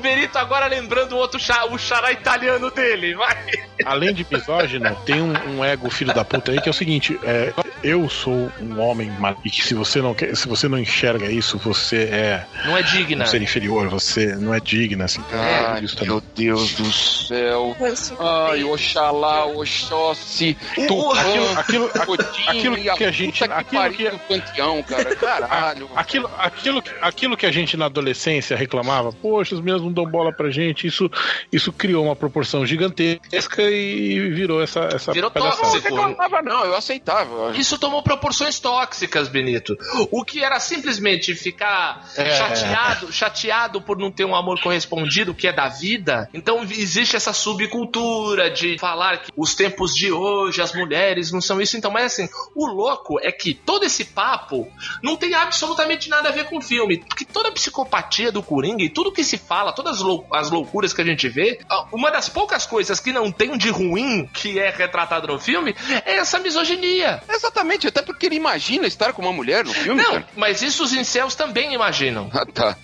Benito 0.00 0.38
agora 0.38 0.66
lembrando 0.66 1.12
o 1.12 1.16
outro 1.16 1.38
chá, 1.40 1.64
o 1.66 1.78
xará 1.78 2.12
italiano 2.12 2.70
dele, 2.70 3.14
vai. 3.14 3.36
além 3.84 4.14
de 4.14 4.24
misógino, 4.30 4.87
tem 5.06 5.20
um, 5.22 5.32
um 5.56 5.64
ego 5.64 5.88
filho 5.90 6.12
da 6.14 6.24
puta 6.24 6.52
aí 6.52 6.60
que 6.60 6.68
é 6.68 6.70
o 6.70 6.74
seguinte: 6.74 7.18
é, 7.24 7.52
eu 7.82 8.08
sou 8.08 8.50
um 8.60 8.78
homem 8.80 9.10
mal- 9.18 9.36
e 9.44 9.50
que 9.50 9.62
se 9.64 9.74
você 9.74 10.00
não 10.02 10.14
quer, 10.14 10.36
se 10.36 10.48
você 10.48 10.68
não 10.68 10.78
enxerga 10.78 11.30
isso, 11.30 11.58
você 11.58 12.04
é 12.10 12.44
Não 12.64 12.76
é 12.76 12.82
digna. 12.82 13.24
um 13.24 13.26
ser 13.26 13.42
inferior, 13.42 13.88
você 13.88 14.34
não 14.36 14.52
é 14.54 14.60
digna, 14.60 15.04
assim. 15.04 15.22
Ai, 15.32 15.84
isso 15.84 15.96
meu 16.04 16.20
também. 16.20 16.46
Deus 16.46 16.72
do 16.74 16.92
céu. 16.92 17.76
Ai, 18.18 18.64
Oxalá, 18.64 19.46
Oxóssi, 19.46 20.56
Tupã, 20.74 21.18
Aquilo, 21.18 21.58
aquilo, 21.58 21.90
Odin, 22.08 22.48
aquilo 22.48 22.78
e 22.78 22.90
a 22.90 22.94
que 22.94 23.04
a 23.04 23.10
gente- 23.10 23.44
aquilo 23.44 23.90
que- 23.90 24.10
do 24.10 24.18
panteão, 24.20 24.82
cara. 24.82 25.16
Caralho. 25.16 25.88
Aquilo, 25.94 26.30
aquilo, 26.38 26.82
aquilo 27.00 27.36
que 27.36 27.46
a 27.46 27.50
gente 27.52 27.76
na 27.76 27.86
adolescência 27.86 28.56
reclamava, 28.56 29.12
poxa, 29.12 29.54
os 29.54 29.60
meninos 29.60 29.82
não 29.82 29.92
dão 29.92 30.06
bola 30.06 30.32
pra 30.32 30.50
gente, 30.50 30.86
isso, 30.86 31.10
isso 31.52 31.72
criou 31.72 32.04
uma 32.04 32.16
proporção 32.16 32.64
gigantesca 32.66 33.62
e 33.70 34.30
virou 34.30 34.62
essa, 34.62 34.77
essa 34.84 35.12
Virou 35.12 35.30
palhaçada. 35.30 35.62
Não, 35.62 35.68
eu 35.68 35.72
tóxico. 35.82 35.94
reclamava 35.96 36.42
não, 36.42 36.64
eu 36.64 36.74
aceitava. 36.76 37.56
Isso 37.56 37.78
tomou 37.78 38.02
proporções 38.02 38.58
tóxicas, 38.58 39.28
Benito. 39.28 39.76
O 40.10 40.24
que 40.24 40.42
era 40.42 40.58
simplesmente 40.60 41.34
ficar 41.34 42.06
É. 42.16 42.30
chateado, 42.36 43.12
chateado 43.12 43.80
por 43.80 43.98
não 43.98 44.10
ter 44.10 44.24
um 44.24 44.34
amor 44.34 44.60
correspondido, 44.60 45.34
que 45.34 45.46
é 45.46 45.52
da 45.52 45.68
vida. 45.68 46.28
Então 46.32 46.62
existe 46.62 47.16
essa 47.16 47.32
subcultura 47.32 48.50
de 48.50 48.78
falar 48.78 49.18
que 49.18 49.30
os 49.36 49.54
tempos 49.54 49.92
de 49.94 50.10
hoje, 50.12 50.60
as 50.60 50.72
mulheres 50.74 51.30
não 51.32 51.40
são 51.40 51.60
isso. 51.60 51.76
Então, 51.76 51.90
mas 51.90 52.06
assim, 52.12 52.28
o 52.54 52.66
louco 52.66 53.18
é 53.20 53.30
que 53.32 53.54
todo 53.54 53.84
esse 53.84 54.04
papo 54.04 54.66
não 55.02 55.16
tem 55.16 55.34
absolutamente 55.34 56.08
nada 56.08 56.28
a 56.28 56.32
ver 56.32 56.44
com 56.44 56.58
o 56.58 56.62
filme. 56.62 56.98
Porque 56.98 57.24
toda 57.24 57.48
a 57.48 57.52
psicopatia 57.52 58.32
do 58.32 58.42
Coringa 58.42 58.82
e 58.82 58.88
tudo 58.88 59.12
que 59.12 59.24
se 59.24 59.38
fala, 59.38 59.72
todas 59.72 59.96
as 59.96 60.00
lou- 60.02 60.26
as 60.32 60.50
loucuras 60.50 60.92
que 60.92 61.00
a 61.00 61.04
gente 61.04 61.28
vê, 61.28 61.60
uma 61.92 62.10
das 62.10 62.28
poucas 62.28 62.66
coisas 62.66 63.00
que 63.00 63.12
não 63.12 63.30
tem 63.30 63.56
de 63.56 63.70
ruim 63.70 64.26
que 64.32 64.58
é 64.58 64.67
retratado 64.76 65.26
no 65.28 65.38
filme 65.38 65.74
é 66.04 66.16
essa 66.16 66.38
misoginia. 66.38 67.22
Exatamente, 67.28 67.86
até 67.86 68.02
porque 68.02 68.26
ele 68.26 68.36
imagina 68.36 68.86
estar 68.86 69.12
com 69.12 69.22
uma 69.22 69.32
mulher 69.32 69.64
no 69.64 69.72
filme, 69.72 70.02
Não, 70.02 70.12
cara. 70.12 70.28
mas 70.36 70.62
isso 70.62 70.82
os 70.84 70.92
incels 70.92 71.34
também 71.34 71.72
imaginam. 71.74 72.30
Ah, 72.32 72.44
tá. 72.46 72.76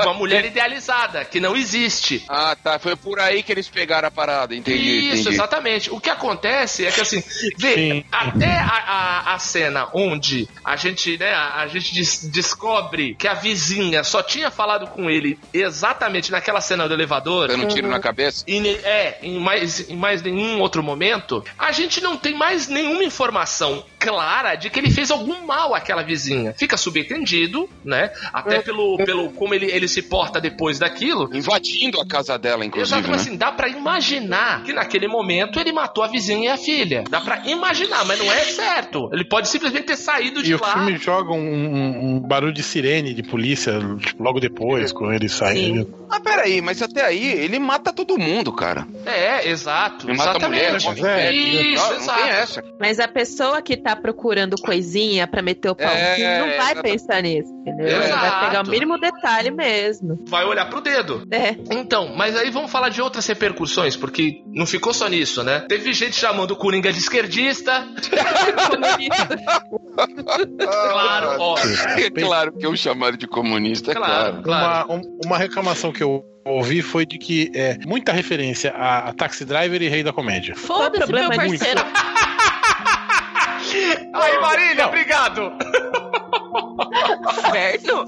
Uma 0.00 0.14
mulher 0.14 0.44
idealizada, 0.44 1.24
que 1.24 1.40
não 1.40 1.56
existe. 1.56 2.24
Ah, 2.28 2.56
tá. 2.62 2.78
Foi 2.78 2.94
por 2.94 3.18
aí 3.18 3.42
que 3.42 3.50
eles 3.50 3.68
pegaram 3.68 4.06
a 4.08 4.10
parada, 4.10 4.54
entendi. 4.54 4.78
Isso, 5.08 5.22
entendi. 5.22 5.28
exatamente. 5.30 5.90
O 5.90 5.98
que 6.00 6.10
acontece 6.10 6.86
é 6.86 6.92
que 6.92 7.00
assim, 7.00 7.22
vê, 7.58 7.74
Sim. 7.74 8.04
até 8.12 8.46
a, 8.58 8.66
a, 8.68 9.34
a 9.34 9.38
cena 9.38 9.88
onde 9.92 10.48
a 10.64 10.76
gente, 10.76 11.18
né, 11.18 11.32
a, 11.32 11.62
a 11.62 11.66
gente 11.66 11.92
des- 11.92 12.24
descobre 12.30 13.14
que 13.16 13.26
a 13.26 13.34
vizinha 13.34 14.04
só 14.04 14.22
tinha 14.22 14.50
falado 14.50 14.86
com 14.88 15.10
ele 15.10 15.38
exatamente 15.52 16.30
naquela 16.30 16.60
cena 16.60 16.86
do 16.86 16.94
elevador. 16.94 17.48
Dando 17.48 17.64
um 17.64 17.68
tiro 17.68 17.88
na 17.88 17.98
cabeça. 17.98 18.44
E 18.46 18.64
é, 18.84 19.18
em 19.22 19.38
mais, 19.38 19.88
em 19.90 19.96
mais 19.96 20.22
nenhum 20.22 20.60
outro 20.60 20.82
momento, 20.82 21.03
a 21.58 21.72
gente 21.72 22.00
não 22.00 22.16
tem 22.16 22.34
mais 22.34 22.68
nenhuma 22.68 23.04
informação 23.04 23.84
clara 24.04 24.54
de 24.54 24.70
que 24.70 24.78
ele 24.78 24.90
fez 24.90 25.10
algum 25.10 25.44
mal 25.46 25.74
àquela 25.74 26.02
vizinha. 26.02 26.54
Fica 26.56 26.76
subentendido, 26.76 27.68
né? 27.84 28.10
Até 28.32 28.60
pelo, 28.60 28.96
pelo 28.98 29.30
como 29.32 29.54
ele, 29.54 29.66
ele 29.70 29.88
se 29.88 30.02
porta 30.02 30.40
depois 30.40 30.78
daquilo. 30.78 31.28
Invadindo 31.34 32.00
a 32.00 32.06
casa 32.06 32.38
dela, 32.38 32.64
inclusive, 32.64 32.96
Exato, 32.98 33.02
né? 33.10 33.16
mas 33.16 33.26
assim, 33.26 33.36
dá 33.36 33.50
pra 33.52 33.68
imaginar 33.68 34.62
que 34.64 34.72
naquele 34.72 35.08
momento 35.08 35.58
ele 35.58 35.72
matou 35.72 36.02
a 36.04 36.08
vizinha 36.08 36.50
e 36.50 36.52
a 36.52 36.56
filha. 36.56 37.04
Dá 37.08 37.20
pra 37.20 37.42
imaginar, 37.46 38.04
mas 38.04 38.18
não 38.18 38.30
é 38.32 38.40
certo. 38.40 39.08
Ele 39.12 39.24
pode 39.24 39.48
simplesmente 39.48 39.84
ter 39.86 39.96
saído 39.96 40.42
de 40.42 40.52
E 40.52 40.54
o 40.54 40.60
lá. 40.60 40.72
filme 40.72 40.96
joga 40.98 41.32
um, 41.32 41.38
um- 41.38 42.16
um 42.16 42.20
barulho 42.20 42.52
de 42.52 42.62
sirene 42.62 43.14
de 43.14 43.22
polícia 43.22 43.78
tipo, 44.00 44.22
logo 44.22 44.40
depois, 44.40 44.92
quando 44.92 45.14
ele 45.14 45.28
sai. 45.28 45.54
Sim. 45.56 45.86
Ah, 46.10 46.20
peraí, 46.20 46.60
mas 46.60 46.80
até 46.82 47.04
aí 47.04 47.24
ele 47.26 47.58
mata 47.58 47.92
todo 47.92 48.18
mundo, 48.18 48.52
cara. 48.52 48.86
É, 49.06 49.48
exato. 49.48 50.08
Ele 50.08 50.16
mata 50.16 50.44
a 50.44 50.48
mulher, 50.48 50.74
exatamente. 50.74 51.02
mata 51.02 51.20
é, 51.20 51.32
Isso, 51.32 51.82
não, 51.82 51.90
não 51.90 51.96
exato. 52.00 52.20
tem 52.22 52.30
essa. 52.30 52.64
Mas 52.78 53.00
a 53.00 53.08
pessoa 53.08 53.62
que 53.62 53.76
tá 53.76 53.93
procurando 53.96 54.56
coisinha 54.56 55.26
pra 55.26 55.42
meter 55.42 55.68
o 55.70 55.74
pau 55.74 55.86
É, 55.86 56.38
não 56.40 56.56
vai 56.64 56.82
pensar 56.82 57.22
nisso, 57.22 57.52
entendeu? 57.60 57.86
Exato. 57.86 58.20
vai 58.20 58.46
pegar 58.48 58.64
o 58.66 58.70
mínimo 58.70 58.98
detalhe 58.98 59.50
mesmo. 59.50 60.18
Vai 60.28 60.44
olhar 60.44 60.66
pro 60.68 60.80
dedo. 60.80 61.26
É. 61.30 61.56
Então, 61.70 62.14
mas 62.16 62.36
aí 62.36 62.50
vamos 62.50 62.70
falar 62.70 62.88
de 62.88 63.00
outras 63.02 63.26
repercussões, 63.26 63.96
porque 63.96 64.42
não 64.46 64.66
ficou 64.66 64.92
só 64.94 65.08
nisso, 65.08 65.42
né? 65.42 65.60
Teve 65.68 65.92
gente 65.92 66.16
chamando 66.16 66.52
o 66.52 66.56
Coringa 66.56 66.92
de 66.92 66.98
esquerdista. 66.98 67.84
claro, 70.58 71.36
ó. 71.40 71.56
É 71.58 72.10
claro 72.10 72.52
que 72.52 72.66
eu 72.66 72.76
chamaram 72.76 73.16
de 73.16 73.26
comunista, 73.26 73.92
é 73.92 73.94
Claro, 73.94 74.42
claro. 74.42 74.42
claro. 74.42 74.88
Uma, 74.88 74.96
um- 74.96 75.18
uma 75.24 75.38
reclamação 75.38 75.92
que 75.92 76.02
eu 76.02 76.22
ouvi 76.44 76.82
foi 76.82 77.06
de 77.06 77.18
que 77.18 77.50
é 77.54 77.78
muita 77.86 78.12
referência 78.12 78.70
a, 78.72 79.08
a 79.10 79.12
Taxi 79.14 79.44
Driver 79.44 79.80
e 79.82 79.88
Rei 79.88 80.02
da 80.02 80.12
Comédia. 80.12 80.54
Foda-se, 80.56 80.98
meu 80.98 81.06
problema 81.08 81.34
é 81.34 81.36
parceiro. 81.36 81.80
Aí, 84.14 84.38
Marília, 84.40 84.86
obrigado. 84.86 85.52
Inferno. 87.38 88.06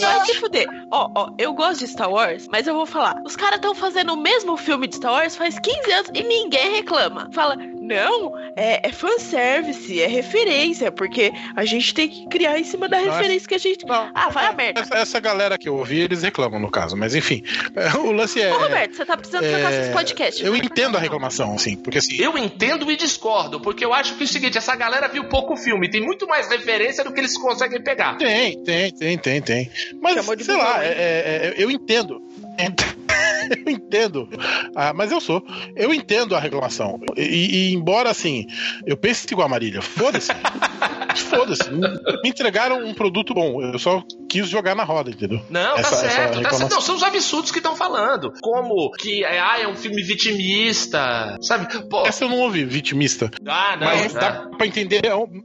Vai 0.00 0.24
se 0.26 0.34
fuder. 0.34 0.66
Ó, 0.90 1.10
ó, 1.14 1.30
eu 1.38 1.52
gosto 1.52 1.80
de 1.80 1.88
Star 1.88 2.10
Wars, 2.10 2.46
mas 2.50 2.66
eu 2.66 2.74
vou 2.74 2.86
falar. 2.86 3.20
Os 3.24 3.36
caras 3.36 3.56
estão 3.56 3.74
fazendo 3.74 4.12
o 4.12 4.16
mesmo 4.16 4.56
filme 4.56 4.86
de 4.86 4.96
Star 4.96 5.12
Wars 5.12 5.36
faz 5.36 5.58
15 5.58 5.92
anos 5.92 6.10
e 6.14 6.22
ninguém 6.22 6.72
reclama. 6.76 7.28
Fala, 7.32 7.56
não, 7.56 8.32
é, 8.56 8.88
é 8.88 8.92
fanservice, 8.92 10.00
é 10.00 10.06
referência, 10.06 10.90
porque 10.90 11.32
a 11.54 11.64
gente 11.64 11.92
tem 11.94 12.08
que 12.08 12.26
criar 12.28 12.58
em 12.58 12.64
cima 12.64 12.88
da 12.88 13.00
Não, 13.00 13.08
é- 13.08 13.16
referência 13.16 13.48
que 13.48 13.54
a 13.54 13.58
gente. 13.58 13.84
Não, 13.86 14.10
Ah, 14.14 14.28
vai 14.28 14.46
a 14.46 14.52
merda. 14.52 14.80
essa, 14.80 14.96
essa 14.96 15.20
galera 15.20 15.58
que 15.58 15.68
eu 15.68 15.76
ouvi, 15.76 16.00
eles 16.00 16.22
reclamam 16.22 16.58
no 16.60 16.70
caso, 16.70 16.96
mas 16.96 17.14
enfim. 17.14 17.42
é, 17.74 17.96
O 18.06 18.12
lance 18.12 18.40
é. 18.40 18.52
Ô, 18.54 18.58
Roberto, 18.58 18.94
você 18.96 19.04
tá 19.04 19.16
precisando 19.16 19.42
trocar 19.48 19.72
é, 19.72 19.82
seus 19.82 19.94
podcasts. 19.94 20.44
Eu 20.44 20.54
entendo 20.56 20.96
a 20.96 21.00
reclamação, 21.00 21.54
assim, 21.54 21.76
porque 21.76 21.98
assim. 21.98 22.16
Eu 22.16 22.36
entendo 22.38 22.90
e 22.90 22.96
discordo, 22.96 23.60
porque 23.60 23.84
eu 23.84 23.92
acho 23.92 24.14
que 24.14 24.22
é 24.22 24.24
o 24.24 24.28
seguinte, 24.28 24.56
essa 24.58 24.74
galera 24.76 25.08
viu 25.08 25.24
pouco 25.24 25.56
filme, 25.56 25.88
tem 25.90 26.00
muito 26.00 26.26
mais 26.26 26.48
referência 26.48 27.02
do 27.04 27.12
que 27.16 27.20
eles 27.22 27.36
conseguem 27.38 27.82
pegar. 27.82 28.16
Tem, 28.18 28.62
tem, 28.62 28.92
tem, 28.92 29.18
tem, 29.18 29.42
tem. 29.42 29.70
Mas, 30.00 30.14
Chamou 30.14 30.36
de 30.36 30.44
sei 30.44 30.56
lá, 30.56 30.84
é- 30.84 30.88
é- 30.88 30.92
é- 30.92 31.54
eu 31.56 31.70
entendo. 31.70 32.22
eu 33.66 33.72
entendo. 33.72 34.28
Ah, 34.74 34.92
mas 34.94 35.10
eu 35.12 35.20
sou. 35.20 35.42
Eu 35.74 35.92
entendo 35.92 36.34
a 36.34 36.40
reclamação. 36.40 36.98
E, 37.16 37.70
e 37.70 37.74
embora 37.74 38.10
assim, 38.10 38.46
eu 38.86 38.96
pense 38.96 39.26
igual 39.30 39.46
a 39.46 39.50
Marília, 39.50 39.80
foda-se. 39.82 40.32
foda-se. 41.30 41.70
Me 41.70 42.28
entregaram 42.30 42.84
um 42.84 42.94
produto 42.94 43.32
bom. 43.34 43.62
Eu 43.62 43.78
só 43.78 44.02
quis 44.28 44.48
jogar 44.48 44.74
na 44.74 44.84
roda, 44.84 45.10
entendeu? 45.10 45.40
Não, 45.50 45.76
Essa- 45.76 45.90
tá 45.90 45.96
essa 45.96 46.08
certo. 46.10 46.42
Tá 46.42 46.50
certo. 46.52 46.70
Não, 46.72 46.80
são 46.80 46.96
os 46.96 47.02
absurdos 47.02 47.50
que 47.50 47.58
estão 47.58 47.76
falando. 47.76 48.32
Como 48.40 48.90
que 48.92 49.24
é, 49.24 49.38
ah, 49.40 49.60
é 49.60 49.68
um 49.68 49.76
filme 49.76 50.02
vitimista. 50.02 51.36
Sabe? 51.40 51.66
Pô, 51.88 52.06
Essa 52.06 52.24
eu 52.24 52.28
não 52.28 52.38
ouvi, 52.40 52.64
vitimista. 52.64 53.30
ah, 53.46 53.76
não. 53.78 53.86
Mas 53.86 54.12
tá. 54.12 54.20
dá 54.20 54.48
pra 54.56 54.66
entender, 54.66 55.02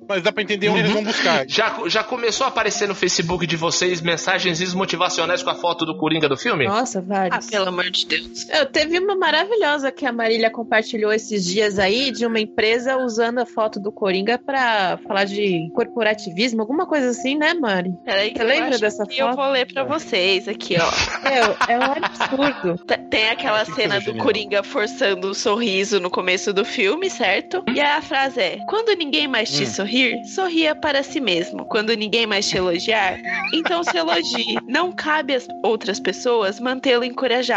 mas 0.08 0.22
dá 0.24 0.32
pra 0.32 0.44
entender 0.44 0.70
onde 0.70 0.80
eles 0.80 0.92
vão 0.92 1.04
buscar. 1.04 1.46
Já, 1.48 1.76
já 1.88 2.04
começou 2.04 2.46
a 2.46 2.50
aparecer 2.50 2.88
no 2.88 2.96
Facebook 2.96 3.46
de 3.48 3.56
vocês 3.56 4.02
mensagens 4.02 4.74
motivacionais 4.74 5.42
com 5.44 5.50
a 5.50 5.56
foto 5.56 5.86
do 5.86 5.98
Coringa 5.98 6.28
do 6.28 6.38
filme? 6.38 6.68
Nossa, 6.68 7.00
Ah, 7.00 7.04
vários. 7.06 7.48
Pelo 7.64 7.70
amor 7.70 7.90
de 7.92 8.06
Deus. 8.06 8.48
Eu 8.50 8.66
teve 8.66 9.00
uma 9.00 9.16
maravilhosa 9.16 9.92
que 9.92 10.06
a 10.06 10.12
Marília 10.12 10.50
compartilhou 10.50 11.12
esses 11.14 11.46
dias 11.46 11.78
aí 11.80 12.12
de 12.12 12.26
uma 12.26 12.40
empresa 12.40 12.98
usando 12.98 13.40
a 13.40 13.46
foto 13.46 13.80
do 13.80 13.92
Coringa 13.92 14.38
pra 14.38 14.98
falar 15.08 15.26
de 15.26 15.70
corporativismo, 15.74 16.62
alguma 16.62 16.86
coisa 16.86 17.10
assim, 17.10 17.38
né, 17.38 17.54
Mari? 17.54 17.94
Peraí, 18.04 18.32
que 18.32 18.38
Você 18.38 18.44
eu 18.44 18.48
lembra 18.48 18.70
acho 18.70 18.82
dessa 18.82 19.06
que 19.06 19.20
Eu 19.22 19.28
foto? 19.28 19.36
vou 19.38 19.52
ler 19.52 19.72
pra 19.72 19.84
vocês 19.84 20.48
aqui, 20.48 20.76
ó. 20.78 20.90
Meu, 21.30 21.56
é 21.68 21.78
um 21.80 21.92
absurdo. 21.92 22.86
Tem 23.10 23.30
aquela 23.30 23.66
que 23.66 23.74
cena 23.74 24.00
do. 24.00 24.16
Coringa 24.18 24.64
forçando 24.64 25.30
o 25.30 25.34
sorriso 25.36 26.00
no 26.00 26.10
começo 26.10 26.54
do 26.54 26.64
filme, 26.66 27.10
certo? 27.10 27.64
E 27.74 27.80
aí 27.80 27.98
a 27.98 28.02
frase 28.02 28.40
é: 28.40 28.58
Quando 28.68 28.96
ninguém 28.96 29.28
mais 29.28 29.50
te 29.52 29.64
Hum. 29.64 29.66
sorrir, 29.68 30.26
sorria 30.26 30.74
para 30.76 31.04
si 31.04 31.20
mesmo. 31.20 31.66
Quando 31.66 31.94
ninguém 31.96 32.26
mais 32.26 32.48
te 32.48 32.58
elogiar, 32.58 33.20
então 33.54 33.84
se 33.84 33.96
elogie. 33.98 34.58
Não 34.68 34.92
cabe 34.92 35.36
às 35.36 35.48
outras 35.64 36.00
pessoas 36.00 36.60
mantê-lo 36.60 37.04
encorajado. 37.04 37.51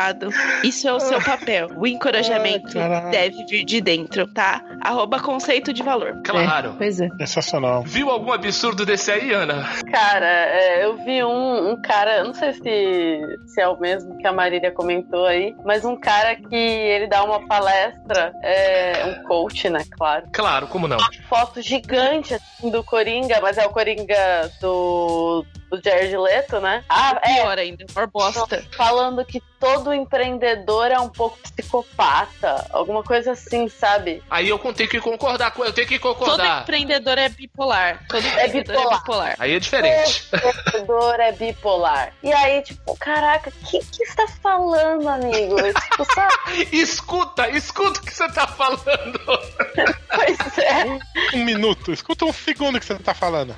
Isso 0.63 0.89
é 0.89 0.93
o 0.93 1.01
seu 1.01 1.21
papel. 1.23 1.69
O 1.77 1.87
encorajamento 1.87 2.79
Ai, 2.79 2.89
caralho. 2.89 3.11
deve 3.11 3.45
vir 3.47 3.65
de 3.65 3.81
dentro, 3.81 4.27
tá? 4.27 4.63
Arroba 4.81 5.21
conceito 5.21 5.73
de 5.73 5.83
valor. 5.83 6.21
Claro. 6.25 6.75
Pois 6.79 7.01
é. 7.01 7.09
Sensacional. 7.19 7.83
Viu 7.83 8.11
algum 8.11 8.33
absurdo 8.33 8.85
desse 8.85 9.11
aí, 9.11 9.33
Ana? 9.33 9.65
Cara, 9.91 10.27
é, 10.27 10.85
eu 10.85 10.97
vi 11.05 11.23
um, 11.25 11.73
um 11.73 11.83
cara, 11.83 12.19
eu 12.19 12.25
não 12.25 12.35
sei 12.35 12.53
se, 12.53 13.21
se 13.47 13.61
é 13.61 13.69
o 13.69 13.79
mesmo 13.79 14.17
que 14.19 14.27
a 14.27 14.33
Marília 14.33 14.71
comentou 14.71 15.27
aí, 15.27 15.55
mas 15.65 15.85
um 15.85 15.97
cara 15.97 16.37
que 16.37 16.55
ele 16.55 17.07
dá 17.07 17.23
uma 17.25 17.47
palestra, 17.47 18.33
é, 18.43 19.05
um 19.07 19.23
coach, 19.29 19.69
né, 19.69 19.85
claro. 19.91 20.27
Claro, 20.33 20.67
como 20.67 20.89
não? 20.89 20.99
Foto 21.29 21.61
gigante 21.63 22.35
assim, 22.35 22.71
do 22.71 22.83
Coringa, 22.83 23.41
mas 23.41 23.59
é 23.59 23.67
o 23.67 23.71
Coringa 23.71 24.51
do, 24.61 25.45
do 25.71 25.81
Jared 25.83 26.17
Leto, 26.17 26.61
né? 26.61 26.83
Ah, 26.89 27.19
é, 27.23 27.35
Pior 27.43 27.59
ainda, 27.59 27.85
maior 27.95 28.09
bosta. 28.11 28.63
falando 28.77 29.25
que 29.25 29.41
todo 29.65 29.95
empreendedor 29.95 30.91
é 30.91 30.99
um 30.99 31.09
pouco 31.09 31.39
psicopata, 31.39 32.67
alguma 32.71 33.03
coisa 33.03 33.33
assim, 33.33 33.69
sabe? 33.69 34.23
Aí 34.31 34.49
eu 34.49 34.59
tenho 34.59 34.89
que 34.89 35.01
concordar 35.01 35.53
com 35.53 35.65
eu 35.65 35.73
tenho 35.73 35.89
que 35.89 35.99
Todo 35.99 36.15
concordar. 36.17 36.63
empreendedor 36.63 37.17
é 37.19 37.29
bipolar. 37.29 38.05
Todo 38.09 38.27
empreendedor 38.27 38.75
é 38.75 38.79
bipolar. 38.79 38.99
bipolar. 39.01 39.37
Aí 39.39 39.55
é 39.55 39.59
diferente. 39.59 40.29
Todo 40.31 40.49
empreendedor 40.49 41.21
é 41.21 41.33
bipolar. 41.33 42.13
E 42.23 42.33
aí, 42.33 42.63
tipo, 42.63 42.97
caraca, 42.99 43.51
o 43.51 43.67
que 43.67 43.79
que 43.79 44.05
você 44.05 44.15
tá 44.17 44.29
falando, 44.43 45.09
amigo? 45.09 45.57
tipo, 45.57 46.15
sabe? 46.15 46.69
Escuta, 46.73 47.49
escuta 47.51 48.01
o 48.01 48.03
que 48.03 48.15
você 48.15 48.29
tá 48.33 48.47
falando. 48.47 48.85
Pois 50.15 50.59
é. 50.59 51.37
Um 51.37 51.45
minuto, 51.45 51.93
escuta 51.93 52.25
um 52.25 52.33
segundo 52.33 52.79
que 52.79 52.87
você 52.87 52.95
tá 53.01 53.13
falando. 53.13 53.55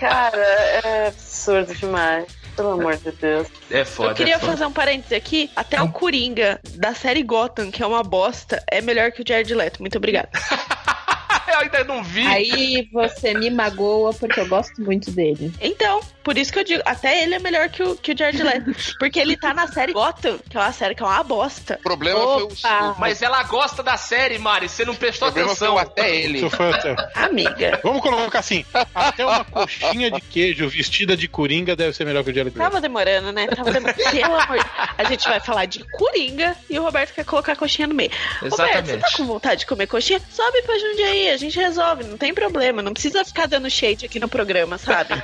Cara, 0.00 0.38
é 0.38 1.08
absurdo 1.08 1.74
demais. 1.74 2.26
Pelo 2.58 2.72
amor 2.72 2.96
de 2.96 3.12
Deus. 3.12 3.46
É 3.70 3.84
foda. 3.84 4.10
Eu 4.10 4.14
queria 4.16 4.34
é 4.34 4.38
foda. 4.38 4.52
fazer 4.52 4.66
um 4.66 4.72
parênteses 4.72 5.12
aqui. 5.12 5.48
Até 5.54 5.80
o 5.80 5.88
Coringa 5.90 6.60
da 6.74 6.92
série 6.92 7.22
Gotham, 7.22 7.70
que 7.70 7.84
é 7.84 7.86
uma 7.86 8.02
bosta, 8.02 8.60
é 8.68 8.80
melhor 8.80 9.12
que 9.12 9.22
o 9.22 9.24
Jared 9.26 9.54
Leto. 9.54 9.80
Muito 9.80 9.96
obrigada. 9.96 10.28
Eu 11.52 11.58
ainda 11.60 11.84
não 11.84 12.02
vi. 12.02 12.26
Aí 12.26 12.88
você 12.92 13.34
me 13.34 13.50
magoa 13.50 14.12
porque 14.12 14.38
eu 14.38 14.46
gosto 14.46 14.80
muito 14.82 15.10
dele. 15.10 15.52
Então, 15.60 16.00
por 16.22 16.36
isso 16.36 16.52
que 16.52 16.58
eu 16.58 16.64
digo, 16.64 16.82
até 16.84 17.22
ele 17.22 17.34
é 17.34 17.38
melhor 17.38 17.70
que 17.70 17.82
o, 17.82 17.96
que 17.96 18.12
o 18.12 18.16
Jared 18.16 18.42
Leto. 18.42 18.74
Porque 18.98 19.18
ele 19.18 19.34
tá 19.34 19.54
na 19.54 19.66
série 19.66 19.94
Gotham, 19.94 20.38
que 20.48 20.56
é 20.56 20.60
uma 20.60 20.72
série 20.72 20.94
que 20.94 21.02
é 21.02 21.06
uma 21.06 21.22
bosta. 21.22 21.76
O 21.80 21.82
problema 21.82 22.20
foi 22.20 22.42
o, 22.42 22.46
Opa. 22.46 22.96
Mas 22.98 23.22
ela 23.22 23.42
gosta 23.44 23.82
da 23.82 23.96
série, 23.96 24.38
Mari. 24.38 24.68
Você 24.68 24.84
não 24.84 24.94
prestou 24.94 25.32
foi 25.32 25.42
atenção. 25.42 25.76
o 25.76 25.78
até 25.78 26.14
ele. 26.14 26.48
Foi 26.50 26.68
Amiga. 27.14 27.80
Vamos 27.82 28.02
colocar 28.02 28.40
assim: 28.40 28.62
até 28.94 29.24
uma 29.24 29.42
coxinha 29.42 30.10
de 30.10 30.20
queijo 30.20 30.68
vestida 30.68 31.16
de 31.16 31.28
coringa 31.28 31.74
deve 31.74 31.94
ser 31.94 32.04
melhor 32.04 32.22
que 32.22 32.30
o 32.30 32.34
Jared 32.34 32.54
Leto. 32.56 32.70
Tava 32.70 32.80
demorando, 32.80 33.32
né? 33.32 33.46
Tava 33.46 33.70
demorando. 33.70 33.98
Pelo 34.10 34.34
amor. 34.34 34.58
A 34.98 35.04
gente 35.04 35.26
vai 35.26 35.40
falar 35.40 35.64
de 35.64 35.82
Coringa 35.92 36.54
e 36.68 36.78
o 36.78 36.82
Roberto 36.82 37.14
quer 37.14 37.24
colocar 37.24 37.52
a 37.52 37.56
coxinha 37.56 37.88
no 37.88 37.94
meio. 37.94 38.10
Roberto, 38.42 38.56
você 38.56 38.62
Exatamente. 38.62 39.00
tá 39.00 39.16
com 39.16 39.24
vontade 39.24 39.60
de 39.60 39.66
comer 39.66 39.86
coxinha? 39.86 40.20
Sobe 40.30 40.60
pra 40.62 40.78
Jundiaí, 40.78 41.30
a 41.30 41.36
gente 41.38 41.58
resolve, 41.58 42.04
não 42.04 42.16
tem 42.16 42.34
problema. 42.34 42.82
Não 42.82 42.92
precisa 42.92 43.24
ficar 43.24 43.46
dando 43.46 43.70
shade 43.70 44.06
aqui 44.06 44.20
no 44.20 44.28
programa, 44.28 44.78
sabe? 44.78 45.14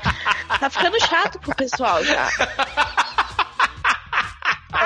Tá 0.60 0.70
ficando 0.70 1.00
chato 1.00 1.38
pro 1.38 1.54
pessoal 1.54 2.04
já. 2.04 2.28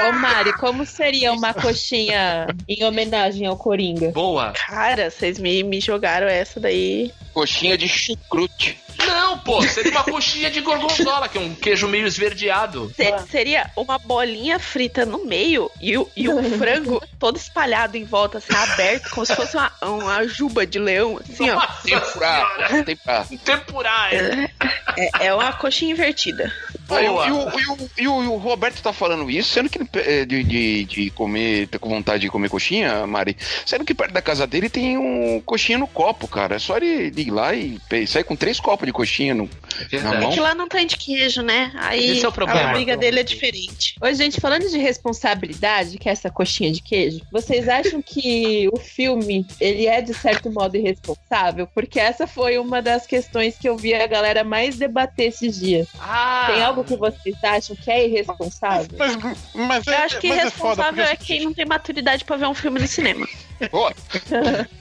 Ô 0.08 0.12
Mari, 0.12 0.52
como 0.54 0.84
seria 0.86 1.32
uma 1.32 1.54
coxinha 1.54 2.46
em 2.68 2.84
homenagem 2.84 3.46
ao 3.46 3.56
Coringa? 3.56 4.10
Boa. 4.10 4.52
Cara, 4.52 5.10
vocês 5.10 5.38
me, 5.38 5.62
me 5.62 5.80
jogaram 5.80 6.26
essa 6.28 6.60
daí. 6.60 7.12
Coxinha 7.32 7.76
de 7.76 7.88
chucrute. 7.88 8.78
Não, 9.08 9.38
pô, 9.38 9.62
seria 9.62 9.90
uma 9.92 10.04
coxinha 10.04 10.50
de 10.50 10.60
gorgonzola, 10.60 11.28
que 11.28 11.38
é 11.38 11.40
um 11.40 11.54
queijo 11.54 11.88
meio 11.88 12.06
esverdeado. 12.06 12.92
Se- 12.96 13.14
seria 13.30 13.70
uma 13.76 13.98
bolinha 13.98 14.58
frita 14.58 15.04
no 15.06 15.24
meio 15.24 15.70
e 15.80 15.96
o, 15.96 16.08
e 16.16 16.28
o 16.28 16.42
frango 16.58 17.02
todo 17.18 17.36
espalhado 17.36 17.96
em 17.96 18.04
volta, 18.04 18.38
assim, 18.38 18.54
aberto, 18.54 19.10
como 19.10 19.24
se 19.26 19.34
fosse 19.34 19.56
uma, 19.56 19.72
uma 19.82 20.26
juba 20.28 20.66
de 20.66 20.78
leão, 20.78 21.18
assim, 21.28 21.50
ó. 21.50 21.60
Tempurá. 21.82 22.84
Tempurá. 22.84 23.26
Tempurá, 23.44 24.08
é. 24.12 24.50
É, 24.96 25.26
é 25.26 25.34
uma 25.34 25.52
coxinha 25.52 25.92
invertida. 25.92 26.52
Ah, 26.90 27.02
e, 27.02 27.08
o, 27.08 27.22
e 27.26 27.30
o- 27.30 27.50
e 27.98 28.08
o- 28.08 28.22
e 28.24 28.28
o- 28.28 28.36
Roberto 28.38 28.80
tá 28.82 28.92
falando 28.92 29.30
isso, 29.30 29.50
sendo 29.50 29.68
que 29.68 29.78
ele 29.78 29.88
é, 29.96 30.24
de, 30.24 30.42
de, 30.42 30.84
de 30.84 31.10
comer, 31.10 31.68
tá 31.68 31.78
com 31.78 31.88
vontade 31.90 32.20
de 32.22 32.30
comer 32.30 32.48
coxinha, 32.48 33.06
Mari, 33.06 33.36
sendo 33.66 33.84
que 33.84 33.94
perto 33.94 34.12
da 34.12 34.22
casa 34.22 34.46
dele 34.46 34.70
tem 34.70 34.96
um 34.96 35.40
coxinha 35.44 35.76
no 35.76 35.86
copo, 35.86 36.26
cara. 36.26 36.56
É 36.56 36.58
só 36.58 36.76
ele 36.78 37.12
ir 37.16 37.30
lá 37.30 37.54
e 37.54 37.78
sair 38.06 38.24
com 38.24 38.34
três 38.34 38.58
copos 38.58 38.86
de 38.86 38.92
coxinha 38.98 39.32
no, 39.34 39.48
na 39.92 40.14
É 40.14 40.20
mão. 40.20 40.32
que 40.32 40.40
lá 40.40 40.54
não 40.56 40.66
tem 40.68 40.84
de 40.86 40.96
queijo, 40.96 41.40
né? 41.40 41.70
Aí 41.76 42.10
Esse 42.16 42.24
é 42.24 42.28
o 42.28 42.32
problema. 42.32 42.70
a 42.70 42.72
briga 42.72 42.96
dele 42.96 43.20
é 43.20 43.22
diferente. 43.22 43.94
Oi, 44.00 44.14
gente, 44.14 44.40
falando 44.40 44.68
de 44.68 44.76
responsabilidade, 44.78 45.98
que 45.98 46.08
é 46.08 46.12
essa 46.12 46.28
coxinha 46.30 46.72
de 46.72 46.82
queijo, 46.82 47.20
vocês 47.30 47.68
acham 47.68 48.02
que 48.02 48.68
o 48.72 48.76
filme, 48.78 49.46
ele 49.60 49.86
é 49.86 50.00
de 50.00 50.12
certo 50.14 50.50
modo 50.50 50.76
irresponsável? 50.76 51.68
Porque 51.72 52.00
essa 52.00 52.26
foi 52.26 52.58
uma 52.58 52.82
das 52.82 53.06
questões 53.06 53.56
que 53.56 53.68
eu 53.68 53.76
vi 53.76 53.94
a 53.94 54.06
galera 54.06 54.42
mais 54.42 54.76
debater 54.76 55.28
esses 55.28 55.58
dias. 55.60 55.86
Ah, 56.00 56.48
Tem 56.52 56.62
algo 56.62 56.82
que 56.82 56.96
vocês 56.96 57.36
acham 57.42 57.76
que 57.76 57.90
é 57.90 58.06
irresponsável? 58.08 58.88
Mas, 58.98 59.16
mas 59.54 59.86
Eu 59.86 59.92
é, 59.92 59.96
acho 59.98 60.18
que 60.18 60.28
mas 60.28 60.38
é 60.38 60.42
responsável 60.44 60.84
foda, 60.92 61.02
é 61.02 61.16
porque 61.16 61.24
quem 61.34 61.44
não 61.44 61.54
tem 61.54 61.64
maturidade 61.66 62.24
pra 62.24 62.36
ver 62.36 62.46
um 62.46 62.54
filme 62.54 62.80
no 62.80 62.86
cinema. 62.88 63.26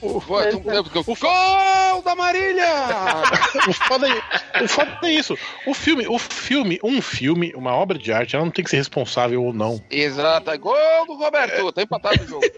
O, 0.00 0.20
pô, 0.20 0.40
tu- 0.42 0.60
tu- 0.60 1.04
tu- 1.04 1.16
Gol 1.20 2.02
da 2.02 2.14
Marília! 2.14 2.64
o, 3.68 3.72
foda 3.72 4.06
é, 4.08 4.62
o 4.62 4.68
foda 4.68 4.98
é 5.02 5.10
isso. 5.10 5.36
O 5.66 5.74
filme, 5.74 6.06
o 6.06 6.18
filme, 6.18 6.78
um 6.82 7.02
filme, 7.02 7.52
uma 7.56 7.74
obra 7.74 7.98
de 7.98 8.12
arte, 8.12 8.36
ela 8.36 8.44
não 8.44 8.52
tem 8.52 8.64
que 8.64 8.70
ser 8.70 8.76
responsável 8.76 9.42
ou 9.42 9.52
não. 9.52 9.82
Exato, 9.90 10.56
gol 10.58 10.76
do 11.06 11.14
Roberto, 11.16 11.72
tá 11.72 11.82
empatado 11.82 12.22
o 12.22 12.26
jogo. 12.26 12.44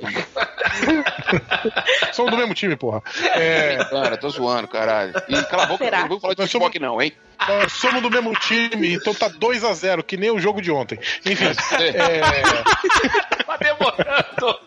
Somos 2.13 2.31
do 2.31 2.37
mesmo 2.37 2.55
time, 2.55 2.77
porra. 2.77 3.03
É, 3.35 3.79
Cara, 3.91 4.17
tô 4.17 4.29
zoando, 4.29 4.69
caralho. 4.69 5.13
E 5.29 5.43
cala 5.45 5.65
a 5.65 5.67
boca, 5.67 5.85
Será? 5.85 6.01
não 6.03 6.09
vou 6.09 6.21
falar 6.21 6.35
de 6.35 6.43
futebol 6.43 6.61
somos- 6.63 6.69
aqui 6.69 6.79
não, 6.79 7.01
hein? 7.01 7.13
nós 7.49 7.73
somos 7.73 8.03
do 8.03 8.11
mesmo 8.11 8.35
time, 8.35 8.93
então 8.95 9.15
tá 9.15 9.27
2 9.29 9.65
a 9.65 9.73
0 9.73 10.05
que 10.05 10.17
nem 10.19 10.31
o 10.31 10.39
jogo 10.39 10.61
de 10.61 10.71
ontem. 10.71 10.99
Enfim, 11.25 11.47
é, 11.47 13.43
tá 13.45 13.57
demorando. 13.57 14.61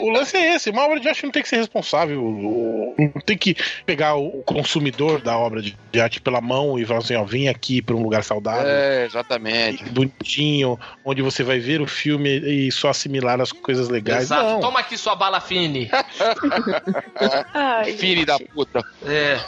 O, 0.00 0.04
o 0.06 0.10
lance 0.10 0.36
é 0.36 0.54
esse. 0.54 0.70
Uma 0.70 0.84
obra 0.84 0.98
de 1.00 1.08
arte 1.08 1.24
não 1.24 1.30
tem 1.30 1.42
que 1.42 1.48
ser 1.48 1.56
responsável. 1.56 2.22
o- 2.22 2.94
Não 2.98 3.20
tem 3.22 3.36
que 3.38 3.54
pegar 3.84 4.14
o 4.16 4.42
consumidor 4.42 5.20
da 5.20 5.36
obra 5.38 5.60
de 5.62 5.76
de 5.92 6.00
arte 6.00 6.20
pela 6.20 6.42
mão 6.42 6.78
e 6.78 6.84
falar 6.84 6.98
assim, 7.00 7.14
ó, 7.16 7.24
vem 7.24 7.48
aqui 7.48 7.80
pra 7.80 7.96
um 7.96 8.02
lugar 8.02 8.22
saudável. 8.22 8.66
É, 8.68 9.04
exatamente. 9.06 9.82
bonitinho, 9.84 10.78
onde 11.04 11.22
você 11.22 11.42
vai 11.42 11.58
ver 11.58 11.80
o 11.80 11.86
filme 11.86 12.38
e 12.38 12.70
só 12.70 12.90
assimilar 12.90 13.40
as 13.40 13.50
coisas 13.50 13.88
legais. 13.88 14.24
Exato. 14.24 14.42
Não. 14.44 14.60
Toma 14.60 14.80
aqui 14.80 14.98
sua 14.98 15.14
bala 15.14 15.40
fine. 15.40 15.90
Ai, 17.54 17.92
Filho 17.94 18.26
da 18.26 18.38
puta. 18.38 18.84
É. 19.06 19.38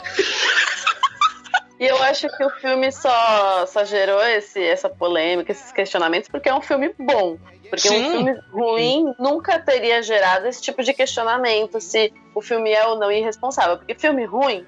E 1.79 1.85
eu 1.85 2.01
acho 2.03 2.27
que 2.35 2.43
o 2.43 2.49
filme 2.49 2.91
só, 2.91 3.65
só 3.67 3.85
gerou 3.85 4.21
esse, 4.21 4.61
essa 4.61 4.89
polêmica, 4.89 5.51
esses 5.51 5.71
questionamentos, 5.71 6.27
porque 6.29 6.49
é 6.49 6.53
um 6.53 6.61
filme 6.61 6.91
bom. 6.99 7.37
Porque 7.69 7.87
Sim. 7.87 7.97
um 8.05 8.11
filme 8.11 8.39
ruim 8.51 9.13
nunca 9.19 9.59
teria 9.59 10.01
gerado 10.01 10.47
esse 10.47 10.61
tipo 10.61 10.83
de 10.83 10.93
questionamento 10.93 11.79
se 11.79 12.11
o 12.33 12.41
filme 12.41 12.71
é 12.71 12.85
ou 12.87 12.97
não 12.97 13.11
irresponsável. 13.11 13.77
Porque 13.77 13.93
filme 13.95 14.25
ruim, 14.25 14.65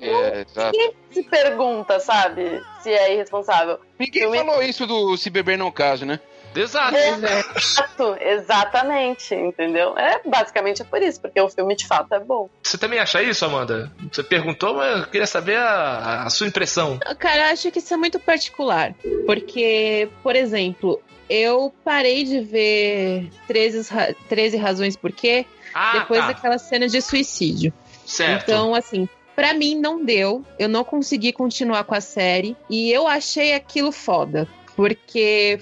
É, 0.00 0.44
ninguém 0.72 0.92
se 1.10 1.22
pergunta, 1.22 2.00
sabe, 2.00 2.62
se 2.80 2.90
é 2.90 3.14
irresponsável. 3.14 3.78
Ninguém 3.98 4.22
Filme- 4.22 4.38
falou 4.38 4.62
isso 4.62 4.86
do 4.86 5.16
Se 5.16 5.30
Beber 5.30 5.56
Não 5.56 5.70
Caso, 5.70 6.04
né? 6.04 6.18
Exato. 6.56 6.96
Exato, 6.96 8.16
exatamente, 8.20 9.34
entendeu? 9.34 9.96
É 9.98 10.20
basicamente 10.24 10.84
por 10.84 11.02
isso, 11.02 11.20
porque 11.20 11.40
o 11.40 11.48
filme 11.48 11.74
de 11.74 11.86
fato 11.86 12.12
é 12.14 12.20
bom. 12.20 12.48
Você 12.62 12.78
também 12.78 12.98
acha 13.00 13.20
isso, 13.22 13.44
Amanda? 13.44 13.90
Você 14.12 14.22
perguntou, 14.22 14.74
mas 14.74 15.00
eu 15.00 15.06
queria 15.06 15.26
saber 15.26 15.56
a, 15.56 16.22
a 16.24 16.30
sua 16.30 16.46
impressão. 16.46 16.98
Cara, 17.18 17.48
eu 17.48 17.52
acho 17.52 17.70
que 17.72 17.78
isso 17.80 17.92
é 17.92 17.96
muito 17.96 18.20
particular. 18.20 18.94
Porque, 19.26 20.08
por 20.22 20.36
exemplo, 20.36 21.00
eu 21.28 21.72
parei 21.84 22.24
de 22.24 22.40
ver 22.40 23.30
13, 23.46 23.92
ra- 23.92 24.14
13 24.28 24.56
Razões 24.56 24.96
Por 24.96 25.12
Quê 25.12 25.46
Ah, 25.74 25.98
depois 26.00 26.20
tá. 26.20 26.26
daquela 26.28 26.58
cena 26.58 26.86
de 26.88 27.00
suicídio. 27.00 27.72
Certo. 28.06 28.42
Então, 28.42 28.74
assim, 28.74 29.08
pra 29.34 29.54
mim 29.54 29.74
não 29.74 30.04
deu. 30.04 30.44
Eu 30.58 30.68
não 30.68 30.84
consegui 30.84 31.32
continuar 31.32 31.84
com 31.84 31.94
a 31.94 32.00
série. 32.00 32.56
E 32.70 32.90
eu 32.90 33.06
achei 33.08 33.54
aquilo 33.54 33.90
foda. 33.90 34.46
Porque 34.76 35.58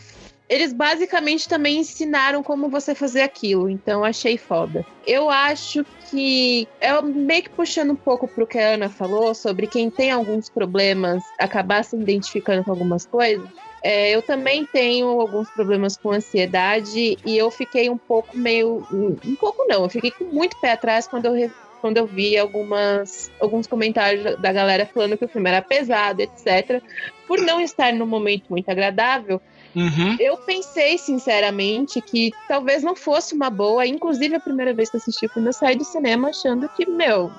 eles 0.49 0.73
basicamente 0.73 1.49
também 1.49 1.79
ensinaram 1.79 2.43
como 2.43 2.69
você 2.69 2.95
fazer 2.95 3.23
aquilo. 3.23 3.71
Então, 3.71 4.05
achei 4.05 4.37
foda. 4.37 4.85
Eu 5.07 5.31
acho 5.31 5.85
que. 6.11 6.67
É 6.81 7.01
meio 7.01 7.43
que 7.45 7.51
puxando 7.51 7.91
um 7.93 7.97
pouco 7.97 8.27
pro 8.29 8.47
que 8.47 8.59
a 8.59 8.75
Ana 8.75 8.89
falou 8.91 9.35
sobre 9.35 9.67
quem 9.67 9.89
tem 9.89 10.11
alguns 10.11 10.49
problemas 10.51 11.23
acabar 11.39 11.83
se 11.85 11.97
identificando 11.97 12.65
com 12.65 12.71
algumas 12.71 13.07
coisas. 13.07 13.49
É, 13.83 14.11
eu 14.15 14.23
também 14.23 14.65
tenho 14.71 15.09
alguns 15.21 15.51
problemas 15.51 15.97
com 15.97 16.13
ansiedade 16.13 17.17
e 17.25 17.37
eu 17.37 17.51
fiquei 17.51 17.91
um 17.91 17.99
pouco 17.99 18.37
meio. 18.37 18.87
Um 18.91 19.35
pouco 19.37 19.65
não, 19.67 19.83
eu 19.85 19.91
fiquei 19.91 20.13
com 20.13 20.25
muito 20.27 20.57
pé 20.61 20.73
atrás 20.73 21.09
quando 21.09 21.27
eu, 21.37 21.51
quando 21.81 21.97
eu 21.97 22.07
vi 22.07 22.39
algumas, 22.39 23.33
alguns 23.41 23.67
comentários 23.67 24.39
da- 24.39 24.53
galera 24.53 24.87
falando 24.87 25.19
que 25.19 25.25
o 25.25 25.29
filme 25.29 25.49
era 25.51 25.61
pesado, 25.61 26.21
etc. 26.23 26.81
Por 27.27 27.41
não 27.41 27.61
estar 27.61 27.93
num 27.93 28.07
momento 28.07 28.45
muito 28.49 28.69
agradável, 28.69 29.41
Uhum. 29.75 30.17
eu 30.21 30.37
pensei 30.37 30.99
sinceramente 30.99 32.01
que 32.03 32.37
talvez 32.47 32.83
não 32.83 32.95
fosse 32.95 33.35
uma 33.35 33.51
boa. 33.51 33.87
Inclusive, 33.87 34.35
a 34.37 34.41
primeira 34.41 34.75
vez 34.75 34.91
que 34.91 34.97
assisti 34.99 35.27
o 35.27 35.31
filme, 35.31 35.49
eu 35.49 35.53
saí 35.55 35.75
do 35.77 35.85
cinema 35.85 36.29
achando 36.29 36.69
que, 36.69 36.89
meu. 36.89 37.33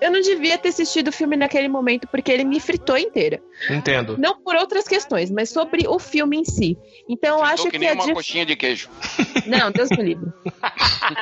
Eu 0.00 0.10
não 0.12 0.20
devia 0.20 0.56
ter 0.58 0.68
assistido 0.68 1.08
o 1.08 1.12
filme 1.12 1.36
naquele 1.36 1.68
momento 1.68 2.06
porque 2.08 2.30
ele 2.30 2.44
me 2.44 2.60
fritou 2.60 2.96
inteira. 2.96 3.40
Entendo. 3.70 4.16
Não 4.18 4.40
por 4.40 4.54
outras 4.56 4.86
questões, 4.86 5.30
mas 5.30 5.50
sobre 5.50 5.86
o 5.88 5.98
filme 5.98 6.38
em 6.38 6.44
si. 6.44 6.78
Então 7.08 7.38
eu 7.38 7.44
acho 7.44 7.64
que, 7.64 7.70
que 7.72 7.78
nem 7.78 7.88
é 7.88 7.92
uma 7.92 8.04
dif- 8.04 8.14
coxinha 8.14 8.46
de 8.46 8.54
queijo. 8.56 8.88
Não, 9.46 9.70
Deus 9.72 9.88
me 9.90 10.02
livre. 10.02 10.30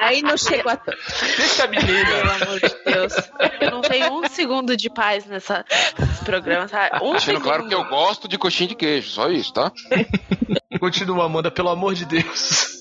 Aí 0.01 0.20
não 0.20 0.36
chegou 0.36 0.70
a 0.73 0.77
tanto. 0.77 0.98
Deixa 1.36 1.65
a 1.65 1.66
menina. 1.69 2.05
Pelo 2.07 2.31
amor 2.31 2.61
de 2.61 2.93
Deus. 2.93 3.12
Eu 3.61 3.70
não 3.70 3.81
tenho 3.82 4.12
um 4.12 4.28
segundo 4.28 4.77
de 4.77 4.90
paz 4.90 5.24
nessa, 5.27 5.65
nesse 5.98 6.24
programa, 6.24 6.66
sabe? 6.66 6.97
Um 7.05 7.12
Deixando 7.12 7.20
segundo. 7.20 7.43
claro 7.44 7.69
que 7.69 7.74
eu 7.74 7.85
gosto 7.85 8.27
de 8.27 8.36
coxinha 8.36 8.69
de 8.69 8.74
queijo, 8.74 9.09
só 9.09 9.31
isso, 9.31 9.53
tá? 9.53 9.70
Continua, 10.81 11.24
Amanda, 11.24 11.51
pelo 11.51 11.69
amor 11.70 11.94
de 11.94 12.05
Deus. 12.05 12.76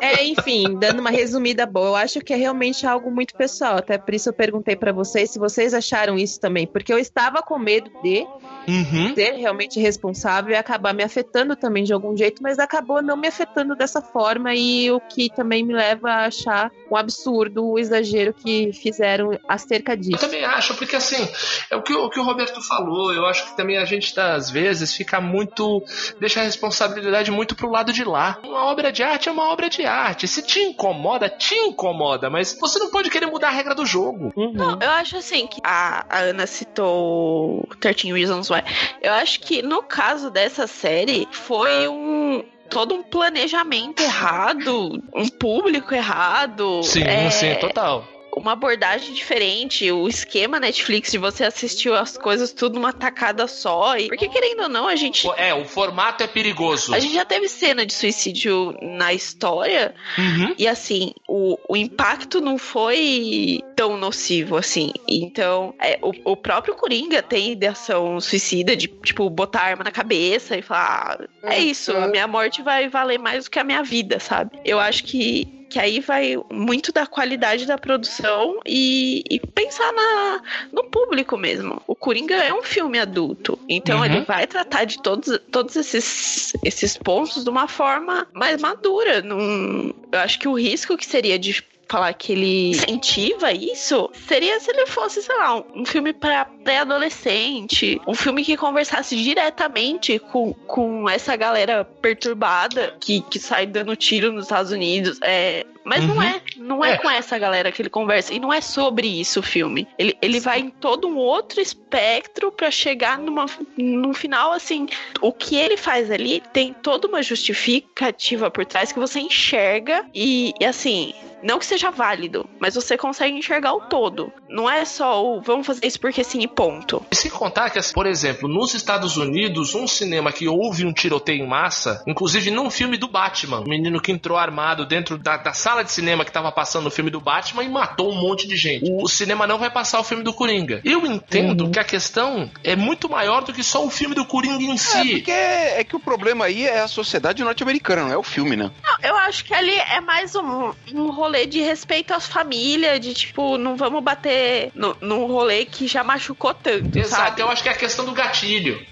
É, 0.00 0.24
enfim, 0.24 0.76
dando 0.78 1.00
uma 1.00 1.10
resumida 1.10 1.64
boa, 1.66 1.88
eu 1.88 1.96
acho 1.96 2.20
que 2.20 2.32
é 2.32 2.36
realmente 2.36 2.86
algo 2.86 3.10
muito 3.10 3.34
pessoal. 3.34 3.76
Até 3.78 3.98
por 3.98 4.14
isso 4.14 4.28
eu 4.28 4.32
perguntei 4.32 4.76
pra 4.76 4.92
vocês 4.92 5.30
se 5.30 5.38
vocês 5.38 5.72
acharam 5.74 6.16
isso 6.18 6.40
também, 6.40 6.66
porque 6.66 6.92
eu 6.92 6.98
estava 6.98 7.42
com 7.42 7.58
medo 7.58 7.90
de 8.02 8.26
Uhum. 8.68 9.14
ser 9.14 9.32
realmente 9.36 9.80
responsável 9.80 10.52
e 10.52 10.56
acabar 10.56 10.92
me 10.92 11.02
afetando 11.02 11.56
também 11.56 11.84
de 11.84 11.92
algum 11.94 12.14
jeito, 12.14 12.42
mas 12.42 12.58
acabou 12.58 13.00
não 13.00 13.16
me 13.16 13.26
afetando 13.26 13.74
dessa 13.74 14.02
forma 14.02 14.54
e 14.54 14.90
o 14.90 15.00
que 15.00 15.30
também 15.34 15.64
me 15.64 15.72
leva 15.72 16.10
a 16.10 16.26
achar 16.26 16.70
um 16.90 16.96
absurdo 16.96 17.64
o 17.66 17.78
exagero 17.78 18.34
que 18.34 18.70
fizeram 18.74 19.30
acerca 19.48 19.92
Eu 19.92 19.96
disso. 19.96 20.18
também 20.18 20.44
acho, 20.44 20.74
porque 20.74 20.96
assim, 20.96 21.26
é 21.70 21.76
o 21.76 21.82
que, 21.82 21.94
o 21.94 22.08
o 22.08 22.10
que 22.10 22.18
o 22.20 22.22
Roberto 22.24 22.60
falou. 22.62 23.12
Eu 23.12 23.26
acho 23.26 23.44
que 23.50 23.56
também 23.56 23.76
a 23.78 23.84
gente, 23.84 24.14
tá, 24.14 24.34
às 24.34 24.50
vezes, 24.50 24.94
fica 24.94 25.20
muito. 25.20 25.82
deixa 26.18 26.40
a 26.40 26.44
responsabilidade 26.44 27.30
muito 27.30 27.54
pro 27.54 27.70
lado 27.70 27.92
de 27.92 28.02
lá. 28.04 28.38
Uma 28.44 28.64
obra 28.64 28.90
de 28.90 29.02
arte 29.02 29.28
é 29.28 29.32
uma 29.32 29.50
obra 29.52 29.68
de 29.68 29.77
arte. 29.86 30.26
Se 30.28 30.42
te 30.42 30.60
incomoda, 30.60 31.28
te 31.28 31.54
incomoda, 31.54 32.28
mas 32.30 32.56
você 32.60 32.78
não 32.78 32.90
pode 32.90 33.10
querer 33.10 33.26
mudar 33.26 33.48
a 33.48 33.52
regra 33.52 33.74
do 33.74 33.86
jogo. 33.86 34.32
Uhum. 34.36 34.52
Não, 34.52 34.78
eu 34.80 34.90
acho 34.90 35.16
assim 35.16 35.46
que 35.46 35.60
a, 35.64 36.04
a 36.08 36.18
Ana 36.18 36.46
citou 36.46 37.68
13 37.80 38.12
Reasons 38.12 38.50
Why. 38.50 38.62
Eu 39.02 39.12
acho 39.12 39.40
que 39.40 39.62
no 39.62 39.82
caso 39.82 40.30
dessa 40.30 40.66
série 40.66 41.28
foi 41.30 41.88
um 41.88 42.44
todo 42.68 42.94
um 42.94 43.02
planejamento 43.02 44.02
errado, 44.02 45.02
um 45.14 45.28
público 45.28 45.94
errado. 45.94 46.82
Sim, 46.82 47.02
é, 47.02 47.30
sim, 47.30 47.54
total. 47.56 48.06
Uma 48.38 48.52
abordagem 48.52 49.12
diferente, 49.12 49.90
o 49.90 50.08
esquema 50.08 50.58
Netflix 50.60 51.10
de 51.10 51.18
você 51.18 51.44
assistir 51.44 51.92
as 51.92 52.16
coisas 52.16 52.52
tudo 52.52 52.74
numa 52.76 52.92
tacada 52.92 53.46
só. 53.46 53.96
E, 53.96 54.08
porque 54.08 54.28
querendo 54.28 54.62
ou 54.62 54.68
não, 54.68 54.86
a 54.88 54.96
gente 54.96 55.28
É, 55.36 55.52
o 55.54 55.64
formato 55.64 56.22
é 56.22 56.26
perigoso. 56.26 56.94
a 56.94 56.98
gente 56.98 57.14
já 57.14 57.24
teve 57.24 57.48
cena 57.48 57.84
de 57.84 57.92
suicídio 57.92 58.74
na 58.82 59.12
história 59.12 59.94
Uhum. 60.16 60.54
e 60.58 60.66
assim, 60.66 61.12
o, 61.28 61.58
o 61.68 61.76
impacto 61.76 62.40
não 62.40 62.56
foi 62.58 63.60
tão 63.76 63.96
nocivo 63.96 64.56
assim. 64.56 64.92
Então, 65.06 65.74
é, 65.80 65.98
o, 66.02 66.32
o 66.32 66.36
próprio 66.36 66.74
Coringa 66.74 67.22
tem 67.22 67.52
ideação 67.52 68.20
suicida 68.20 68.74
de, 68.76 68.86
tipo, 68.88 69.28
botar 69.30 69.60
a 69.60 69.64
arma 69.64 69.84
na 69.84 69.90
cabeça 69.90 70.56
e 70.56 70.62
falar: 70.62 71.26
"Ah, 71.42 71.54
é 71.54 71.58
isso, 71.60 71.92
a 71.96 72.06
minha 72.08 72.26
morte 72.26 72.62
vai 72.62 72.88
valer 72.88 73.18
mais 73.18 73.44
do 73.44 73.50
que 73.50 73.58
a 73.58 73.64
minha 73.64 73.82
vida, 73.82 74.18
sabe? 74.20 74.58
Eu 74.64 74.78
acho 74.78 75.04
que. 75.04 75.57
Que 75.68 75.78
aí 75.78 76.00
vai 76.00 76.36
muito 76.50 76.92
da 76.92 77.06
qualidade 77.06 77.66
da 77.66 77.76
produção 77.76 78.60
e, 78.66 79.22
e 79.30 79.38
pensar 79.38 79.92
na, 79.92 80.42
no 80.72 80.84
público 80.84 81.36
mesmo. 81.36 81.82
O 81.86 81.94
Coringa 81.94 82.34
é 82.34 82.52
um 82.52 82.62
filme 82.62 82.98
adulto, 82.98 83.58
então 83.68 83.98
Uhum. 83.98 84.04
ele 84.04 84.20
vai 84.22 84.46
tratar 84.46 84.84
de 84.84 85.02
todos, 85.02 85.38
todos 85.50 85.76
esses, 85.76 86.54
esses 86.64 86.96
pontos 86.96 87.44
de 87.44 87.50
uma 87.50 87.68
forma 87.68 88.26
mais 88.32 88.60
madura. 88.60 89.20
Num, 89.22 89.92
eu 90.10 90.18
acho 90.20 90.38
que 90.38 90.48
o 90.48 90.54
risco 90.58 90.96
que 90.96 91.06
seria 91.06 91.38
de 91.38 91.62
falar 91.88 92.12
que 92.14 92.32
ele 92.32 92.70
incentiva 92.70 93.52
isso 93.52 94.10
seria 94.26 94.60
se 94.60 94.70
ele 94.70 94.86
fosse, 94.86 95.22
sei 95.22 95.36
lá, 95.36 95.56
um, 95.74 95.84
filme 95.86 96.12
para 96.12 96.44
pré-adolescente, 96.44 98.00
um 98.06 98.14
filme 98.14 98.44
que 98.44 98.56
conversasse 98.56 99.16
diretamente 99.16 100.18
com, 100.18 100.52
com 100.52 101.08
essa 101.08 101.34
galera 101.36 101.84
perturbada 101.84 102.94
que, 103.00 103.20
que 103.22 103.38
sai 103.38 103.66
dando 103.66 103.96
tiro 103.96 104.32
nos 104.32 104.44
Estados 104.44 104.70
Unidos. 104.72 105.18
É, 105.22 105.64
mas 105.84 106.04
não 106.04 106.16
Uhum. 106.16 106.22
é, 106.22 106.40
não 106.56 106.84
é, 106.84 106.92
É. 106.92 106.96
com 106.98 107.08
essa 107.08 107.38
galera 107.38 107.72
que 107.72 107.80
ele 107.80 107.88
conversa. 107.88 108.34
E 108.34 108.38
não 108.38 108.52
é 108.52 108.60
sobre 108.60 109.06
isso 109.06 109.40
o 109.40 109.42
filme. 109.42 109.88
Ele, 109.98 110.16
ele 110.20 110.40
vai 110.40 110.60
em 110.60 110.68
todo 110.70 111.08
um 111.08 111.16
outro 111.16 111.60
espectro 111.60 112.52
pra 112.52 112.70
chegar 112.70 113.18
numa, 113.18 113.46
num 113.76 114.12
final 114.12 114.52
assim. 114.52 114.86
O 115.22 115.32
que 115.32 115.56
ele 115.56 115.76
faz 115.78 116.10
ali 116.10 116.42
tem 116.52 116.74
toda 116.74 117.08
uma 117.08 117.22
justificativa 117.22 118.50
por 118.50 118.66
trás 118.66 118.92
que 118.92 118.98
você 118.98 119.20
enxerga 119.20 120.04
e, 120.14 120.52
e 120.60 120.64
assim. 120.64 121.14
Não 121.42 121.58
que 121.58 121.66
seja 121.66 121.90
válido, 121.90 122.48
mas 122.58 122.74
você 122.74 122.96
consegue 122.96 123.36
enxergar 123.36 123.72
o 123.74 123.80
todo. 123.82 124.32
Não 124.48 124.68
é 124.68 124.84
só 124.84 125.24
o 125.24 125.40
vamos 125.40 125.66
fazer 125.66 125.86
isso 125.86 126.00
porque 126.00 126.24
sim 126.24 126.40
e 126.42 126.48
ponto. 126.48 127.02
E 127.10 127.16
sem 127.16 127.30
contar 127.30 127.70
que, 127.70 127.78
por 127.92 128.06
exemplo, 128.06 128.48
nos 128.48 128.74
Estados 128.74 129.16
Unidos, 129.16 129.74
um 129.74 129.86
cinema 129.86 130.32
que 130.32 130.48
houve 130.48 130.84
um 130.84 130.92
tiroteio 130.92 131.44
em 131.44 131.48
massa, 131.48 132.02
inclusive 132.06 132.50
num 132.50 132.70
filme 132.70 132.96
do 132.96 133.08
Batman, 133.08 133.60
um 133.60 133.68
menino 133.68 134.00
que 134.00 134.10
entrou 134.12 134.36
armado 134.38 134.84
dentro 134.86 135.16
da, 135.18 135.36
da 135.36 135.52
sala 135.52 135.84
de 135.84 135.92
cinema 135.92 136.24
que 136.24 136.32
tava 136.32 136.50
passando 136.50 136.86
o 136.86 136.90
filme 136.90 137.10
do 137.10 137.20
Batman 137.20 137.62
e 137.64 137.68
matou 137.68 138.10
um 138.12 138.20
monte 138.20 138.46
de 138.48 138.56
gente. 138.56 138.90
O 138.90 139.08
cinema 139.08 139.46
não 139.46 139.58
vai 139.58 139.70
passar 139.70 140.00
o 140.00 140.04
filme 140.04 140.22
do 140.24 140.32
Coringa. 140.32 140.80
Eu 140.84 141.04
entendo 141.06 141.70
que 141.70 141.78
a 141.78 141.84
questão 141.84 142.50
é 142.64 142.74
muito 142.74 143.08
maior 143.08 143.42
do 143.44 143.52
que 143.52 143.62
só 143.62 143.84
o 143.84 143.90
filme 143.90 144.14
do 144.14 144.24
Coringa 144.24 144.62
em 144.62 144.72
É, 144.72 144.76
si. 144.76 145.10
porque 145.16 145.30
é 145.30 145.84
que 145.84 145.94
o 145.96 146.00
problema 146.00 146.46
aí 146.46 146.66
é 146.66 146.80
a 146.80 146.88
sociedade 146.88 147.42
norte-americana, 147.44 148.02
não 148.04 148.12
é 148.12 148.16
o 148.16 148.22
filme, 148.22 148.56
né? 148.56 148.70
Eu 149.02 149.16
acho 149.16 149.44
que 149.44 149.54
ali 149.54 149.74
é 149.74 150.00
mais 150.00 150.34
um, 150.34 150.72
um 150.94 151.10
rolê 151.28 151.46
de 151.46 151.60
respeito 151.60 152.14
às 152.14 152.26
famílias, 152.26 152.98
de 152.98 153.12
tipo, 153.12 153.58
não 153.58 153.76
vamos 153.76 154.02
bater 154.02 154.70
no, 154.74 154.96
num 155.00 155.26
rolê 155.26 155.64
que 155.66 155.86
já 155.86 156.02
machucou 156.02 156.54
tanto, 156.54 156.98
Exato, 156.98 157.22
sabe? 157.22 157.42
eu 157.42 157.50
acho 157.50 157.62
que 157.62 157.68
é 157.68 157.72
a 157.72 157.76
questão 157.76 158.04
do 158.04 158.12
gatilho. 158.12 158.84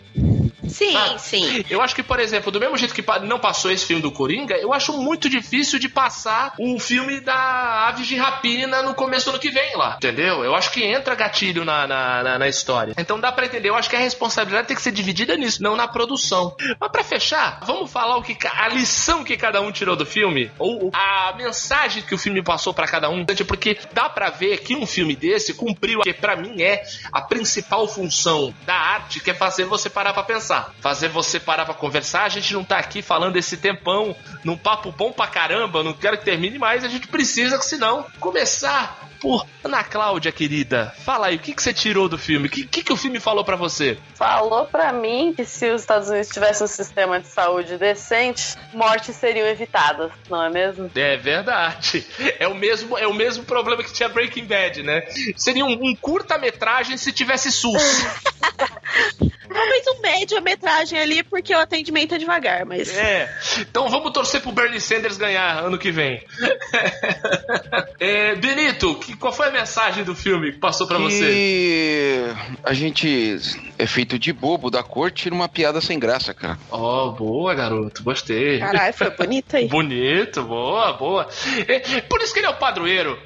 Sim, 0.68 0.92
Sabe? 0.92 1.20
sim. 1.20 1.64
Eu 1.70 1.80
acho 1.82 1.94
que, 1.94 2.02
por 2.02 2.18
exemplo, 2.20 2.50
do 2.50 2.60
mesmo 2.60 2.76
jeito 2.76 2.94
que 2.94 3.04
não 3.24 3.38
passou 3.38 3.70
esse 3.70 3.84
filme 3.86 4.02
do 4.02 4.10
Coringa, 4.10 4.54
eu 4.56 4.72
acho 4.72 4.92
muito 4.92 5.28
difícil 5.28 5.78
de 5.78 5.88
passar 5.88 6.54
um 6.58 6.78
filme 6.78 7.20
da 7.20 7.86
Aves 7.88 8.06
de 8.06 8.16
Rapina 8.16 8.82
no 8.82 8.94
começo 8.94 9.26
do 9.26 9.30
ano 9.30 9.38
que 9.38 9.50
vem 9.50 9.76
lá, 9.76 9.94
entendeu? 9.96 10.44
Eu 10.44 10.54
acho 10.54 10.70
que 10.70 10.82
entra 10.84 11.14
gatilho 11.14 11.64
na, 11.64 11.86
na, 11.86 12.22
na- 12.22 12.38
na 12.38 12.48
história. 12.48 12.94
Então 12.98 13.18
dá 13.18 13.30
pra 13.32 13.46
entender, 13.46 13.68
eu 13.68 13.74
acho 13.76 13.88
que 13.90 13.96
a 13.96 14.00
responsabilidade 14.00 14.68
tem 14.68 14.76
que 14.76 14.82
ser 14.82 14.92
dividida 14.92 15.36
nisso, 15.36 15.62
não 15.62 15.76
na 15.76 15.86
produção. 15.88 16.54
Mas 16.80 16.90
pra 16.90 17.02
fechar, 17.04 17.60
vamos 17.64 17.90
falar 17.90 18.16
o 18.16 18.22
que 18.22 18.36
a 18.46 18.68
lição 18.68 19.24
que 19.24 19.36
cada 19.36 19.60
um 19.60 19.70
tirou 19.72 19.96
do 19.96 20.04
filme? 20.06 20.50
Ou 20.58 20.90
a 20.92 21.32
mensagem 21.36 22.02
que 22.02 22.14
o 22.14 22.18
filme 22.18 22.42
passou 22.42 22.72
pra 22.74 22.86
cada 22.86 23.08
um? 23.08 23.24
Porque 23.46 23.78
dá 23.92 24.08
pra 24.08 24.30
ver 24.30 24.58
que 24.58 24.74
um 24.76 24.86
filme 24.86 25.14
desse 25.16 25.54
cumpriu, 25.54 26.00
que 26.00 26.12
pra 26.12 26.36
mim 26.36 26.60
é 26.62 26.82
a 27.12 27.20
principal 27.20 27.86
função 27.88 28.54
da 28.64 28.74
arte, 28.74 29.20
que 29.20 29.30
é 29.30 29.34
fazer 29.34 29.64
você 29.64 29.88
parar 29.90 30.12
pra 30.12 30.22
pensar. 30.22 30.55
Fazer 30.80 31.08
você 31.08 31.40
parar 31.40 31.64
pra 31.64 31.74
conversar. 31.74 32.24
A 32.24 32.28
gente 32.28 32.52
não 32.52 32.64
tá 32.64 32.78
aqui 32.78 33.02
falando 33.02 33.36
esse 33.36 33.56
tempão 33.56 34.14
num 34.44 34.56
papo 34.56 34.92
bom 34.92 35.12
pra 35.12 35.26
caramba. 35.26 35.82
Não 35.82 35.92
quero 35.92 36.18
que 36.18 36.24
termine 36.24 36.58
mais. 36.58 36.84
A 36.84 36.88
gente 36.88 37.08
precisa, 37.08 37.60
senão, 37.60 38.06
começar 38.20 39.08
por 39.26 39.44
Ana 39.64 39.82
Cláudia, 39.82 40.30
querida. 40.30 40.94
Fala 41.04 41.26
aí, 41.26 41.34
o 41.34 41.38
que, 41.40 41.52
que 41.52 41.60
você 41.60 41.74
tirou 41.74 42.08
do 42.08 42.16
filme? 42.16 42.46
O 42.46 42.50
que, 42.50 42.64
que, 42.64 42.84
que 42.84 42.92
o 42.92 42.96
filme 42.96 43.18
falou 43.18 43.44
pra 43.44 43.56
você? 43.56 43.98
Falou 44.14 44.66
pra 44.66 44.92
mim 44.92 45.32
que 45.36 45.44
se 45.44 45.68
os 45.68 45.80
Estados 45.80 46.08
Unidos 46.08 46.28
tivessem 46.28 46.64
um 46.64 46.68
sistema 46.68 47.18
de 47.18 47.26
saúde 47.26 47.76
decente, 47.76 48.54
mortes 48.72 49.16
seriam 49.16 49.48
evitadas, 49.48 50.12
não 50.30 50.44
é 50.44 50.48
mesmo? 50.48 50.88
É 50.94 51.16
verdade. 51.16 52.06
É 52.38 52.46
o 52.48 52.54
mesmo, 52.54 52.98
é 52.98 53.06
o 53.06 53.14
mesmo 53.14 53.44
problema 53.44 53.82
que 53.82 53.92
tinha 53.92 54.08
Breaking 54.08 54.44
Bad, 54.44 54.82
né? 54.82 55.02
Seria 55.36 55.64
um, 55.64 55.72
um 55.72 55.96
curta-metragem 55.96 56.96
se 56.96 57.10
tivesse 57.12 57.50
SUS. 57.50 57.82
Talvez 59.48 59.86
um 59.86 60.00
média-metragem 60.02 60.98
ali, 60.98 61.22
porque 61.22 61.54
o 61.54 61.58
atendimento 61.58 62.14
é 62.14 62.18
devagar, 62.18 62.66
mas. 62.66 62.94
É. 62.94 63.32
Então 63.58 63.88
vamos 63.88 64.12
torcer 64.12 64.42
pro 64.42 64.52
Bernie 64.52 64.80
Sanders 64.80 65.16
ganhar 65.16 65.64
ano 65.64 65.78
que 65.78 65.90
vem. 65.90 66.22
É, 67.98 68.34
Benito, 68.34 68.94
que- 68.96 69.15
qual 69.16 69.32
foi 69.32 69.48
a 69.48 69.50
mensagem 69.50 70.04
do 70.04 70.14
filme 70.14 70.52
que 70.52 70.58
passou 70.58 70.86
pra 70.86 70.98
você? 70.98 71.32
E 71.34 72.20
a 72.62 72.72
gente 72.72 73.38
é 73.78 73.86
feito 73.86 74.18
de 74.18 74.32
bobo 74.32 74.70
da 74.70 74.82
cor, 74.82 75.10
tira 75.10 75.34
uma 75.34 75.48
piada 75.48 75.80
sem 75.80 75.98
graça, 75.98 76.32
cara. 76.32 76.58
Oh, 76.70 77.12
boa, 77.12 77.54
garoto. 77.54 78.02
Gostei. 78.02 78.58
Caralho, 78.58 78.94
foi 78.94 79.10
bonito 79.10 79.56
aí. 79.56 79.68
Bonito, 79.76 80.42
boa, 80.42 80.92
boa. 80.94 81.28
É, 81.68 82.00
por 82.00 82.20
isso 82.22 82.32
que 82.32 82.40
ele 82.40 82.46
é 82.46 82.50
o 82.50 82.56
padroeiro. 82.56 83.18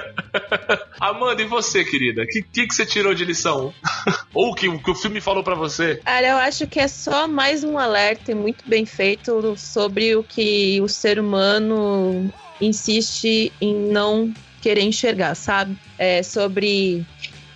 Amanda, 1.00 1.42
e 1.42 1.46
você, 1.46 1.84
querida? 1.84 2.22
O 2.22 2.26
que, 2.26 2.42
que, 2.42 2.66
que 2.66 2.74
você 2.74 2.86
tirou 2.86 3.14
de 3.14 3.24
lição? 3.24 3.74
Ou 4.32 4.50
o 4.50 4.54
que, 4.54 4.68
o 4.68 4.78
que 4.78 4.90
o 4.90 4.94
filme 4.94 5.20
falou 5.20 5.42
pra 5.42 5.54
você? 5.54 5.96
Cara, 6.04 6.26
eu 6.26 6.36
acho 6.36 6.66
que 6.66 6.78
é 6.80 6.88
só 6.88 7.26
mais 7.26 7.64
um 7.64 7.78
alerta 7.78 8.32
e 8.32 8.34
muito 8.34 8.64
bem 8.66 8.86
feito 8.86 9.56
sobre 9.56 10.14
o 10.16 10.22
que 10.22 10.80
o 10.80 10.88
ser 10.88 11.18
humano 11.18 12.32
insiste 12.60 13.52
em 13.60 13.74
não 13.74 14.32
querer 14.64 14.80
enxergar, 14.80 15.34
sabe? 15.34 15.76
É 15.98 16.22
sobre 16.22 17.04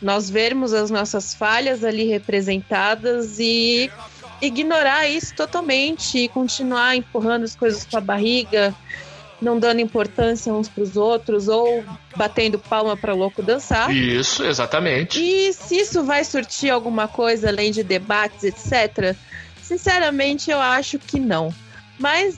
nós 0.01 0.29
vermos 0.29 0.75
as 0.75 0.91
nossas 0.91 1.33
falhas 1.33 1.83
ali 1.83 2.05
representadas 2.07 3.39
e 3.39 3.91
ignorar 4.43 5.09
isso 5.09 5.35
totalmente 5.35 6.19
e 6.19 6.29
continuar 6.29 6.97
empurrando 6.97 7.45
as 7.45 7.57
coisas 7.57 7.87
com 7.87 7.97
a 7.97 8.01
barriga, 8.01 8.75
não 9.41 9.59
dando 9.59 9.81
importância 9.81 10.53
uns 10.53 10.69
pros 10.69 10.99
outros 10.99 11.49
ou 11.49 11.83
batendo 12.15 12.59
palma 12.59 12.95
para 12.95 13.15
louco 13.15 13.43
dançar. 13.43 13.91
Isso, 13.91 14.45
exatamente. 14.45 15.19
E 15.19 15.51
se 15.55 15.77
isso 15.77 16.05
vai 16.05 16.23
surtir 16.25 16.71
alguma 16.71 17.09
coisa 17.09 17.49
além 17.49 17.73
de 17.73 17.83
debates, 17.83 18.45
etc., 18.45 19.17
sinceramente 19.63 20.51
eu 20.51 20.61
acho 20.61 20.99
que 20.99 21.19
não. 21.19 21.53
Mas 21.99 22.37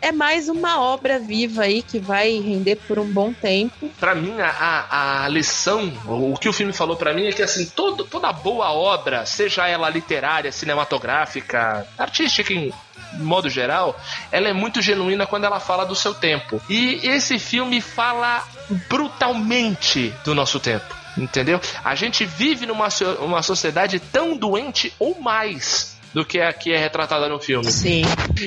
é 0.00 0.12
mais 0.12 0.48
uma 0.48 0.80
obra 0.80 1.18
viva 1.18 1.62
aí 1.62 1.82
que 1.82 1.98
vai 1.98 2.38
render 2.38 2.76
por 2.76 2.98
um 2.98 3.06
bom 3.06 3.32
tempo. 3.32 3.90
Pra 3.98 4.14
mim, 4.14 4.34
a, 4.40 5.24
a, 5.24 5.28
lição, 5.28 5.92
o 6.06 6.36
que 6.36 6.48
o 6.48 6.52
filme 6.52 6.72
falou 6.72 6.96
pra 6.96 7.12
mim 7.12 7.26
é 7.26 7.32
que 7.32 7.42
assim, 7.42 7.66
todo, 7.66 8.04
toda 8.04 8.32
boa 8.32 8.72
obra, 8.72 9.26
seja 9.26 9.66
ela 9.66 9.88
literária, 9.90 10.52
cinematográfica, 10.52 11.86
artística 11.98 12.52
em 12.52 12.72
modo 13.14 13.48
geral, 13.48 13.98
ela 14.30 14.48
é 14.48 14.52
muito 14.52 14.82
genuína 14.82 15.26
quando 15.26 15.44
ela 15.44 15.60
fala 15.60 15.84
do 15.84 15.94
seu 15.94 16.14
tempo. 16.14 16.60
E 16.68 17.00
esse 17.02 17.38
filme 17.38 17.80
fala 17.80 18.44
brutalmente 18.88 20.14
do 20.24 20.34
nosso 20.34 20.60
tempo. 20.60 20.96
Entendeu? 21.16 21.60
A 21.84 21.94
gente 21.94 22.24
vive 22.24 22.64
numa 22.64 22.88
uma 23.20 23.42
sociedade 23.42 23.98
tão 23.98 24.36
doente 24.36 24.92
ou 24.98 25.20
mais 25.20 25.97
do 26.18 26.24
que 26.24 26.40
a 26.40 26.52
que 26.52 26.72
é 26.72 26.78
retratada 26.78 27.28
no 27.28 27.38
filme. 27.38 27.70
Sim. 27.70 28.02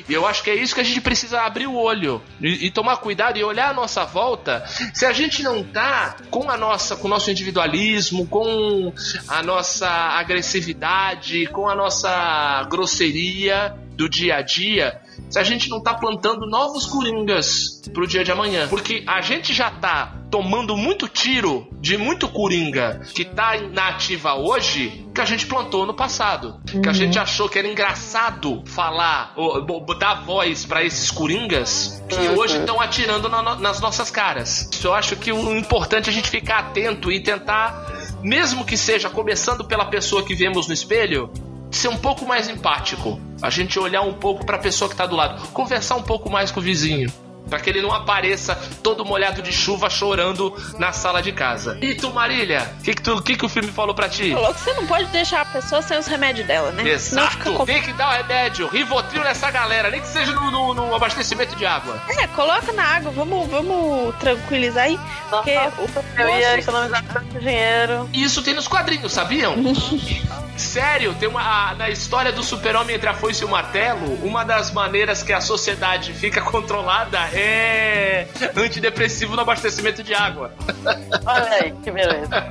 E 0.10 0.14
eu 0.14 0.28
acho 0.28 0.44
que 0.44 0.50
é 0.50 0.56
isso 0.56 0.76
que 0.76 0.82
a 0.82 0.84
gente 0.84 1.00
precisa 1.00 1.42
abrir 1.42 1.68
o 1.68 1.76
olho 1.76 2.22
e, 2.42 2.66
e 2.66 2.72
tomar 2.72 2.98
cuidado 2.98 3.38
e 3.38 3.44
olhar 3.44 3.70
a 3.70 3.74
nossa 3.74 4.04
volta. 4.04 4.66
Se 4.94 5.06
a 5.06 5.14
gente 5.14 5.42
não 5.42 5.64
tá 5.64 6.18
com 6.30 6.52
a 6.52 6.58
nossa, 6.58 6.98
com 6.98 7.08
o 7.08 7.10
nosso 7.10 7.32
individualismo, 7.32 8.28
com 8.28 8.94
a 9.26 9.42
nossa 9.42 9.88
agressividade, 9.88 11.48
com 11.48 11.70
a 11.70 11.76
nossa 11.76 12.68
grosseria 12.70 13.74
do 13.94 14.10
dia 14.10 14.36
a 14.36 14.42
dia, 14.42 15.00
se 15.32 15.40
a 15.40 15.44
gente 15.44 15.70
não 15.70 15.82
tá 15.82 15.94
plantando 15.94 16.46
novos 16.46 16.86
coringas 16.86 17.82
pro 17.94 18.06
dia 18.06 18.24
de 18.24 18.32
amanhã. 18.32 18.68
Porque 18.68 19.04
a 19.08 19.22
gente 19.22 19.54
já 19.54 19.72
tá 19.72 20.18
tomando 20.30 20.78
muito 20.78 21.08
tiro 21.08 21.68
de 21.80 21.98
muito 21.98 22.28
coringa 22.28 23.02
que 23.14 23.26
tá 23.26 23.54
na 23.74 23.90
ativa 23.90 24.36
hoje 24.36 25.06
que 25.14 25.20
a 25.20 25.26
gente 25.26 25.46
plantou 25.46 25.86
no 25.86 25.94
passado. 25.94 26.60
Que 26.66 26.88
a 26.88 26.94
gente 26.94 27.18
achou 27.18 27.50
que 27.50 27.58
era 27.58 27.68
engraçado 27.68 28.64
falar, 28.66 29.34
ou, 29.36 29.66
ou 29.70 29.98
dar 29.98 30.24
voz 30.26 30.66
pra 30.66 30.84
esses 30.84 31.10
coringas 31.10 32.02
que 32.08 32.30
hoje 32.30 32.58
estão 32.58 32.80
atirando 32.80 33.28
na 33.28 33.42
nas 33.56 33.82
nossas 33.82 34.10
caras. 34.10 34.70
Isso 34.72 34.88
eu 34.88 34.94
acho 34.94 35.16
que 35.16 35.32
o 35.32 35.56
importante 35.58 36.10
é 36.10 36.12
a 36.12 36.14
gente 36.14 36.30
ficar 36.30 36.60
atento 36.60 37.12
e 37.12 37.20
tentar, 37.20 37.92
mesmo 38.22 38.66
que 38.66 38.78
seja 38.78 39.10
começando 39.10 39.66
pela 39.66 39.86
pessoa 39.86 40.24
que 40.24 40.36
vemos 40.36 40.68
no 40.68 40.74
espelho, 40.74 41.32
ser 41.72 41.88
um 41.88 41.98
pouco 41.98 42.26
mais 42.26 42.48
empático. 42.50 43.20
A 43.42 43.50
gente 43.50 43.80
olhar 43.80 44.02
um 44.02 44.14
pouco 44.14 44.46
pra 44.46 44.58
pessoa 44.58 44.90
que 44.90 44.96
tá 44.96 45.06
do 45.06 45.16
lado, 45.16 45.42
conversar 45.50 45.96
um 45.96 46.04
pouco 46.04 46.30
mais 46.30 46.52
com 46.52 46.60
o 46.60 46.64
vizinho. 46.64 47.12
Pra 47.50 47.60
que 47.60 47.70
ele 47.70 47.82
não 47.82 47.92
apareça 47.92 48.56
todo 48.82 49.04
molhado 49.04 49.42
de 49.42 49.52
chuva 49.52 49.90
chorando 49.90 50.54
na 50.78 50.94
sala 50.94 51.22
de 51.22 51.34
casa. 51.34 51.78
E 51.82 51.96
tu, 51.96 52.10
Marília, 52.14 52.72
o 52.80 52.84
que, 52.84 52.94
que, 52.94 53.02
tu- 53.02 53.22
que, 53.22 53.36
que 53.36 53.46
o 53.46 53.50
filme 53.50 53.70
falou 53.70 53.94
pra 53.94 54.08
ti? 54.08 54.32
Falou 54.32 54.54
que 54.54 54.62
você 54.62 54.74
não 54.74 54.88
pode 54.88 55.06
deixar 55.08 55.42
a 55.42 55.46
pessoa 55.46 55.82
sem 55.82 55.98
os 55.98 56.08
remédios 56.08 56.48
dela, 56.48 56.72
né? 56.72 56.88
Exato! 56.88 57.52
com... 57.52 57.66
Tem 57.66 57.82
que 57.82 57.92
dar 57.94 58.08
o 58.10 58.12
remédio, 58.22 58.68
Rivotril 58.70 59.22
nessa 59.24 59.52
galera, 59.52 59.90
nem 59.90 60.00
que 60.00 60.08
seja 60.08 60.32
no, 60.32 60.50
no- 60.50 60.74
no 60.74 60.96
abastecimento 60.96 61.54
de 61.58 61.66
água. 61.66 62.02
É, 62.20 62.28
coloca 62.28 62.72
na 62.72 62.84
água, 62.86 63.12
vamos, 63.12 63.50
vamos 63.50 64.16
tranquilizar 64.18 64.86
aí. 64.86 64.98
Porque 65.30 65.54
Nossa, 65.54 65.82
o 65.82 66.22
eu 66.22 66.30
ia 66.40 66.58
economizar 66.60 67.04
tanto 67.12 67.38
dinheiro. 67.40 68.10
E 68.14 68.24
isso 68.24 68.42
tem 68.44 68.54
nos 68.54 68.68
quadrinhos, 68.68 69.12
sabiam? 69.12 69.56
Sério, 70.58 71.14
tem 71.16 71.28
uma. 71.28 71.42
a- 71.42 71.76
na 71.76 71.90
história 71.90 72.32
do 72.32 72.44
super-homem 72.44 72.96
entre 72.96 73.10
a 73.10 73.14
foice 73.14 73.42
e 73.42 73.46
o 73.46 73.50
martelo, 73.50 74.14
uma 74.24 74.44
das 74.44 74.72
maneiras 74.72 75.24
que 75.24 75.34
a 75.34 75.42
sociedade 75.42 76.14
fica 76.14 76.40
controlada 76.44 77.18
é 77.34 78.28
antidepressivo 78.56 79.36
no 79.36 79.42
abastecimento 79.42 80.04
de 80.04 80.14
água. 80.14 80.54
Olha 81.26 81.50
aí, 81.54 81.74
que 81.84 81.90
beleza. 81.92 82.46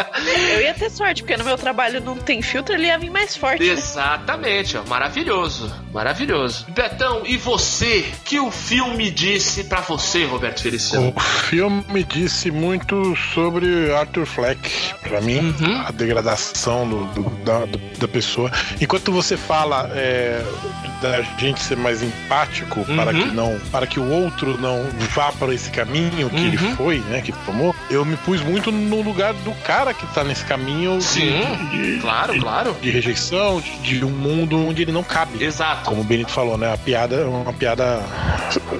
Eu 0.54 0.60
ia 0.62 0.74
ter 0.74 0.90
sorte, 0.90 1.22
porque 1.22 1.36
no 1.36 1.44
meu 1.44 1.56
trabalho 1.56 2.00
não 2.00 2.16
tem 2.16 2.42
filtro, 2.42 2.74
ele 2.74 2.86
ia 2.86 2.98
vir 2.98 3.10
mais 3.10 3.36
forte. 3.36 3.62
né? 3.64 3.72
Exatamente, 3.72 4.76
ó. 4.76 4.82
Maravilhoso. 4.84 5.72
Maravilhoso. 5.92 6.66
Betão, 6.70 7.22
e 7.24 7.36
você? 7.36 8.04
Que 8.24 8.38
o 8.38 8.50
filme 8.50 9.10
disse 9.10 9.64
pra 9.64 9.80
você, 9.80 10.24
Roberto 10.24 10.62
Feliciano? 10.62 11.12
O 11.16 11.20
filme 11.20 12.04
disse 12.04 12.50
muito 12.50 13.14
sobre 13.34 13.92
Arthur 13.92 14.26
Fleck, 14.26 14.70
pra 15.02 15.20
mim, 15.20 15.54
Uhum. 15.60 15.80
a 15.86 15.90
degradação 15.90 16.88
do- 16.88 17.04
do- 17.06 17.30
da, 17.44 17.64
do- 17.64 17.78
da 17.98 18.08
pessoa. 18.08 18.50
Enquanto 18.80 19.10
você 19.12 19.36
fala 19.36 19.90
é, 19.94 20.42
da 21.02 21.22
gente 21.38 21.60
ser 21.60 21.76
mais 21.76 22.02
empático 22.02 22.84
para 22.84 23.12
Uhum. 23.12 23.22
que 23.22 23.34
não, 23.34 23.58
para 23.72 23.86
que 23.86 23.98
o 23.98 24.08
outro 24.10 24.58
não 24.60 24.86
vá 25.14 25.32
para 25.32 25.52
esse 25.54 25.70
caminho 25.70 26.28
que 26.30 26.36
ele 26.36 26.56
Uhum. 26.56 26.76
foi, 26.76 26.98
né, 27.00 27.20
que 27.22 27.32
tomou, 27.44 27.74
eu 27.90 28.04
me 28.04 28.16
pus 28.18 28.40
muito 28.42 28.70
no 28.70 29.00
lugar 29.02 29.32
do 29.34 29.52
cara 29.62 29.89
que 29.94 30.06
tá 30.14 30.22
nesse 30.24 30.44
caminho 30.44 30.98
de- 30.98 31.04
Sim, 31.04 31.42
de, 31.70 31.98
claro, 32.00 32.38
claro. 32.40 32.76
de 32.80 32.90
rejeição, 32.90 33.60
de, 33.60 33.70
de 33.98 34.04
um 34.04 34.10
mundo 34.10 34.58
onde 34.66 34.82
ele 34.82 34.92
não 34.92 35.02
cabe. 35.02 35.42
Exato. 35.42 35.88
Como 35.88 36.00
o 36.00 36.04
Benito 36.04 36.30
falou, 36.30 36.56
né? 36.56 36.72
A 36.72 36.76
piada 36.76 37.16
é 37.16 37.24
uma 37.24 37.52
piada 37.52 38.00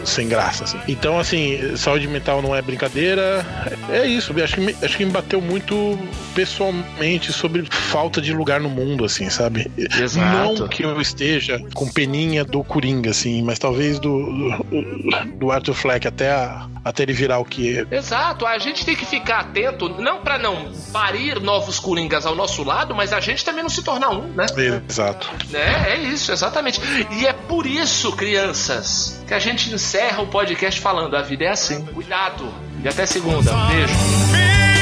sem 0.05 0.29
graça, 0.29 0.65
assim. 0.65 0.79
Então, 0.89 1.19
assim, 1.19 1.77
saúde 1.77 2.07
mental 2.09 2.41
não 2.43 2.55
é 2.55 2.63
brincadeira. 2.63 3.45
É 3.91 4.07
isso. 4.07 4.35
Acho 4.43 4.55
que 4.55 4.61
me, 4.61 4.77
acho 4.83 4.97
que 4.97 5.05
me 5.05 5.11
bateu 5.11 5.41
muito 5.41 5.99
pessoalmente 6.35 7.33
sobre 7.33 7.65
falta 7.71 8.21
de 8.21 8.33
lugar 8.33 8.61
no 8.61 8.69
mundo, 8.69 9.05
assim, 9.05 9.29
sabe? 9.31 9.71
Exato. 9.77 10.59
Não 10.61 10.69
que 10.69 10.83
eu 10.83 11.01
esteja 11.01 11.61
com 11.75 11.89
peninha 11.89 12.45
do 12.45 12.63
Coringa, 12.65 13.11
assim, 13.11 13.43
mas 13.43 13.59
talvez 13.59 13.99
do, 13.99 14.27
do, 14.65 15.27
do 15.39 15.51
Arthur 15.53 15.75
Fleck 15.75 16.07
até, 16.09 16.31
a- 16.31 16.67
até 16.85 17.03
ele 17.03 17.13
virar 17.13 17.39
o 17.39 17.45
que 17.45 17.79
é. 17.79 17.97
Exato, 17.97 18.47
a 18.47 18.59
gente 18.59 18.85
tem 18.85 18.97
que 18.97 19.05
ficar 19.07 19.41
atento, 19.41 19.89
não 20.01 20.21
pra 20.21 20.39
não 20.39 20.73
parir 20.93 21.41
novos 21.41 21.79
coringas 21.79 22.27
ao 22.27 22.35
nosso 22.35 22.63
lado, 22.63 22.95
mas 22.95 23.13
a 23.13 23.21
gente 23.21 23.45
também 23.45 23.63
não 23.63 23.71
se 23.71 23.83
tornar 23.83 24.11
um, 24.11 24.27
né? 24.29 24.47
Exato. 24.89 25.31
É, 25.53 25.95
é 25.95 25.99
isso, 25.99 26.33
exatamente. 26.33 26.81
E 27.13 27.27
é 27.27 27.33
por 27.33 27.67
isso, 27.67 28.13
crianças, 28.13 29.23
que 29.27 29.35
a 29.35 29.39
gente 29.39 29.73
encerra 29.73 30.23
o 30.23 30.27
podcast 30.27 30.81
falando: 30.81 31.17
a 31.17 31.23
vida 31.23 31.45
é 31.45 31.49
assim. 31.49 31.85
Cuidado. 31.87 32.53
E 32.83 32.89
até 32.89 33.07
segunda. 33.07 33.55
Um 33.55 33.67
beijo. 33.69 34.80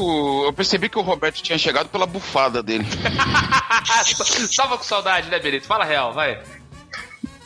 Que 0.00 0.02
o, 0.02 0.44
eu 0.46 0.52
percebi 0.52 0.88
que 0.88 0.98
o 0.98 1.02
Roberto 1.02 1.42
tinha 1.42 1.58
chegado 1.58 1.88
pela 1.90 2.06
bufada 2.06 2.62
dele. 2.62 2.86
Tava 4.56 4.78
com 4.78 4.84
saudade, 4.84 5.28
né, 5.28 5.38
Benito? 5.38 5.66
Fala 5.66 5.84
a 5.84 5.86
real, 5.86 6.12
vai. 6.14 6.40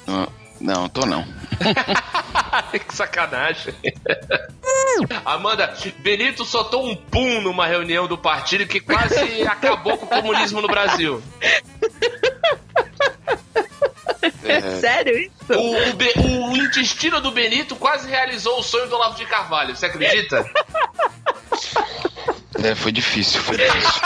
Não, 0.06 0.28
não, 0.60 0.88
tô 0.88 1.04
não. 1.04 1.24
que 2.72 2.94
sacanagem. 2.94 3.74
Amanda, 5.24 5.74
Benito 5.98 6.44
soltou 6.44 6.86
um 6.88 6.94
pum 6.94 7.40
numa 7.40 7.66
reunião 7.66 8.06
do 8.06 8.16
partido 8.16 8.66
que 8.66 8.80
quase 8.80 9.42
acabou 9.46 9.98
com 9.98 10.06
o 10.06 10.08
comunismo 10.08 10.60
no 10.60 10.68
Brasil. 10.68 11.20
É, 14.44 14.60
Sério 14.78 15.18
isso? 15.18 15.32
O, 15.50 15.90
o 15.90 15.92
Be- 15.94 16.12
o 16.16 16.56
intestino 16.56 17.20
do 17.20 17.30
Benito 17.30 17.74
quase 17.76 18.08
realizou 18.08 18.58
o 18.58 18.62
sonho 18.62 18.88
do 18.88 18.94
Olavo 18.94 19.16
de 19.16 19.24
Carvalho, 19.26 19.74
você 19.74 19.86
acredita? 19.86 20.44
É, 22.62 22.74
foi 22.74 22.92
difícil, 22.92 23.40
foi 23.42 23.56
difícil. 23.56 24.00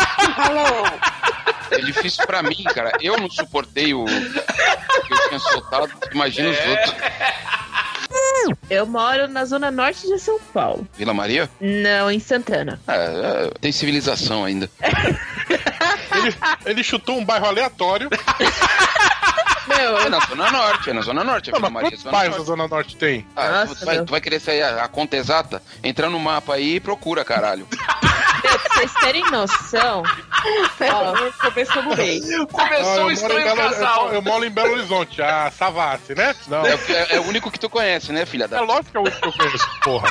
Foi 1.69 1.83
difícil 1.83 2.27
pra 2.27 2.43
mim, 2.43 2.63
cara. 2.75 2.93
Eu 3.01 3.17
não 3.19 3.31
suportei 3.31 3.93
o 3.95 4.05
que 4.07 5.13
eu 5.13 5.29
tinha 5.29 5.39
soltado. 5.41 5.91
Imagina 6.13 6.51
os 6.51 6.59
outros. 6.59 6.95
Eu 8.71 8.87
moro 8.87 9.29
na 9.29 9.45
zona 9.45 9.71
norte 9.71 10.07
de 10.07 10.19
São 10.19 10.39
Paulo. 10.55 10.87
Vila 10.97 11.13
Maria? 11.13 11.51
Não, 11.61 12.11
em 12.11 12.19
Santana. 12.19 12.81
É, 12.89 12.95
é, 12.95 13.51
tem 13.61 13.71
civilização 13.71 14.45
ainda. 14.45 14.71
Ele, 16.15 16.35
ele 16.65 16.83
chutou 16.85 17.19
um 17.19 17.25
bairro 17.25 17.47
aleatório. 17.47 18.09
Meu, 19.69 19.99
É 19.99 20.09
na 20.09 20.19
Zona 20.21 20.51
Norte, 20.51 20.89
é 20.89 20.93
na 20.95 21.03
Zona 21.03 21.23
Norte. 21.23 21.51
A 21.51 21.53
Não, 21.53 21.59
Vila 21.59 21.71
Maria 21.71 21.89
é 21.89 21.91
quantos 21.91 22.03
Zona 22.05 22.13
bairros 22.13 22.35
a 22.35 22.39
Norte. 22.39 22.47
Zona 22.49 22.69
Norte 22.69 22.97
tem? 22.97 23.27
Ah, 23.37 23.49
Nossa, 23.67 23.75
tu, 23.81 23.85
vai, 23.85 24.05
tu 24.05 24.11
vai 24.11 24.21
querer 24.23 24.41
sair 24.41 24.63
a, 24.63 24.85
a 24.85 24.89
conta 24.89 25.17
exata? 25.17 25.63
Entra 25.85 26.09
no 26.09 26.19
mapa 26.19 26.55
aí 26.55 26.77
e 26.77 26.81
procura, 26.81 27.23
caralho. 27.25 27.69
Vocês 28.79 28.95
terem 28.95 29.31
noção. 29.31 30.03
Ó, 30.93 31.15
Começou 31.51 31.83
eu, 31.83 31.83
um 31.83 32.97
moro 32.97 33.11
em 33.11 33.13
estranho 33.13 33.45
Belo, 33.45 33.57
casal. 33.57 34.09
eu, 34.09 34.15
eu 34.15 34.23
moro 34.23 34.45
em 34.45 34.51
Belo 34.51 34.73
Horizonte, 34.73 35.21
a 35.23 35.51
Savassi, 35.51 36.15
né? 36.15 36.35
Não. 36.47 36.65
É, 36.67 36.73
É, 36.75 36.93
é- 36.93 37.17
é 37.17 37.21
o 37.21 37.25
único 37.25 37.51
que 37.51 37.59
tu 37.59 37.69
conhece, 37.69 38.13
né, 38.13 38.25
filha 38.27 38.47
da... 38.49 38.61
lógico 38.61 38.91
que 38.93 38.97
é 38.97 39.01
o 39.01 39.03
único 39.05 39.21
que 39.21 39.29
eu 39.29 39.33
conheço, 39.33 39.69
porra. 39.83 40.09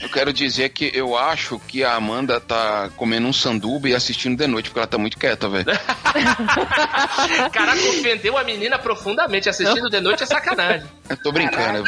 Eu 0.00 0.08
quero 0.08 0.32
dizer 0.32 0.68
que 0.70 0.90
eu 0.94 1.16
acho 1.18 1.58
que 1.60 1.84
a 1.84 1.94
Amanda 1.94 2.40
tá 2.40 2.88
comendo 2.96 3.26
um 3.26 3.32
sanduba 3.32 3.88
e 3.88 3.94
assistindo 3.94 4.36
de 4.36 4.46
noite, 4.46 4.70
porque 4.70 4.78
ela 4.78 4.86
tá 4.86 4.96
muito 4.96 5.18
quieta, 5.18 5.48
velho. 5.48 5.66
Caraca, 7.52 7.78
ofendeu 7.88 8.38
a 8.38 8.44
menina 8.44 8.78
profundamente. 8.78 9.48
Assistindo 9.48 9.90
de 9.90 10.00
noite 10.00 10.22
é 10.22 10.26
sacanagem. 10.26 10.86
Eu 11.08 11.16
tô 11.22 11.32
brincando. 11.32 11.84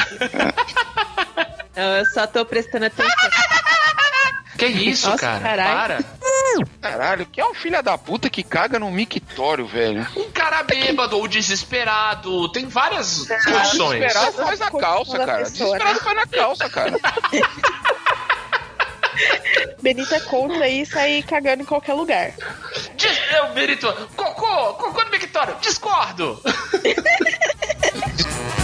eu 1.77 2.05
só 2.13 2.27
tô 2.27 2.45
prestando 2.45 2.87
atenção. 2.87 3.15
Que 4.59 4.67
isso, 4.67 5.09
Nossa, 5.09 5.21
cara? 5.21 5.41
caralho. 5.41 6.05
Caralho, 6.81 7.27
que 7.27 7.41
é 7.41 7.45
um 7.45 7.55
filho 7.55 7.83
da 7.83 7.99
puta 7.99 8.31
que 8.31 8.43
caga 8.43 8.79
no 8.79 8.91
mictório, 8.91 9.67
velho. 9.67 10.05
Para. 10.05 10.21
Um 10.21 10.31
cara 10.31 10.63
bêbado 10.63 11.17
ou 11.17 11.27
desesperado. 11.27 12.51
Tem 12.53 12.67
várias 12.67 13.27
condições. 13.45 14.01
Desesperado 14.01 14.33
faz 14.33 14.61
na 14.61 14.71
calça, 14.71 15.19
cara. 15.19 15.39
pessoa, 15.39 15.79
né? 15.79 15.85
Desesperado 15.85 16.01
faz 16.01 16.17
na 16.17 16.27
calça, 16.27 16.71
cara. 16.71 16.93
Benito 19.81 20.13
é 20.15 20.21
contra 20.21 20.69
ir 20.69 20.87
sair 20.87 21.23
cagando 21.23 21.63
em 21.63 21.67
qualquer 21.67 21.95
lugar. 21.95 22.33
Eu, 23.37 23.53
Benito, 23.53 23.93
cocô, 24.17 24.75
cocô 24.75 25.05
no 25.05 25.11
mictório. 25.11 25.55
Discordo. 25.61 26.41